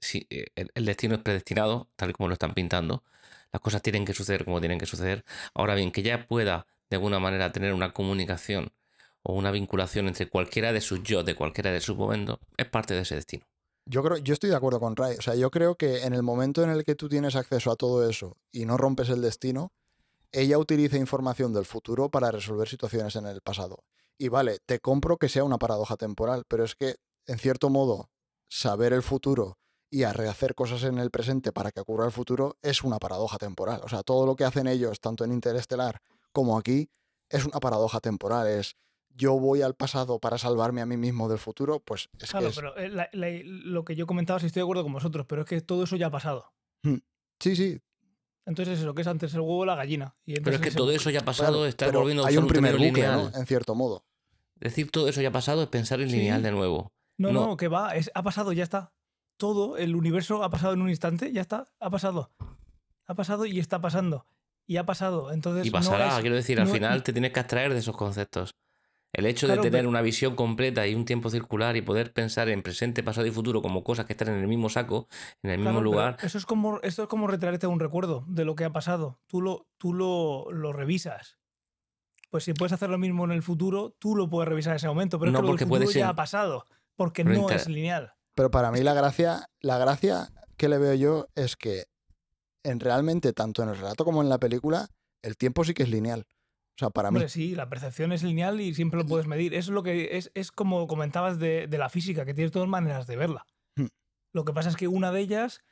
si 0.00 0.26
eh, 0.30 0.46
el 0.56 0.84
destino 0.84 1.14
es 1.14 1.22
predestinado, 1.22 1.88
tal 1.96 2.10
y 2.10 2.12
como 2.12 2.28
lo 2.28 2.34
están 2.34 2.54
pintando, 2.54 3.04
las 3.52 3.60
cosas 3.60 3.82
tienen 3.82 4.04
que 4.04 4.14
suceder 4.14 4.44
como 4.44 4.60
tienen 4.60 4.78
que 4.78 4.86
suceder. 4.86 5.24
Ahora 5.54 5.74
bien, 5.74 5.92
que 5.92 6.02
ya 6.02 6.26
pueda 6.26 6.66
de 6.88 6.96
alguna 6.96 7.18
manera 7.18 7.52
tener 7.52 7.72
una 7.72 7.92
comunicación 7.92 8.72
o 9.22 9.34
una 9.34 9.50
vinculación 9.50 10.08
entre 10.08 10.28
cualquiera 10.28 10.72
de 10.72 10.80
sus 10.80 11.02
yo, 11.02 11.22
de 11.22 11.34
cualquiera 11.34 11.70
de 11.70 11.80
sus 11.80 11.96
momentos, 11.96 12.38
es 12.56 12.66
parte 12.66 12.94
de 12.94 13.00
ese 13.00 13.16
destino. 13.16 13.44
Yo 13.86 14.02
creo, 14.02 14.18
yo 14.18 14.34
estoy 14.34 14.50
de 14.50 14.56
acuerdo 14.56 14.80
con 14.80 14.96
Ray. 14.96 15.16
O 15.18 15.22
sea, 15.22 15.34
yo 15.34 15.50
creo 15.50 15.74
que 15.74 16.04
en 16.04 16.14
el 16.14 16.22
momento 16.22 16.62
en 16.62 16.70
el 16.70 16.84
que 16.84 16.94
tú 16.94 17.08
tienes 17.08 17.34
acceso 17.34 17.70
a 17.70 17.76
todo 17.76 18.08
eso 18.08 18.36
y 18.52 18.64
no 18.64 18.76
rompes 18.76 19.08
el 19.08 19.20
destino, 19.20 19.72
ella 20.32 20.58
utiliza 20.58 20.96
información 20.96 21.52
del 21.52 21.64
futuro 21.64 22.08
para 22.08 22.30
resolver 22.30 22.68
situaciones 22.68 23.16
en 23.16 23.26
el 23.26 23.40
pasado. 23.40 23.84
Y 24.16 24.28
vale, 24.28 24.58
te 24.64 24.78
compro 24.80 25.16
que 25.16 25.28
sea 25.28 25.44
una 25.44 25.58
paradoja 25.58 25.96
temporal, 25.96 26.44
pero 26.46 26.64
es 26.64 26.76
que, 26.76 26.96
en 27.26 27.38
cierto 27.38 27.68
modo, 27.70 28.10
saber 28.48 28.92
el 28.92 29.02
futuro 29.02 29.58
y 29.90 30.04
a 30.04 30.12
rehacer 30.12 30.54
cosas 30.54 30.84
en 30.84 30.98
el 30.98 31.10
presente 31.10 31.52
para 31.52 31.72
que 31.72 31.80
ocurra 31.80 32.04
el 32.04 32.12
futuro 32.12 32.56
es 32.62 32.84
una 32.84 32.98
paradoja 32.98 33.38
temporal. 33.38 33.80
O 33.82 33.88
sea, 33.88 34.02
todo 34.02 34.24
lo 34.24 34.36
que 34.36 34.44
hacen 34.44 34.68
ellos, 34.68 35.00
tanto 35.00 35.24
en 35.24 35.32
Interestelar 35.32 36.00
como 36.32 36.56
aquí, 36.56 36.90
es 37.28 37.44
una 37.44 37.58
paradoja 37.58 37.98
temporal. 37.98 38.46
Es 38.46 38.76
yo 39.16 39.38
voy 39.38 39.62
al 39.62 39.74
pasado 39.74 40.18
para 40.18 40.38
salvarme 40.38 40.80
a 40.80 40.86
mí 40.86 40.96
mismo 40.96 41.28
del 41.28 41.38
futuro, 41.38 41.80
pues 41.80 42.08
es 42.18 42.30
claro, 42.30 42.48
que 42.50 42.54
pero 42.54 42.76
eh, 42.76 43.42
lo 43.44 43.84
que 43.84 43.96
yo 43.96 44.06
comentaba, 44.06 44.40
si 44.40 44.46
estoy 44.46 44.60
de 44.60 44.64
acuerdo 44.64 44.82
con 44.82 44.92
vosotros, 44.92 45.26
pero 45.28 45.42
es 45.42 45.48
que 45.48 45.60
todo 45.60 45.84
eso 45.84 45.96
ya 45.96 46.06
ha 46.06 46.10
pasado. 46.10 46.52
Mm, 46.82 46.96
sí, 47.38 47.56
sí. 47.56 47.80
Entonces 48.46 48.78
es 48.78 48.84
lo 48.84 48.94
que 48.94 49.02
es 49.02 49.08
antes 49.08 49.34
el 49.34 49.40
huevo 49.40 49.58
o 49.58 49.64
la 49.66 49.76
gallina. 49.76 50.16
pero 50.24 50.56
es 50.56 50.62
que 50.62 50.70
todo 50.70 50.90
eso 50.90 51.10
ya 51.10 51.20
ha 51.20 51.24
pasado, 51.24 51.66
está 51.66 51.90
volviendo 51.90 52.24
hay 52.24 52.36
un 52.36 52.46
primer 52.46 52.76
bucle, 52.76 53.06
¿no? 53.06 53.30
En 53.34 53.46
cierto 53.46 53.74
modo. 53.74 54.04
Decir 54.56 54.90
todo 54.90 55.08
eso 55.08 55.22
ya 55.22 55.28
ha 55.28 55.32
pasado 55.32 55.62
es 55.62 55.68
pensar 55.68 56.00
en 56.00 56.10
lineal 56.10 56.42
de 56.42 56.52
nuevo. 56.52 56.92
No, 57.18 57.32
no, 57.32 57.56
que 57.56 57.68
va, 57.68 57.94
es, 57.96 58.10
ha 58.14 58.22
pasado, 58.22 58.52
ya 58.52 58.62
está 58.62 58.92
todo, 59.40 59.78
el 59.78 59.96
universo 59.96 60.44
ha 60.44 60.50
pasado 60.50 60.74
en 60.74 60.82
un 60.82 60.90
instante, 60.90 61.32
ya 61.32 61.40
está, 61.40 61.66
ha 61.80 61.90
pasado. 61.90 62.30
Ha 63.06 63.14
pasado 63.14 63.46
y 63.46 63.58
está 63.58 63.80
pasando. 63.80 64.26
Y 64.66 64.76
ha 64.76 64.84
pasado. 64.84 65.32
Entonces, 65.32 65.66
y 65.66 65.70
pasará, 65.70 66.20
quiero 66.20 66.36
decir, 66.36 66.60
al 66.60 66.68
final 66.68 67.02
te 67.02 67.12
tienes 67.12 67.32
que 67.32 67.40
abstraer 67.40 67.72
de 67.72 67.80
esos 67.80 67.96
conceptos. 67.96 68.54
El 69.12 69.26
hecho 69.26 69.48
de 69.48 69.58
tener 69.58 69.86
una 69.86 70.02
visión 70.02 70.36
completa 70.36 70.86
y 70.86 70.94
un 70.94 71.04
tiempo 71.04 71.30
circular 71.30 71.76
y 71.76 71.82
poder 71.82 72.12
pensar 72.12 72.48
en 72.48 72.62
presente, 72.62 73.02
pasado 73.02 73.26
y 73.26 73.32
futuro 73.32 73.60
como 73.60 73.82
cosas 73.82 74.06
que 74.06 74.12
están 74.12 74.28
en 74.28 74.40
el 74.40 74.46
mismo 74.46 74.68
saco, 74.68 75.08
en 75.42 75.50
el 75.50 75.58
mismo 75.58 75.80
lugar. 75.80 76.16
Eso 76.22 76.38
es 76.38 76.46
como, 76.46 76.80
esto 76.82 77.02
es 77.02 77.08
como 77.08 77.26
retraerte 77.26 77.66
un 77.66 77.80
recuerdo 77.80 78.24
de 78.28 78.44
lo 78.44 78.54
que 78.54 78.64
ha 78.64 78.72
pasado. 78.72 79.18
Tú 79.26 79.40
lo, 79.40 79.66
tú 79.78 79.92
lo, 79.92 80.46
lo 80.52 80.72
revisas. 80.72 81.38
Pues 82.30 82.44
si 82.44 82.54
puedes 82.54 82.72
hacer 82.72 82.88
lo 82.88 82.98
mismo 82.98 83.24
en 83.24 83.32
el 83.32 83.42
futuro, 83.42 83.96
tú 83.98 84.14
lo 84.14 84.30
puedes 84.30 84.48
revisar 84.48 84.72
en 84.72 84.76
ese 84.76 84.86
momento. 84.86 85.18
Pero 85.18 85.32
no, 85.32 85.38
es 85.38 85.58
que 85.58 85.66
porque 85.66 85.86
ya 85.92 86.10
ha 86.10 86.14
pasado. 86.14 86.66
Porque 86.94 87.24
no 87.24 87.50
es 87.50 87.68
lineal. 87.68 88.14
Pero 88.34 88.52
para 88.52 88.70
mí 88.70 88.80
la 88.82 88.94
gracia, 88.94 89.50
la 89.60 89.78
gracia 89.78 90.30
que 90.56 90.68
le 90.68 90.78
veo 90.78 90.94
yo 90.94 91.26
es 91.34 91.56
que 91.56 91.86
en 92.62 92.78
realmente, 92.78 93.32
tanto 93.32 93.62
en 93.62 93.70
el 93.70 93.76
relato 93.76 94.04
como 94.04 94.22
en 94.22 94.28
la 94.28 94.38
película, 94.38 94.88
el 95.22 95.36
tiempo 95.36 95.64
sí 95.64 95.74
que 95.74 95.82
es 95.82 95.88
lineal. 95.88 96.26
O 96.80 96.86
sea, 96.86 96.88
para 96.88 97.10
mí. 97.10 97.20
Sí, 97.28 97.54
la 97.54 97.68
percepción 97.68 98.10
es 98.10 98.22
lineal 98.22 98.58
y 98.58 98.72
siempre 98.72 98.98
lo 98.98 99.04
puedes 99.04 99.26
medir. 99.26 99.52
Eso 99.52 99.70
es 99.70 99.74
lo 99.74 99.82
que 99.82 100.16
es, 100.16 100.30
es 100.32 100.50
como 100.50 100.86
comentabas 100.86 101.38
de, 101.38 101.68
la 101.70 101.90
física, 101.90 102.24
que 102.24 102.32
tienes 102.32 102.52
dos 102.52 102.66
maneras 102.68 103.06
de 103.06 103.16
verla. 103.16 103.44
Hmm. 103.76 103.88
Lo 104.32 104.46
que 104.46 104.54
pasa 104.54 104.70
es 104.70 104.76
que 104.76 104.88
una 104.88 105.12
de 105.12 105.20
ellas 105.20 105.62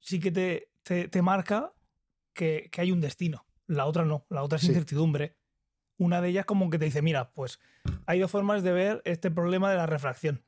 sí 0.00 0.20
que 0.20 0.30
te, 0.32 0.70
te, 0.82 1.20
marca 1.20 1.74
que, 2.32 2.70
hay 2.78 2.92
un 2.92 3.02
destino. 3.02 3.44
La 3.66 3.84
otra 3.84 4.06
no. 4.06 4.24
La 4.30 4.42
otra 4.42 4.56
es 4.56 4.64
incertidumbre. 4.64 5.36
Una 5.98 6.22
de 6.22 6.30
ellas 6.30 6.46
como 6.46 6.70
que 6.70 6.78
te 6.78 6.86
dice, 6.86 7.02
mira, 7.02 7.30
pues 7.34 7.60
hay 8.06 8.20
dos 8.20 8.30
formas 8.30 8.62
de 8.62 8.72
ver 8.72 9.02
este 9.04 9.30
problema 9.30 9.70
de 9.70 9.76
la 9.76 9.84
refracción. 9.84 10.46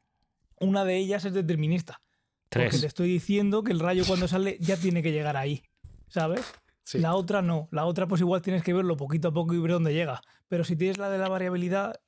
Una 0.58 0.86
de 0.86 0.96
ellas 0.96 1.26
es 1.26 1.34
determinista. 1.34 2.00
Porque 2.48 2.70
te 2.70 2.70
Tres. 2.70 2.84
estoy 2.84 3.08
diciendo 3.08 3.62
que 3.62 3.72
el 3.72 3.80
rayo 3.80 4.04
cuando 4.06 4.28
sale 4.28 4.56
ya 4.60 4.78
tiene 4.78 5.02
que 5.02 5.12
llegar 5.12 5.36
ahí, 5.36 5.62
¿sabes? 6.08 6.54
Sí. 6.86 6.98
La 7.00 7.14
otra 7.16 7.42
no. 7.42 7.68
La 7.72 7.84
otra 7.84 8.06
pues 8.06 8.20
igual 8.20 8.40
tienes 8.42 8.62
que 8.62 8.72
verlo 8.72 8.96
poquito 8.96 9.28
a 9.28 9.32
poco 9.32 9.52
y 9.54 9.58
ver 9.58 9.72
dónde 9.72 9.92
llega. 9.92 10.22
Pero 10.48 10.62
si 10.64 10.76
tienes 10.76 10.98
la 10.98 11.10
de 11.10 11.18
la 11.18 11.28
variabilidad, 11.28 12.00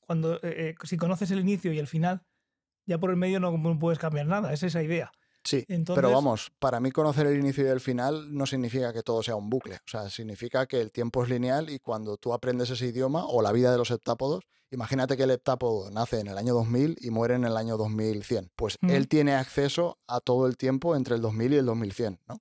cuando 0.00 0.34
eh, 0.36 0.40
eh, 0.42 0.74
si 0.84 0.96
conoces 0.98 1.30
el 1.30 1.40
inicio 1.40 1.72
y 1.72 1.78
el 1.78 1.86
final, 1.86 2.22
ya 2.86 2.98
por 2.98 3.10
el 3.10 3.16
medio 3.16 3.40
no, 3.40 3.50
no 3.56 3.78
puedes 3.78 3.98
cambiar 3.98 4.26
nada. 4.26 4.52
Es 4.52 4.62
esa 4.62 4.82
idea. 4.82 5.10
Sí, 5.42 5.64
Entonces- 5.68 6.02
pero 6.02 6.12
vamos, 6.14 6.50
para 6.58 6.80
mí 6.80 6.90
conocer 6.90 7.26
el 7.28 7.38
inicio 7.38 7.64
y 7.64 7.68
el 7.68 7.80
final 7.80 8.34
no 8.34 8.46
significa 8.46 8.92
que 8.92 9.02
todo 9.02 9.22
sea 9.22 9.36
un 9.36 9.48
bucle. 9.48 9.76
O 9.76 9.88
sea, 9.88 10.10
significa 10.10 10.66
que 10.66 10.80
el 10.80 10.92
tiempo 10.92 11.22
es 11.22 11.30
lineal 11.30 11.70
y 11.70 11.78
cuando 11.78 12.16
tú 12.18 12.32
aprendes 12.34 12.68
ese 12.70 12.86
idioma 12.88 13.24
o 13.24 13.40
la 13.42 13.52
vida 13.52 13.70
de 13.72 13.78
los 13.78 13.90
heptápodos, 13.90 14.44
imagínate 14.70 15.16
que 15.16 15.22
el 15.22 15.30
heptápodo 15.30 15.90
nace 15.92 16.18
en 16.20 16.26
el 16.26 16.36
año 16.36 16.52
2000 16.52 16.96
y 17.00 17.10
muere 17.10 17.36
en 17.36 17.44
el 17.44 17.56
año 17.56 17.76
2100. 17.76 18.50
Pues 18.56 18.76
Mm. 18.82 18.90
él 18.90 19.08
tiene 19.08 19.34
acceso 19.34 19.98
a 20.08 20.20
todo 20.20 20.46
el 20.48 20.56
tiempo 20.56 20.94
entre 20.96 21.14
el 21.14 21.22
2000 21.22 21.52
y 21.52 21.56
el 21.56 21.64
2100, 21.66 22.18
¿no? 22.28 22.40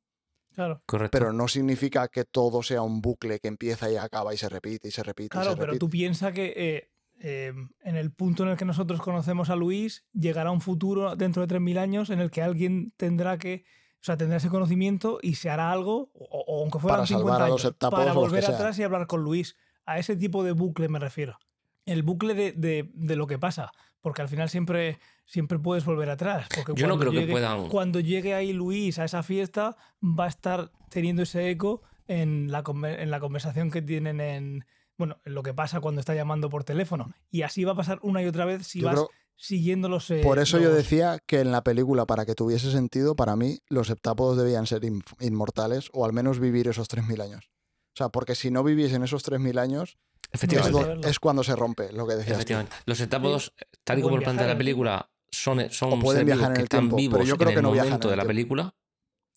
Claro. 0.56 0.82
Correcto. 0.86 1.12
Pero 1.18 1.34
no 1.34 1.48
significa 1.48 2.08
que 2.08 2.24
todo 2.26 2.64
sea 2.64 2.82
un 2.82 3.02
bucle 3.02 3.40
que 3.40 3.48
empieza 3.48 3.92
y 3.92 3.98
acaba 3.98 4.34
y 4.34 4.38
se 4.38 4.50
repite 4.50 4.88
y 4.88 4.92
se 4.92 5.04
repite 5.04 5.26
y 5.26 5.30
Claro, 5.30 5.52
se 5.52 5.56
pero 5.58 5.68
repite. 5.68 5.80
tú 5.80 5.90
piensas 5.90 6.34
que 6.34 6.54
eh, 6.56 6.90
eh, 7.20 7.54
en 7.84 7.96
el 7.96 8.12
punto 8.12 8.44
en 8.44 8.50
el 8.50 8.58
que 8.58 8.66
nosotros 8.66 9.02
conocemos 9.02 9.50
a 9.50 9.56
Luis, 9.56 10.06
llegará 10.14 10.52
un 10.52 10.62
futuro 10.62 11.16
dentro 11.16 11.46
de 11.46 11.56
3.000 11.56 11.78
años 11.78 12.10
en 12.10 12.20
el 12.20 12.32
que 12.32 12.42
alguien 12.42 12.94
tendrá 12.98 13.38
que, 13.38 13.64
o 13.96 14.04
sea, 14.06 14.18
tendrá 14.18 14.38
ese 14.38 14.50
conocimiento 14.50 15.20
y 15.22 15.36
se 15.36 15.50
hará 15.50 15.72
algo, 15.72 16.10
o, 16.14 16.44
o 16.48 16.62
aunque 16.62 16.80
fueran 16.80 16.98
Para 17.00 17.08
50 17.08 17.32
salvar 17.32 17.42
a 17.42 17.50
los 17.50 17.66
años, 17.66 17.76
para 17.80 18.14
volver 18.14 18.46
atrás 18.46 18.80
y 18.80 18.84
hablar 18.84 19.08
con 19.08 19.24
Luis. 19.24 19.56
A 19.86 20.00
ese 20.00 20.16
tipo 20.16 20.44
de 20.44 20.52
bucle 20.54 20.88
me 20.90 21.00
refiero. 21.00 21.38
El 21.86 22.02
bucle 22.04 22.34
de, 22.34 22.52
de- 22.54 22.90
de 22.94 23.16
lo 23.16 23.28
que 23.28 23.38
pasa, 23.38 23.72
porque 24.02 24.22
al 24.22 24.30
final 24.30 24.50
siempre, 24.50 25.00
siempre 25.26 25.60
puedes 25.60 25.86
volver 25.86 26.10
atrás. 26.10 26.48
Porque 26.56 26.74
Yo 26.76 26.88
no 26.88 26.94
cuando 26.96 27.00
creo 27.00 27.12
que 27.12 27.20
llegue- 27.28 27.32
puedan. 27.32 27.68
Cuando 27.70 28.00
llegue 28.00 28.34
ahí 28.34 28.54
Luis 28.54 29.00
a 29.00 29.06
esa 29.06 29.24
fiesta, 29.24 29.76
va 30.04 30.26
a 30.26 30.30
estar 30.30 30.72
teniendo 30.90 31.24
ese 31.24 31.50
eco 31.50 31.82
en 32.08 32.52
la, 32.52 32.64
en 33.00 33.12
la 33.12 33.20
conversación 33.20 33.72
que 33.72 33.82
tienen 33.82 34.22
en, 34.22 34.66
bueno, 34.98 35.18
en 35.26 35.34
lo 35.34 35.44
que 35.44 35.54
pasa 35.54 35.80
cuando 35.82 36.00
está 36.00 36.14
llamando 36.16 36.50
por 36.50 36.64
teléfono. 36.64 37.14
Y 37.32 37.42
así 37.42 37.64
va 37.64 37.72
a 37.74 37.76
pasar 37.76 38.00
una 38.04 38.22
y 38.22 38.28
otra 38.28 38.46
vez 38.46 38.68
si 38.68 38.80
Yo 38.82 38.86
vas 38.88 38.96
creo- 38.96 39.10
siguiendo 39.38 39.90
los... 39.90 40.10
eh, 40.12 40.22
Por 40.24 40.40
eso 40.40 40.60
yo 40.60 40.72
decía 40.74 41.20
que 41.26 41.42
en 41.42 41.52
la 41.52 41.62
película, 41.64 42.06
para 42.06 42.26
que 42.26 42.36
tuviese 42.36 42.72
sentido, 42.72 43.16
para 43.16 43.36
mí, 43.36 43.60
los 43.68 43.90
heptápodos 43.90 44.38
debían 44.38 44.66
ser 44.68 44.86
in- 44.86 45.04
inmortales 45.20 45.90
o 45.92 46.06
al 46.06 46.14
menos 46.14 46.40
vivir 46.40 46.68
esos 46.70 46.88
3.000 46.88 47.22
años. 47.22 47.50
O 47.94 47.98
sea, 47.98 48.10
porque 48.10 48.36
si 48.36 48.52
no 48.52 48.64
viviesen 48.64 49.04
esos 49.04 49.24
3.000 49.26 49.58
años, 49.60 49.98
es, 50.32 50.44
Efectivamente. 50.44 51.10
Cuando 51.22 51.44
se 51.44 51.56
rompe 51.56 51.92
lo 51.94 52.06
que 52.08 52.14
decías. 52.16 52.36
tú. 52.36 52.40
Efectivamente. 52.42 52.76
Los 52.86 53.00
heptápodos, 53.00 53.54
tal 53.84 54.00
y 54.00 54.02
como 54.02 54.18
lo 54.18 54.24
plantea 54.24 54.46
la 54.46 54.52
el 54.54 54.58
película, 54.58 55.10
son, 55.36 55.70
son 55.72 55.94
O 55.94 56.00
pueden 56.00 56.22
seres 56.22 56.26
vivos 56.26 56.38
viajar 56.38 56.52
en 56.52 56.54
que 56.56 56.60
el 56.62 56.64
están 56.66 56.80
tiempo, 56.82 56.96
vivos 56.98 57.14
pero 57.14 57.26
yo 57.26 57.38
creo 57.38 57.50
en 57.50 57.54
que 57.56 57.60
el 57.60 57.64
no 57.64 57.72
viajan 57.72 57.90
momento 57.90 58.08
en 58.08 58.12
de 58.12 58.18
la 58.18 58.26
película. 58.26 58.76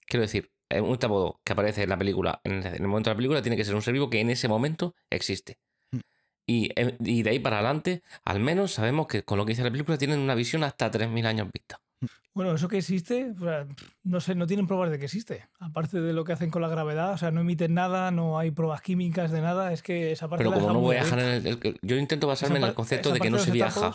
Quiero 0.07 0.23
decir, 0.23 0.51
eh, 0.71 0.81
un 0.81 0.95
heptápodo 0.95 1.41
que 1.45 1.53
aparece 1.53 1.83
en 1.83 1.89
la 1.91 1.99
película, 1.99 2.41
en 2.45 2.53
el, 2.55 2.67
en 2.67 2.75
el 2.83 2.89
momento 2.89 3.11
de 3.11 3.15
la 3.15 3.19
película, 3.19 3.43
tiene 3.43 3.57
que 3.57 3.65
ser 3.65 3.75
un 3.75 3.83
ser 3.83 3.93
vivo 3.93 4.09
que 4.11 4.21
en 4.21 4.31
ese 4.31 4.49
momento 4.49 4.95
existe. 5.11 5.59
Mm. 5.93 5.99
Y, 6.47 6.71
eh, 6.77 6.97
y 7.01 7.23
de 7.23 7.31
ahí 7.31 7.39
para 7.41 7.59
adelante, 7.59 8.03
al 8.25 8.41
menos 8.41 8.73
sabemos 8.73 9.07
que 9.07 9.23
con 9.23 9.37
lo 9.39 9.45
que 9.45 9.53
dice 9.53 9.65
la 9.65 9.71
película, 9.71 9.99
tienen 9.99 10.19
una 10.21 10.35
visión 10.35 10.65
hasta 10.65 10.91
3.000 10.91 11.27
años 11.27 11.49
vista. 11.53 11.81
Bueno, 12.33 12.55
eso 12.55 12.69
que 12.69 12.79
existe, 12.79 13.35
no 14.05 14.21
sé, 14.21 14.37
no 14.37 14.47
tienen 14.47 14.69
pruebas 14.69 14.91
de 14.93 14.99
que 15.01 15.07
existe. 15.07 15.49
Aparte 15.59 16.01
de 16.01 16.13
lo 16.13 16.23
que 16.23 16.33
hacen 16.33 16.51
con 16.51 16.63
la 16.63 16.69
gravedad, 16.69 17.13
o 17.13 17.19
sea, 17.19 17.33
no 17.33 17.41
emiten 17.41 17.75
nada, 17.75 18.13
no 18.13 18.39
hay 18.39 18.53
pruebas 18.53 18.81
químicas 18.81 19.33
de 19.33 19.41
nada, 19.41 19.73
es 19.73 19.83
que 19.83 20.13
esa 20.13 20.29
parte 20.29 20.45
Pero 20.45 20.51
la 20.55 20.61
como 20.63 20.73
no 20.75 20.81
muy 20.81 20.95
viajan 20.95 21.19
en 21.19 21.25
abierta. 21.25 21.49
el, 21.49 21.59
el- 21.75 21.79
Yo 21.83 21.97
intento 21.97 22.29
basarme 22.29 22.59
en 22.59 22.65
el 22.65 22.75
concepto 22.75 23.11
de 23.11 23.19
que 23.19 23.31
no 23.31 23.39
se 23.41 23.51
viaja 23.51 23.93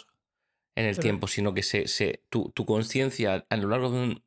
en 0.76 0.86
el 0.86 0.98
tiempo, 1.00 1.28
sino 1.28 1.54
que 1.54 1.64
se, 1.64 1.88
se, 1.88 2.24
tu, 2.30 2.52
tu 2.52 2.66
conciencia 2.66 3.46
a 3.50 3.58
lo 3.58 3.68
largo 3.70 3.90
de, 3.92 3.98
un- 4.00 4.24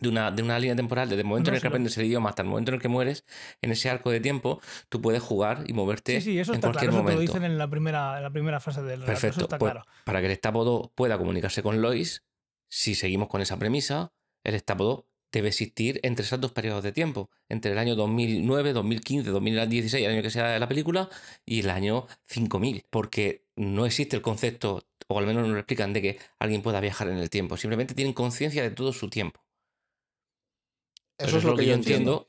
de, 0.00 0.08
una, 0.08 0.30
de 0.30 0.42
una 0.42 0.58
línea 0.58 0.76
temporal, 0.76 1.08
desde 1.08 1.22
el 1.22 1.26
momento 1.26 1.50
No, 1.50 1.52
en 1.52 1.56
el 1.56 1.60
que 1.62 1.66
aprendes 1.68 1.98
el 1.98 2.06
idioma 2.06 2.28
hasta 2.30 2.42
el 2.42 2.48
momento 2.48 2.70
en 2.70 2.76
el 2.76 2.80
que 2.80 2.88
mueres, 2.88 3.24
en 3.62 3.72
ese 3.72 3.90
arco 3.90 4.10
de 4.10 4.20
tiempo, 4.20 4.60
tú 4.88 5.00
puedes 5.00 5.22
jugar 5.22 5.64
y 5.66 5.72
moverte 5.72 6.20
Sí, 6.20 6.32
sí, 6.32 6.38
eso 6.38 6.52
en 6.52 6.56
está 6.56 6.68
cualquier 6.68 6.90
claro, 6.90 6.98
eso 7.00 7.06
te 7.08 7.12
lo 7.14 7.18
momento. 7.20 7.32
dicen 7.32 7.44
en 7.50 7.58
la 7.58 7.68
primera, 7.68 8.16
en 8.16 8.22
la 8.22 8.30
primera 8.30 8.60
fase 8.60 8.82
del 8.82 9.00
relato, 9.00 9.10
eso 9.12 9.20
Perfecto. 9.20 9.44
está 9.46 9.58
pues, 9.58 9.72
claro. 9.72 9.86
Para 10.04 10.20
que 10.20 10.26
el 10.26 10.32
estápodo 10.32 10.92
pueda 10.94 11.18
comunicarse 11.18 11.62
con 11.62 11.82
Lois, 11.82 12.22
si 12.68 12.94
seguimos 12.94 13.28
con 13.28 13.40
esa 13.40 13.58
premisa, 13.58 14.12
el 14.44 14.54
estápodo 14.54 15.06
debe 15.32 15.48
existir 15.48 16.00
entre 16.04 16.24
esos 16.24 16.40
dos 16.40 16.52
periodos 16.52 16.82
de 16.84 16.92
tiempo, 16.92 17.28
entre 17.48 17.72
el 17.72 17.78
año 17.78 17.96
2009, 17.96 18.72
2015, 18.72 19.30
2016, 19.30 20.04
el 20.06 20.12
año 20.12 20.22
que 20.22 20.30
sea 20.30 20.48
de 20.48 20.58
la 20.60 20.68
película, 20.68 21.08
y 21.44 21.60
el 21.60 21.70
año 21.70 22.06
5000, 22.26 22.84
porque 22.88 23.44
no 23.56 23.84
existe 23.84 24.16
el 24.16 24.22
concepto, 24.22 24.84
o 25.08 25.18
al 25.18 25.26
menos 25.26 25.46
no 25.46 25.52
lo 25.52 25.58
explican, 25.58 25.92
de 25.92 26.02
que 26.02 26.18
alguien 26.38 26.62
pueda 26.62 26.80
viajar 26.80 27.08
en 27.08 27.18
el 27.18 27.30
tiempo, 27.30 27.56
simplemente 27.56 27.94
tienen 27.94 28.14
conciencia 28.14 28.62
de 28.62 28.70
todo 28.70 28.92
su 28.92 29.08
tiempo. 29.08 29.40
Eso 31.18 31.38
es 31.38 31.44
lo 31.44 31.56
que 31.56 31.66
yo 31.66 31.74
entiendo. 31.74 32.28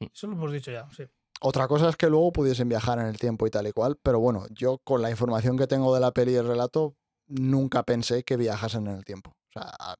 Eso 0.00 0.26
lo 0.26 0.34
hemos 0.34 0.52
dicho 0.52 0.70
ya, 0.70 0.88
sí. 0.94 1.04
Otra 1.40 1.68
cosa 1.68 1.88
es 1.88 1.96
que 1.96 2.08
luego 2.08 2.32
pudiesen 2.32 2.68
viajar 2.68 2.98
en 2.98 3.06
el 3.06 3.18
tiempo 3.18 3.46
y 3.46 3.50
tal 3.50 3.66
y 3.66 3.72
cual, 3.72 3.98
pero 4.02 4.20
bueno, 4.20 4.46
yo 4.50 4.78
con 4.78 5.02
la 5.02 5.10
información 5.10 5.58
que 5.58 5.66
tengo 5.66 5.94
de 5.94 6.00
la 6.00 6.12
peli 6.12 6.32
y 6.32 6.36
el 6.36 6.46
relato, 6.46 6.96
nunca 7.26 7.82
pensé 7.82 8.24
que 8.24 8.36
viajasen 8.36 8.86
en 8.86 8.96
el 8.96 9.04
tiempo. 9.04 9.30
O 9.30 9.52
sea, 9.52 9.96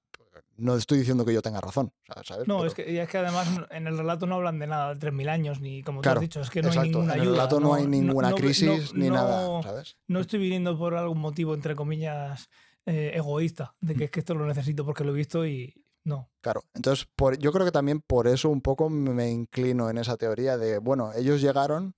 no 0.58 0.76
estoy 0.76 0.98
diciendo 0.98 1.24
que 1.24 1.32
yo 1.34 1.42
tenga 1.42 1.60
razón, 1.60 1.92
¿sabes? 2.24 2.46
No, 2.48 2.56
Pero- 2.58 2.66
es 2.68 2.74
que, 2.74 3.00
es 3.02 3.08
que 3.08 3.18
además 3.18 3.48
en 3.70 3.86
el 3.86 3.96
relato 3.98 4.26
no 4.26 4.36
hablan 4.36 4.58
de 4.58 4.66
nada 4.66 4.94
de 4.94 5.00
3.000 5.00 5.28
años, 5.28 5.60
ni 5.60 5.82
como 5.82 6.00
tú 6.00 6.08
has 6.08 6.20
dicho, 6.20 6.40
es 6.40 6.50
que 6.50 6.62
no 6.62 6.70
hay 6.70 6.88
ninguna 6.90 7.04
en 7.04 7.10
el 7.10 7.20
ayuda. 7.20 7.32
relato 7.36 7.60
no, 7.60 7.74
hay 7.74 7.86
ninguna 7.86 8.30
no- 8.30 8.36
crisis 8.36 8.92
no- 8.94 8.98
ni 9.00 9.10
nada, 9.10 9.62
¿sabes? 9.62 9.96
No 10.08 10.20
estoy 10.20 10.38
viniendo 10.40 10.78
por 10.78 10.94
algún 10.94 11.18
motivo, 11.20 11.54
entre 11.54 11.74
comillas, 11.76 12.48
eh, 12.86 13.12
egoísta, 13.14 13.74
de 13.80 13.94
que 13.94 14.04
es 14.04 14.10
que 14.10 14.20
esto 14.20 14.34
lo 14.34 14.46
necesito 14.46 14.84
porque 14.84 15.04
lo 15.04 15.12
he 15.12 15.16
visto 15.16 15.44
y 15.46 15.74
no. 16.04 16.30
Claro, 16.40 16.62
entonces 16.74 17.06
por, 17.16 17.36
yo 17.38 17.50
creo 17.52 17.64
que 17.66 17.72
también 17.72 18.00
por 18.00 18.28
eso 18.28 18.48
un 18.48 18.60
poco 18.60 18.88
me 18.88 19.28
inclino 19.30 19.90
en 19.90 19.98
esa 19.98 20.16
teoría 20.16 20.56
de, 20.56 20.78
bueno, 20.78 21.12
ellos 21.14 21.40
llegaron, 21.40 21.94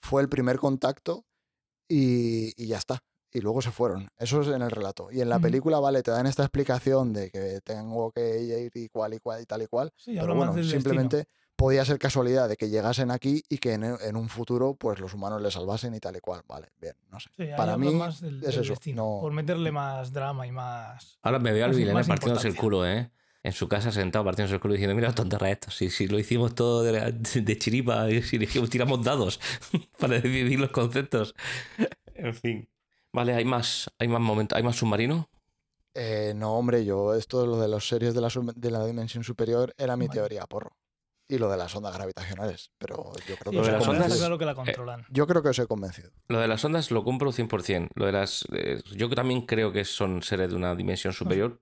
fue 0.00 0.22
el 0.22 0.28
primer 0.28 0.58
contacto 0.58 1.24
y, 1.88 2.52
y 2.62 2.68
ya 2.68 2.78
está. 2.78 3.00
Y 3.32 3.40
luego 3.40 3.60
se 3.60 3.70
fueron. 3.70 4.08
Eso 4.18 4.40
es 4.40 4.48
en 4.48 4.62
el 4.62 4.70
relato. 4.70 5.10
Y 5.12 5.20
en 5.20 5.28
la 5.28 5.38
película, 5.38 5.78
vale, 5.80 6.02
te 6.02 6.10
dan 6.10 6.26
esta 6.26 6.42
explicación 6.44 7.12
de 7.12 7.30
que 7.30 7.60
tengo 7.62 8.10
que 8.10 8.40
ir 8.40 8.70
y 8.74 8.88
cual 8.88 9.14
y 9.14 9.18
cual 9.18 9.42
y 9.42 9.46
tal 9.46 9.62
y 9.62 9.66
cual. 9.66 9.92
Sí, 9.96 10.16
pero 10.18 10.34
bueno, 10.34 10.52
del 10.54 10.62
destino. 10.64 10.80
simplemente 10.80 11.28
podía 11.54 11.84
ser 11.84 11.98
casualidad 11.98 12.48
de 12.48 12.56
que 12.56 12.70
llegasen 12.70 13.10
aquí 13.10 13.42
y 13.48 13.58
que 13.58 13.72
en, 13.74 13.82
en 13.84 14.16
un 14.16 14.28
futuro 14.28 14.74
pues 14.76 14.98
los 15.00 15.12
humanos 15.12 15.42
les 15.42 15.52
salvasen 15.54 15.94
y 15.94 16.00
tal 16.00 16.16
y 16.16 16.20
cual. 16.20 16.42
Vale, 16.48 16.68
bien, 16.80 16.94
no 17.10 17.20
sé. 17.20 17.28
Sí, 17.36 17.48
Para 17.56 17.76
mí 17.76 17.92
más 17.92 18.20
del, 18.20 18.36
es 18.44 18.54
del 18.54 18.64
eso, 18.64 18.72
destino, 18.72 19.02
no- 19.02 19.18
por 19.20 19.32
meterle 19.32 19.72
más 19.72 20.12
drama 20.12 20.46
y 20.46 20.52
más... 20.52 21.18
Ahora 21.22 21.38
me 21.38 21.52
veo 21.52 21.66
al 21.66 21.92
más 21.92 22.06
partiéndose 22.06 22.48
el 22.48 22.56
culo, 22.56 22.86
¿eh? 22.86 23.10
En 23.42 23.52
su 23.52 23.68
casa 23.68 23.92
sentado 23.92 24.24
partiéndose 24.24 24.54
el 24.54 24.60
culo 24.60 24.74
diciendo, 24.74 24.94
mira, 24.96 25.14
tonterra 25.14 25.50
esto, 25.50 25.70
si, 25.70 25.90
si 25.90 26.06
lo 26.08 26.18
hicimos 26.18 26.54
todo 26.54 26.82
de, 26.82 27.12
de 27.12 27.58
chiripa, 27.58 28.06
si 28.22 28.38
dijimos, 28.38 28.70
tiramos 28.70 29.02
dados 29.04 29.38
para 29.98 30.14
decidir 30.20 30.58
los 30.58 30.70
conceptos. 30.70 31.34
En 32.14 32.34
fin. 32.34 32.68
Vale, 33.12 33.34
hay 33.34 33.44
más, 33.44 33.90
hay 33.98 34.08
más 34.08 34.20
momentos, 34.20 34.56
hay 34.56 34.62
más 34.62 34.76
submarino. 34.76 35.28
Eh, 35.94 36.32
no, 36.36 36.54
hombre, 36.56 36.84
yo 36.84 37.14
esto 37.14 37.46
lo 37.46 37.58
de 37.58 37.68
los 37.68 37.88
series 37.88 38.14
de 38.14 38.20
la, 38.20 38.28
de 38.54 38.70
la 38.70 38.84
dimensión 38.86 39.24
superior 39.24 39.74
era 39.78 39.96
mi 39.96 40.06
Vale. 40.06 40.20
teoría, 40.20 40.46
porro. 40.46 40.76
Y 41.30 41.36
lo 41.38 41.50
de 41.50 41.56
las 41.58 41.74
ondas 41.76 41.94
gravitacionales, 41.94 42.70
pero 42.78 43.12
yo 43.26 43.36
creo 43.36 43.36
Sí, 43.36 43.50
que 43.50 43.52
Lo 43.56 43.60
os 43.60 43.66
de 43.66 43.72
he 43.72 43.78
las 43.78 43.88
ondas- 43.88 44.16
claro 44.16 44.38
que 44.38 44.44
la 44.46 44.54
controlan. 44.54 45.04
Yo 45.10 45.26
creo 45.26 45.42
que 45.42 45.48
os 45.50 45.58
he 45.58 45.66
convencido. 45.66 46.10
Lo 46.28 46.40
de 46.40 46.48
las 46.48 46.64
ondas 46.64 46.90
lo 46.90 47.04
compro 47.04 47.32
100%. 47.32 47.88
Lo 47.96 48.06
de 48.06 48.12
las... 48.12 48.46
eh, 48.52 48.80
yo 48.96 49.10
también 49.10 49.42
creo 49.44 49.70
que 49.72 49.84
son 49.84 50.22
seres 50.22 50.48
de 50.50 50.56
una 50.56 50.74
dimensión 50.74 51.12
superior. 51.12 51.60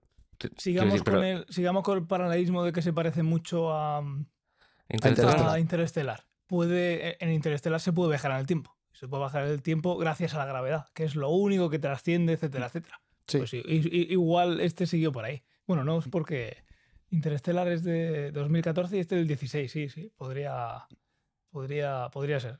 Sigamos, 0.58 0.92
decir, 0.92 1.04
con 1.04 1.14
pero 1.14 1.24
el, 1.24 1.46
sigamos 1.48 1.82
con 1.82 1.98
el 1.98 2.06
paralelismo 2.06 2.62
de 2.62 2.72
que 2.72 2.82
se 2.82 2.92
parece 2.92 3.22
mucho 3.24 3.72
a, 3.72 4.04
Interestelar. 4.88 5.48
a 5.48 5.58
Interestelar. 5.58 6.26
Puede, 6.46 7.22
en 7.24 7.32
Interestelar 7.32 7.80
se 7.80 7.92
puede 7.92 8.10
viajar 8.10 8.30
en 8.32 8.36
el 8.38 8.46
tiempo. 8.46 8.75
Se 8.98 9.08
puede 9.08 9.22
bajar 9.22 9.44
el 9.46 9.62
tiempo 9.62 9.96
gracias 9.98 10.34
a 10.34 10.38
la 10.38 10.46
gravedad, 10.46 10.86
que 10.94 11.04
es 11.04 11.16
lo 11.16 11.28
único 11.30 11.68
que 11.68 11.78
trasciende, 11.78 12.32
etcétera, 12.32 12.66
etcétera. 12.66 13.00
Sí. 13.26 13.38
Pues 13.38 13.52
igual 13.52 14.60
este 14.60 14.86
siguió 14.86 15.12
por 15.12 15.24
ahí. 15.24 15.42
Bueno, 15.66 15.84
no, 15.84 15.98
es 15.98 16.08
porque 16.08 16.64
Interestelar 17.10 17.68
es 17.68 17.84
de 17.84 18.32
2014 18.32 18.96
y 18.96 19.00
este 19.00 19.16
del 19.16 19.26
16, 19.26 19.70
sí, 19.70 19.88
sí. 19.88 20.12
Podría, 20.16 20.86
podría, 21.50 22.08
podría 22.10 22.40
ser. 22.40 22.58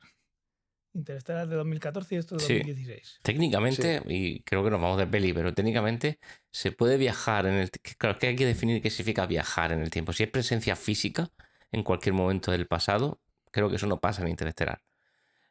Interestelar 0.93 1.43
es 1.43 1.49
de 1.49 1.55
2014 1.55 2.15
y 2.15 2.17
esto 2.17 2.35
de 2.35 2.43
Sí. 2.43 2.53
2016. 2.57 3.19
Técnicamente, 3.23 4.01
y 4.07 4.41
creo 4.43 4.63
que 4.63 4.69
nos 4.69 4.81
vamos 4.81 4.97
de 4.97 5.07
peli, 5.07 5.33
pero 5.33 5.53
técnicamente 5.53 6.19
se 6.51 6.71
puede 6.71 6.97
viajar 6.97 7.45
en 7.45 7.55
el... 7.55 7.69
Claro, 7.97 8.17
que 8.19 8.27
hay 8.27 8.35
que 8.35 8.45
definir 8.45 8.81
qué 8.81 8.89
significa 8.89 9.25
viajar 9.25 9.71
en 9.71 9.81
el 9.81 9.89
tiempo. 9.89 10.13
Si 10.13 10.23
es 10.23 10.29
presencia 10.29 10.75
física 10.75 11.29
en 11.71 11.83
cualquier 11.83 12.13
momento 12.13 12.51
del 12.51 12.67
pasado, 12.67 13.21
creo 13.51 13.69
que 13.69 13.75
eso 13.75 13.87
no 13.87 13.99
pasa 13.99 14.21
en 14.21 14.29
Interestelar. 14.29 14.81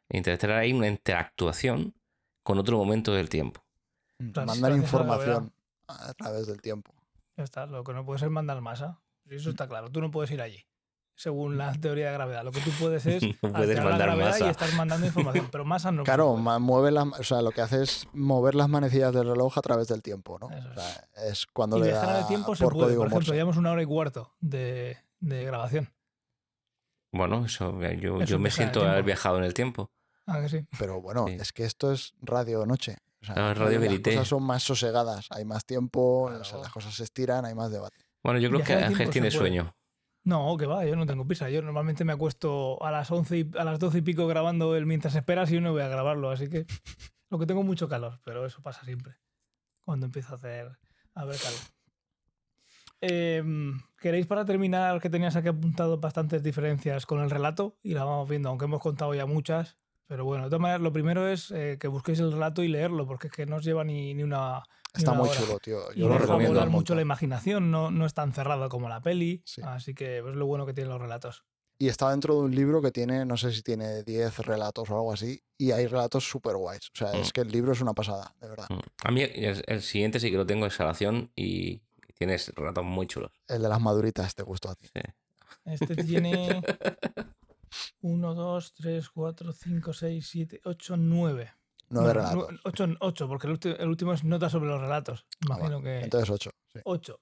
Interestelar 0.09 0.59
hay 0.59 0.73
una 0.73 0.87
interactuación 0.87 1.93
con 2.43 2.57
otro 2.59 2.77
momento 2.77 3.13
del 3.13 3.29
tiempo. 3.29 3.63
Claro, 4.33 4.47
Mandar 4.47 4.71
información 4.73 5.53
a 5.87 6.13
través 6.13 6.47
del 6.47 6.61
tiempo. 6.61 6.93
Ya 7.35 7.43
está, 7.43 7.65
lo 7.65 7.83
que 7.83 7.93
no 7.93 8.05
puede 8.05 8.19
ser 8.19 8.29
mandar 8.29 8.61
masa. 8.61 8.99
Eso 9.29 9.49
está 9.49 9.67
claro, 9.67 9.91
tú 9.91 9.99
no 10.01 10.09
puedes 10.09 10.31
ir 10.31 10.41
allí. 10.41 10.65
según 11.15 11.57
la 11.57 11.73
teoría 11.73 12.07
de 12.07 12.13
gravedad. 12.13 12.43
Lo 12.43 12.51
que 12.51 12.61
tú 12.61 12.71
puedes 12.79 13.05
es 13.07 13.21
No 13.23 13.51
puedes 13.51 13.77
alterar 13.77 13.83
la 13.83 13.89
mandar 13.91 14.07
gravedad 14.07 14.37
y 14.37 14.43
masa. 14.43 14.49
estar 14.51 14.73
mandando 14.73 15.05
información, 15.07 15.49
pero 15.51 15.65
masa 15.65 15.91
no. 15.91 16.03
Claro, 16.03 16.35
puede. 16.35 16.59
mueve 16.59 16.91
las, 16.91 17.05
o 17.19 17.23
sea, 17.23 17.41
lo 17.41 17.51
que 17.51 17.61
hace 17.61 17.83
es 17.83 18.07
mover 18.13 18.55
las 18.55 18.69
manecillas 18.69 19.13
del 19.13 19.27
reloj 19.27 19.57
a 19.57 19.61
través 19.61 19.87
del 19.89 20.01
tiempo, 20.01 20.39
¿no? 20.39 20.49
Eso 20.51 20.69
O 20.69 20.73
sea, 20.73 21.07
es 21.29 21.45
cuando 21.47 21.77
y 21.77 21.81
le 21.81 21.91
da 21.91 22.21
el 22.21 22.27
tiempo 22.27 22.55
se 22.55 22.63
por 22.63 22.73
puede. 22.73 22.95
Por 22.95 23.07
ejemplo, 23.07 23.33
llevamos 23.33 23.57
una 23.57 23.71
hora 23.71 23.81
y 23.83 23.85
cuarto 23.85 24.33
de, 24.39 24.97
de 25.19 25.43
grabación. 25.43 25.89
Bueno, 27.11 27.45
eso, 27.45 27.81
eh, 27.83 27.97
yo, 27.99 28.17
Eso 28.21 28.25
yo 28.31 28.39
me 28.39 28.51
siento 28.51 28.87
haber 28.87 29.03
viajado 29.03 29.37
en 29.37 29.43
el 29.43 29.53
tiempo. 29.53 29.91
Ah, 30.27 30.39
que 30.41 30.49
sí. 30.49 30.67
Pero 30.77 31.01
bueno, 31.01 31.25
Sí. 31.27 31.33
es 31.39 31.51
que 31.53 31.63
esto 31.63 31.91
es 31.91 32.13
radio 32.21 32.65
noche. 32.65 32.97
O 33.21 33.25
sea, 33.25 33.33
Claro, 33.33 33.51
es 33.53 33.57
radio 33.57 33.79
las 33.79 33.89
verité. 33.89 34.11
cosas 34.13 34.27
son 34.27 34.43
más 34.43 34.61
sosegadas, 34.61 35.27
hay 35.31 35.43
más 35.45 35.65
tiempo, 35.65 36.23
o 36.25 36.29
sea, 36.29 36.41
Claro. 36.43 36.63
las 36.63 36.71
cosas 36.71 36.93
se 36.93 37.03
estiran, 37.03 37.45
hay 37.45 37.55
más 37.55 37.71
debate. 37.71 37.97
Bueno, 38.23 38.39
yo 38.39 38.49
creo 38.49 38.63
que 38.63 38.73
Ángel 38.73 39.09
tiene 39.09 39.31
sueño. 39.31 39.73
No, 40.23 40.57
que 40.57 40.65
va, 40.65 40.85
yo 40.85 40.95
no 40.97 41.05
tengo 41.05 41.25
prisa. 41.25 41.49
Yo 41.49 41.61
normalmente 41.61 42.03
me 42.03 42.11
acuesto 42.11 42.83
a 42.83 42.91
las 42.91 43.09
11 43.09 43.37
y, 43.37 43.51
a 43.57 43.63
las 43.63 43.79
12 43.79 43.99
y 43.99 44.01
pico 44.01 44.27
grabando 44.27 44.75
el 44.75 44.85
mientras 44.85 45.15
esperas 45.15 45.49
y 45.49 45.55
yo 45.55 45.61
no 45.61 45.71
voy 45.71 45.81
a 45.81 45.87
grabarlo, 45.87 46.29
así 46.29 46.49
que 46.49 46.65
lo 47.29 47.39
que 47.39 47.45
tengo 47.45 47.63
mucho 47.63 47.87
calor, 47.87 48.19
pero 48.25 48.45
eso 48.45 48.61
pasa 48.61 48.83
siempre 48.83 49.15
cuando 49.85 50.05
empieza 50.05 50.33
a 50.33 50.35
hacer 50.35 50.77
a 51.13 51.23
ver 51.25 51.37
calor. 51.37 51.59
Em, 52.99 53.79
¿Queréis 54.01 54.25
para 54.27 54.43
terminar 54.45 54.99
que 54.99 55.09
tenías 55.09 55.35
aquí 55.35 55.47
apuntado 55.47 55.97
bastantes 55.99 56.43
diferencias 56.43 57.05
con 57.05 57.19
el 57.21 57.29
relato? 57.29 57.77
Y 57.81 57.93
la 57.93 58.03
vamos 58.03 58.27
viendo, 58.29 58.49
aunque 58.49 58.65
hemos 58.65 58.81
contado 58.81 59.13
ya 59.13 59.25
muchas. 59.25 59.77
Pero 60.07 60.23
bueno, 60.25 60.45
de 60.45 60.49
todas 60.49 60.61
maneras, 60.61 60.81
lo 60.81 60.93
primero 60.93 61.27
es 61.27 61.51
eh, 61.51 61.77
que 61.79 61.87
busquéis 61.87 62.19
el 62.19 62.31
relato 62.31 62.63
y 62.63 62.69
leerlo, 62.69 63.05
porque 63.05 63.27
es 63.27 63.33
que 63.33 63.45
no 63.45 63.57
os 63.57 63.63
lleva 63.65 63.83
ni, 63.83 64.13
ni 64.13 64.23
una. 64.23 64.63
ni 64.95 64.99
Está 64.99 65.11
una 65.11 65.19
muy 65.21 65.29
hora. 65.29 65.39
chulo, 65.39 65.59
tío. 65.59 65.79
Y 65.93 65.99
Yo 65.99 66.07
lo 66.07 66.13
deja 66.13 66.25
recomiendo. 66.25 66.53
volar 66.55 66.69
mucho 66.69 66.95
la 66.95 67.01
imaginación, 67.01 67.69
no, 67.71 67.91
no 67.91 68.05
es 68.05 68.13
tan 68.13 68.31
cerrado 68.33 68.69
como 68.69 68.87
la 68.89 69.01
peli. 69.01 69.41
Sí. 69.45 69.61
Así 69.65 69.93
que 69.93 70.19
es 70.19 70.23
lo 70.23 70.45
bueno 70.45 70.65
que 70.65 70.73
tienen 70.73 70.91
los 70.91 71.01
relatos. 71.01 71.43
Y 71.79 71.89
está 71.89 72.09
dentro 72.09 72.33
de 72.35 72.39
un 72.41 72.55
libro 72.55 72.81
que 72.81 72.91
tiene, 72.91 73.23
no 73.25 73.37
sé 73.37 73.51
si 73.51 73.61
tiene 73.61 74.01
10 74.03 74.39
relatos 74.39 74.89
o 74.89 74.95
algo 74.95 75.13
así, 75.13 75.43
y 75.59 75.71
hay 75.71 75.85
relatos 75.85 76.23
súper 76.27 76.55
guays. 76.55 76.87
O 76.87 76.97
sea, 76.97 77.11
es 77.11 77.27
Mm. 77.27 77.31
que 77.31 77.41
el 77.41 77.49
libro 77.51 77.71
es 77.73 77.81
una 77.81 77.93
pasada, 77.93 78.33
de 78.41 78.47
verdad. 78.49 78.65
Mm. 78.69 78.79
A 79.03 79.11
mí 79.11 79.21
el, 79.21 79.63
el 79.67 79.81
siguiente 79.83 80.19
sí 80.19 80.31
que 80.31 80.37
lo 80.37 80.45
tengo, 80.45 80.65
Exhalación, 80.65 81.31
y 81.35 81.81
tienes 82.15 82.51
ratos 82.55 82.83
muy 82.83 83.05
chulos. 83.05 83.31
El 83.47 83.61
de 83.61 83.69
las 83.69 83.79
maduritas 83.79 84.33
te 84.33 84.41
gustó 84.41 84.69
a 84.71 84.75
ti. 84.75 84.87
Sí. 84.91 85.01
Este 85.65 85.95
tiene 86.03 86.61
1, 88.01 88.33
2, 88.35 88.73
3, 88.73 89.09
4, 89.09 89.53
5, 89.53 89.93
6, 89.93 90.27
7, 90.29 90.61
8, 90.65 90.97
9. 90.97 91.53
Nueve 91.89 92.13
relatos. 92.13 92.47
8, 92.99 93.27
porque 93.29 93.47
el, 93.47 93.87
último 93.87 94.11
es 94.13 94.23
nota 94.25 94.49
sobre 94.49 94.69
los 94.69 94.81
relatos. 94.81 95.25
Ah, 95.29 95.45
Imagino 95.45 95.79
bueno, 95.79 95.81
que 95.83 95.99
Entonces 96.01 96.29
8. 96.29 96.49
8. 96.83 97.19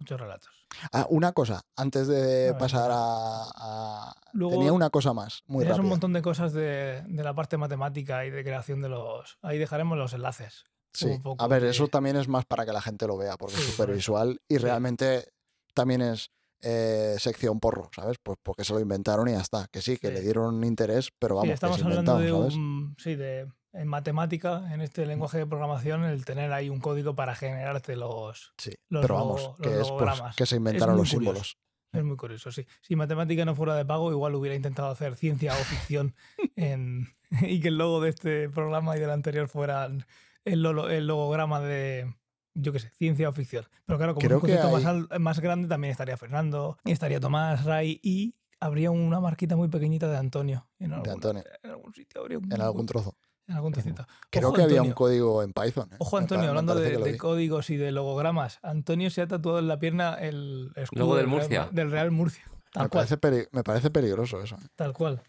8 0.00 0.16
relatos. 0.16 0.50
Ah, 0.92 1.06
una 1.10 1.32
cosa, 1.32 1.62
antes 1.76 2.06
de 2.08 2.50
A 2.50 2.58
pasar 2.58 2.90
a, 2.92 3.42
a- 3.54 4.14
Luego- 4.32 4.54
Tenía 4.54 4.72
una 4.72 4.90
cosa 4.90 5.12
más, 5.12 5.42
muy 5.46 5.66
un 5.66 5.86
montón 5.86 6.12
de 6.12 6.22
cosas 6.22 6.52
de, 6.52 7.02
de 7.06 7.24
la 7.24 7.34
parte 7.34 7.56
matemática 7.56 8.24
y 8.24 8.30
de 8.30 8.44
creación 8.44 8.80
de 8.80 8.88
los. 8.90 9.38
Ahí 9.42 9.58
dejaremos 9.58 9.98
los 9.98 10.12
enlaces. 10.12 10.64
Sí. 10.92 11.18
poco 11.22 11.42
A 11.42 11.48
ver, 11.48 11.62
de- 11.62 11.70
eso 11.70 11.88
también 11.88 12.16
es 12.16 12.28
más 12.28 12.44
para 12.46 12.64
que 12.64 12.72
la 12.72 12.80
gente 12.80 13.06
lo 13.06 13.16
vea, 13.16 13.36
porque 13.36 13.56
Sí, 13.56 13.62
es 13.62 13.68
súper 13.72 13.92
visual 13.94 14.40
y 14.48 14.54
Sí. 14.56 14.58
realmente 14.60 15.32
también 15.74 16.00
es 16.00 16.30
eh, 16.62 17.14
sección 17.18 17.60
porro, 17.60 17.90
¿sabes? 17.94 18.16
Pues 18.22 18.38
porque 18.42 18.64
se 18.64 18.72
lo 18.72 18.80
inventaron 18.80 19.28
y 19.28 19.32
ya 19.32 19.40
está. 19.40 19.66
Que 19.70 19.80
sí, 19.82 19.96
que 19.98 20.08
Sí. 20.08 20.14
le 20.14 20.20
dieron 20.22 20.64
interés, 20.64 21.10
pero 21.18 21.34
Sí, 21.34 21.36
vamos, 21.36 21.48
que 21.48 21.54
estamos 21.54 21.76
es 21.78 21.82
hablando 21.84 22.12
inventado, 22.12 22.42
de 22.44 22.50
¿sabes? 22.50 22.54
un. 22.56 22.96
Sí, 22.98 23.14
de. 23.14 23.48
En 23.74 23.86
matemática, 23.86 24.72
en 24.72 24.80
este 24.80 25.04
lenguaje 25.06 25.38
de 25.38 25.46
programación, 25.46 26.02
el 26.04 26.24
tener 26.24 26.52
ahí 26.52 26.70
un 26.70 26.80
código 26.80 27.14
para 27.14 27.34
generarte 27.34 27.96
los, 27.96 28.52
Sí, 28.56 28.72
los 28.88 29.02
pero 29.02 29.18
logo- 29.18 29.26
vamos, 29.34 29.42
los 29.42 29.56
que 29.58 29.80
es 29.80 29.90
pues, 29.90 30.34
que 30.36 30.46
se 30.46 30.56
inventaron 30.56 30.96
los 30.96 31.10
curioso. 31.10 31.18
símbolos. 31.18 31.58
Es 31.92 32.02
muy 32.04 32.16
curioso, 32.16 32.50
sí. 32.50 32.66
Si 32.80 32.96
matemática 32.96 33.44
no 33.44 33.54
fuera 33.54 33.74
de 33.76 33.84
pago, 33.84 34.10
igual 34.10 34.34
hubiera 34.34 34.56
intentado 34.56 34.88
hacer 34.88 35.16
ciencia 35.16 35.52
o 35.52 35.56
ficción 35.56 36.14
en- 36.56 37.08
y 37.52 37.60
que 37.60 37.68
el 37.68 37.76
logo 37.78 38.00
de 38.00 38.08
este 38.10 38.48
programa 38.48 38.96
y 38.96 39.00
del 39.00 39.10
anterior 39.10 39.48
fueran 39.48 40.06
el, 40.44 40.64
el 40.64 41.06
logograma 41.06 41.60
de, 41.60 42.14
yo 42.60 42.72
qué 42.72 42.78
sé, 42.80 42.90
ciencia 42.96 43.28
o 43.28 43.32
ficción. 43.32 43.64
Pero 43.86 43.98
claro, 43.98 44.14
como 44.14 44.26
Creo 44.26 44.38
es 44.38 44.42
un 44.44 44.48
concepto 44.50 44.70
más, 44.72 44.84
hay- 44.84 45.06
al- 45.10 45.20
más 45.20 45.40
grande, 45.40 45.68
también 45.68 45.92
estaría 45.92 46.16
Fernando, 46.16 46.76
estaría 46.84 47.20
Tomás, 47.20 47.64
Ray 47.64 48.00
y 48.02 48.34
habría 48.60 48.90
una 48.90 49.20
marquita 49.20 49.54
muy 49.56 49.68
pequeñita 49.68 50.08
de 50.08 50.16
Antonio. 50.16 50.66
En 50.78 50.92
algún, 50.92 51.10
Antonio. 51.10 51.44
En 51.62 51.70
algún 51.70 51.94
sitio 51.94 52.20
habría 52.20 52.38
un, 52.38 52.52
En 52.52 52.60
algún 52.60 52.86
trozo. 52.86 53.16
en 53.46 53.54
algún 53.54 53.72
trocito. 53.72 54.06
Creo 54.30 54.48
Ojo, 54.48 54.56
que 54.56 54.62
había 54.62 54.82
un 54.82 54.92
código 54.92 55.42
en 55.42 55.52
Python. 55.52 55.88
¿eh? 55.92 55.96
Ojo 55.98 56.18
Antonio, 56.18 56.48
hablando 56.48 56.74
de, 56.74 56.96
de 56.98 57.16
códigos 57.16 57.70
y 57.70 57.76
de 57.76 57.92
logogramas. 57.92 58.58
Antonio 58.62 59.08
se 59.10 59.22
ha 59.22 59.26
tatuado 59.28 59.58
en 59.60 59.68
la 59.68 59.78
pierna 59.78 60.14
el 60.14 60.72
escudo 60.76 61.00
Logo 61.00 61.16
del 61.16 61.26
Real- 61.26 61.38
Murcia. 61.40 61.68
del 61.72 61.90
Real 61.90 62.10
Murcia. 62.10 62.44
Tal 62.72 62.82
Me 62.84 62.88
cual. 62.90 63.00
parece, 63.06 63.16
peli- 63.16 63.46
me 63.52 63.62
parece 63.62 63.90
peligroso 63.90 64.42
eso. 64.42 64.56
¿eh? 64.56 64.66
Tal 64.76 64.92
cual. 64.92 65.22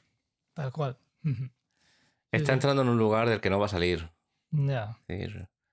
Tal 0.53 0.71
cual. 0.73 0.97
Está 2.31 2.53
entrando 2.53 2.81
en 2.81 2.89
un 2.89 2.97
lugar 2.97 3.29
del 3.29 3.39
que 3.41 3.49
no 3.49 3.59
va 3.59 3.67
a 3.67 3.69
salir. 3.69 4.09
Ya. 4.51 4.97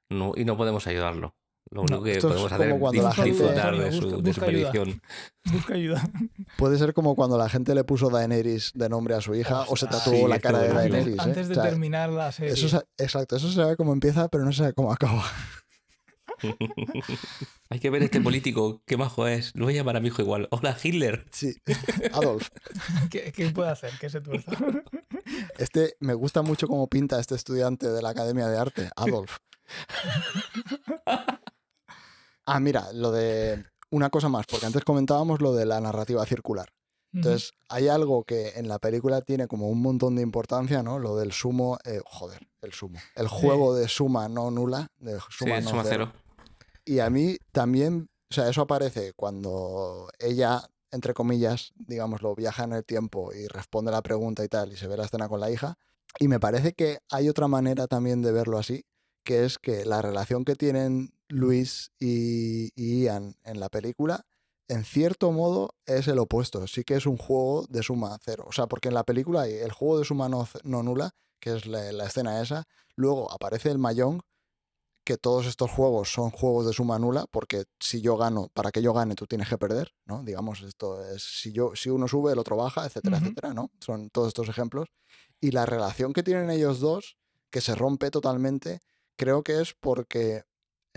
No- 0.08 0.32
y 0.36 0.44
no 0.44 0.56
podemos 0.56 0.86
ayudarlo. 0.86 1.34
Lo 1.70 1.82
No, 1.82 1.96
único 1.96 2.02
que 2.04 2.12
esto 2.12 2.28
es 2.28 2.34
podemos 2.34 2.52
como 2.52 2.54
hacer 2.62 2.70
es 2.74 2.80
cuando 2.80 3.02
la 3.02 3.08
dis- 3.10 3.14
gente- 3.14 3.30
disfrutar 3.30 3.76
de 3.76 3.92
su, 3.92 4.00
busca- 4.02 4.16
de 4.22 4.32
su 4.32 4.40
busca 4.40 4.46
ayuda. 4.46 4.72
Busca 5.52 5.74
ayuda. 5.74 6.10
Puede 6.58 6.78
ser 6.78 6.94
como 6.94 7.14
cuando 7.16 7.36
la 7.38 7.48
gente 7.48 7.74
le 7.74 7.84
puso 7.84 8.08
Daenerys 8.10 8.72
de 8.74 8.88
nombre 8.88 9.14
a 9.14 9.20
su 9.20 9.34
hija 9.34 9.62
o 9.62 9.76
se 9.76 9.84
Ostras, 9.86 10.04
tatuó 10.04 10.14
sí, 10.14 10.26
la 10.28 10.38
cara 10.40 10.58
de. 10.60 10.68
Daenerys. 10.72 11.14
¿eh? 11.14 11.20
Antes 11.20 11.48
de 11.48 11.52
O 11.52 11.54
sea, 11.56 11.64
terminar 11.70 12.10
la 12.10 12.30
serie. 12.32 12.52
eso 12.52 12.82
exacto, 12.98 13.36
eso 13.36 13.48
se 13.48 13.54
sabe 13.56 13.76
cómo 13.76 13.92
empieza, 13.92 14.28
pero 14.28 14.44
no 14.44 14.52
se 14.52 14.58
sabe 14.58 14.72
cómo 14.74 14.92
acaba. 14.92 15.24
Hay 17.70 17.78
que 17.80 17.90
ver 17.90 18.02
este 18.02 18.20
político, 18.20 18.82
qué 18.86 18.96
majo 18.96 19.26
es. 19.26 19.52
Lo 19.54 19.64
voy 19.64 19.74
a 19.74 19.78
llamar 19.78 19.96
a 19.96 20.00
mi 20.00 20.08
hijo 20.08 20.22
igual. 20.22 20.48
Hola, 20.50 20.76
Hitler. 20.82 21.24
Sí, 21.32 21.54
Adolf. 22.12 22.48
¿Qué, 23.10 23.32
qué 23.32 23.50
puede 23.50 23.70
hacer? 23.70 23.90
Que 24.00 24.10
se 24.10 24.20
tuerza. 24.20 24.52
Este 25.58 25.96
me 26.00 26.14
gusta 26.14 26.42
mucho 26.42 26.68
cómo 26.68 26.88
pinta 26.88 27.18
este 27.18 27.34
estudiante 27.34 27.88
de 27.88 28.02
la 28.02 28.10
Academia 28.10 28.46
de 28.48 28.58
Arte, 28.58 28.90
Adolf. 28.96 29.38
Ah, 32.46 32.60
mira, 32.60 32.92
lo 32.92 33.10
de 33.12 33.64
una 33.90 34.10
cosa 34.10 34.28
más, 34.28 34.46
porque 34.46 34.66
antes 34.66 34.84
comentábamos 34.84 35.40
lo 35.40 35.54
de 35.54 35.66
la 35.66 35.80
narrativa 35.80 36.24
circular. 36.24 36.68
Entonces, 37.12 37.52
hay 37.70 37.88
algo 37.88 38.24
que 38.24 38.50
en 38.56 38.68
la 38.68 38.78
película 38.78 39.22
tiene 39.22 39.46
como 39.46 39.70
un 39.70 39.80
montón 39.80 40.16
de 40.16 40.22
importancia, 40.22 40.82
¿no? 40.82 40.98
Lo 40.98 41.16
del 41.16 41.32
sumo, 41.32 41.78
eh, 41.84 42.00
joder, 42.04 42.46
el 42.60 42.74
sumo. 42.74 42.98
El 43.14 43.26
juego 43.28 43.74
de 43.74 43.88
suma 43.88 44.28
no 44.28 44.50
nula, 44.50 44.90
de 44.98 45.18
suma 45.30 45.58
sí, 45.58 45.64
no 45.64 45.70
suma 45.70 45.84
cero. 45.84 46.12
cero. 46.12 46.76
Y 46.84 46.98
a 46.98 47.08
mí 47.08 47.38
también, 47.52 48.10
o 48.30 48.34
sea, 48.34 48.50
eso 48.50 48.60
aparece 48.60 49.14
cuando 49.14 50.10
ella, 50.18 50.62
entre 50.90 51.14
comillas, 51.14 51.72
digámoslo, 51.76 52.34
viaja 52.34 52.64
en 52.64 52.74
el 52.74 52.84
tiempo 52.84 53.32
y 53.32 53.46
responde 53.46 53.90
la 53.90 54.02
pregunta 54.02 54.44
y 54.44 54.48
tal, 54.48 54.72
y 54.72 54.76
se 54.76 54.86
ve 54.86 54.98
la 54.98 55.04
escena 55.04 55.28
con 55.28 55.40
la 55.40 55.50
hija. 55.50 55.78
Y 56.18 56.28
me 56.28 56.38
parece 56.38 56.74
que 56.74 56.98
hay 57.10 57.30
otra 57.30 57.48
manera 57.48 57.86
también 57.86 58.20
de 58.20 58.32
verlo 58.32 58.58
así, 58.58 58.84
que 59.24 59.46
es 59.46 59.58
que 59.58 59.86
la 59.86 60.02
relación 60.02 60.44
que 60.44 60.54
tienen 60.54 61.15
Luis 61.28 61.92
y, 61.98 62.70
y 62.74 63.04
Ian 63.04 63.36
en 63.44 63.60
la 63.60 63.68
película, 63.68 64.24
en 64.68 64.84
cierto 64.84 65.30
modo, 65.32 65.74
es 65.86 66.08
el 66.08 66.18
opuesto. 66.18 66.66
Sí 66.66 66.84
que 66.84 66.96
es 66.96 67.06
un 67.06 67.16
juego 67.16 67.66
de 67.68 67.82
suma 67.82 68.18
cero. 68.24 68.44
O 68.48 68.52
sea, 68.52 68.66
porque 68.66 68.88
en 68.88 68.94
la 68.94 69.04
película 69.04 69.42
hay 69.42 69.54
el 69.54 69.72
juego 69.72 69.98
de 69.98 70.04
suma 70.04 70.28
no, 70.28 70.48
no 70.64 70.82
nula, 70.82 71.12
que 71.40 71.54
es 71.54 71.66
la, 71.66 71.92
la 71.92 72.06
escena 72.06 72.42
esa. 72.42 72.64
Luego 72.96 73.30
aparece 73.30 73.70
el 73.70 73.78
Mahjong, 73.78 74.20
que 75.06 75.16
todos 75.16 75.46
estos 75.46 75.70
juegos 75.70 76.12
son 76.12 76.30
juegos 76.30 76.66
de 76.66 76.72
suma 76.72 76.98
nula, 76.98 77.26
porque 77.30 77.64
si 77.78 78.00
yo 78.00 78.16
gano, 78.16 78.48
para 78.52 78.72
que 78.72 78.82
yo 78.82 78.92
gane, 78.92 79.14
tú 79.14 79.26
tienes 79.26 79.48
que 79.48 79.56
perder, 79.56 79.92
¿no? 80.04 80.24
Digamos, 80.24 80.62
esto 80.62 81.00
es, 81.04 81.22
si, 81.22 81.52
yo, 81.52 81.76
si 81.76 81.90
uno 81.90 82.08
sube, 82.08 82.32
el 82.32 82.40
otro 82.40 82.56
baja, 82.56 82.84
etcétera, 82.84 83.18
etcétera, 83.18 83.54
¿no? 83.54 83.70
Son 83.80 84.10
todos 84.10 84.28
estos 84.28 84.48
ejemplos. 84.48 84.88
Y 85.40 85.52
la 85.52 85.64
relación 85.64 86.12
que 86.12 86.24
tienen 86.24 86.50
ellos 86.50 86.80
dos, 86.80 87.16
que 87.50 87.60
se 87.60 87.76
rompe 87.76 88.10
totalmente, 88.10 88.80
creo 89.14 89.44
que 89.44 89.60
es 89.60 89.74
porque 89.78 90.42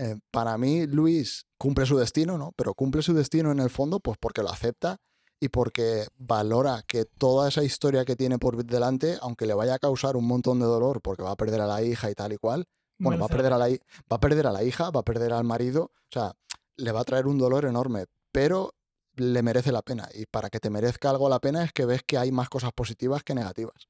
eh, 0.00 0.16
para 0.30 0.56
mí 0.56 0.86
Luis 0.86 1.44
cumple 1.58 1.84
su 1.84 1.98
destino, 1.98 2.38
¿no? 2.38 2.52
Pero 2.56 2.72
cumple 2.72 3.02
su 3.02 3.12
destino 3.12 3.52
en 3.52 3.58
el 3.60 3.68
fondo, 3.68 4.00
pues 4.00 4.16
porque 4.18 4.42
lo 4.42 4.48
acepta 4.48 4.96
y 5.38 5.50
porque 5.50 6.06
valora 6.16 6.82
que 6.86 7.04
toda 7.04 7.48
esa 7.50 7.62
historia 7.62 8.06
que 8.06 8.16
tiene 8.16 8.38
por 8.38 8.64
delante, 8.64 9.18
aunque 9.20 9.44
le 9.44 9.52
vaya 9.52 9.74
a 9.74 9.78
causar 9.78 10.16
un 10.16 10.26
montón 10.26 10.58
de 10.58 10.64
dolor 10.64 11.02
porque 11.02 11.22
va 11.22 11.32
a 11.32 11.36
perder 11.36 11.60
a 11.60 11.66
la 11.66 11.82
hija 11.82 12.10
y 12.10 12.14
tal 12.14 12.32
y 12.32 12.38
cual, 12.38 12.64
bueno, 12.98 13.18
va 13.18 13.26
a, 13.26 13.28
perder 13.28 13.52
a 13.52 13.58
la, 13.58 13.68
va 13.68 14.16
a 14.16 14.20
perder 14.20 14.46
a 14.46 14.52
la 14.52 14.64
hija, 14.64 14.90
va 14.90 15.00
a 15.00 15.04
perder 15.04 15.34
al 15.34 15.44
marido, 15.44 15.92
o 15.94 16.10
sea, 16.10 16.32
le 16.76 16.92
va 16.92 17.00
a 17.00 17.04
traer 17.04 17.26
un 17.26 17.36
dolor 17.36 17.66
enorme, 17.66 18.06
pero 18.32 18.74
le 19.16 19.42
merece 19.42 19.70
la 19.70 19.82
pena. 19.82 20.08
Y 20.14 20.24
para 20.24 20.48
que 20.48 20.60
te 20.60 20.70
merezca 20.70 21.10
algo 21.10 21.28
la 21.28 21.40
pena 21.40 21.62
es 21.62 21.72
que 21.72 21.84
ves 21.84 22.02
que 22.06 22.16
hay 22.16 22.32
más 22.32 22.48
cosas 22.48 22.72
positivas 22.72 23.22
que 23.22 23.34
negativas. 23.34 23.88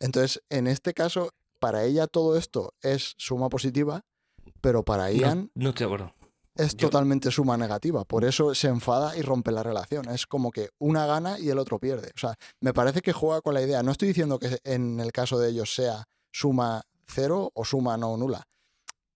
Entonces, 0.00 0.42
en 0.50 0.66
este 0.66 0.92
caso, 0.92 1.30
para 1.58 1.84
ella 1.84 2.06
todo 2.06 2.36
esto 2.36 2.74
es 2.82 3.14
suma 3.16 3.48
positiva, 3.48 4.02
pero 4.66 4.82
para 4.82 5.12
Ian 5.12 5.50
No, 5.54 5.62
no 5.62 5.68
estoy 5.68 5.86
de 5.86 5.94
acuerdo. 5.94 6.14
es 6.56 6.74
yo- 6.76 6.88
totalmente 6.88 7.30
suma 7.30 7.56
negativa. 7.56 8.04
Por 8.04 8.24
eso 8.24 8.52
se 8.52 8.66
enfada 8.66 9.16
y 9.16 9.22
rompe 9.22 9.52
la 9.52 9.62
relación. 9.62 10.08
Es 10.08 10.26
como 10.26 10.50
que 10.50 10.70
una 10.80 11.06
gana 11.06 11.38
y 11.38 11.50
el 11.50 11.58
otro 11.60 11.78
pierde. 11.78 12.08
O 12.16 12.18
sea, 12.18 12.34
me 12.60 12.72
parece 12.74 13.00
que 13.00 13.12
juega 13.12 13.40
con 13.42 13.54
la 13.54 13.62
idea. 13.62 13.84
No 13.84 13.92
estoy 13.92 14.08
diciendo 14.08 14.40
que 14.40 14.58
en 14.64 14.98
el 14.98 15.12
caso 15.12 15.38
de 15.38 15.50
ellos 15.50 15.72
sea 15.72 16.02
suma 16.32 16.82
cero 17.06 17.52
o 17.54 17.64
suma 17.64 17.96
no 17.96 18.16
nula. 18.16 18.42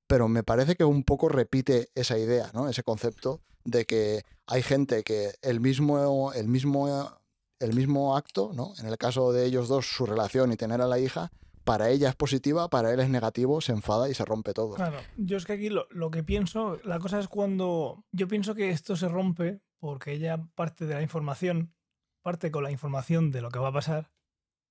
Pero 0.06 0.28
me 0.28 0.44
parece 0.44 0.76
que 0.76 0.84
un 0.84 1.02
poco 1.02 1.28
repite 1.28 1.88
esa 1.96 2.16
idea, 2.16 2.50
¿no? 2.54 2.68
Ese 2.68 2.84
concepto 2.84 3.40
de 3.64 3.86
que 3.86 4.22
hay 4.46 4.62
gente 4.62 5.02
que 5.02 5.32
el 5.42 5.58
mismo, 5.58 6.32
el 6.32 6.46
mismo 6.46 7.10
el 7.58 7.74
mismo 7.74 8.16
acto, 8.16 8.52
¿no? 8.54 8.72
En 8.78 8.86
el 8.86 8.96
caso 8.98 9.32
de 9.32 9.46
ellos 9.46 9.66
dos, 9.66 9.84
su 9.86 10.06
relación 10.06 10.52
y 10.52 10.56
tener 10.56 10.80
a 10.80 10.86
la 10.86 10.98
hija, 11.00 11.30
para 11.64 11.90
ella 11.90 12.08
es 12.08 12.16
positiva, 12.16 12.68
para 12.70 12.92
él 12.92 13.00
es 13.00 13.08
negativo, 13.08 13.60
se 13.60 13.72
enfada 13.72 14.08
y 14.08 14.14
se 14.14 14.24
rompe 14.24 14.52
todo. 14.52 14.74
Claro, 14.74 14.98
yo 15.16 15.36
es 15.36 15.44
que 15.44 15.54
aquí 15.54 15.68
lo, 15.68 15.86
lo 15.90 16.10
que 16.10 16.22
pienso, 16.22 16.78
la 16.84 16.98
cosa 16.98 17.18
es 17.20 17.28
cuando 17.28 18.04
yo 18.12 18.28
pienso 18.28 18.54
que 18.54 18.70
esto 18.70 18.96
se 18.96 19.08
rompe 19.08 19.60
porque 19.78 20.12
ella 20.12 20.46
parte 20.54 20.86
de 20.86 20.94
la 20.94 21.02
información, 21.02 21.74
parte 22.22 22.50
con 22.50 22.64
la 22.64 22.70
información 22.70 23.30
de 23.30 23.40
lo 23.40 23.50
que 23.50 23.58
va 23.58 23.68
a 23.68 23.72
pasar 23.72 24.10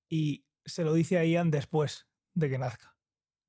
y 0.08 0.46
se 0.64 0.84
lo 0.84 0.92
dice 0.92 1.18
a 1.18 1.24
Ian 1.24 1.50
después 1.50 2.06
de 2.34 2.48
que 2.48 2.58
nazca. 2.58 2.96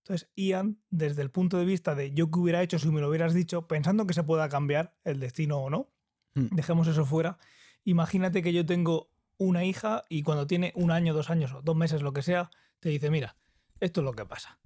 Entonces, 0.03 0.31
Ian, 0.35 0.81
desde 0.89 1.22
el 1.22 1.30
punto 1.30 1.57
de 1.57 1.65
vista 1.65 1.93
de 1.93 2.11
yo 2.11 2.31
qué 2.31 2.39
hubiera 2.39 2.63
hecho 2.63 2.80
si 2.80 2.89
me 2.89 3.01
lo 3.01 3.09
hubieras 3.09 3.34
dicho, 3.34 3.68
pensando 3.68 4.07
que 4.07 4.13
se 4.13 4.23
pueda 4.23 4.49
cambiar 4.49 4.95
el 5.03 5.19
destino 5.19 5.59
o 5.59 5.69
no, 5.69 5.91
Hmm. 6.34 6.47
dejemos 6.51 6.88
eso 6.88 7.05
fuera. 7.05 7.38
Imagínate 7.84 8.41
que 8.41 8.53
yo 8.53 8.65
tengo 8.65 9.09
una 9.38 9.65
hija 9.65 10.03
y 10.09 10.23
cuando 10.23 10.47
tiene 10.47 10.72
un 10.76 10.91
año, 10.91 11.13
dos 11.13 11.30
años 11.30 11.51
o 11.53 11.61
dos 11.61 11.76
meses, 11.76 12.01
lo 12.01 12.13
que 12.13 12.22
sea, 12.22 12.51
te 12.82 12.90
dice, 12.90 13.10
mira, 13.10 13.38
esto 13.80 14.02
es 14.02 14.06
lo 14.06 14.12
que 14.14 14.26
pasa. 14.26 14.60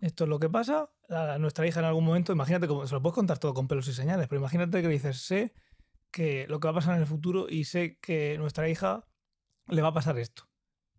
Esto 0.00 0.24
es 0.24 0.30
lo 0.30 0.38
que 0.38 0.48
pasa. 0.48 0.90
A 1.10 1.38
nuestra 1.38 1.66
hija 1.66 1.80
en 1.80 1.86
algún 1.86 2.04
momento, 2.04 2.32
imagínate, 2.32 2.66
cómo 2.68 2.86
se 2.86 2.94
lo 2.94 3.02
puedes 3.02 3.14
contar 3.14 3.38
todo 3.38 3.52
con 3.54 3.68
pelos 3.68 3.88
y 3.88 3.92
señales, 3.92 4.28
pero 4.28 4.40
imagínate 4.40 4.80
que 4.80 4.88
le 4.88 4.94
dices, 4.94 5.18
sé 5.20 5.52
que 6.10 6.46
lo 6.48 6.60
que 6.60 6.68
va 6.68 6.72
a 6.72 6.74
pasar 6.76 6.94
en 6.94 7.00
el 7.02 7.06
futuro 7.06 7.46
y 7.48 7.64
sé 7.64 7.98
que 8.00 8.38
nuestra 8.38 8.68
hija 8.68 9.04
le 9.68 9.82
va 9.82 9.88
a 9.88 9.94
pasar 9.94 10.18
esto. 10.18 10.48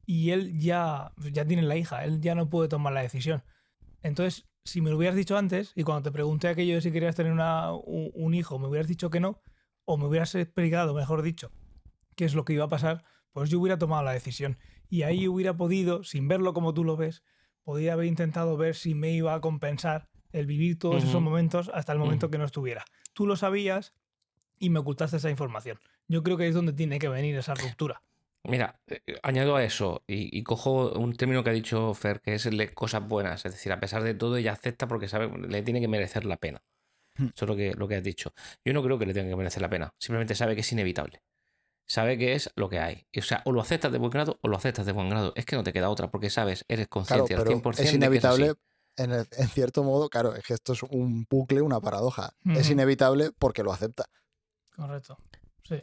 Y 0.06 0.32
él 0.32 0.60
ya, 0.60 1.14
ya 1.32 1.46
tiene 1.46 1.64
la 1.64 1.76
hija, 1.76 2.04
él 2.06 2.22
ya 2.22 2.36
no 2.36 2.50
puede 2.50 2.70
tomar 2.70 2.94
la 2.94 3.02
decisión. 3.02 3.44
Entonces, 4.04 4.46
si 4.66 4.82
me 4.82 4.90
lo 4.90 4.98
hubieras 4.98 5.16
dicho 5.16 5.38
antes 5.38 5.72
y 5.76 5.84
cuando 5.84 6.04
te 6.04 6.12
pregunté 6.12 6.48
aquello 6.50 6.76
de 6.76 6.82
si 6.82 6.92
querías 6.92 7.16
tener 7.16 7.32
una- 7.32 7.74
un, 7.74 8.12
un 8.14 8.34
hijo, 8.34 8.60
me 8.60 8.68
hubieras 8.68 8.88
dicho 8.88 9.10
que 9.10 9.20
no, 9.20 9.42
o 9.86 9.98
me 9.98 10.06
hubieras 10.06 10.36
explicado, 10.36 10.94
mejor 10.94 11.22
dicho, 11.22 11.52
qué 12.16 12.26
es 12.26 12.36
lo 12.36 12.46
que 12.46 12.54
iba 12.54 12.66
a 12.66 12.70
pasar, 12.70 13.04
pues 13.32 13.50
yo 13.50 13.60
hubiera 13.60 13.78
tomado 13.78 14.04
la 14.04 14.12
decisión. 14.12 14.58
Y 14.90 15.04
ahí 15.04 15.28
hubiera 15.28 15.56
podido, 15.58 16.04
sin 16.04 16.28
verlo 16.28 16.54
como 16.54 16.74
tú 16.74 16.84
lo 16.84 16.98
ves, 16.98 17.24
podría 17.64 17.94
haber 17.94 18.06
intentado 18.06 18.58
ver 18.58 18.76
si 18.76 18.96
me 18.96 19.12
iba 19.12 19.34
a 19.34 19.42
compensar 19.42 20.08
el 20.32 20.46
vivir 20.46 20.80
todos 20.80 21.04
esos 21.04 21.22
momentos 21.22 21.70
hasta 21.74 21.94
el 21.94 22.00
momento 22.00 22.30
que 22.30 22.38
no 22.38 22.46
estuviera. 22.46 22.86
Tú 23.14 23.26
lo 23.26 23.36
sabías 23.36 23.94
y 24.60 24.70
me 24.70 24.80
ocultaste 24.80 25.18
esa 25.18 25.30
información. 25.30 25.80
Yo 26.08 26.24
creo 26.24 26.38
que 26.38 26.48
es 26.48 26.56
donde 26.56 26.74
tiene 26.74 27.00
que 27.00 27.10
venir 27.10 27.36
esa 27.36 27.56
ruptura. 27.56 28.02
Mira, 28.44 28.80
eh, 28.88 29.02
añado 29.24 29.56
a 29.58 29.64
eso 29.64 30.04
y, 30.08 30.38
y 30.38 30.44
cojo 30.44 30.94
un 30.94 31.14
término 31.14 31.44
que 31.44 31.50
ha 31.50 31.54
dicho 31.54 31.94
Fer, 31.94 32.22
que 32.22 32.36
es 32.36 32.46
el 32.46 32.74
cosas 32.74 33.06
buenas. 33.06 33.46
Es 33.46 33.52
decir, 33.52 33.72
a 33.74 33.80
pesar 33.80 34.04
de 34.04 34.14
todo, 34.14 34.38
ella 34.38 34.54
acepta 34.54 34.88
porque 34.88 35.10
sabe, 35.10 35.30
le 35.38 35.62
tiene 35.64 35.82
que 35.82 35.88
merecer 35.88 36.26
la 36.26 36.38
pena. 36.38 36.64
Hmm. 37.18 37.28
Eso 37.36 37.46
es 37.46 37.50
lo 37.50 37.56
que, 37.56 37.74
lo 37.74 37.88
que 37.88 37.96
has 37.96 38.04
dicho. 38.04 38.34
Yo 38.64 38.74
no 38.74 38.82
creo 38.82 38.98
que 38.98 39.06
le 39.06 39.14
tenga 39.14 39.30
que 39.30 39.36
merecer 39.36 39.62
la 39.62 39.70
pena. 39.70 39.94
Simplemente 39.98 40.36
sabe 40.36 40.56
que 40.56 40.62
es 40.62 40.72
inevitable. 40.72 41.22
Sabe 41.88 42.18
que 42.18 42.34
es 42.34 42.52
lo 42.56 42.68
que 42.70 42.80
hay. 42.80 43.08
Y, 43.12 43.20
o 43.20 43.24
sea, 43.24 43.42
o 43.46 43.52
lo 43.54 43.62
aceptas 43.62 43.92
de 43.92 43.98
buen 43.98 44.12
grado 44.12 44.38
o 44.42 44.48
lo 44.50 44.58
aceptas 44.58 44.86
de 44.86 44.92
buen 44.92 45.10
grado. 45.10 45.32
Es 45.36 45.46
que 45.46 45.56
no 45.56 45.64
te 45.64 45.72
queda 45.74 45.90
otra 45.90 46.12
porque 46.12 46.30
sabes, 46.30 46.66
eres 46.68 46.88
Claro, 46.88 46.90
consciente 46.90 47.34
al 47.36 47.44
pero 47.44 47.52
100% 47.62 47.72
es 47.72 47.78
de 47.78 47.84
que 47.92 47.96
inevitable, 47.96 48.50
así. 48.50 48.60
en, 48.98 49.12
el- 49.14 49.28
en 49.38 49.48
cierto 49.48 49.84
modo, 49.84 50.10
claro, 50.10 50.36
es 50.36 50.44
que 50.44 50.54
esto 50.54 50.74
es 50.74 50.84
un 50.84 51.26
bucle, 51.30 51.62
una 51.62 51.80
paradoja. 51.80 52.34
Es 52.56 52.70
inevitable 52.70 53.32
porque 53.40 53.64
lo 53.64 53.72
acepta. 53.72 54.06
Correcto. 54.76 55.18
Sí. 55.64 55.82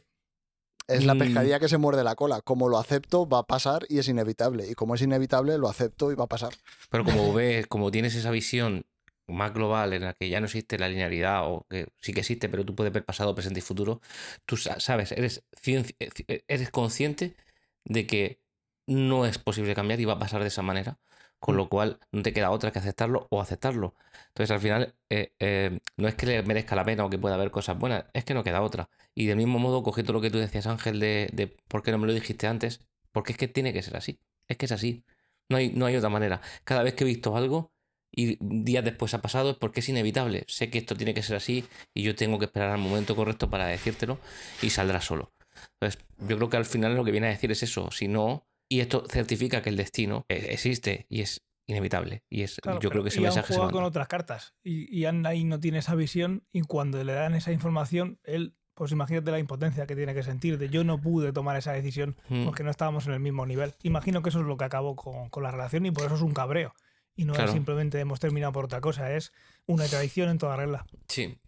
Es 0.87 1.07
la 1.07 1.15
Mm. 1.15 1.19
pescadilla 1.19 1.59
que 1.59 1.69
se 1.71 1.79
muerde 1.79 2.05
la 2.05 2.15
cola. 2.15 2.43
Como 2.43 2.69
lo 2.69 2.77
acepto, 2.79 3.27
va 3.27 3.39
a 3.39 3.43
pasar 3.47 3.87
y 3.89 3.99
es 3.99 4.09
inevitable. 4.09 4.69
Y 4.71 4.75
como 4.75 4.95
es 4.97 5.01
inevitable, 5.03 5.57
lo 5.57 5.69
acepto 5.69 6.13
y 6.13 6.15
va 6.15 6.25
a 6.25 6.29
pasar. 6.29 6.53
Pero 6.91 7.05
como 7.05 7.33
ves, 7.33 7.67
como 7.67 7.91
tienes 7.91 8.15
esa 8.15 8.31
visión 8.31 8.85
más 9.29 9.53
global 9.55 9.93
en 9.93 10.03
la 10.03 10.15
que 10.15 10.29
ya 10.29 10.41
no 10.41 10.47
existe 10.47 10.79
la 10.79 10.89
linealidad, 10.89 11.43
o 11.51 11.67
que 11.69 11.89
sí 12.01 12.13
que 12.13 12.21
existe, 12.21 12.49
pero 12.49 12.65
tú 12.65 12.75
puedes 12.75 12.93
ver 12.93 13.05
pasado, 13.05 13.35
presente 13.35 13.61
y 13.61 13.63
futuro, 13.63 14.01
tú 14.47 14.57
sa- 14.57 14.81
sabes, 14.81 15.13
eres, 15.13 15.45
cien- 15.63 15.95
eh, 15.99 16.45
eres 16.49 16.71
consciente 16.71 17.37
de 17.85 18.07
que 18.07 18.41
no 18.87 19.27
es 19.27 19.39
posible 19.39 19.75
cambiar 19.75 20.01
y 20.01 20.05
va 20.05 20.15
a 20.15 20.19
pasar 20.19 20.43
de 20.43 20.49
esa 20.49 20.63
manera, 20.63 20.99
con 21.39 21.57
lo 21.57 21.69
cual 21.69 21.99
no 22.13 22.23
te 22.23 22.33
queda 22.33 22.51
otra 22.51 22.71
que 22.71 22.79
aceptarlo 22.79 23.27
o 23.31 23.41
aceptarlo. 23.41 23.95
Entonces 24.29 24.51
al 24.51 24.61
final 24.61 24.95
eh, 25.11 25.33
eh, 25.39 25.79
no 25.97 26.09
es 26.09 26.15
que 26.15 26.27
le 26.27 26.43
merezca 26.43 26.77
la 26.77 26.85
pena 26.85 27.05
o 27.05 27.11
que 27.11 27.19
pueda 27.19 27.35
haber 27.35 27.51
cosas 27.51 27.79
buenas, 27.79 28.05
es 28.15 28.25
que 28.25 28.35
no 28.35 28.45
queda 28.45 28.63
otra. 28.63 28.89
Y 29.15 29.27
del 29.27 29.37
mismo 29.37 29.59
modo, 29.59 29.83
cogiendo 29.83 30.13
lo 30.13 30.21
que 30.21 30.31
tú 30.31 30.39
decías, 30.39 30.67
Ángel, 30.67 31.01
de, 31.01 31.31
de 31.33 31.47
por 31.69 31.83
qué 31.83 31.93
no 31.93 31.99
me 31.99 32.07
lo 32.07 32.13
dijiste 32.13 32.47
antes, 32.47 32.81
porque 33.13 33.33
es 33.33 33.39
que 33.39 33.49
tiene 33.49 33.73
que 33.73 33.83
ser 33.83 33.97
así, 33.97 34.21
es 34.49 34.57
que 34.57 34.67
es 34.67 34.73
así. 34.73 35.05
No 35.49 35.57
hay, 35.59 35.71
no 35.73 35.87
hay 35.87 35.97
otra 35.97 36.09
manera. 36.11 36.41
Cada 36.65 36.83
vez 36.83 36.95
que 36.95 37.05
he 37.05 37.07
visto 37.07 37.37
algo 37.37 37.73
y 38.17 38.39
días 38.41 38.85
después 38.85 39.15
ha 39.15 39.21
pasado 39.23 39.51
es 39.51 39.57
porque 39.57 39.81
es 39.81 39.89
inevitable. 39.89 40.45
Sé 40.49 40.71
que 40.71 40.79
esto 40.79 40.95
tiene 40.95 41.15
que 41.15 41.23
ser 41.23 41.37
así 41.37 41.65
y 41.95 42.03
yo 42.03 42.15
tengo 42.15 42.39
que 42.39 42.47
esperar 42.47 42.71
al 42.71 42.79
momento 42.79 43.15
correcto 43.17 43.51
para 43.51 43.67
decírtelo 43.67 44.19
y 44.63 44.71
saldrá 44.71 45.01
solo. 45.01 45.33
Entonces, 45.81 46.05
yo 46.29 46.37
creo 46.37 46.49
que 46.51 46.57
al 46.57 46.65
final 46.65 46.97
lo 46.97 47.05
que 47.05 47.13
viene 47.13 47.29
a 47.29 47.31
decir 47.31 47.51
es 47.53 47.63
eso. 47.63 47.91
Si 47.91 48.09
no, 48.09 48.47
y 48.69 48.81
esto 48.81 49.05
certifica 49.09 49.63
que 49.63 49.71
el 49.71 49.77
destino 49.77 50.25
eh, 50.29 50.49
existe 50.51 51.07
y 51.09 51.21
es 51.21 51.43
inevitable. 51.67 52.23
Y 52.29 52.43
es, 52.43 52.57
Claro, 52.61 52.81
yo 52.81 52.91
creo 52.91 53.03
que 53.03 53.09
ese 53.09 53.19
Ian 53.21 53.31
mensaje 53.31 53.49
se 53.49 53.55
juega 53.55 53.71
con 53.71 53.77
manda. 53.83 53.89
otras 53.89 54.09
cartas 54.09 54.55
y 54.63 55.01
Ian 55.01 55.25
ahí 55.27 55.45
no 55.45 55.61
tiene 55.61 55.79
esa 55.79 55.95
visión 55.95 56.45
y 56.53 56.63
cuando 56.63 57.03
le 57.03 57.13
dan 57.13 57.35
esa 57.35 57.53
información, 57.53 58.19
él, 58.25 58.55
pues 58.75 58.93
imagínate 58.93 59.31
la 59.31 59.39
impotencia 59.39 59.87
que 59.87 59.95
tiene 59.97 60.13
que 60.15 60.23
sentir 60.23 60.59
de 60.59 60.69
yo 60.69 60.83
no 60.85 61.01
pude 61.01 61.33
tomar 61.33 61.57
esa 61.57 61.73
decisión 61.73 62.17
Mm, 62.29 62.45
porque 62.45 62.65
no 62.65 62.71
estábamos 62.71 63.07
en 63.07 63.13
el 63.15 63.21
mismo 63.21 63.47
nivel. 63.47 63.75
Imagino 63.83 64.23
que 64.23 64.29
eso 64.31 64.41
es 64.41 64.47
lo 64.47 64.57
que 64.57 64.65
acabó 64.65 64.97
con, 64.97 65.31
con 65.31 65.43
la 65.43 65.51
relación 65.53 65.87
y 65.87 65.91
por 65.91 66.05
eso 66.05 66.17
es 66.17 66.23
un 66.23 66.35
cabreo. 66.35 66.75
Y 67.17 67.25
no 67.25 67.33
Claro. 67.33 67.49
es 67.51 67.55
simplemente 67.55 68.01
hemos 68.01 68.19
terminado 68.21 68.53
por 68.53 68.65
otra 68.65 68.81
cosa, 68.81 69.13
es 69.15 69.33
una 69.67 69.87
traición 69.87 70.29
en 70.31 70.39
toda 70.39 70.57
regla. 70.57 70.85
Sí. 71.09 71.39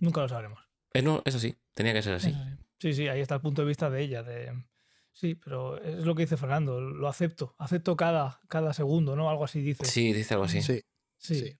Nunca 0.00 0.20
lo 0.20 0.28
sabremos. 0.28 0.60
Eh, 0.92 1.02
no, 1.02 1.22
es 1.24 1.34
así. 1.34 1.56
Tenía 1.74 1.92
que 1.92 2.02
ser 2.02 2.14
así. 2.14 2.30
Eso 2.30 2.38
sí. 2.38 2.50
Sí, 2.78 2.92
sí, 2.92 3.08
ahí 3.08 3.20
está 3.20 3.36
el 3.36 3.40
punto 3.40 3.62
de 3.62 3.68
vista 3.68 3.90
de 3.90 4.02
ella. 4.02 4.22
De... 4.22 4.52
Sí, 5.12 5.34
pero 5.34 5.80
es 5.82 6.04
lo 6.04 6.14
que 6.14 6.22
dice 6.24 6.36
Fernando, 6.36 6.80
lo 6.80 7.08
acepto. 7.08 7.54
Acepto 7.58 7.96
cada, 7.96 8.40
cada 8.48 8.74
segundo, 8.74 9.16
¿no? 9.16 9.30
Algo 9.30 9.44
así 9.44 9.60
dice. 9.62 9.84
Sí, 9.86 10.12
dice 10.12 10.34
algo 10.34 10.44
así. 10.44 10.60
Sí. 10.62 10.82
Sí. 11.18 11.34
sí. 11.40 11.58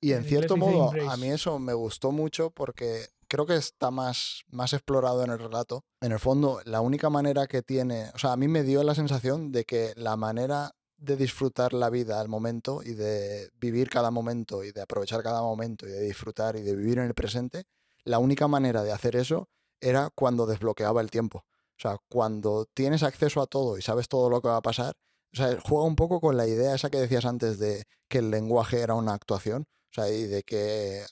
Y 0.00 0.12
en 0.12 0.18
En 0.18 0.24
cierto 0.24 0.54
inglés 0.56 0.70
dice 0.70 0.80
modo, 1.04 1.10
a 1.10 1.16
mí 1.16 1.26
eso 1.30 1.58
me 1.58 1.72
gustó 1.74 2.12
mucho 2.12 2.50
porque 2.52 3.06
creo 3.26 3.46
que 3.46 3.56
está 3.56 3.90
más, 3.90 4.44
más 4.48 4.72
explorado 4.72 5.24
en 5.24 5.30
el 5.32 5.38
relato. 5.40 5.84
En 6.00 6.12
el 6.12 6.20
fondo, 6.20 6.60
la 6.64 6.80
única 6.80 7.10
manera 7.10 7.48
que 7.48 7.62
tiene, 7.62 8.10
o 8.14 8.18
sea, 8.18 8.32
a 8.32 8.36
mí 8.36 8.46
me 8.46 8.62
dio 8.62 8.84
la 8.84 8.94
sensación 8.94 9.50
de 9.50 9.64
que 9.64 9.92
la 9.96 10.16
manera 10.16 10.70
de 10.98 11.16
disfrutar 11.16 11.72
la 11.72 11.90
vida 11.90 12.20
al 12.20 12.28
momento 12.28 12.82
y 12.82 12.92
de 12.94 13.50
vivir 13.60 13.88
cada 13.88 14.10
momento 14.10 14.64
y 14.64 14.72
de 14.72 14.82
aprovechar 14.82 15.22
cada 15.22 15.40
momento 15.40 15.86
y 15.86 15.90
de 15.90 16.00
disfrutar 16.00 16.56
y 16.56 16.62
de 16.62 16.74
vivir 16.74 16.98
en 16.98 17.04
el 17.04 17.14
presente, 17.14 17.64
la 18.04 18.18
única 18.18 18.48
manera 18.48 18.82
de 18.82 18.92
hacer 18.92 19.16
eso 19.16 19.48
era 19.80 20.10
cuando 20.14 20.46
desbloqueaba 20.46 21.00
el 21.00 21.10
tiempo. 21.10 21.44
O 21.78 21.80
sea, 21.80 21.96
cuando 22.08 22.66
tienes 22.74 23.04
acceso 23.04 23.40
a 23.40 23.46
todo 23.46 23.78
y 23.78 23.82
sabes 23.82 24.08
todo 24.08 24.28
lo 24.28 24.42
que 24.42 24.48
va 24.48 24.56
a 24.56 24.62
pasar, 24.62 24.96
o 25.32 25.36
sea, 25.36 25.58
juega 25.60 25.84
un 25.84 25.94
poco 25.94 26.20
con 26.20 26.36
la 26.36 26.46
idea 26.46 26.74
esa 26.74 26.90
que 26.90 26.98
decías 26.98 27.24
antes 27.24 27.58
de 27.58 27.84
que 28.08 28.18
el 28.18 28.30
lenguaje 28.30 28.80
era 28.80 28.94
una 28.94 29.14
actuación, 29.14 29.66
o 29.90 29.94
sea, 29.94 30.10
y 30.10 30.24
de 30.24 30.42
que 30.42 31.04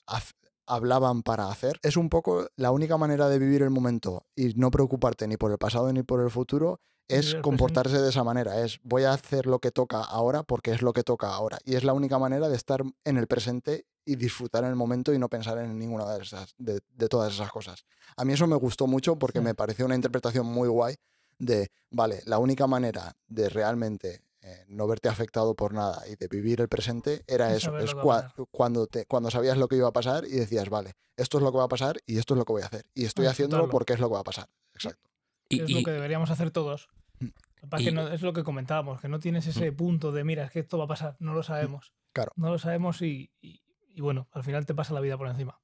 hablaban 0.65 1.23
para 1.23 1.49
hacer. 1.49 1.79
Es 1.81 1.95
un 1.95 2.09
poco 2.09 2.47
la 2.57 2.71
única 2.71 2.97
manera 2.97 3.29
de 3.29 3.39
vivir 3.39 3.61
el 3.61 3.69
momento 3.69 4.25
y 4.35 4.53
no 4.55 4.69
preocuparte 4.69 5.27
ni 5.27 5.37
por 5.37 5.51
el 5.51 5.57
pasado 5.57 5.93
ni 5.93 6.03
por 6.03 6.21
el 6.21 6.29
futuro 6.29 6.81
es 7.07 7.15
el 7.17 7.21
presente. 7.23 7.41
comportarse 7.41 8.01
de 8.01 8.09
esa 8.09 8.23
manera. 8.23 8.61
Es 8.63 8.79
voy 8.83 9.03
a 9.03 9.13
hacer 9.13 9.45
lo 9.45 9.59
que 9.59 9.71
toca 9.71 10.01
ahora 10.01 10.43
porque 10.43 10.71
es 10.71 10.81
lo 10.81 10.93
que 10.93 11.03
toca 11.03 11.33
ahora. 11.33 11.57
Y 11.65 11.75
es 11.75 11.83
la 11.83 11.93
única 11.93 12.19
manera 12.19 12.49
de 12.49 12.55
estar 12.55 12.81
en 13.05 13.17
el 13.17 13.27
presente 13.27 13.85
y 14.05 14.15
disfrutar 14.15 14.63
en 14.63 14.69
el 14.69 14.75
momento 14.75 15.13
y 15.13 15.19
no 15.19 15.27
pensar 15.29 15.57
en 15.57 15.77
ninguna 15.77 16.05
de, 16.13 16.23
esas, 16.23 16.53
de, 16.57 16.79
de 16.95 17.07
todas 17.09 17.33
esas 17.33 17.51
cosas. 17.51 17.85
A 18.15 18.23
mí 18.25 18.33
eso 18.33 18.47
me 18.47 18.55
gustó 18.55 18.87
mucho 18.87 19.17
porque 19.17 19.39
Sí. 19.39 19.45
me 19.45 19.53
pareció 19.55 19.85
una 19.85 19.95
interpretación 19.95 20.45
muy 20.45 20.69
guay 20.69 20.95
de, 21.39 21.69
vale, 21.91 22.21
la 22.25 22.39
única 22.39 22.67
manera 22.67 23.15
de 23.27 23.49
realmente 23.49 24.21
eh, 24.41 24.63
no 24.69 24.87
verte 24.87 25.09
afectado 25.09 25.55
por 25.55 25.73
nada 25.73 26.03
y 26.07 26.15
de 26.15 26.27
vivir 26.29 26.61
el 26.61 26.69
presente 26.69 27.23
era 27.27 27.51
Y 27.51 27.57
eso, 27.57 27.77
es 27.79 27.93
cua- 27.95 28.33
cuando, 28.49 28.87
te, 28.87 29.05
cuando 29.05 29.29
sabías 29.29 29.57
lo 29.57 29.67
que 29.67 29.75
iba 29.75 29.89
a 29.89 29.93
pasar 29.93 30.23
y 30.25 30.31
decías, 30.31 30.69
vale, 30.69 30.93
esto 31.17 31.37
es 31.37 31.43
lo 31.43 31.51
que 31.51 31.57
va 31.57 31.65
a 31.65 31.69
pasar 31.69 31.97
y 32.05 32.17
esto 32.17 32.33
es 32.33 32.37
lo 32.37 32.45
que 32.45 32.53
voy 32.53 32.61
a 32.61 32.67
hacer. 32.67 32.85
Y 32.95 33.03
estoy 33.05 33.25
haciéndolo 33.25 33.67
porque 33.69 33.93
es 33.93 33.99
lo 33.99 34.07
que 34.07 34.13
va 34.13 34.21
a 34.21 34.23
pasar. 34.23 34.47
Exacto. 34.73 35.09
Y, 35.49 35.61
es 35.63 35.69
y- 35.69 35.73
lo 35.73 35.83
que 35.83 35.91
deberíamos 35.91 36.29
hacer 36.31 36.49
todos. 36.51 36.87
Mm. 37.19 37.27
Lo 37.71 37.77
que 37.77 37.91
no- 37.91 38.07
es 38.07 38.21
lo 38.21 38.33
que 38.33 38.43
comentábamos, 38.43 39.01
que 39.01 39.07
no 39.09 39.19
tienes 39.19 39.45
ese 39.47 39.71
punto 39.71 40.11
de, 40.11 40.23
mira, 40.23 40.45
es 40.45 40.51
que 40.51 40.59
esto 40.59 40.77
va 40.77 40.85
a 40.85 40.87
pasar, 40.87 41.15
no 41.19 41.33
lo 41.33 41.43
sabemos. 41.43 41.91
Claro. 42.13 42.31
No 42.35 42.49
lo 42.49 42.57
sabemos 42.59 43.01
y, 43.01 43.31
y- 43.41 43.61
y 43.89 44.01
bueno, 44.01 44.27
al 44.31 44.43
final 44.43 44.65
te 44.65 44.73
pasa 44.75 44.93
la 44.93 44.99
vida 45.01 45.17
por 45.17 45.27
encima. 45.27 45.59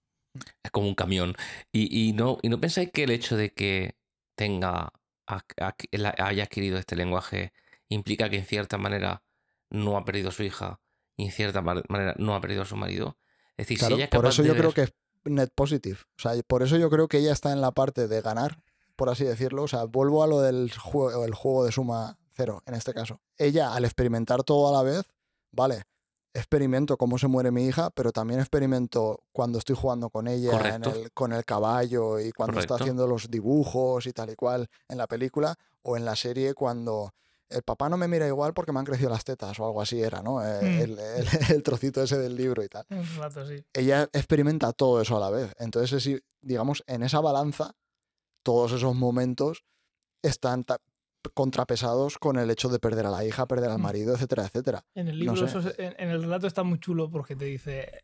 es 0.63 0.71
como 0.71 0.87
un 0.87 0.95
camión. 0.95 1.35
Y, 1.71 2.09
y 2.09 2.13
no, 2.13 2.39
y 2.41 2.49
no 2.49 2.59
pensáis 2.59 2.91
que 2.91 3.03
el 3.03 3.11
hecho 3.11 3.37
de 3.37 3.53
que 3.53 3.95
tenga 4.35 4.91
a- 5.27 5.45
a- 5.61 5.75
la- 5.91 6.15
haya 6.17 6.43
adquirido 6.45 6.79
este 6.79 6.95
lenguaje 6.95 7.53
implica 7.89 8.29
que 8.31 8.37
en 8.39 8.45
cierta 8.45 8.79
manera 8.79 9.21
no 9.69 9.95
ha 9.95 10.03
perdido 10.05 10.29
a 10.29 10.31
su 10.31 10.41
hija 10.43 10.79
y 11.15 11.25
en 11.25 11.31
cierta 11.31 11.61
manera 11.61 12.15
no 12.17 12.33
ha 12.35 12.41
perdido 12.41 12.63
a 12.63 12.65
su 12.65 12.75
marido. 12.75 13.17
Es 13.57 13.67
decir, 13.67 13.77
Claro, 13.77 13.95
si 13.95 14.01
ella 14.01 14.05
es 14.05 14.09
por 14.09 14.25
eso 14.25 14.41
de 14.41 14.47
yo 14.47 14.53
creo 14.55 14.69
ver- 14.69 14.73
que 14.73 14.81
es 14.81 14.93
net 15.25 15.51
positive. 15.53 15.99
O 16.17 16.21
sea, 16.21 16.31
por 16.47 16.63
eso 16.63 16.77
yo 16.77 16.89
creo 16.89 17.07
que 17.07 17.19
ella 17.19 17.31
está 17.31 17.51
en 17.53 17.61
la 17.61 17.71
parte 17.71 18.07
de 18.07 18.21
ganar, 18.21 18.57
por 18.95 19.09
así 19.09 19.23
decirlo. 19.23 19.63
O 19.63 19.67
sea, 19.67 19.83
vuelvo 19.85 20.23
a 20.23 20.27
lo 20.27 20.41
del 20.41 20.71
juego, 20.77 21.25
el 21.25 21.33
juego 21.33 21.65
de 21.65 21.71
suma 21.71 22.17
cero, 22.33 22.61
en 22.65 22.73
este 22.75 22.93
caso. 22.93 23.21
Ella, 23.37 23.73
al 23.73 23.85
experimentar 23.85 24.43
todo 24.43 24.69
a 24.69 24.71
la 24.71 24.83
vez, 24.83 25.03
vale, 25.51 25.83
experimento 26.33 26.97
cómo 26.97 27.17
se 27.19 27.27
muere 27.27 27.51
mi 27.51 27.65
hija, 27.65 27.91
pero 27.91 28.11
también 28.11 28.39
experimento 28.39 29.23
cuando 29.31 29.59
estoy 29.59 29.75
jugando 29.75 30.09
con 30.09 30.27
ella, 30.27 30.49
en 30.51 30.57
Correcto. 30.57 30.89
el- 30.89 31.11
con 31.11 31.31
el 31.33 31.45
caballo 31.45 32.19
y 32.19 32.31
cuando 32.31 32.59
está 32.59 32.75
haciendo 32.75 33.05
los 33.07 33.29
dibujos 33.29 34.07
y 34.07 34.13
tal 34.13 34.31
y 34.31 34.35
cual 34.35 34.67
en 34.89 34.97
la 34.97 35.05
película, 35.07 35.55
o 35.83 35.95
en 35.95 36.05
la 36.05 36.15
serie 36.15 36.53
cuando 36.55 37.11
el 37.49 37.61
papá 37.61 37.87
no 37.87 37.97
me 37.97 38.07
mira 38.07 38.25
igual 38.25 38.53
porque 38.55 38.71
me 38.71 38.79
han 38.79 38.85
crecido 38.85 39.11
las 39.11 39.23
tetas 39.25 39.59
o 39.59 39.65
algo 39.67 39.79
así 39.79 40.01
era, 40.01 40.23
¿no? 40.23 40.41
Eh, 40.43 40.59
Mm. 40.63 40.81
el, 40.81 40.99
el- 40.99 41.27
el 41.59 41.61
trocito 41.63 42.01
ese 42.01 42.17
del 42.17 42.35
libro 42.35 42.63
y 42.63 42.67
tal. 42.67 42.85
Un 42.89 43.05
rato, 43.17 43.45
sí. 43.45 43.63
Ella 43.73 44.09
experimenta 44.11 44.71
todo 44.73 45.01
eso 45.01 45.17
a 45.17 45.19
la 45.19 45.29
vez. 45.29 45.53
Entonces, 45.59 46.09
digamos, 46.41 46.83
en 46.87 47.03
esa 47.03 47.19
balanza, 47.19 47.75
todos 48.43 48.71
esos 48.73 48.95
momentos 48.95 49.63
están 50.21 50.65
contrapesados 51.33 52.17
con 52.17 52.37
el 52.37 52.49
hecho 52.51 52.69
de 52.69 52.79
perder 52.79 53.05
a 53.05 53.11
la 53.11 53.25
hija, 53.25 53.47
perder 53.47 53.69
al 53.71 53.79
Mm. 53.79 53.81
marido, 53.81 54.13
etcétera, 54.13 54.45
etcétera. 54.45 54.85
En 54.93 55.07
el 55.07 55.17
No 55.25 55.33
libro, 55.33 55.47
sé. 55.47 55.57
eso 55.57 55.69
es- 55.69 55.79
en, 55.79 55.95
en 55.97 56.09
el 56.09 56.21
relato 56.21 56.47
está 56.47 56.63
muy 56.63 56.79
chulo 56.79 57.09
porque 57.09 57.35
te 57.35 57.45
dice, 57.45 58.01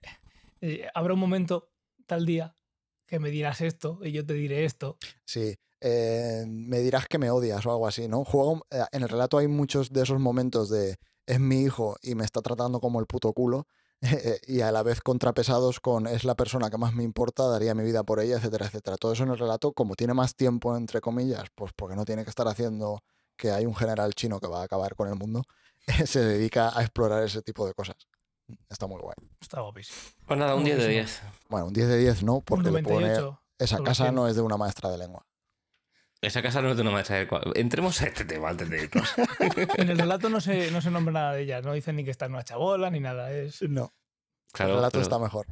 eh, 0.62 0.88
habrá 0.94 1.14
un 1.14 1.20
momento, 1.20 1.70
tal 2.06 2.26
día, 2.26 2.56
que 3.06 3.20
me 3.20 3.30
dirás 3.30 3.62
esto 3.62 4.00
y 4.04 4.12
yo 4.12 4.26
te 4.26 4.34
diré 4.34 4.66
esto. 4.66 4.98
Sí, 5.26 5.56
eh, 5.82 6.46
me 6.48 6.80
dirás 6.80 7.08
que 7.08 7.18
me 7.18 7.30
odias 7.32 7.66
o 7.66 7.72
algo 7.72 7.88
así, 7.88 8.08
¿no? 8.08 8.24
Juego, 8.24 8.66
eh, 8.72 8.84
en 8.92 9.04
el 9.04 9.10
relato 9.10 9.38
hay 9.38 9.48
muchos 9.48 9.92
de 9.92 10.04
esos 10.04 10.20
momentos 10.20 10.70
de 10.70 10.98
es 11.26 11.40
mi 11.40 11.62
hijo 11.62 11.96
y 12.02 12.16
me 12.16 12.24
está 12.26 12.42
tratando 12.42 12.80
como 12.80 13.00
el 13.00 13.06
puto 13.06 13.32
culo 13.34 13.68
y 14.48 14.62
a 14.62 14.72
la 14.72 14.84
vez 14.84 15.02
contrapesados 15.02 15.80
con 15.80 16.08
es 16.08 16.24
la 16.24 16.36
persona 16.36 16.70
que 16.70 16.78
más 16.78 16.94
me 16.94 17.04
importa, 17.04 17.48
daría 17.48 17.76
mi 17.76 17.84
vida 17.84 18.04
por 18.04 18.20
ella, 18.20 18.38
etcétera, 18.38 18.68
etcétera. 18.68 18.98
Todo 18.98 19.14
eso 19.14 19.24
en 19.24 19.30
el 19.30 19.38
relato, 19.38 19.74
como 19.74 19.96
tiene 19.96 20.14
más 20.14 20.36
tiempo, 20.36 20.76
entre 20.76 21.02
comillas, 21.02 21.46
pues 21.56 21.74
porque 21.76 21.96
no 21.96 22.06
tiene 22.06 22.24
que 22.24 22.30
estar 22.30 22.48
haciendo 22.48 23.04
que 23.36 23.52
hay 23.52 23.66
un 23.66 23.76
general 23.76 24.14
chino 24.14 24.40
que 24.40 24.48
va 24.48 24.62
a 24.62 24.64
acabar 24.64 24.96
con 24.96 25.08
el 25.08 25.16
mundo, 25.16 25.44
se 26.06 26.20
dedica 26.20 26.78
a 26.78 26.82
explorar 26.82 27.24
ese 27.24 27.42
tipo 27.42 27.66
de 27.66 27.74
cosas. 27.74 27.96
Está 28.70 28.88
muy 28.88 29.00
guay. 29.00 29.16
Está 29.40 29.62
guapísimo. 29.62 29.98
Pues 30.26 30.40
nada, 30.40 30.56
un 30.56 30.64
10 30.64 30.78
de 30.78 30.84
Buenísimo. 30.86 31.30
10. 31.30 31.50
Bueno, 31.50 31.68
un 31.68 31.74
10 31.74 31.88
de 31.88 31.98
10 31.98 32.24
no, 32.24 32.42
porque 32.42 32.72
le 32.72 32.84
pone 32.84 33.14
98. 33.14 33.42
esa 33.60 33.78
casa 33.84 34.06
100. 34.06 34.16
no 34.16 34.28
es 34.28 34.36
de 34.36 34.42
una 34.42 34.58
maestra 34.58 34.90
de 34.90 34.98
lengua. 34.98 35.26
Esa 36.22 36.42
casa 36.42 36.62
no 36.62 36.70
es 36.72 36.76
de 36.76 36.82
una 36.82 36.92
maestra 36.92 37.16
del 37.18 37.28
cual. 37.28 37.44
Entremos 37.56 38.02
a 38.02 38.06
este 38.08 38.26
tema 38.26 38.50
antes 38.50 38.70
de 38.70 38.84
irnos. 38.84 39.14
En 39.78 39.90
el 39.90 39.98
relato 39.98 40.30
no 40.30 40.42
se, 40.42 40.70
no 40.72 40.82
se 40.82 40.92
nombra 40.92 41.14
nada 41.14 41.34
de 41.34 41.44
ella, 41.44 41.62
no 41.62 41.74
dicen 41.74 41.96
ni 41.96 42.04
que 42.04 42.12
está 42.12 42.26
en 42.26 42.34
una 42.34 42.44
chabola 42.44 42.90
ni 42.90 43.00
nada. 43.00 43.32
Es, 43.32 43.62
No, 43.62 43.94
Claro, 44.52 44.72
el 44.72 44.78
relato 44.78 44.92
pero, 44.94 45.04
está 45.04 45.20
mejor. 45.20 45.46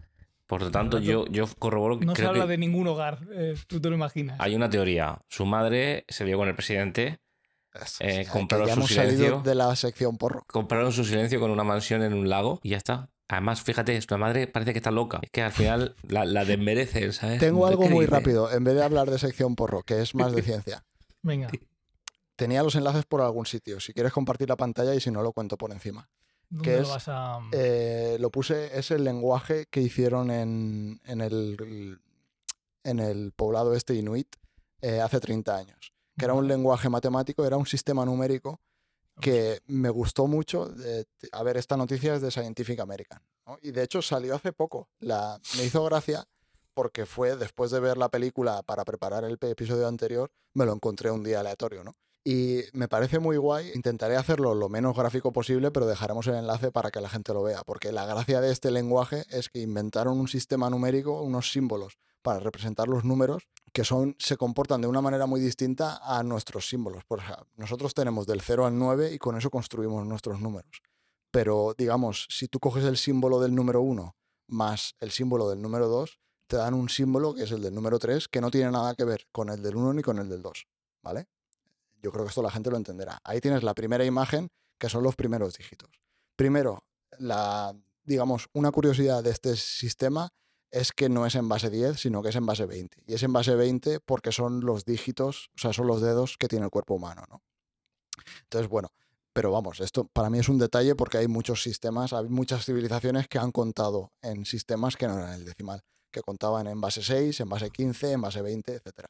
por 0.45 0.61
lo 0.61 0.71
tanto, 0.71 0.99
yo, 0.99 1.25
yo 1.27 1.45
corroboro 1.59 1.99
que 1.99 2.05
no 2.05 2.15
se 2.15 2.25
habla 2.25 2.43
que 2.43 2.49
de 2.51 2.57
ningún 2.57 2.87
hogar, 2.87 3.19
eh, 3.31 3.55
tú 3.67 3.79
te 3.79 3.89
lo 3.89 3.95
imaginas. 3.95 4.37
hay 4.41 4.55
una 4.55 4.69
teoría. 4.69 5.19
Su 5.29 5.45
madre 5.45 6.03
se 6.09 6.23
vio 6.25 6.37
con 6.37 6.47
el 6.49 6.55
presidente, 6.55 7.07
Es- 7.07 7.19
Eh, 7.99 8.25
compraron 8.31 8.81
su 8.81 8.87
silencio. 8.87 9.41
de 9.43 9.55
la 9.55 9.75
sección 9.75 10.17
porro. 10.17 10.43
compraron 10.47 10.91
su 10.91 11.03
silencio 11.03 11.39
con 11.39 11.51
una 11.51 11.63
mansión 11.63 12.03
en 12.03 12.13
un 12.13 12.29
lago 12.29 12.59
y 12.63 12.69
ya 12.69 12.77
está. 12.77 13.09
Además, 13.29 13.61
fíjate, 13.61 13.99
su 14.01 14.17
madre 14.17 14.47
parece 14.47 14.71
que 14.71 14.79
está 14.79 14.91
loca. 14.91 15.19
Es 15.21 15.29
que 15.31 15.41
al 15.41 15.51
final 15.51 15.95
la, 16.07 16.23
la 16.23 16.45
desmerecen, 16.45 17.11
¿sabes? 17.11 17.39
Tengo 17.39 17.65
¿Qué 17.65 17.71
algo 17.71 17.89
muy 17.89 18.05
rápido, 18.05 18.49
en 18.51 18.63
vez 18.63 18.75
de 18.75 18.83
hablar 18.83 19.11
de 19.11 19.19
sección 19.19 19.55
porro, 19.55 19.83
que 19.83 20.01
es 20.01 20.15
más 20.15 20.33
de 20.33 20.41
ciencia. 20.43 20.85
Venga, 21.21 21.49
Tenía 22.37 22.61
los 22.63 22.75
enlaces 22.75 23.03
por 23.05 23.21
algún 23.21 23.45
sitio. 23.47 23.79
Si 23.79 23.93
quieres 23.93 24.13
compartir 24.13 24.47
la 24.47 24.55
pantalla 24.55 24.93
y 24.93 25.01
si 25.01 25.09
no 25.11 25.23
lo 25.23 25.33
cuento 25.33 25.57
por 25.57 25.71
encima. 25.71 26.07
¿dónde 26.49 26.69
¿qué 26.75 26.81
lo 26.81 26.89
vas 26.89 27.07
a...? 27.07 27.39
Eh, 27.51 28.17
lo 28.19 28.29
puse, 28.29 28.77
es 28.77 28.91
el 28.91 29.03
lenguaje 29.03 29.65
que 29.69 29.81
hicieron 29.81 30.29
en, 30.31 31.01
en 31.05 31.21
el, 31.21 31.99
en 32.83 32.99
el 32.99 33.33
poblado 33.33 33.73
este 33.73 33.95
inuit 33.95 34.35
eh, 34.81 35.01
hace 35.01 35.19
30 35.19 35.57
años. 35.57 35.93
Que 36.17 36.25
era 36.25 36.33
un 36.33 36.47
lenguaje 36.47 36.89
matemático, 36.89 37.45
era 37.45 37.57
un 37.57 37.65
sistema 37.65 38.05
numérico 38.05 38.59
que 39.19 39.61
me 39.67 39.89
gustó 39.89 40.27
mucho. 40.27 40.69
eh, 40.83 41.05
a 41.31 41.43
ver, 41.43 41.57
esta 41.57 41.77
noticia 41.77 42.15
es 42.15 42.21
de 42.21 42.31
Scientific 42.31 42.79
American. 42.79 43.21
¿no? 43.45 43.57
Y 43.61 43.71
de 43.71 43.83
hecho 43.83 44.01
salió 44.01 44.35
hace 44.35 44.53
poco. 44.53 44.89
La, 44.99 45.39
me 45.57 45.65
hizo 45.65 45.83
gracia 45.83 46.27
porque 46.73 47.07
fue 47.07 47.35
después 47.35 47.71
de 47.71 47.79
ver 47.79 47.97
la 47.97 48.09
película 48.09 48.61
para 48.61 48.85
preparar 48.85 49.23
el 49.23 49.37
episodio 49.41 49.87
anterior, 49.87 50.29
me 50.53 50.63
lo 50.63 50.73
encontré 50.73 51.09
un 51.09 51.23
día 51.23 51.39
aleatorio, 51.39 51.83
¿no? 51.83 51.95
Y 52.23 52.65
me 52.73 52.87
parece 52.87 53.17
muy 53.19 53.37
guay. 53.37 53.71
Intentaré 53.73 54.15
hacerlo 54.15 54.53
lo 54.53 54.69
menos 54.69 54.95
gráfico 54.95 55.31
posible, 55.31 55.71
pero 55.71 55.87
dejaremos 55.87 56.27
el 56.27 56.35
enlace 56.35 56.71
para 56.71 56.91
que 56.91 57.01
la 57.01 57.09
gente 57.09 57.33
lo 57.33 57.41
vea. 57.41 57.61
Porque 57.65 57.91
la 57.91 58.05
gracia 58.05 58.41
de 58.41 58.51
este 58.51 58.69
lenguaje 58.69 59.23
es 59.29 59.49
que 59.49 59.59
inventaron 59.59 60.19
un 60.19 60.27
sistema 60.27 60.69
numérico, 60.69 61.21
unos 61.21 61.51
símbolos 61.51 61.97
para 62.21 62.39
representar 62.39 62.89
los 62.89 63.05
números 63.05 63.47
que 63.77 63.83
son, 63.83 64.15
se 64.17 64.37
comportan 64.37 64.81
de 64.81 64.87
una 64.87 65.01
manera 65.01 65.27
muy 65.27 65.39
distinta 65.39 65.99
a 66.01 66.23
nuestros 66.23 66.67
símbolos. 66.67 67.05
Por 67.05 67.19
ejemplo, 67.19 67.45
nosotros 67.57 67.93
tenemos 67.93 68.25
del 68.25 68.41
0 68.41 68.65
al 68.65 68.75
9 68.75 69.13
y 69.13 69.19
con 69.19 69.37
eso 69.37 69.51
construimos 69.51 70.03
nuestros 70.03 70.41
números. 70.41 70.81
Pero 71.29 71.75
digamos, 71.77 72.25
si 72.27 72.47
tú 72.47 72.59
coges 72.59 72.85
el 72.85 72.97
símbolo 72.97 73.39
del 73.39 73.53
número 73.53 73.81
1 73.81 74.15
más 74.47 74.95
el 74.99 75.11
símbolo 75.11 75.47
del 75.47 75.61
número 75.61 75.87
2, 75.89 76.17
te 76.47 76.57
dan 76.57 76.73
un 76.73 76.89
símbolo 76.89 77.35
que 77.35 77.43
es 77.43 77.51
el 77.51 77.61
del 77.61 77.75
número 77.75 77.99
3 77.99 78.27
que 78.27 78.41
no 78.41 78.49
tiene 78.49 78.71
nada 78.71 78.95
que 78.95 79.05
ver 79.05 79.27
con 79.31 79.49
el 79.49 79.61
del 79.61 79.75
1 79.75 79.93
ni 79.93 80.01
con 80.01 80.17
el 80.17 80.27
del 80.27 80.41
2. 80.41 80.65
¿Vale? 81.03 81.27
Yo 82.01 82.11
creo 82.11 82.25
que 82.25 82.29
esto 82.29 82.41
la 82.41 82.49
gente 82.49 82.71
lo 82.71 82.77
entenderá. 82.77 83.19
Ahí 83.23 83.39
tienes 83.41 83.61
la 83.61 83.75
primera 83.75 84.03
imagen, 84.03 84.49
que 84.79 84.89
son 84.89 85.03
los 85.03 85.15
primeros 85.15 85.55
dígitos. 85.55 86.01
Primero, 86.35 86.83
la, 87.19 87.75
digamos, 88.03 88.47
una 88.53 88.71
curiosidad 88.71 89.23
de 89.23 89.29
este 89.29 89.55
sistema 89.55 90.29
es 90.71 90.91
que 90.91 91.09
no 91.09 91.25
es 91.25 91.35
en 91.35 91.47
base 91.47 91.69
10, 91.69 91.99
sino 91.99 92.21
que 92.21 92.29
es 92.29 92.35
en 92.35 92.45
base 92.45 92.65
20. 92.65 93.03
Y 93.07 93.13
es 93.13 93.23
en 93.23 93.33
base 93.33 93.55
20 93.55 93.99
porque 94.01 94.31
son 94.31 94.61
los 94.61 94.85
dígitos, 94.85 95.49
o 95.55 95.59
sea, 95.59 95.73
son 95.73 95.87
los 95.87 96.01
dedos 96.01 96.37
que 96.37 96.47
tiene 96.47 96.65
el 96.65 96.71
cuerpo 96.71 96.95
humano, 96.95 97.23
¿no? 97.29 97.41
Entonces, 98.43 98.69
bueno, 98.69 98.89
pero 99.33 99.51
vamos, 99.51 99.79
esto 99.79 100.05
para 100.05 100.29
mí 100.29 100.39
es 100.39 100.49
un 100.49 100.57
detalle 100.57 100.95
porque 100.95 101.19
hay 101.19 101.27
muchos 101.27 101.61
sistemas, 101.61 102.11
hay 102.13 102.27
muchas 102.27 102.65
civilizaciones 102.65 103.27
que 103.27 103.39
han 103.39 103.51
contado 103.51 104.11
en 104.21 104.45
sistemas 104.45 104.97
que 104.97 105.07
no 105.07 105.17
eran 105.17 105.33
el 105.33 105.45
decimal, 105.45 105.81
que 106.11 106.21
contaban 106.21 106.67
en 106.67 106.81
base 106.81 107.03
6, 107.03 107.39
en 107.39 107.49
base 107.49 107.69
15, 107.69 108.13
en 108.13 108.21
base 108.21 108.41
20, 108.41 108.73
etc. 108.73 109.05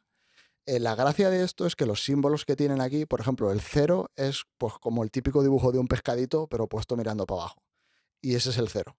la 0.66 0.96
gracia 0.96 1.30
de 1.30 1.44
esto 1.44 1.66
es 1.66 1.76
que 1.76 1.86
los 1.86 2.04
símbolos 2.04 2.46
que 2.46 2.56
tienen 2.56 2.82
aquí, 2.82 3.06
por 3.06 3.22
ejemplo, 3.22 3.52
el 3.52 3.62
0 3.62 4.12
es 4.16 4.44
pues 4.58 4.74
como 4.82 5.04
el 5.04 5.12
típico 5.12 5.42
dibujo 5.42 5.72
de 5.72 5.80
un 5.80 5.88
pescadito, 5.88 6.48
pero 6.48 6.68
puesto 6.68 6.98
mirando 6.98 7.26
para 7.26 7.42
abajo. 7.42 7.62
Y 8.22 8.36
ese 8.36 8.50
es 8.50 8.58
el 8.58 8.68
0 8.68 8.98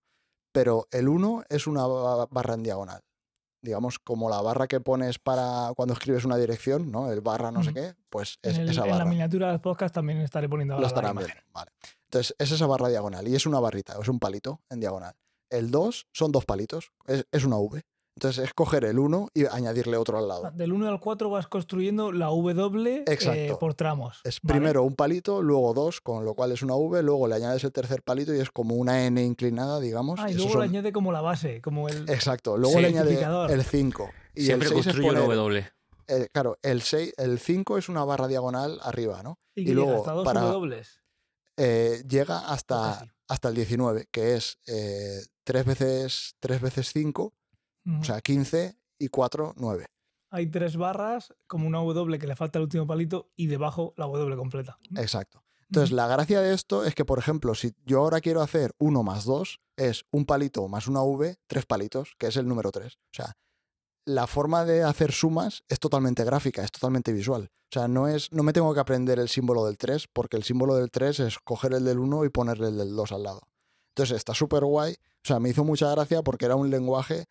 pero 0.52 0.86
el 0.90 1.08
1 1.08 1.44
es 1.48 1.66
una 1.66 1.86
ba- 1.86 2.26
barra 2.30 2.54
en 2.54 2.62
diagonal. 2.62 3.02
Digamos, 3.60 3.98
como 3.98 4.30
la 4.30 4.40
barra 4.40 4.68
que 4.68 4.80
pones 4.80 5.18
para 5.18 5.72
cuando 5.74 5.92
escribes 5.94 6.24
una 6.24 6.36
dirección, 6.36 6.92
¿no? 6.92 7.10
El 7.10 7.20
barra 7.20 7.50
no 7.50 7.64
sé 7.64 7.74
qué, 7.74 7.94
pues 8.08 8.38
es 8.42 8.56
el- 8.58 8.68
esa 8.68 8.82
en 8.84 8.90
la 8.90 8.96
barra. 8.98 9.04
miniatura 9.10 9.50
del 9.50 9.60
podcast 9.60 9.94
también 9.94 10.18
estaré 10.20 10.48
poniendo 10.48 10.74
Lo 10.74 10.78
la, 10.80 10.82
la 10.82 10.86
estarán 10.88 11.10
imagen. 11.12 11.34
viendo, 11.34 11.52
vale. 11.52 11.72
Entonces, 12.04 12.34
es 12.38 12.52
esa 12.52 12.66
barra 12.66 12.88
diagonal 12.88 13.26
y 13.26 13.34
es 13.34 13.46
una 13.46 13.58
barrita, 13.58 13.98
es 14.00 14.08
un 14.08 14.18
palito 14.20 14.60
en 14.70 14.78
diagonal. 14.80 15.14
El 15.50 15.70
2 15.72 16.06
son 16.12 16.30
dos 16.30 16.44
palitos, 16.44 16.92
es, 17.06 17.26
es 17.32 17.44
una 17.44 17.56
V. 17.56 17.82
Entonces, 18.18 18.46
es 18.46 18.52
coger 18.52 18.84
el 18.84 18.98
1 18.98 19.28
y 19.32 19.46
añadirle 19.46 19.96
otro 19.96 20.18
al 20.18 20.26
lado. 20.26 20.50
Del 20.52 20.72
1 20.72 20.88
al 20.88 20.98
4 20.98 21.30
vas 21.30 21.46
construyendo 21.46 22.10
la 22.10 22.26
W 22.26 23.04
eh, 23.06 23.54
por 23.60 23.74
tramos. 23.74 24.20
Es 24.24 24.40
¿vale? 24.42 24.58
primero 24.58 24.82
un 24.82 24.96
palito, 24.96 25.40
luego 25.40 25.72
dos, 25.72 26.00
con 26.00 26.24
lo 26.24 26.34
cual 26.34 26.50
es 26.50 26.62
una 26.62 26.74
V, 26.74 27.00
luego 27.04 27.28
le 27.28 27.36
añades 27.36 27.62
el 27.62 27.70
tercer 27.70 28.02
palito 28.02 28.34
y 28.34 28.40
es 28.40 28.50
como 28.50 28.74
una 28.74 29.06
N 29.06 29.22
inclinada, 29.22 29.78
digamos. 29.78 30.18
Ah, 30.18 30.28
y 30.28 30.32
Esos 30.32 30.46
luego 30.46 30.58
le 30.62 30.66
son- 30.66 30.74
añade 30.74 30.92
como 30.92 31.12
la 31.12 31.20
base, 31.20 31.60
como 31.62 31.88
el... 31.88 32.10
Exacto, 32.10 32.56
luego 32.56 32.74
Sí. 32.74 32.82
le 32.82 32.88
añade 32.88 33.52
el 33.54 33.62
5. 33.62 34.10
Y 34.34 34.46
Siempre 34.46 34.66
el 34.66 34.74
6 34.74 34.86
es 34.88 34.92
construyo 34.94 35.12
una 35.12 35.20
W. 35.36 35.68
eh, 36.08 36.28
claro, 36.32 36.58
el 36.62 36.82
6, 36.82 37.14
el 37.18 37.38
5 37.38 37.78
es 37.78 37.88
una 37.88 38.02
barra 38.04 38.26
diagonal 38.26 38.80
arriba, 38.82 39.22
¿no? 39.22 39.38
y, 39.54 39.60
y 39.60 39.64
que 39.66 39.70
llega 39.70 39.84
luego, 39.84 39.98
hasta 40.00 40.12
dos 40.12 40.24
para- 40.24 40.40
W. 40.40 40.82
Eh, 41.56 42.02
llega 42.08 42.38
hasta, 42.48 43.06
hasta 43.28 43.48
el 43.48 43.54
19, 43.54 44.06
que 44.10 44.34
es 44.34 44.58
3 45.44 45.64
veces 45.64 46.34
3 46.40 46.60
veces 46.60 46.90
5, 46.92 47.32
O 48.00 48.04
sea, 48.04 48.20
15 48.20 48.76
y 48.98 49.08
4, 49.08 49.54
9. 49.56 49.86
Hay 50.30 50.46
tres 50.48 50.76
barras, 50.76 51.32
como 51.46 51.66
una 51.66 51.78
W 51.78 52.18
que 52.18 52.26
le 52.26 52.36
falta 52.36 52.58
el 52.58 52.64
último 52.64 52.86
palito 52.86 53.30
y 53.34 53.46
debajo 53.46 53.94
la 53.96 54.06
W 54.06 54.36
completa. 54.36 54.78
Exacto. 54.96 55.42
Entonces, 55.70 55.92
la 55.92 56.06
gracia 56.06 56.40
de 56.40 56.54
esto 56.54 56.84
es 56.84 56.94
que, 56.94 57.04
por 57.04 57.18
ejemplo, 57.18 57.54
si 57.54 57.74
yo 57.84 58.00
ahora 58.00 58.20
quiero 58.20 58.40
hacer 58.40 58.74
1 58.78 59.02
más 59.02 59.24
2, 59.24 59.60
es 59.76 60.04
un 60.10 60.24
palito 60.24 60.66
más 60.66 60.88
una 60.88 61.02
V, 61.02 61.36
tres 61.46 61.66
palitos, 61.66 62.14
que 62.18 62.28
es 62.28 62.36
el 62.36 62.48
número 62.48 62.70
3. 62.72 62.94
O 62.94 62.98
sea, 63.12 63.36
la 64.06 64.26
forma 64.26 64.64
de 64.64 64.82
hacer 64.82 65.12
sumas 65.12 65.64
es 65.68 65.78
totalmente 65.78 66.24
gráfica, 66.24 66.64
es 66.64 66.72
totalmente 66.72 67.12
visual. 67.12 67.50
O 67.70 67.70
sea, 67.70 67.86
no, 67.86 68.08
es, 68.08 68.32
no 68.32 68.42
me 68.42 68.54
tengo 68.54 68.72
que 68.72 68.80
aprender 68.80 69.18
el 69.18 69.28
símbolo 69.28 69.66
del 69.66 69.76
3, 69.76 70.08
porque 70.10 70.38
el 70.38 70.44
símbolo 70.44 70.74
del 70.76 70.90
3 70.90 71.20
es 71.20 71.38
coger 71.38 71.74
el 71.74 71.84
del 71.84 71.98
1 71.98 72.24
y 72.24 72.28
ponerle 72.30 72.68
el 72.68 72.78
del 72.78 72.96
2 72.96 73.12
al 73.12 73.24
lado. 73.24 73.42
Entonces, 73.90 74.16
está 74.16 74.32
súper 74.32 74.64
guay. 74.64 74.94
O 74.94 75.28
sea, 75.28 75.38
me 75.38 75.50
hizo 75.50 75.64
mucha 75.64 75.90
gracia 75.90 76.22
porque 76.22 76.46
era 76.46 76.56
un 76.56 76.70
lenguaje, 76.70 77.26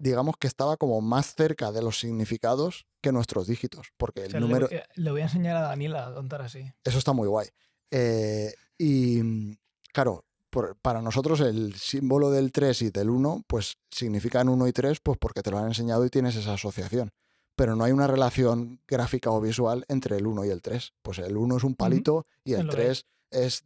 digamos, 0.00 0.34
que 0.38 0.46
estaba 0.46 0.76
como 0.76 1.00
más 1.00 1.34
cerca 1.34 1.70
de 1.72 1.82
los 1.82 2.00
significados 2.00 2.86
que 3.02 3.12
nuestros 3.12 3.46
dígitos. 3.46 3.88
Porque 3.96 4.22
O 4.22 4.24
el 4.24 4.30
sea, 4.32 4.40
número... 4.40 4.68
le, 4.94 5.10
voy 5.10 5.20
a 5.20 5.24
enseñar 5.24 5.56
a 5.56 5.60
Daniela 5.60 6.08
a 6.08 6.14
contar 6.14 6.42
así. 6.42 6.72
Eso 6.82 6.98
está 6.98 7.12
muy 7.12 7.28
guay. 7.28 7.48
Eh, 7.90 8.54
y 8.78 9.20
claro, 9.92 10.24
por- 10.48 10.76
para 10.76 11.02
nosotros 11.02 11.40
el 11.40 11.74
símbolo 11.74 12.30
del 12.30 12.50
3 12.50 12.82
y 12.82 12.90
del 12.90 13.10
1, 13.10 13.44
pues 13.46 13.76
significan 13.90 14.48
1 14.48 14.66
y 14.68 14.72
3, 14.72 15.00
pues 15.00 15.18
porque 15.18 15.42
te 15.42 15.50
lo 15.50 15.58
han 15.58 15.66
enseñado 15.68 16.04
y 16.06 16.10
tienes 16.10 16.34
esa 16.36 16.54
asociación. 16.54 17.12
Pero 17.56 17.76
no 17.76 17.84
hay 17.84 17.92
una 17.92 18.06
relación 18.06 18.80
gráfica 18.88 19.30
o 19.30 19.40
visual 19.40 19.84
entre 19.88 20.16
el 20.16 20.26
1 20.26 20.46
y 20.46 20.48
el 20.48 20.62
3. 20.62 20.94
Pues 21.02 21.18
el 21.18 21.36
1 21.36 21.58
es 21.58 21.64
un 21.64 21.74
palito 21.74 22.26
y 22.42 22.54
el 22.54 22.66
lo 22.66 22.72
3 22.72 22.88
es, 22.90 23.06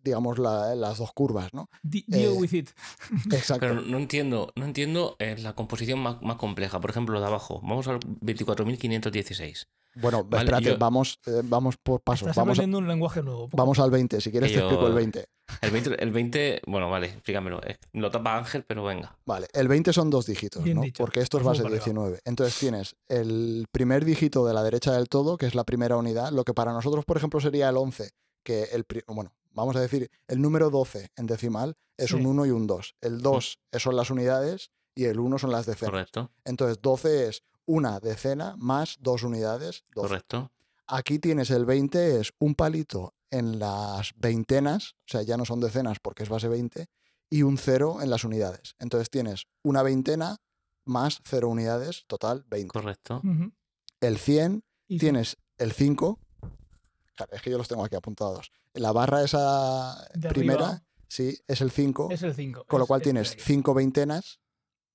digamos, 0.02 0.38
la- 0.38 0.74
las 0.74 0.98
dos 0.98 1.12
curvas, 1.12 1.52
¿no? 1.54 1.68
Di- 1.82 2.04
Deal 2.06 2.32
Eh, 2.32 2.36
with 2.38 2.52
it. 2.52 2.70
Exacto. 3.32 3.60
Pero 3.60 3.80
no 3.80 3.98
entiendo, 3.98 4.52
no 4.56 4.64
entiendo 4.64 5.16
eh, 5.18 5.36
la 5.38 5.54
composición 5.54 5.98
más, 6.00 6.20
más 6.22 6.36
compleja. 6.36 6.80
Por 6.80 6.90
ejemplo, 6.90 7.20
de 7.20 7.26
abajo. 7.26 7.60
Vamos 7.62 7.88
al 7.88 8.00
24.516. 8.00 9.66
Bueno, 9.96 10.24
Vale, 10.24 10.42
espérate, 10.42 10.64
yo- 10.70 10.78
vamos, 10.78 11.20
eh, 11.26 11.40
vamos 11.44 11.76
por 11.76 12.00
pasos. 12.00 12.22
Estás 12.26 12.36
Vamos, 12.36 12.58
a- 12.58 12.62
aprendiendo 12.62 12.78
un 12.78 12.88
lenguaje 12.88 13.22
nuevo. 13.22 13.44
poco. 13.48 13.56
vamos 13.56 13.78
al 13.78 13.92
20. 13.92 14.20
Si 14.20 14.32
quieres 14.32 14.50
Que 14.50 14.56
te 14.58 14.62
explico 14.64 14.86
el 14.86 14.92
yo- 14.92 14.96
20. 14.96 15.26
El 15.60 15.70
20, 15.70 16.02
el 16.02 16.10
20 16.10 16.62
bueno, 16.66 16.90
vale, 16.90 17.06
explícamelo. 17.08 17.60
Eh, 17.64 17.76
Lo 17.92 18.10
tapa 18.10 18.36
Ángel, 18.36 18.64
pero 18.66 18.82
venga. 18.82 19.16
Vale, 19.24 19.46
el 19.52 19.68
20 19.68 19.92
son 19.92 20.10
dos 20.10 20.26
dígitos, 20.26 20.64
Bien 20.64 20.78
¿no? 20.78 20.82
dicho. 20.82 21.00
Porque 21.04 21.20
esto 21.20 21.38
es 21.38 21.44
base 21.44 21.58
favor, 21.58 21.70
para 21.72 21.82
arriba. 21.82 21.94
19. 21.94 22.20
Entonces 22.24 22.58
tienes 22.58 22.96
el 23.08 23.66
primer 23.70 24.04
dígito 24.04 24.44
de 24.46 24.54
la 24.54 24.64
derecha 24.64 24.92
del 24.92 25.08
todo, 25.08 25.36
que 25.36 25.46
es 25.46 25.54
la 25.54 25.62
primera 25.64 25.96
unidad, 25.96 26.32
lo 26.32 26.44
que 26.44 26.54
para 26.54 26.72
nosotros, 26.72 27.04
por 27.04 27.16
ejemplo, 27.18 27.38
sería 27.40 27.68
el 27.68 27.76
11, 27.76 28.10
que 28.42 28.64
el, 28.72 28.84
bueno, 29.06 29.32
vamos 29.54 29.76
a 29.76 29.80
decir, 29.80 30.10
el 30.28 30.40
número 30.42 30.70
12 30.70 31.08
en 31.16 31.26
decimal 31.26 31.76
es 31.96 32.10
Sí. 32.10 32.16
un 32.16 32.26
1 32.26 32.46
y 32.46 32.50
un 32.50 32.66
2. 32.66 32.96
El 33.00 33.20
2 33.20 33.58
son 33.78 33.96
las 33.96 34.10
unidades 34.10 34.70
y 34.94 35.04
el 35.04 35.18
1 35.20 35.38
son 35.38 35.50
las 35.52 35.66
decenas. 35.66 35.90
Correcto, 35.90 36.30
Entonces 36.44 36.80
12 36.82 37.28
es 37.28 37.42
una 37.66 37.98
decena 38.00 38.56
más 38.58 38.96
dos 39.00 39.22
unidades, 39.22 39.84
12. 39.94 40.08
correcto. 40.08 40.50
Aquí 40.86 41.18
tienes 41.18 41.50
el 41.50 41.64
20, 41.64 42.20
es 42.20 42.32
un 42.38 42.54
palito 42.54 43.14
en 43.30 43.58
las 43.58 44.12
veintenas, 44.16 44.90
o 45.00 45.06
sea, 45.06 45.22
ya 45.22 45.36
no 45.36 45.44
son 45.44 45.60
decenas 45.60 45.98
porque 46.00 46.22
es 46.24 46.28
base 46.28 46.46
20, 46.48 46.86
y 47.30 47.42
un 47.42 47.56
cero 47.56 47.98
en 48.02 48.10
las 48.10 48.22
unidades. 48.24 48.74
Entonces 48.78 49.08
tienes 49.10 49.46
una 49.64 49.82
veintena 49.82 50.36
más 50.84 51.20
cero 51.24 51.48
unidades, 51.48 52.04
total 52.06 52.44
20. 52.48 52.68
Correcto. 52.68 53.22
El 54.00 54.18
100 54.18 54.62
Y 54.86 54.98
tienes 54.98 55.38
el 55.56 55.72
5, 55.72 56.18
claro, 57.14 57.32
es 57.34 57.42
que 57.42 57.50
yo 57.50 57.58
los 57.58 57.68
tengo 57.68 57.84
aquí 57.84 57.96
apuntados. 57.96 58.50
La 58.74 58.92
barra 58.92 59.22
esa 59.22 59.96
De 60.14 60.28
primera, 60.30 60.66
arriba. 60.66 60.82
sí, 61.08 61.38
es 61.46 61.60
el 61.60 61.70
5, 61.70 62.08
Es 62.10 62.22
el 62.22 62.34
5. 62.34 62.64
con 62.66 62.80
lo 62.80 62.86
cual 62.86 63.02
tienes 63.02 63.36
5 63.38 63.72
veintenas, 63.74 64.40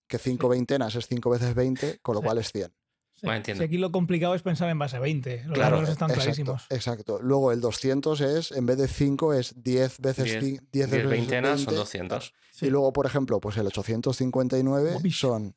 que 0.08 0.18
5 0.18 0.48
Sí. 0.48 0.50
veintenas 0.52 0.96
es 0.96 1.08
5 1.08 1.30
veces 1.30 1.54
20, 1.56 2.00
con 2.02 2.16
lo 2.16 2.22
Sí. 2.22 2.26
cual 2.26 2.38
es 2.40 2.52
100. 2.52 2.74
Vale, 3.22 3.36
entiendo. 3.38 3.66
aquí 3.66 3.78
lo 3.78 3.92
complicado 3.92 4.34
es 4.34 4.42
pensar 4.42 4.70
en 4.70 4.80
base 4.80 4.98
20. 4.98 5.44
Los 5.44 5.54
Claro, 5.56 5.72
números 5.76 5.90
están 5.90 6.10
exacto, 6.10 6.24
clarísimos. 6.24 6.66
exacto. 6.70 7.20
Luego 7.22 7.52
el 7.52 7.60
200 7.60 8.22
es, 8.22 8.54
en 8.54 8.66
vez 8.66 8.78
de 8.78 8.88
5, 8.88 9.34
es 9.34 9.62
10 9.62 10.00
veces 10.00 10.24
Diez- 10.26 10.40
5. 10.42 10.64
10 10.72 10.90
10 10.90 10.92
veces 10.92 11.10
veintenas 11.10 11.60
son 11.60 11.66
20, 11.68 11.76
200. 11.76 12.34
Sí. 12.52 12.68
Y 12.68 12.70
luego, 12.70 12.94
por 12.94 13.06
ejemplo, 13.06 13.42
pues 13.42 13.58
el 13.58 13.68
859 13.68 14.94
Bobish. 14.94 15.20
son 15.20 15.54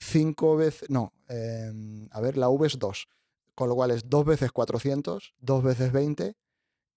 5 0.00 0.56
veces. 0.56 0.90
No, 0.90 1.12
eh, 1.28 1.70
a 2.10 2.20
ver, 2.20 2.36
la 2.36 2.48
V 2.48 2.66
es 2.66 2.78
2. 2.78 3.08
Con 3.58 3.68
lo 3.68 3.74
cual 3.74 3.90
es 3.90 4.08
2 4.08 4.24
veces 4.24 4.52
400, 4.52 5.34
2 5.40 5.62
veces 5.64 5.90
20 5.90 6.36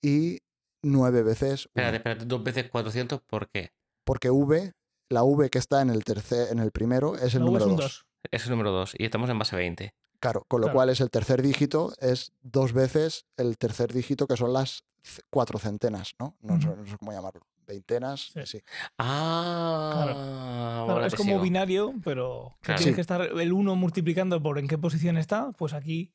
y 0.03 0.37
9 0.83 1.23
veces. 1.23 1.61
Espérate, 1.65 1.97
espérate, 1.97 2.25
dos 2.25 2.43
veces 2.43 2.69
400, 2.69 3.19
¿por 3.21 3.49
qué? 3.49 3.71
Porque 4.03 4.29
V, 4.29 4.73
la 5.09 5.23
V 5.23 5.49
que 5.49 5.57
está 5.57 5.81
en 5.81 5.89
el, 5.89 6.03
tercer, 6.03 6.49
en 6.51 6.59
el 6.59 6.69
primero 6.71 7.15
es 7.15 7.21
el 7.21 7.23
La 7.23 7.27
es 7.29 7.39
número 7.41 7.65
un 7.65 7.75
2. 7.77 7.79
2. 7.79 8.05
Es 8.29 8.43
el 8.43 8.51
número 8.51 8.69
2 8.73 8.93
y 8.99 9.05
estamos 9.05 9.27
en 9.31 9.39
base 9.39 9.55
20. 9.55 9.95
Claro, 10.19 10.45
con 10.47 10.61
lo 10.61 10.67
Claro. 10.67 10.75
cual 10.75 10.89
es 10.89 11.01
el 11.01 11.09
tercer 11.09 11.41
dígito, 11.41 11.93
es 11.99 12.31
dos 12.43 12.73
veces 12.73 13.25
el 13.37 13.57
tercer 13.57 13.91
dígito, 13.91 14.27
que 14.27 14.37
son 14.37 14.53
las 14.53 14.83
cuatro 15.31 15.57
centenas, 15.57 16.13
¿no? 16.19 16.37
No, 16.41 16.61
sé, 16.61 16.67
Ujú. 16.69 16.77
no 16.83 16.85
sé 16.85 16.97
cómo 16.99 17.11
llamarlo. 17.11 17.41
Veintenas, 17.65 18.31
Sí. 18.35 18.41
sí. 18.45 18.61
Ah, 18.99 20.03
Claro, 20.05 20.91
ahora 20.91 21.07
es 21.07 21.15
como 21.15 21.31
sigo. 21.31 21.41
binario, 21.41 21.93
pero 22.03 22.53
que 22.61 22.65
Claro. 22.67 22.77
tienes 22.77 22.93
Sí. 22.93 22.95
que 22.95 23.01
estar 23.01 23.21
el 23.21 23.51
1 23.53 23.75
multiplicando 23.75 24.43
por 24.43 24.59
en 24.59 24.67
qué 24.67 24.77
posición 24.77 25.17
está. 25.17 25.51
Pues 25.53 25.73
aquí 25.73 26.11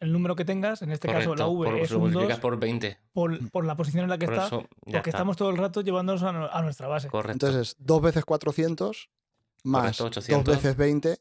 el 0.00 0.12
número 0.12 0.36
que 0.36 0.44
tengas, 0.44 0.82
en 0.82 0.90
este 0.90 1.08
caso 1.08 1.34
la 1.34 1.44
Correcto, 1.46 1.50
V 1.50 1.66
por, 1.70 1.78
es 1.80 1.90
un 1.90 1.96
2 1.98 2.00
multiplicas 2.02 2.38
por 2.40 2.58
20. 2.58 2.98
por, 3.12 3.50
por 3.50 3.64
la 3.64 3.76
posición 3.76 4.04
en 4.04 4.10
la 4.10 4.18
que 4.18 4.26
Por 4.26 4.34
está. 4.34 4.46
eso, 4.46 4.68
porque 4.84 4.96
está. 4.98 5.10
estamos 5.10 5.36
todo 5.36 5.50
el 5.50 5.56
rato 5.56 5.80
llevándonos 5.80 6.22
a, 6.22 6.28
a 6.56 6.62
nuestra 6.62 6.86
base. 6.88 7.08
Correcto. 7.08 7.46
Entonces, 7.48 7.76
dos 7.78 8.00
veces 8.02 8.24
400 8.24 9.10
más 9.64 9.82
Correcto, 9.98 10.04
dos 10.04 10.16
800. 10.18 10.56
veces 10.56 10.76
20, 10.76 11.18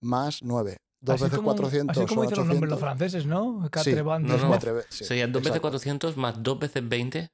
más 0.00 0.42
9. 0.42 0.76
Dos 1.00 1.14
así 1.14 1.24
veces 1.24 1.38
como, 1.38 1.48
400 1.50 1.96
así 1.96 2.06
como 2.06 2.22
son 2.22 2.28
dicen 2.30 2.38
los 2.38 2.46
nombres 2.48 2.70
los 2.70 2.82
800. 2.82 2.98
franceses, 2.98 3.26
¿no? 3.26 3.70
Sí, 3.82 3.94
no, 3.94 4.48
no. 4.48 4.82
sí, 4.90 5.04
Serían 5.04 5.32
2 5.32 5.40
veces 5.42 5.56
exacto, 5.56 5.60
400 5.62 6.16
más 6.16 6.42
2 6.42 6.58
veces 6.58 6.88
20 6.88 7.30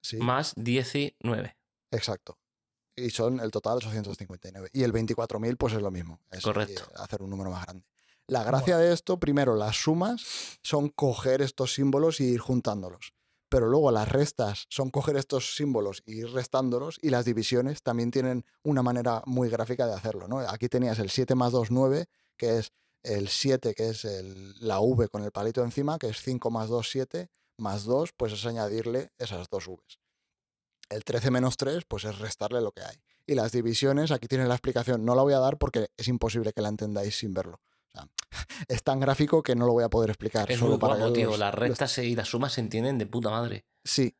sí, 0.00 0.16
más 0.18 0.54
19. 0.56 1.56
exacto. 1.90 2.38
Y 2.96 3.10
son 3.10 3.38
el 3.40 3.50
total 3.52 3.76
859. 3.76 4.70
Y 4.72 4.82
el 4.82 4.92
24.000 4.92 5.56
pues 5.56 5.72
es 5.74 5.82
lo 5.82 5.90
mismo. 5.92 6.20
Es 6.32 6.42
Correcto. 6.42 6.82
hacer 6.96 7.22
un 7.22 7.30
número 7.30 7.50
más 7.50 7.64
grande. 7.64 7.84
La 8.28 8.44
gracia 8.44 8.76
de 8.76 8.92
esto, 8.92 9.18
primero, 9.18 9.56
las 9.56 9.76
sumas 9.76 10.22
son 10.62 10.90
coger 10.90 11.40
estos 11.40 11.72
símbolos 11.72 12.20
y 12.20 12.24
ir 12.24 12.40
juntándolos. 12.40 13.14
Pero 13.48 13.68
luego 13.68 13.90
las 13.90 14.06
restas 14.06 14.66
son 14.68 14.90
coger 14.90 15.16
estos 15.16 15.56
símbolos 15.56 16.02
y 16.04 16.18
ir 16.18 16.30
restándolos. 16.32 16.98
Y 17.00 17.08
las 17.08 17.24
divisiones 17.24 17.82
también 17.82 18.10
tienen 18.10 18.44
una 18.62 18.82
manera 18.82 19.22
muy 19.24 19.48
gráfica 19.48 19.86
de 19.86 19.94
hacerlo. 19.94 20.28
¿no? 20.28 20.40
Aquí 20.40 20.68
tenías 20.68 20.98
el 20.98 21.08
7 21.08 21.34
más 21.34 21.52
2, 21.52 21.70
9, 21.70 22.04
que 22.36 22.58
es 22.58 22.72
el 23.02 23.28
7, 23.28 23.74
que 23.74 23.88
es 23.88 24.04
el- 24.04 24.54
la 24.60 24.80
V 24.80 25.08
con 25.08 25.24
el 25.24 25.32
palito 25.32 25.62
encima, 25.64 25.98
que 25.98 26.08
es 26.08 26.20
5 26.20 26.50
más 26.50 26.68
2, 26.68 26.90
7, 26.90 27.30
más 27.56 27.84
2, 27.84 28.12
pues 28.14 28.34
es 28.34 28.44
añadirle 28.44 29.10
esas 29.16 29.48
dos 29.48 29.66
Vs. 29.66 29.98
El 30.90 31.04
13 31.04 31.30
menos 31.30 31.56
3, 31.56 31.84
pues 31.88 32.04
es 32.04 32.18
restarle 32.18 32.60
lo 32.60 32.72
que 32.72 32.82
hay. 32.82 32.96
Y 33.26 33.34
las 33.34 33.52
divisiones, 33.52 34.10
aquí 34.10 34.28
tiene 34.28 34.46
la 34.46 34.54
explicación. 34.54 35.06
No 35.06 35.14
la 35.14 35.22
voy 35.22 35.32
a 35.32 35.38
dar 35.38 35.56
porque 35.56 35.88
es 35.96 36.08
imposible 36.08 36.52
que 36.52 36.60
la 36.60 36.68
entendáis 36.68 37.16
sin 37.18 37.32
verlo. 37.32 37.60
O 37.94 37.98
sea, 37.98 38.08
es 38.68 38.82
tan 38.82 39.00
gráfico 39.00 39.42
que 39.42 39.54
no 39.54 39.66
lo 39.66 39.72
voy 39.72 39.84
a 39.84 39.88
poder 39.88 40.10
explicar. 40.10 40.50
Es 40.50 40.58
solo 40.58 40.72
muy 40.72 40.78
para 40.80 40.96
guapo, 40.96 41.12
tío. 41.12 41.30
los- 41.30 41.38
Las 41.38 41.54
los- 41.54 41.60
rectas 41.60 41.98
y 41.98 42.14
las 42.14 42.28
sumas 42.28 42.52
se 42.52 42.60
entienden 42.60 42.98
de 42.98 43.06
puta 43.06 43.30
madre. 43.30 43.64
Sí. 43.84 44.14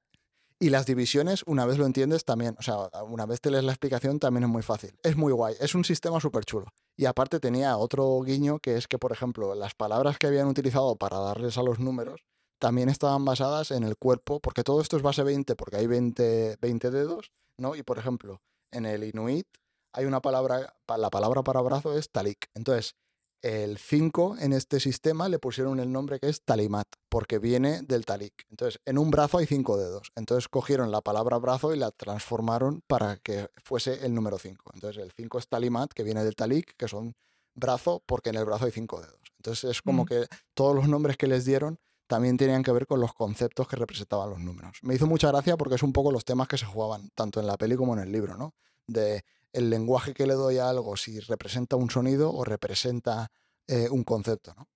Y 0.60 0.70
las 0.70 0.86
divisiones, 0.86 1.44
una 1.46 1.66
vez 1.66 1.78
lo 1.78 1.86
entiendes, 1.86 2.24
también, 2.24 2.56
o 2.58 2.62
sea, 2.62 2.76
una 3.04 3.26
vez 3.26 3.40
te 3.40 3.48
lees 3.50 3.62
la 3.62 3.70
explicación, 3.70 4.18
también 4.18 4.42
es 4.42 4.50
muy 4.50 4.62
fácil. 4.62 4.98
Es 5.04 5.16
muy 5.16 5.32
guay, 5.32 5.54
es 5.60 5.76
un 5.76 5.84
sistema 5.84 6.18
súper 6.18 6.44
chulo. 6.44 6.66
Y 6.96 7.04
aparte 7.04 7.38
tenía 7.38 7.76
otro 7.76 8.20
guiño, 8.22 8.58
que 8.58 8.76
es 8.76 8.88
que, 8.88 8.98
por 8.98 9.12
ejemplo, 9.12 9.54
las 9.54 9.74
palabras 9.76 10.18
que 10.18 10.26
habían 10.26 10.48
utilizado 10.48 10.96
para 10.96 11.18
darles 11.18 11.58
a 11.58 11.62
los 11.62 11.78
números, 11.78 12.22
también 12.58 12.88
estaban 12.88 13.24
basadas 13.24 13.70
en 13.70 13.84
el 13.84 13.96
cuerpo, 13.96 14.40
porque 14.40 14.64
todo 14.64 14.80
esto 14.80 14.96
es 14.96 15.02
base 15.04 15.22
20, 15.22 15.54
porque 15.54 15.76
hay 15.76 15.86
20, 15.86 16.56
20 16.60 16.90
dedos, 16.90 17.30
¿no? 17.56 17.76
Y, 17.76 17.84
por 17.84 17.98
ejemplo, 18.00 18.42
en 18.72 18.84
el 18.84 19.04
inuit 19.04 19.46
hay 19.92 20.06
una 20.06 20.20
palabra, 20.20 20.74
pa- 20.86 20.98
la 20.98 21.08
palabra 21.10 21.44
para 21.44 21.60
brazo 21.60 21.96
es 21.96 22.10
talik. 22.10 22.50
Entonces, 22.54 22.96
el 23.42 23.78
5 23.78 24.36
en 24.40 24.52
este 24.52 24.80
sistema 24.80 25.28
le 25.28 25.38
pusieron 25.38 25.78
el 25.80 25.92
nombre 25.92 26.18
que 26.18 26.28
es 26.28 26.42
talimat, 26.42 26.86
porque 27.08 27.38
viene 27.38 27.82
del 27.82 28.04
talik. 28.04 28.46
Entonces, 28.50 28.80
en 28.84 28.98
un 28.98 29.10
brazo 29.10 29.38
hay 29.38 29.46
cinco 29.46 29.76
dedos. 29.76 30.10
Entonces, 30.16 30.48
cogieron 30.48 30.90
la 30.90 31.00
palabra 31.00 31.38
brazo 31.38 31.74
y 31.74 31.78
la 31.78 31.90
transformaron 31.90 32.82
para 32.86 33.16
que 33.16 33.48
fuese 33.62 34.04
el 34.04 34.14
número 34.14 34.38
5. 34.38 34.72
Entonces, 34.74 35.02
el 35.02 35.12
5 35.12 35.38
es 35.38 35.48
talimat, 35.48 35.92
que 35.92 36.02
viene 36.02 36.24
del 36.24 36.34
talik, 36.34 36.74
que 36.76 36.88
son 36.88 37.14
brazo, 37.54 38.02
porque 38.06 38.30
en 38.30 38.36
el 38.36 38.44
brazo 38.44 38.64
hay 38.66 38.72
cinco 38.72 39.00
dedos. 39.00 39.20
Entonces, 39.38 39.70
es 39.70 39.82
como 39.82 40.02
Mm. 40.04 40.06
que 40.06 40.26
todos 40.54 40.74
los 40.74 40.88
nombres 40.88 41.16
que 41.16 41.26
les 41.26 41.44
dieron 41.44 41.78
también 42.08 42.36
tenían 42.36 42.62
que 42.62 42.72
ver 42.72 42.86
con 42.86 43.00
los 43.00 43.12
conceptos 43.14 43.68
que 43.68 43.76
representaban 43.76 44.30
los 44.30 44.40
números. 44.40 44.78
Me 44.82 44.94
hizo 44.94 45.06
mucha 45.06 45.28
gracia 45.28 45.56
porque 45.56 45.74
es 45.76 45.82
un 45.82 45.92
poco 45.92 46.10
los 46.10 46.24
temas 46.24 46.48
que 46.48 46.56
se 46.58 46.64
jugaban, 46.66 47.10
tanto 47.14 47.38
en 47.38 47.46
la 47.46 47.56
peli 47.56 47.76
como 47.76 47.92
en 47.94 48.00
el 48.00 48.10
libro, 48.10 48.36
¿no? 48.36 48.54
De 48.86 49.24
el 49.58 49.70
lenguaje 49.70 50.14
que 50.14 50.26
le 50.26 50.34
doy 50.34 50.58
a 50.58 50.68
algo, 50.68 50.96
si 50.96 51.20
representa 51.20 51.76
un 51.76 51.90
sonido 51.90 52.32
o 52.32 52.44
representa 52.44 53.30
eh, 53.66 53.88
un 53.90 54.04
concepto, 54.04 54.54
¿no? 54.56 54.68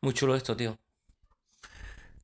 Muy 0.00 0.14
chulo 0.14 0.34
esto, 0.34 0.56
tío. 0.56 0.78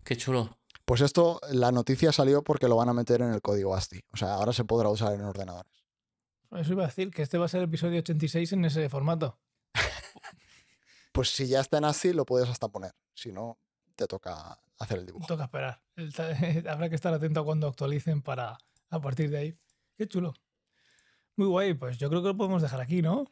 Qué 0.05 0.17
chulo. 0.17 0.59
Pues 0.85 1.01
esto, 1.01 1.41
la 1.51 1.71
noticia 1.71 2.13
salió 2.13 2.43
porque 2.43 2.69
lo 2.69 2.77
van 2.77 2.89
a 2.89 2.95
meter 2.95 3.21
en 3.23 3.33
el 3.33 3.41
código 3.41 3.75
ASCII. 3.75 4.01
O 4.13 4.17
sea, 4.17 4.35
ahora 4.35 4.53
se 4.53 4.65
podrá 4.65 4.89
usar 4.89 5.13
en 5.15 5.23
ordenadores. 5.23 5.71
Eso 6.51 6.73
iba 6.73 6.85
a 6.85 6.87
decir, 6.87 7.11
que 7.11 7.23
este 7.23 7.39
va 7.39 7.47
a 7.47 7.49
ser 7.49 7.61
el 7.61 7.69
episodio 7.69 7.99
86 8.01 8.53
en 8.53 8.65
ese 8.65 8.89
formato. 8.89 9.39
Pues 11.13 11.29
si 11.29 11.47
ya 11.47 11.61
está 11.61 11.77
en 11.77 11.85
ASCII, 11.85 12.15
lo 12.15 12.25
puedes 12.25 12.49
hasta 12.49 12.69
poner. 12.69 12.93
Si 13.13 13.33
no, 13.33 13.59
te 13.97 14.07
toca 14.07 14.59
hacer 14.79 14.99
el 14.99 15.05
dibujo. 15.05 15.27
Toca 15.27 15.45
esperar. 15.45 15.83
Habrá 16.71 16.89
que 16.89 16.95
estar 16.95 17.13
atento 17.13 17.41
a 17.41 17.45
cuando 17.45 17.67
actualicen 17.67 18.23
para 18.23 18.57
a 18.89 19.01
partir 19.01 19.29
de 19.29 19.37
ahí. 19.37 19.59
Qué 19.99 20.09
chulo. 20.09 20.33
Muy 21.43 21.49
guay, 21.51 21.75
pues 21.75 21.99
yo 21.99 22.09
creo 22.09 22.23
que 22.23 22.29
lo 22.29 22.37
podemos 22.37 22.63
dejar 22.63 22.81
aquí, 22.81 23.03
¿no? 23.03 23.25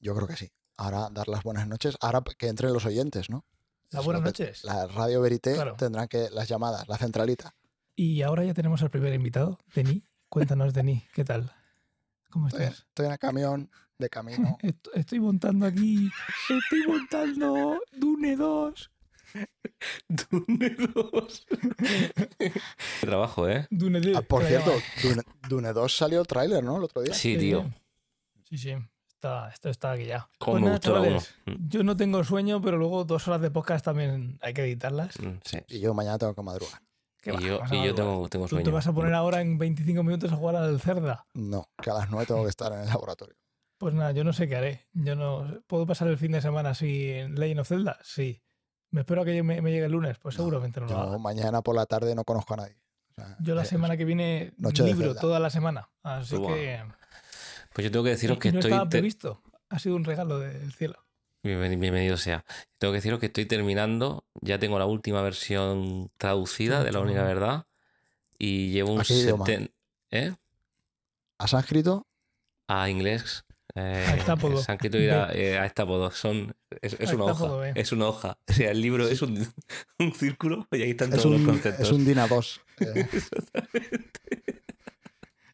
Yo 0.00 0.14
creo 0.14 0.26
que 0.26 0.36
sí. 0.36 0.50
Ahora 0.78 1.10
dar 1.10 1.28
las 1.28 1.42
buenas 1.42 1.68
noches. 1.68 1.98
Ahora 2.00 2.22
que 2.38 2.48
entren 2.48 2.72
los 2.72 2.86
oyentes, 2.86 3.28
¿no? 3.28 3.44
Las 3.90 4.06
buenas 4.06 4.22
noches. 4.22 4.64
La 4.64 4.86
Radio 4.86 5.20
Verité 5.20 5.52
Claro. 5.52 5.74
tendrán 5.76 6.08
que 6.08 6.30
las 6.30 6.48
llamadas, 6.48 6.88
la 6.88 6.96
centralita. 6.96 7.54
Y 7.94 8.22
ahora 8.22 8.42
ya 8.42 8.54
tenemos 8.54 8.80
al 8.82 8.90
primer 8.90 9.12
invitado, 9.12 9.58
Denis. 9.74 10.02
Cuéntanos, 10.30 10.72
Denis, 10.72 11.02
¿qué 11.12 11.24
tal? 11.26 11.52
¿Cómo 12.30 12.48
Estoy, 12.48 12.62
estás? 12.64 12.86
estoy 12.88 13.04
en 13.06 13.12
el 13.12 13.18
camión, 13.18 13.70
de 13.98 14.08
camino. 14.08 14.56
Est- 14.62 14.88
Estoy 14.94 15.20
montando 15.20 15.66
aquí. 15.66 16.08
Estoy 16.48 16.86
montando 16.88 17.78
Dune 17.92 18.34
2. 18.34 18.90
Dune 20.08 20.76
2. 20.94 21.46
Qué 22.38 22.52
trabajo, 23.06 23.48
¿eh? 23.48 23.66
Dune 23.70 24.00
2. 24.00 24.16
Ah, 24.16 24.22
por 24.22 24.44
cierto. 24.44 24.72
Dune, 25.02 25.22
Dune 25.48 25.72
2 25.72 25.96
salió 25.96 26.20
el 26.20 26.26
tráiler, 26.26 26.62
¿no? 26.62 26.76
El 26.76 26.84
otro 26.84 27.02
día. 27.02 27.14
Sí, 27.14 27.36
tío. 27.36 27.70
Sí, 28.48 28.58
sí. 28.58 28.74
Está, 29.08 29.48
esto 29.50 29.68
está 29.68 29.92
aquí 29.92 30.06
ya. 30.06 30.28
Cómo 30.38 30.52
Pues 30.54 30.62
me 30.62 30.66
nada, 30.66 30.76
gustó 30.78 30.92
la 30.94 31.00
uno. 31.00 31.08
chavales, 31.20 31.34
Mm, 31.46 31.68
Yo 31.68 31.82
no 31.84 31.96
tengo 31.96 32.24
sueño, 32.24 32.60
pero 32.60 32.76
luego 32.76 33.04
dos 33.04 33.28
horas 33.28 33.40
de 33.40 33.50
podcast 33.50 33.84
también 33.84 34.38
hay 34.42 34.52
que 34.52 34.62
editarlas. 34.62 35.18
mm, 35.20 35.38
Sí. 35.44 35.58
Y 35.68 35.80
yo 35.80 35.94
mañana 35.94 36.18
tengo 36.18 36.34
que 36.34 36.42
madrugar. 36.42 36.80
Y 37.24 37.30
yo, 37.44 37.60
y 37.70 37.94
tengo, 37.94 38.28
tengo 38.28 38.46
Tú 38.48 38.56
te 38.56 38.62
sueño. 38.62 38.72
vas 38.72 38.86
a 38.88 38.92
poner 38.92 39.14
ahora 39.14 39.40
en 39.40 39.56
25 39.56 40.02
minutos 40.02 40.32
a 40.32 40.36
jugar 40.36 40.56
al 40.56 40.80
Cerda. 40.80 41.24
No, 41.34 41.68
que 41.80 41.90
a 41.90 41.94
las 41.94 42.10
9 42.10 42.26
tengo 42.26 42.42
que 42.42 42.48
estar 42.50 42.72
en 42.72 42.80
el 42.80 42.88
laboratorio. 42.88 43.36
Pues 43.78 43.94
nada, 43.94 44.10
yo 44.10 44.24
no 44.24 44.32
sé 44.32 44.48
qué 44.48 44.56
haré. 44.56 44.88
Yo 44.92 45.14
no 45.14 45.62
¿Puedo 45.68 45.86
pasar 45.86 46.08
el 46.08 46.18
fin 46.18 46.32
de 46.32 46.40
semana 46.42 46.70
así 46.70 47.10
en 47.10 47.36
Legend 47.36 47.60
of 47.60 47.68
Zelda? 47.68 47.98
Sí. 48.02 48.42
¿Me 48.92 49.00
espero 49.00 49.22
a 49.22 49.24
que 49.24 49.42
me, 49.42 49.60
me 49.60 49.70
llegue 49.72 49.86
el 49.86 49.92
lunes? 49.92 50.18
Pues 50.18 50.36
No, 50.36 50.44
seguramente 50.44 50.80
no 50.80 50.86
lo 50.86 50.96
haga. 50.98 51.18
mañana 51.18 51.60
por 51.62 51.74
la 51.74 51.86
tarde 51.86 52.14
no 52.14 52.24
conozco 52.24 52.54
a 52.54 52.58
nadie. 52.58 52.76
O 53.10 53.14
sea, 53.14 53.36
Yo 53.40 53.54
la 53.54 53.62
eh, 53.62 53.66
semana 53.66 53.96
que 53.96 54.04
viene 54.04 54.52
Noche 54.58 54.84
libro 54.84 55.14
toda 55.14 55.40
la 55.40 55.50
semana. 55.50 55.88
Así 56.02 56.36
que. 56.40 56.82
Pues 57.72 57.84
yo 57.86 57.90
tengo 57.90 58.04
que 58.04 58.10
deciros 58.10 58.36
y- 58.36 58.40
que 58.40 58.52
no 58.52 58.58
estoy. 58.60 58.70
estaba 58.72 58.88
previsto. 58.88 59.42
Ha 59.70 59.78
sido 59.78 59.96
un 59.96 60.04
regalo 60.04 60.38
del 60.38 60.72
cielo. 60.74 60.96
Bienveni- 61.42 61.78
Bienvenido 61.80 62.16
sea. 62.16 62.44
Tengo 62.78 62.92
que 62.92 62.98
deciros 62.98 63.18
que 63.18 63.26
estoy 63.26 63.46
terminando. 63.46 64.24
Ya 64.42 64.58
tengo 64.58 64.78
la 64.78 64.86
última 64.86 65.22
versión 65.22 66.10
traducida 66.18 66.84
de 66.84 66.92
la 66.92 67.00
única 67.00 67.22
verdad. 67.24 67.66
Y 68.38 68.70
llevo 68.72 68.92
un 68.92 69.00
¿A 69.00 69.04
qué 69.04 69.14
idioma? 69.14 69.44
seten- 69.46 69.72
¿Eh? 70.10 70.34
¿A 71.38 71.48
sánscrito? 71.48 72.06
A 72.68 72.88
inglés. 72.90 73.44
Eh, 73.74 74.04
A 74.08 74.14
estápodo. 74.16 74.58
a, 74.68 75.28
eh, 75.34 75.58
a 75.58 75.64
estápodo. 75.66 76.10
Son, 76.10 76.54
es, 76.80 76.94
es 76.98 77.10
A 77.12 77.16
una 77.16 77.30
estápodo, 77.32 77.58
hoja. 77.58 77.68
Es 77.74 77.92
una 77.92 78.06
hoja. 78.08 78.38
O 78.48 78.52
sea, 78.52 78.70
el 78.70 78.80
libro 78.80 79.08
es 79.08 79.22
un, 79.22 79.46
un 79.98 80.12
círculo 80.14 80.66
y 80.72 80.82
ahí 80.82 80.90
están 80.90 81.08
Es 81.12 81.22
todos 81.22 81.26
un, 81.26 81.32
los 81.38 81.42
conceptos. 81.52 81.86
es 81.88 81.92
un 81.92 82.04
DINA 82.04 82.26
2. 82.28 82.60
eh, 82.80 83.06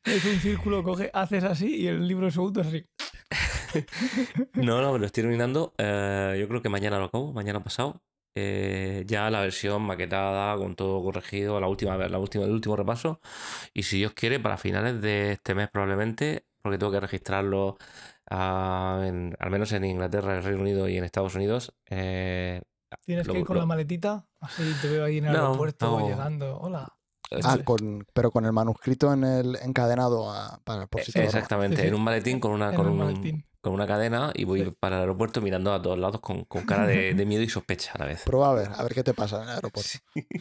Es 0.05 0.24
un 0.24 0.40
círculo, 0.40 0.82
coge, 0.82 1.11
haces 1.12 1.45
así 1.45 1.77
y 1.77 1.86
el 1.86 2.07
libro 2.09 2.31
segundo 2.31 2.61
es 2.62 2.66
así. 2.69 2.85
No, 4.55 4.81
no, 4.81 4.95
me 4.95 4.99
lo 4.99 5.05
estoy 5.07 5.23
terminando. 5.24 5.74
eh, 5.77 6.36
yo 6.40 6.49
creo 6.49 6.62
que 6.62 6.70
mañana 6.70 6.99
lo 6.99 7.05
acabo, 7.05 7.32
mañana 7.35 7.62
pasado. 7.62 8.01
Eh, 8.35 9.05
ya 9.07 9.28
la 9.31 9.40
versión 9.43 9.82
maquetada, 9.82 10.57
con 10.57 10.74
todo 10.77 11.03
corregido, 11.03 11.61
la 11.61 11.66
última, 11.69 11.97
la 11.97 12.19
última, 12.19 12.45
el 12.45 12.53
último 12.53 12.77
repaso. 12.77 13.20
Y 13.74 13.82
si 13.82 13.99
Dios 13.99 14.12
quiere, 14.15 14.40
para 14.40 14.57
finales 14.57 15.03
de 15.03 15.32
este 15.32 15.55
mes 15.55 15.69
probablemente, 15.70 16.47
porque 16.69 16.78
tengo 16.78 16.93
que 16.93 17.01
registrarlo 17.01 17.77
ah, 18.31 19.03
en- 19.07 19.35
al 19.39 19.51
menos 19.51 19.73
en 19.73 19.85
Inglaterra, 19.85 20.36
en 20.36 20.43
Reino 20.43 20.61
Unido 20.61 20.89
y 20.89 20.97
en 20.99 21.05
Estados 21.05 21.35
Unidos. 21.35 21.74
eh, 21.89 22.62
Tienes 23.05 23.27
Lo- 23.27 23.35
que 23.35 23.40
ir 23.40 23.45
con 23.47 23.57
lo- 23.57 23.62
la 23.62 23.66
maletita. 23.66 24.27
Así 24.40 24.62
te 24.81 24.89
veo 24.89 25.05
ahí 25.05 25.19
en 25.19 25.27
el 25.27 25.32
No, 25.35 25.47
aeropuerto 25.49 25.99
no. 26.01 26.09
llegando. 26.09 26.59
Hola. 26.59 26.89
ah, 27.45 27.59
con, 27.62 28.07
pero 28.15 28.31
con 28.31 28.47
el 28.47 28.53
manuscrito 28.55 29.12
en 29.12 29.23
el 29.24 29.57
encadenado 29.62 30.31
a- 30.32 30.59
para 30.65 30.86
por 30.86 31.03
si 31.03 31.19
exactamente, 31.19 31.77
Sí, 31.77 31.82
sí. 31.82 31.89
en 31.89 31.95
un 31.95 32.03
maletín 32.03 32.40
con 32.40 32.53
una, 32.53 32.70
En 32.70 32.74
con 32.77 32.86
un 32.86 32.93
un- 32.93 32.99
maletín. 32.99 33.45
con 33.61 33.74
una 33.74 33.86
cadena 33.86 34.32
y 34.35 34.45
voy 34.45 34.65
Sí. 34.65 34.74
para 34.81 34.97
el 34.97 35.01
aeropuerto 35.03 35.43
mirando 35.43 35.74
a 35.74 35.82
todos 35.82 35.99
lados 35.99 36.23
con, 36.23 36.45
con 36.45 36.65
cara 36.65 36.86
de, 36.86 37.12
de 37.23 37.27
miedo 37.27 37.43
y 37.43 37.49
sospecha 37.51 37.93
a 37.95 37.99
la 37.99 38.07
vez. 38.07 38.23
Prueba 38.24 38.51
a 38.51 38.55
ver, 38.55 38.69
a 38.74 38.82
ver 38.82 38.95
qué 38.95 39.05
te 39.05 39.12
pasa 39.12 39.36
en 39.43 39.49
el 39.51 39.55
aeropuerto. 39.57 39.99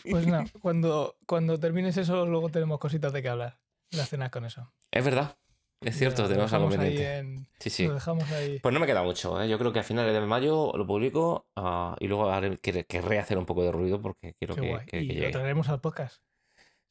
Pues 0.10 0.28
nada, 0.28 0.45
cuando, 0.62 1.18
cuando 1.26 1.60
termines 1.60 1.98
eso, 1.98 2.26
luego 2.26 2.48
tenemos 2.48 2.80
cositas 2.80 3.12
de 3.12 3.22
que 3.22 3.28
hablar. 3.30 3.60
Cenas 3.91 4.30
con 4.32 4.45
eso. 4.45 4.74
Es 4.91 5.04
verdad, 5.04 5.36
es 5.82 5.98
cierto, 5.98 6.28
tenemos 6.28 6.52
algo 6.54 6.70
pendiente. 6.70 7.18
en- 7.18 7.48
Sí, 7.60 7.70
sí. 7.70 7.88
Lo 7.88 7.95
dejamos 7.95 8.30
ahí. 8.32 8.60
Pues 8.60 8.74
no 8.74 8.80
me 8.80 8.86
queda 8.86 9.02
mucho, 9.04 9.41
¿eh? 9.41 9.49
Yo 9.49 9.58
creo 9.58 9.74
que 9.74 9.80
a 9.80 9.84
finales 9.84 10.14
de 10.14 10.22
mayo 10.22 10.72
lo 10.76 10.86
publico 10.86 11.48
ah, 11.56 11.95
y 11.99 12.08
luego 12.08 12.30
haré- 12.32 12.60
quer- 12.62 12.86
querré 12.86 13.20
hacer 13.20 13.38
un 13.38 13.45
poco 13.45 13.64
de 13.64 13.72
ruido 13.72 13.99
porque 14.02 14.34
quiero 14.40 14.56
Qué 14.56 14.62
que, 14.62 14.68
guay. 14.70 14.86
que- 14.86 14.98
que 14.99 15.04
y 15.14 15.20
lo 15.22 15.32
traeremos 15.32 15.68
al 15.70 15.82
podcast. 15.82 16.22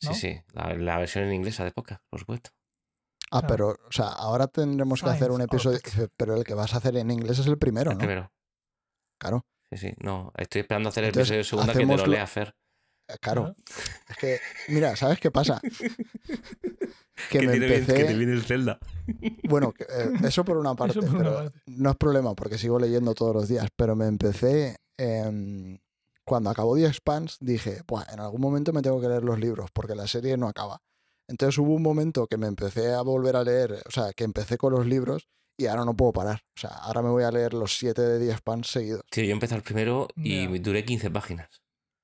Sí, 0.01 0.09
¿no? 0.09 0.15
sí, 0.15 0.41
la, 0.53 0.75
la 0.75 0.99
versión 0.99 1.25
en 1.25 1.35
inglesa 1.35 1.65
de 1.65 1.71
podcast, 1.73 2.03
por 2.11 2.21
supuesto. 2.21 2.51
Ah, 3.31 3.41
Claro. 3.41 3.47
pero, 3.49 3.69
o 3.89 3.93
sea, 3.93 4.09
ahora 4.09 4.47
tendremos 4.47 5.03
que 5.03 5.09
hacer 5.11 5.31
un 5.31 5.41
episodio, 5.41 5.79
pero 6.17 6.37
el 6.37 6.45
que 6.45 6.55
vas 6.55 6.75
a 6.75 6.77
hacer 6.79 6.97
en 6.97 7.11
inglés 7.11 7.39
es 7.39 7.47
el 7.47 7.59
primero, 7.59 7.91
El 7.93 7.97
¿no? 7.97 8.01
primero. 8.01 8.33
Claro, 9.19 9.47
Sí, 9.73 9.79
sí, 9.79 9.95
no, 9.99 10.33
estoy 10.37 10.61
esperando 10.61 10.91
hacer 10.91 11.03
el 11.05 11.09
Entonces, 11.09 11.31
episodio 11.33 11.45
segundo 11.65 11.73
que 11.73 11.87
te 12.03 12.07
lo- 12.07 12.13
lea 12.13 12.27
Fer. 12.27 12.55
Eh, 13.09 13.15
claro. 13.21 13.55
Es 14.09 14.17
que, 14.17 14.41
mira, 14.69 14.97
¿sabes 14.97 15.19
qué 15.21 15.31
pasa? 15.31 15.61
Que 17.31 17.41
me 17.41 17.53
tiene 17.53 17.67
bien- 17.67 17.81
empecé... 17.81 17.99
que 17.99 18.05
te 18.05 18.15
viene 18.15 18.33
el 18.35 18.43
Zelda. 18.45 18.79
Bueno, 19.49 19.73
eh, 19.79 20.11
eso 20.25 20.45
por 20.45 20.57
una 20.59 20.75
parte, 20.77 21.01
por 21.01 21.09
una 21.09 21.19
pero 21.19 21.35
parte. 21.35 21.61
no 21.67 21.91
es 21.91 21.97
problema 21.97 22.35
porque 22.35 22.59
sigo 22.59 22.79
leyendo 22.79 23.15
todos 23.15 23.35
los 23.35 23.49
días, 23.49 23.69
pero 23.75 23.97
me 23.97 24.07
empecé, 24.07 24.77
em, 24.99 25.79
cuando 26.25 26.51
acabó 26.51 26.77
The 26.77 26.87
Expanse, 26.87 27.37
dije, 27.41 27.83
Buah, 27.87 28.05
en 28.13 28.21
algún 28.21 28.41
momento 28.41 28.73
me 28.73 28.83
tengo 28.83 29.01
que 29.01 29.09
leer 29.09 29.23
los 29.25 29.39
libros 29.39 29.71
porque 29.73 29.95
la 29.95 30.07
serie 30.07 30.37
no 30.37 30.47
acaba. 30.49 30.83
Entonces 31.29 31.57
hubo 31.59 31.73
un 31.75 31.83
momento 31.83 32.27
que 32.27 32.37
me 32.37 32.49
empecé 32.49 32.93
a 32.93 33.01
volver 33.03 33.37
a 33.37 33.45
leer, 33.45 33.83
o 33.87 33.91
sea, 33.91 34.13
que 34.13 34.25
empecé 34.25 34.59
con 34.59 34.73
los 34.75 34.87
libros 34.87 35.27
y 35.57 35.67
ahora 35.67 35.85
no 35.87 35.97
puedo 35.97 36.13
parar. 36.13 36.43
O 36.57 36.61
sea, 36.61 36.71
ahora 36.71 37.01
me 37.01 37.09
voy 37.09 37.25
a 37.25 37.31
leer 37.31 37.55
los 37.55 37.79
siete 37.79 38.03
de 38.03 38.19
The 38.27 38.33
Expanse 38.33 38.71
seguidos. 38.73 39.03
Sí, 39.11 39.27
yo 39.27 39.33
empecé 39.33 39.55
el 39.55 39.63
primero 39.63 40.09
y 40.17 40.47
duré 40.59 40.85
15 40.85 41.11
páginas. 41.11 41.49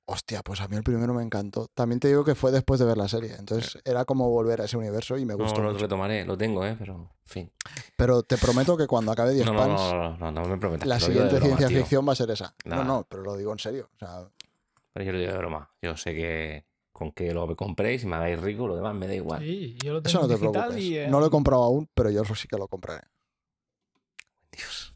Hostia, 0.05 0.43
pues 0.43 0.61
a 0.61 0.69
mí 0.69 0.77
el 0.77 0.83
primero 0.83 1.15
me 1.15 1.23
encantó. 1.23 1.69
También 1.75 2.01
te 2.01 2.09
digo 2.09 2.25
que 2.25 2.35
fue 2.35 2.51
después 2.51 2.81
de 2.81 2.87
ver 2.87 2.97
la 2.99 3.09
serie, 3.09 3.35
entonces 3.39 3.79
era 3.85 4.05
como 4.05 4.29
volver 4.29 4.61
a 4.61 4.65
ese 4.65 4.77
universo 4.77 5.17
y 5.17 5.25
me 5.25 5.35
No, 5.37 5.45
gustó 5.45 5.61
lo 5.63 5.71
mucho. 5.71 5.83
retomaré, 5.83 6.25
lo 6.25 6.37
tengo, 6.37 6.67
¿eh? 6.67 6.75
Pero, 6.79 6.95
en 6.95 7.09
fin. 7.25 7.53
Pero 7.97 8.23
te 8.25 8.37
prometo 8.37 8.77
que 8.77 8.87
cuando 8.89 9.13
acabe 9.13 9.33
The 9.35 9.45
No, 9.45 9.53
no, 9.53 9.67
no, 9.69 10.17
no, 10.17 10.17
no, 10.19 10.33
no 10.33 10.49
me 10.49 10.59
prometas. 10.59 10.89
la 10.89 10.99
siguiente 10.99 11.37
broma, 11.37 11.47
ciencia 11.47 11.69
tío. 11.69 11.79
ficción 11.79 12.07
va 12.07 12.13
a 12.13 12.17
ser 12.17 12.31
esa. 12.31 12.55
No, 12.65 12.83
no, 12.85 13.07
pero 13.09 13.23
lo 13.23 13.37
digo 13.37 13.53
en 13.53 13.59
serio. 13.61 13.89
O 13.95 13.99
sea, 13.99 14.29
Pero 14.93 15.07
yo 15.07 15.13
lo 15.13 15.19
digo 15.19 15.33
de 15.33 15.39
broma. 15.39 15.71
Yo 15.81 15.97
sé 15.97 16.15
que 16.15 16.67
con 16.91 17.13
que 17.13 17.33
lo 17.33 17.55
compréis 17.57 18.03
y 18.03 18.07
me 18.07 18.17
hagáis 18.17 18.41
rico, 18.41 18.67
lo 18.67 18.77
demás 18.77 18.95
me 18.95 19.07
da 19.07 19.15
igual. 19.15 19.41
Sí, 19.41 19.79
yo 19.83 19.93
lo 19.95 19.99
Eso 20.01 20.19
tengo 20.21 20.27
no 20.27 20.35
te 20.35 20.39
preocupes. 20.39 20.79
y, 20.85 20.97
eh, 20.99 21.07
No 21.09 21.21
lo 21.21 21.27
he 21.27 21.31
comprado 21.31 21.63
aún, 21.63 21.89
pero 21.95 22.11
yo 22.11 22.23
eso 22.23 22.35
sí 22.35 22.49
que 22.49 22.57
lo 22.59 22.67
compraré. 22.69 23.03
Dios. 24.51 24.92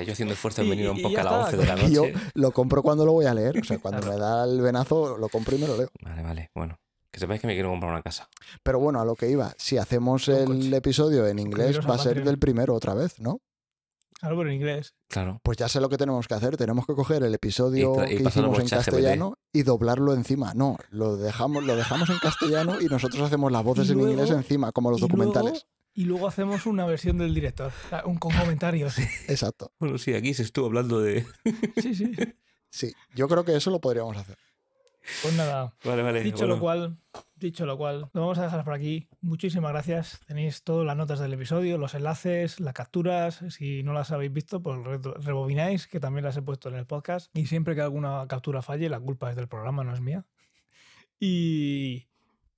Sea, 0.00 0.06
yo 0.06 0.12
haciendo 0.12 0.34
esfuerzo 0.34 0.62
en 0.62 0.70
venir 0.70 0.90
un 0.90 1.00
poco 1.02 1.18
a 1.18 1.22
las 1.22 1.32
está, 1.32 1.44
11 1.44 1.56
de 1.56 1.66
la 1.66 1.74
Y 1.88 1.92
yo 1.94 2.02
noche. 2.06 2.14
lo 2.34 2.50
compro 2.52 2.82
cuando 2.82 3.04
lo 3.06 3.12
voy 3.12 3.26
a 3.26 3.34
leer. 3.34 3.58
O 3.58 3.64
sea, 3.64 3.78
cuando 3.82 4.00
Claro. 4.00 4.14
me 4.16 4.20
da 4.22 4.44
el 4.44 4.60
venazo, 4.60 5.16
lo 5.18 5.28
compro 5.28 5.56
y 5.56 5.58
me 5.60 5.66
lo 5.68 5.76
leo. 5.76 5.88
Vale, 6.02 6.22
vale. 6.22 6.50
Bueno, 6.54 6.78
que 7.10 7.20
sepáis 7.20 7.40
que 7.40 7.46
me 7.46 7.54
quiero 7.54 7.70
comprar 7.70 7.92
una 7.92 8.02
casa. 8.02 8.28
Pero 8.62 8.78
bueno, 8.78 9.00
a 9.00 9.04
lo 9.04 9.14
que 9.14 9.28
iba. 9.30 9.52
Si 9.58 9.78
hacemos 9.78 10.28
Un 10.28 10.34
el 10.34 10.46
coche. 10.46 10.76
episodio 10.76 11.26
en 11.26 11.38
inglés, 11.38 11.78
va 11.80 11.94
a 11.94 11.98
ser 11.98 12.08
Patreon. 12.08 12.24
del 12.26 12.38
primero 12.38 12.74
otra 12.74 12.94
vez, 12.94 13.20
¿no? 13.20 13.40
Claro, 14.20 14.36
pero 14.36 14.50
en 14.50 14.56
inglés. 14.56 14.92
Claro. 15.08 15.40
Pues 15.42 15.56
ya 15.56 15.66
sé 15.66 15.80
lo 15.80 15.88
que 15.88 15.96
tenemos 15.96 16.28
que 16.28 16.34
hacer. 16.34 16.58
Tenemos 16.58 16.84
que 16.86 16.92
coger 16.94 17.22
el 17.22 17.34
episodio 17.34 17.94
Y 17.94 17.96
tra- 17.98 18.04
y 18.12 18.16
que 18.18 18.22
hicimos 18.24 18.58
en 18.58 18.68
castellano 18.68 19.38
y 19.50 19.62
doblarlo 19.62 20.12
encima. 20.12 20.52
No, 20.52 20.76
lo 20.90 21.16
dejamos, 21.16 21.64
lo 21.64 21.74
dejamos 21.74 22.10
en 22.10 22.18
castellano 22.18 22.82
y 22.82 22.84
nosotros 22.86 23.22
hacemos 23.22 23.50
las 23.50 23.64
voces 23.64 23.88
en 23.88 23.96
luego- 23.96 24.12
inglés 24.12 24.30
encima, 24.30 24.72
como 24.72 24.90
los 24.90 24.98
y 24.98 25.08
luego- 25.08 25.16
documentales. 25.24 25.66
Y 25.94 26.04
luego 26.04 26.28
hacemos 26.28 26.66
una 26.66 26.86
versión 26.86 27.18
del 27.18 27.34
director. 27.34 27.72
Un 28.04 28.16
con 28.18 28.32
comentarios. 28.38 28.98
Exacto. 29.28 29.72
Bueno, 29.78 29.98
sí, 29.98 30.14
aquí 30.14 30.34
se 30.34 30.42
estuvo 30.42 30.66
hablando 30.66 31.00
de. 31.00 31.24
Sí, 31.80 31.94
sí. 31.94 32.12
Sí, 32.72 32.94
yo 33.16 33.26
creo 33.26 33.44
que 33.44 33.56
eso 33.56 33.68
lo 33.72 33.80
podríamos 33.80 34.16
hacer. 34.16 34.38
Pues 35.22 35.34
nada. 35.34 35.74
Vale, 35.84 36.02
vale. 36.02 36.22
Dicho 36.22 36.46
lo 36.46 36.60
cual, 36.60 36.98
dicho 37.34 37.66
lo 37.66 37.76
cual, 37.76 38.08
lo 38.12 38.20
vamos 38.20 38.38
a 38.38 38.44
dejar 38.44 38.62
por 38.62 38.74
aquí. 38.74 39.08
Muchísimas 39.20 39.72
gracias. 39.72 40.20
Tenéis 40.28 40.62
todas 40.62 40.86
las 40.86 40.96
notas 40.96 41.18
del 41.18 41.32
episodio, 41.32 41.78
los 41.78 41.94
enlaces, 41.94 42.60
las 42.60 42.72
capturas. 42.72 43.42
Si 43.48 43.82
no 43.82 43.92
las 43.92 44.12
habéis 44.12 44.32
visto, 44.32 44.62
pues 44.62 44.78
re- 44.84 45.00
rebobináis, 45.20 45.88
que 45.88 45.98
también 45.98 46.24
las 46.24 46.36
he 46.36 46.42
puesto 46.42 46.68
en 46.68 46.76
el 46.76 46.86
podcast. 46.86 47.36
Y 47.36 47.46
siempre 47.46 47.74
que 47.74 47.80
alguna 47.80 48.24
captura 48.28 48.62
falle, 48.62 48.88
la 48.88 49.00
culpa 49.00 49.30
es 49.30 49.34
del 49.34 49.48
programa, 49.48 49.82
no 49.82 49.92
es 49.92 50.00
mía. 50.00 50.24
Y 51.18 52.06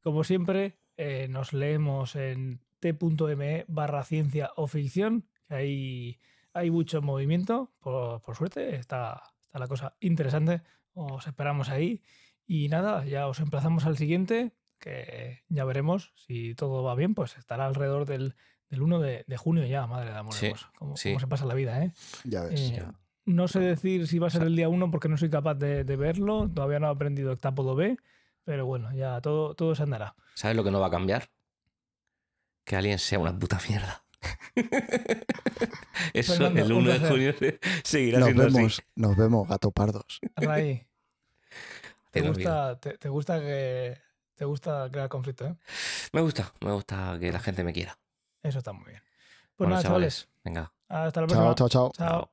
como 0.03 0.25
siempre, 0.25 0.77
eh, 0.99 1.27
nos 1.31 1.55
leemos 1.55 2.17
en 2.17 2.61
t.me 2.83 3.65
barra 3.69 4.03
ciencia 4.03 4.51
o 4.57 4.67
ficción, 4.67 5.25
que 5.49 5.55
ahí 5.55 6.19
hay 6.53 6.71
mucho 6.71 7.01
movimiento, 7.01 7.71
por, 7.79 8.21
por 8.23 8.37
suerte, 8.37 8.75
está, 8.75 9.23
está 9.41 9.59
la 9.61 9.69
cosa 9.69 9.95
interesante. 10.01 10.63
Os 10.93 11.27
esperamos 11.27 11.71
ahí. 11.71 12.03
Y 12.47 12.69
nada, 12.69 13.05
ya 13.07 13.29
os 13.29 13.39
emplazamos 13.39 13.87
al 13.87 13.97
siguiente, 13.97 14.53
que 14.79 15.45
ya 15.49 15.65
veremos 15.65 16.13
si 16.17 16.55
todo 16.57 16.83
va 16.83 16.97
bien, 16.97 17.15
pues 17.15 17.39
estará 17.39 17.67
alrededor 17.67 18.05
del, 18.05 18.35
del 18.69 18.83
1 18.83 18.99
de, 18.99 19.25
de 19.27 19.37
junio 19.37 19.65
ya, 19.65 19.87
madre 19.87 20.11
de 20.11 20.19
amor. 20.19 20.35
Sí, 20.35 20.47
hermoso. 20.47 20.69
Cómo, 20.77 20.97
sí. 20.97 21.11
cómo 21.11 21.21
se 21.21 21.29
pasa 21.29 21.47
la 21.47 21.55
vida, 21.55 21.83
¿eh? 21.85 21.93
Ya 22.25 22.43
ves. 22.43 22.73
Eh, 22.73 22.85
no 23.25 23.47
sé 23.47 23.61
decir 23.61 24.09
si 24.09 24.19
va 24.19 24.27
a 24.27 24.31
ser 24.31 24.43
el 24.43 24.57
día 24.57 24.69
1 24.69 24.91
porque 24.91 25.09
no 25.09 25.17
soy 25.17 25.31
capaz 25.31 25.55
de, 25.55 25.85
de 25.85 25.97
verlo, 25.97 26.51
todavía 26.53 26.81
no 26.81 26.89
he 26.89 26.91
aprendido 26.91 27.33
Octápodo 27.33 27.77
B, 27.77 27.97
pero 28.43 28.67
bueno, 28.67 28.93
ya 28.93 29.21
todo, 29.21 29.55
todo 29.55 29.77
se 29.77 29.85
andará. 29.85 30.17
¿Sabes 30.35 30.57
lo 30.57 30.65
que 30.65 30.73
no 30.73 30.81
va 30.81 30.89
a 30.89 30.91
cambiar? 30.91 31.31
Que 32.65 32.77
alguien 32.77 32.99
sea 32.99 33.19
una 33.19 33.37
puta 33.39 33.59
mierda. 33.69 34.05
Eso 36.15 36.35
Fernando, 36.35 36.61
el 36.65 36.73
un 36.73 36.79
1 36.89 36.93
de 36.93 37.09
junio 37.09 37.35
se- 37.39 37.61
seguirá 37.83 38.19
Nos 38.21 38.27
siendo 38.27 38.45
vemos, 38.45 38.73
así. 38.79 38.83
nos 38.95 39.17
vemos, 39.17 39.49
gato 39.49 39.71
pardos. 39.73 40.21
Ray, 40.37 40.77
¿te 42.11 42.21
Tengo 42.21 42.33
gusta, 42.35 42.79
te, 42.79 42.99
te 42.99 43.09
gusta 43.09 43.41
que 43.41 43.99
te 44.35 44.45
gusta 44.45 44.89
crear 44.91 45.09
conflicto, 45.09 45.47
¿eh? 45.47 45.55
Me 46.13 46.21
gusta, 46.21 46.53
me 46.61 46.73
gusta 46.73 47.17
que 47.21 47.33
la 47.33 47.41
gente 47.41 47.65
me 47.65 47.73
quiera. 47.73 47.99
Eso 48.43 48.59
está 48.59 48.73
muy 48.73 48.87
bien. 48.91 49.03
Pues 49.03 49.57
Bueno, 49.59 49.71
nada, 49.75 49.83
chavales, 49.83 50.29
Venga. 50.45 50.73
hasta 50.89 51.21
la 51.21 51.27
próxima. 51.27 51.55
Chao, 51.55 51.69
chao, 51.69 51.69
chao. 51.69 51.93
Chao. 51.97 52.33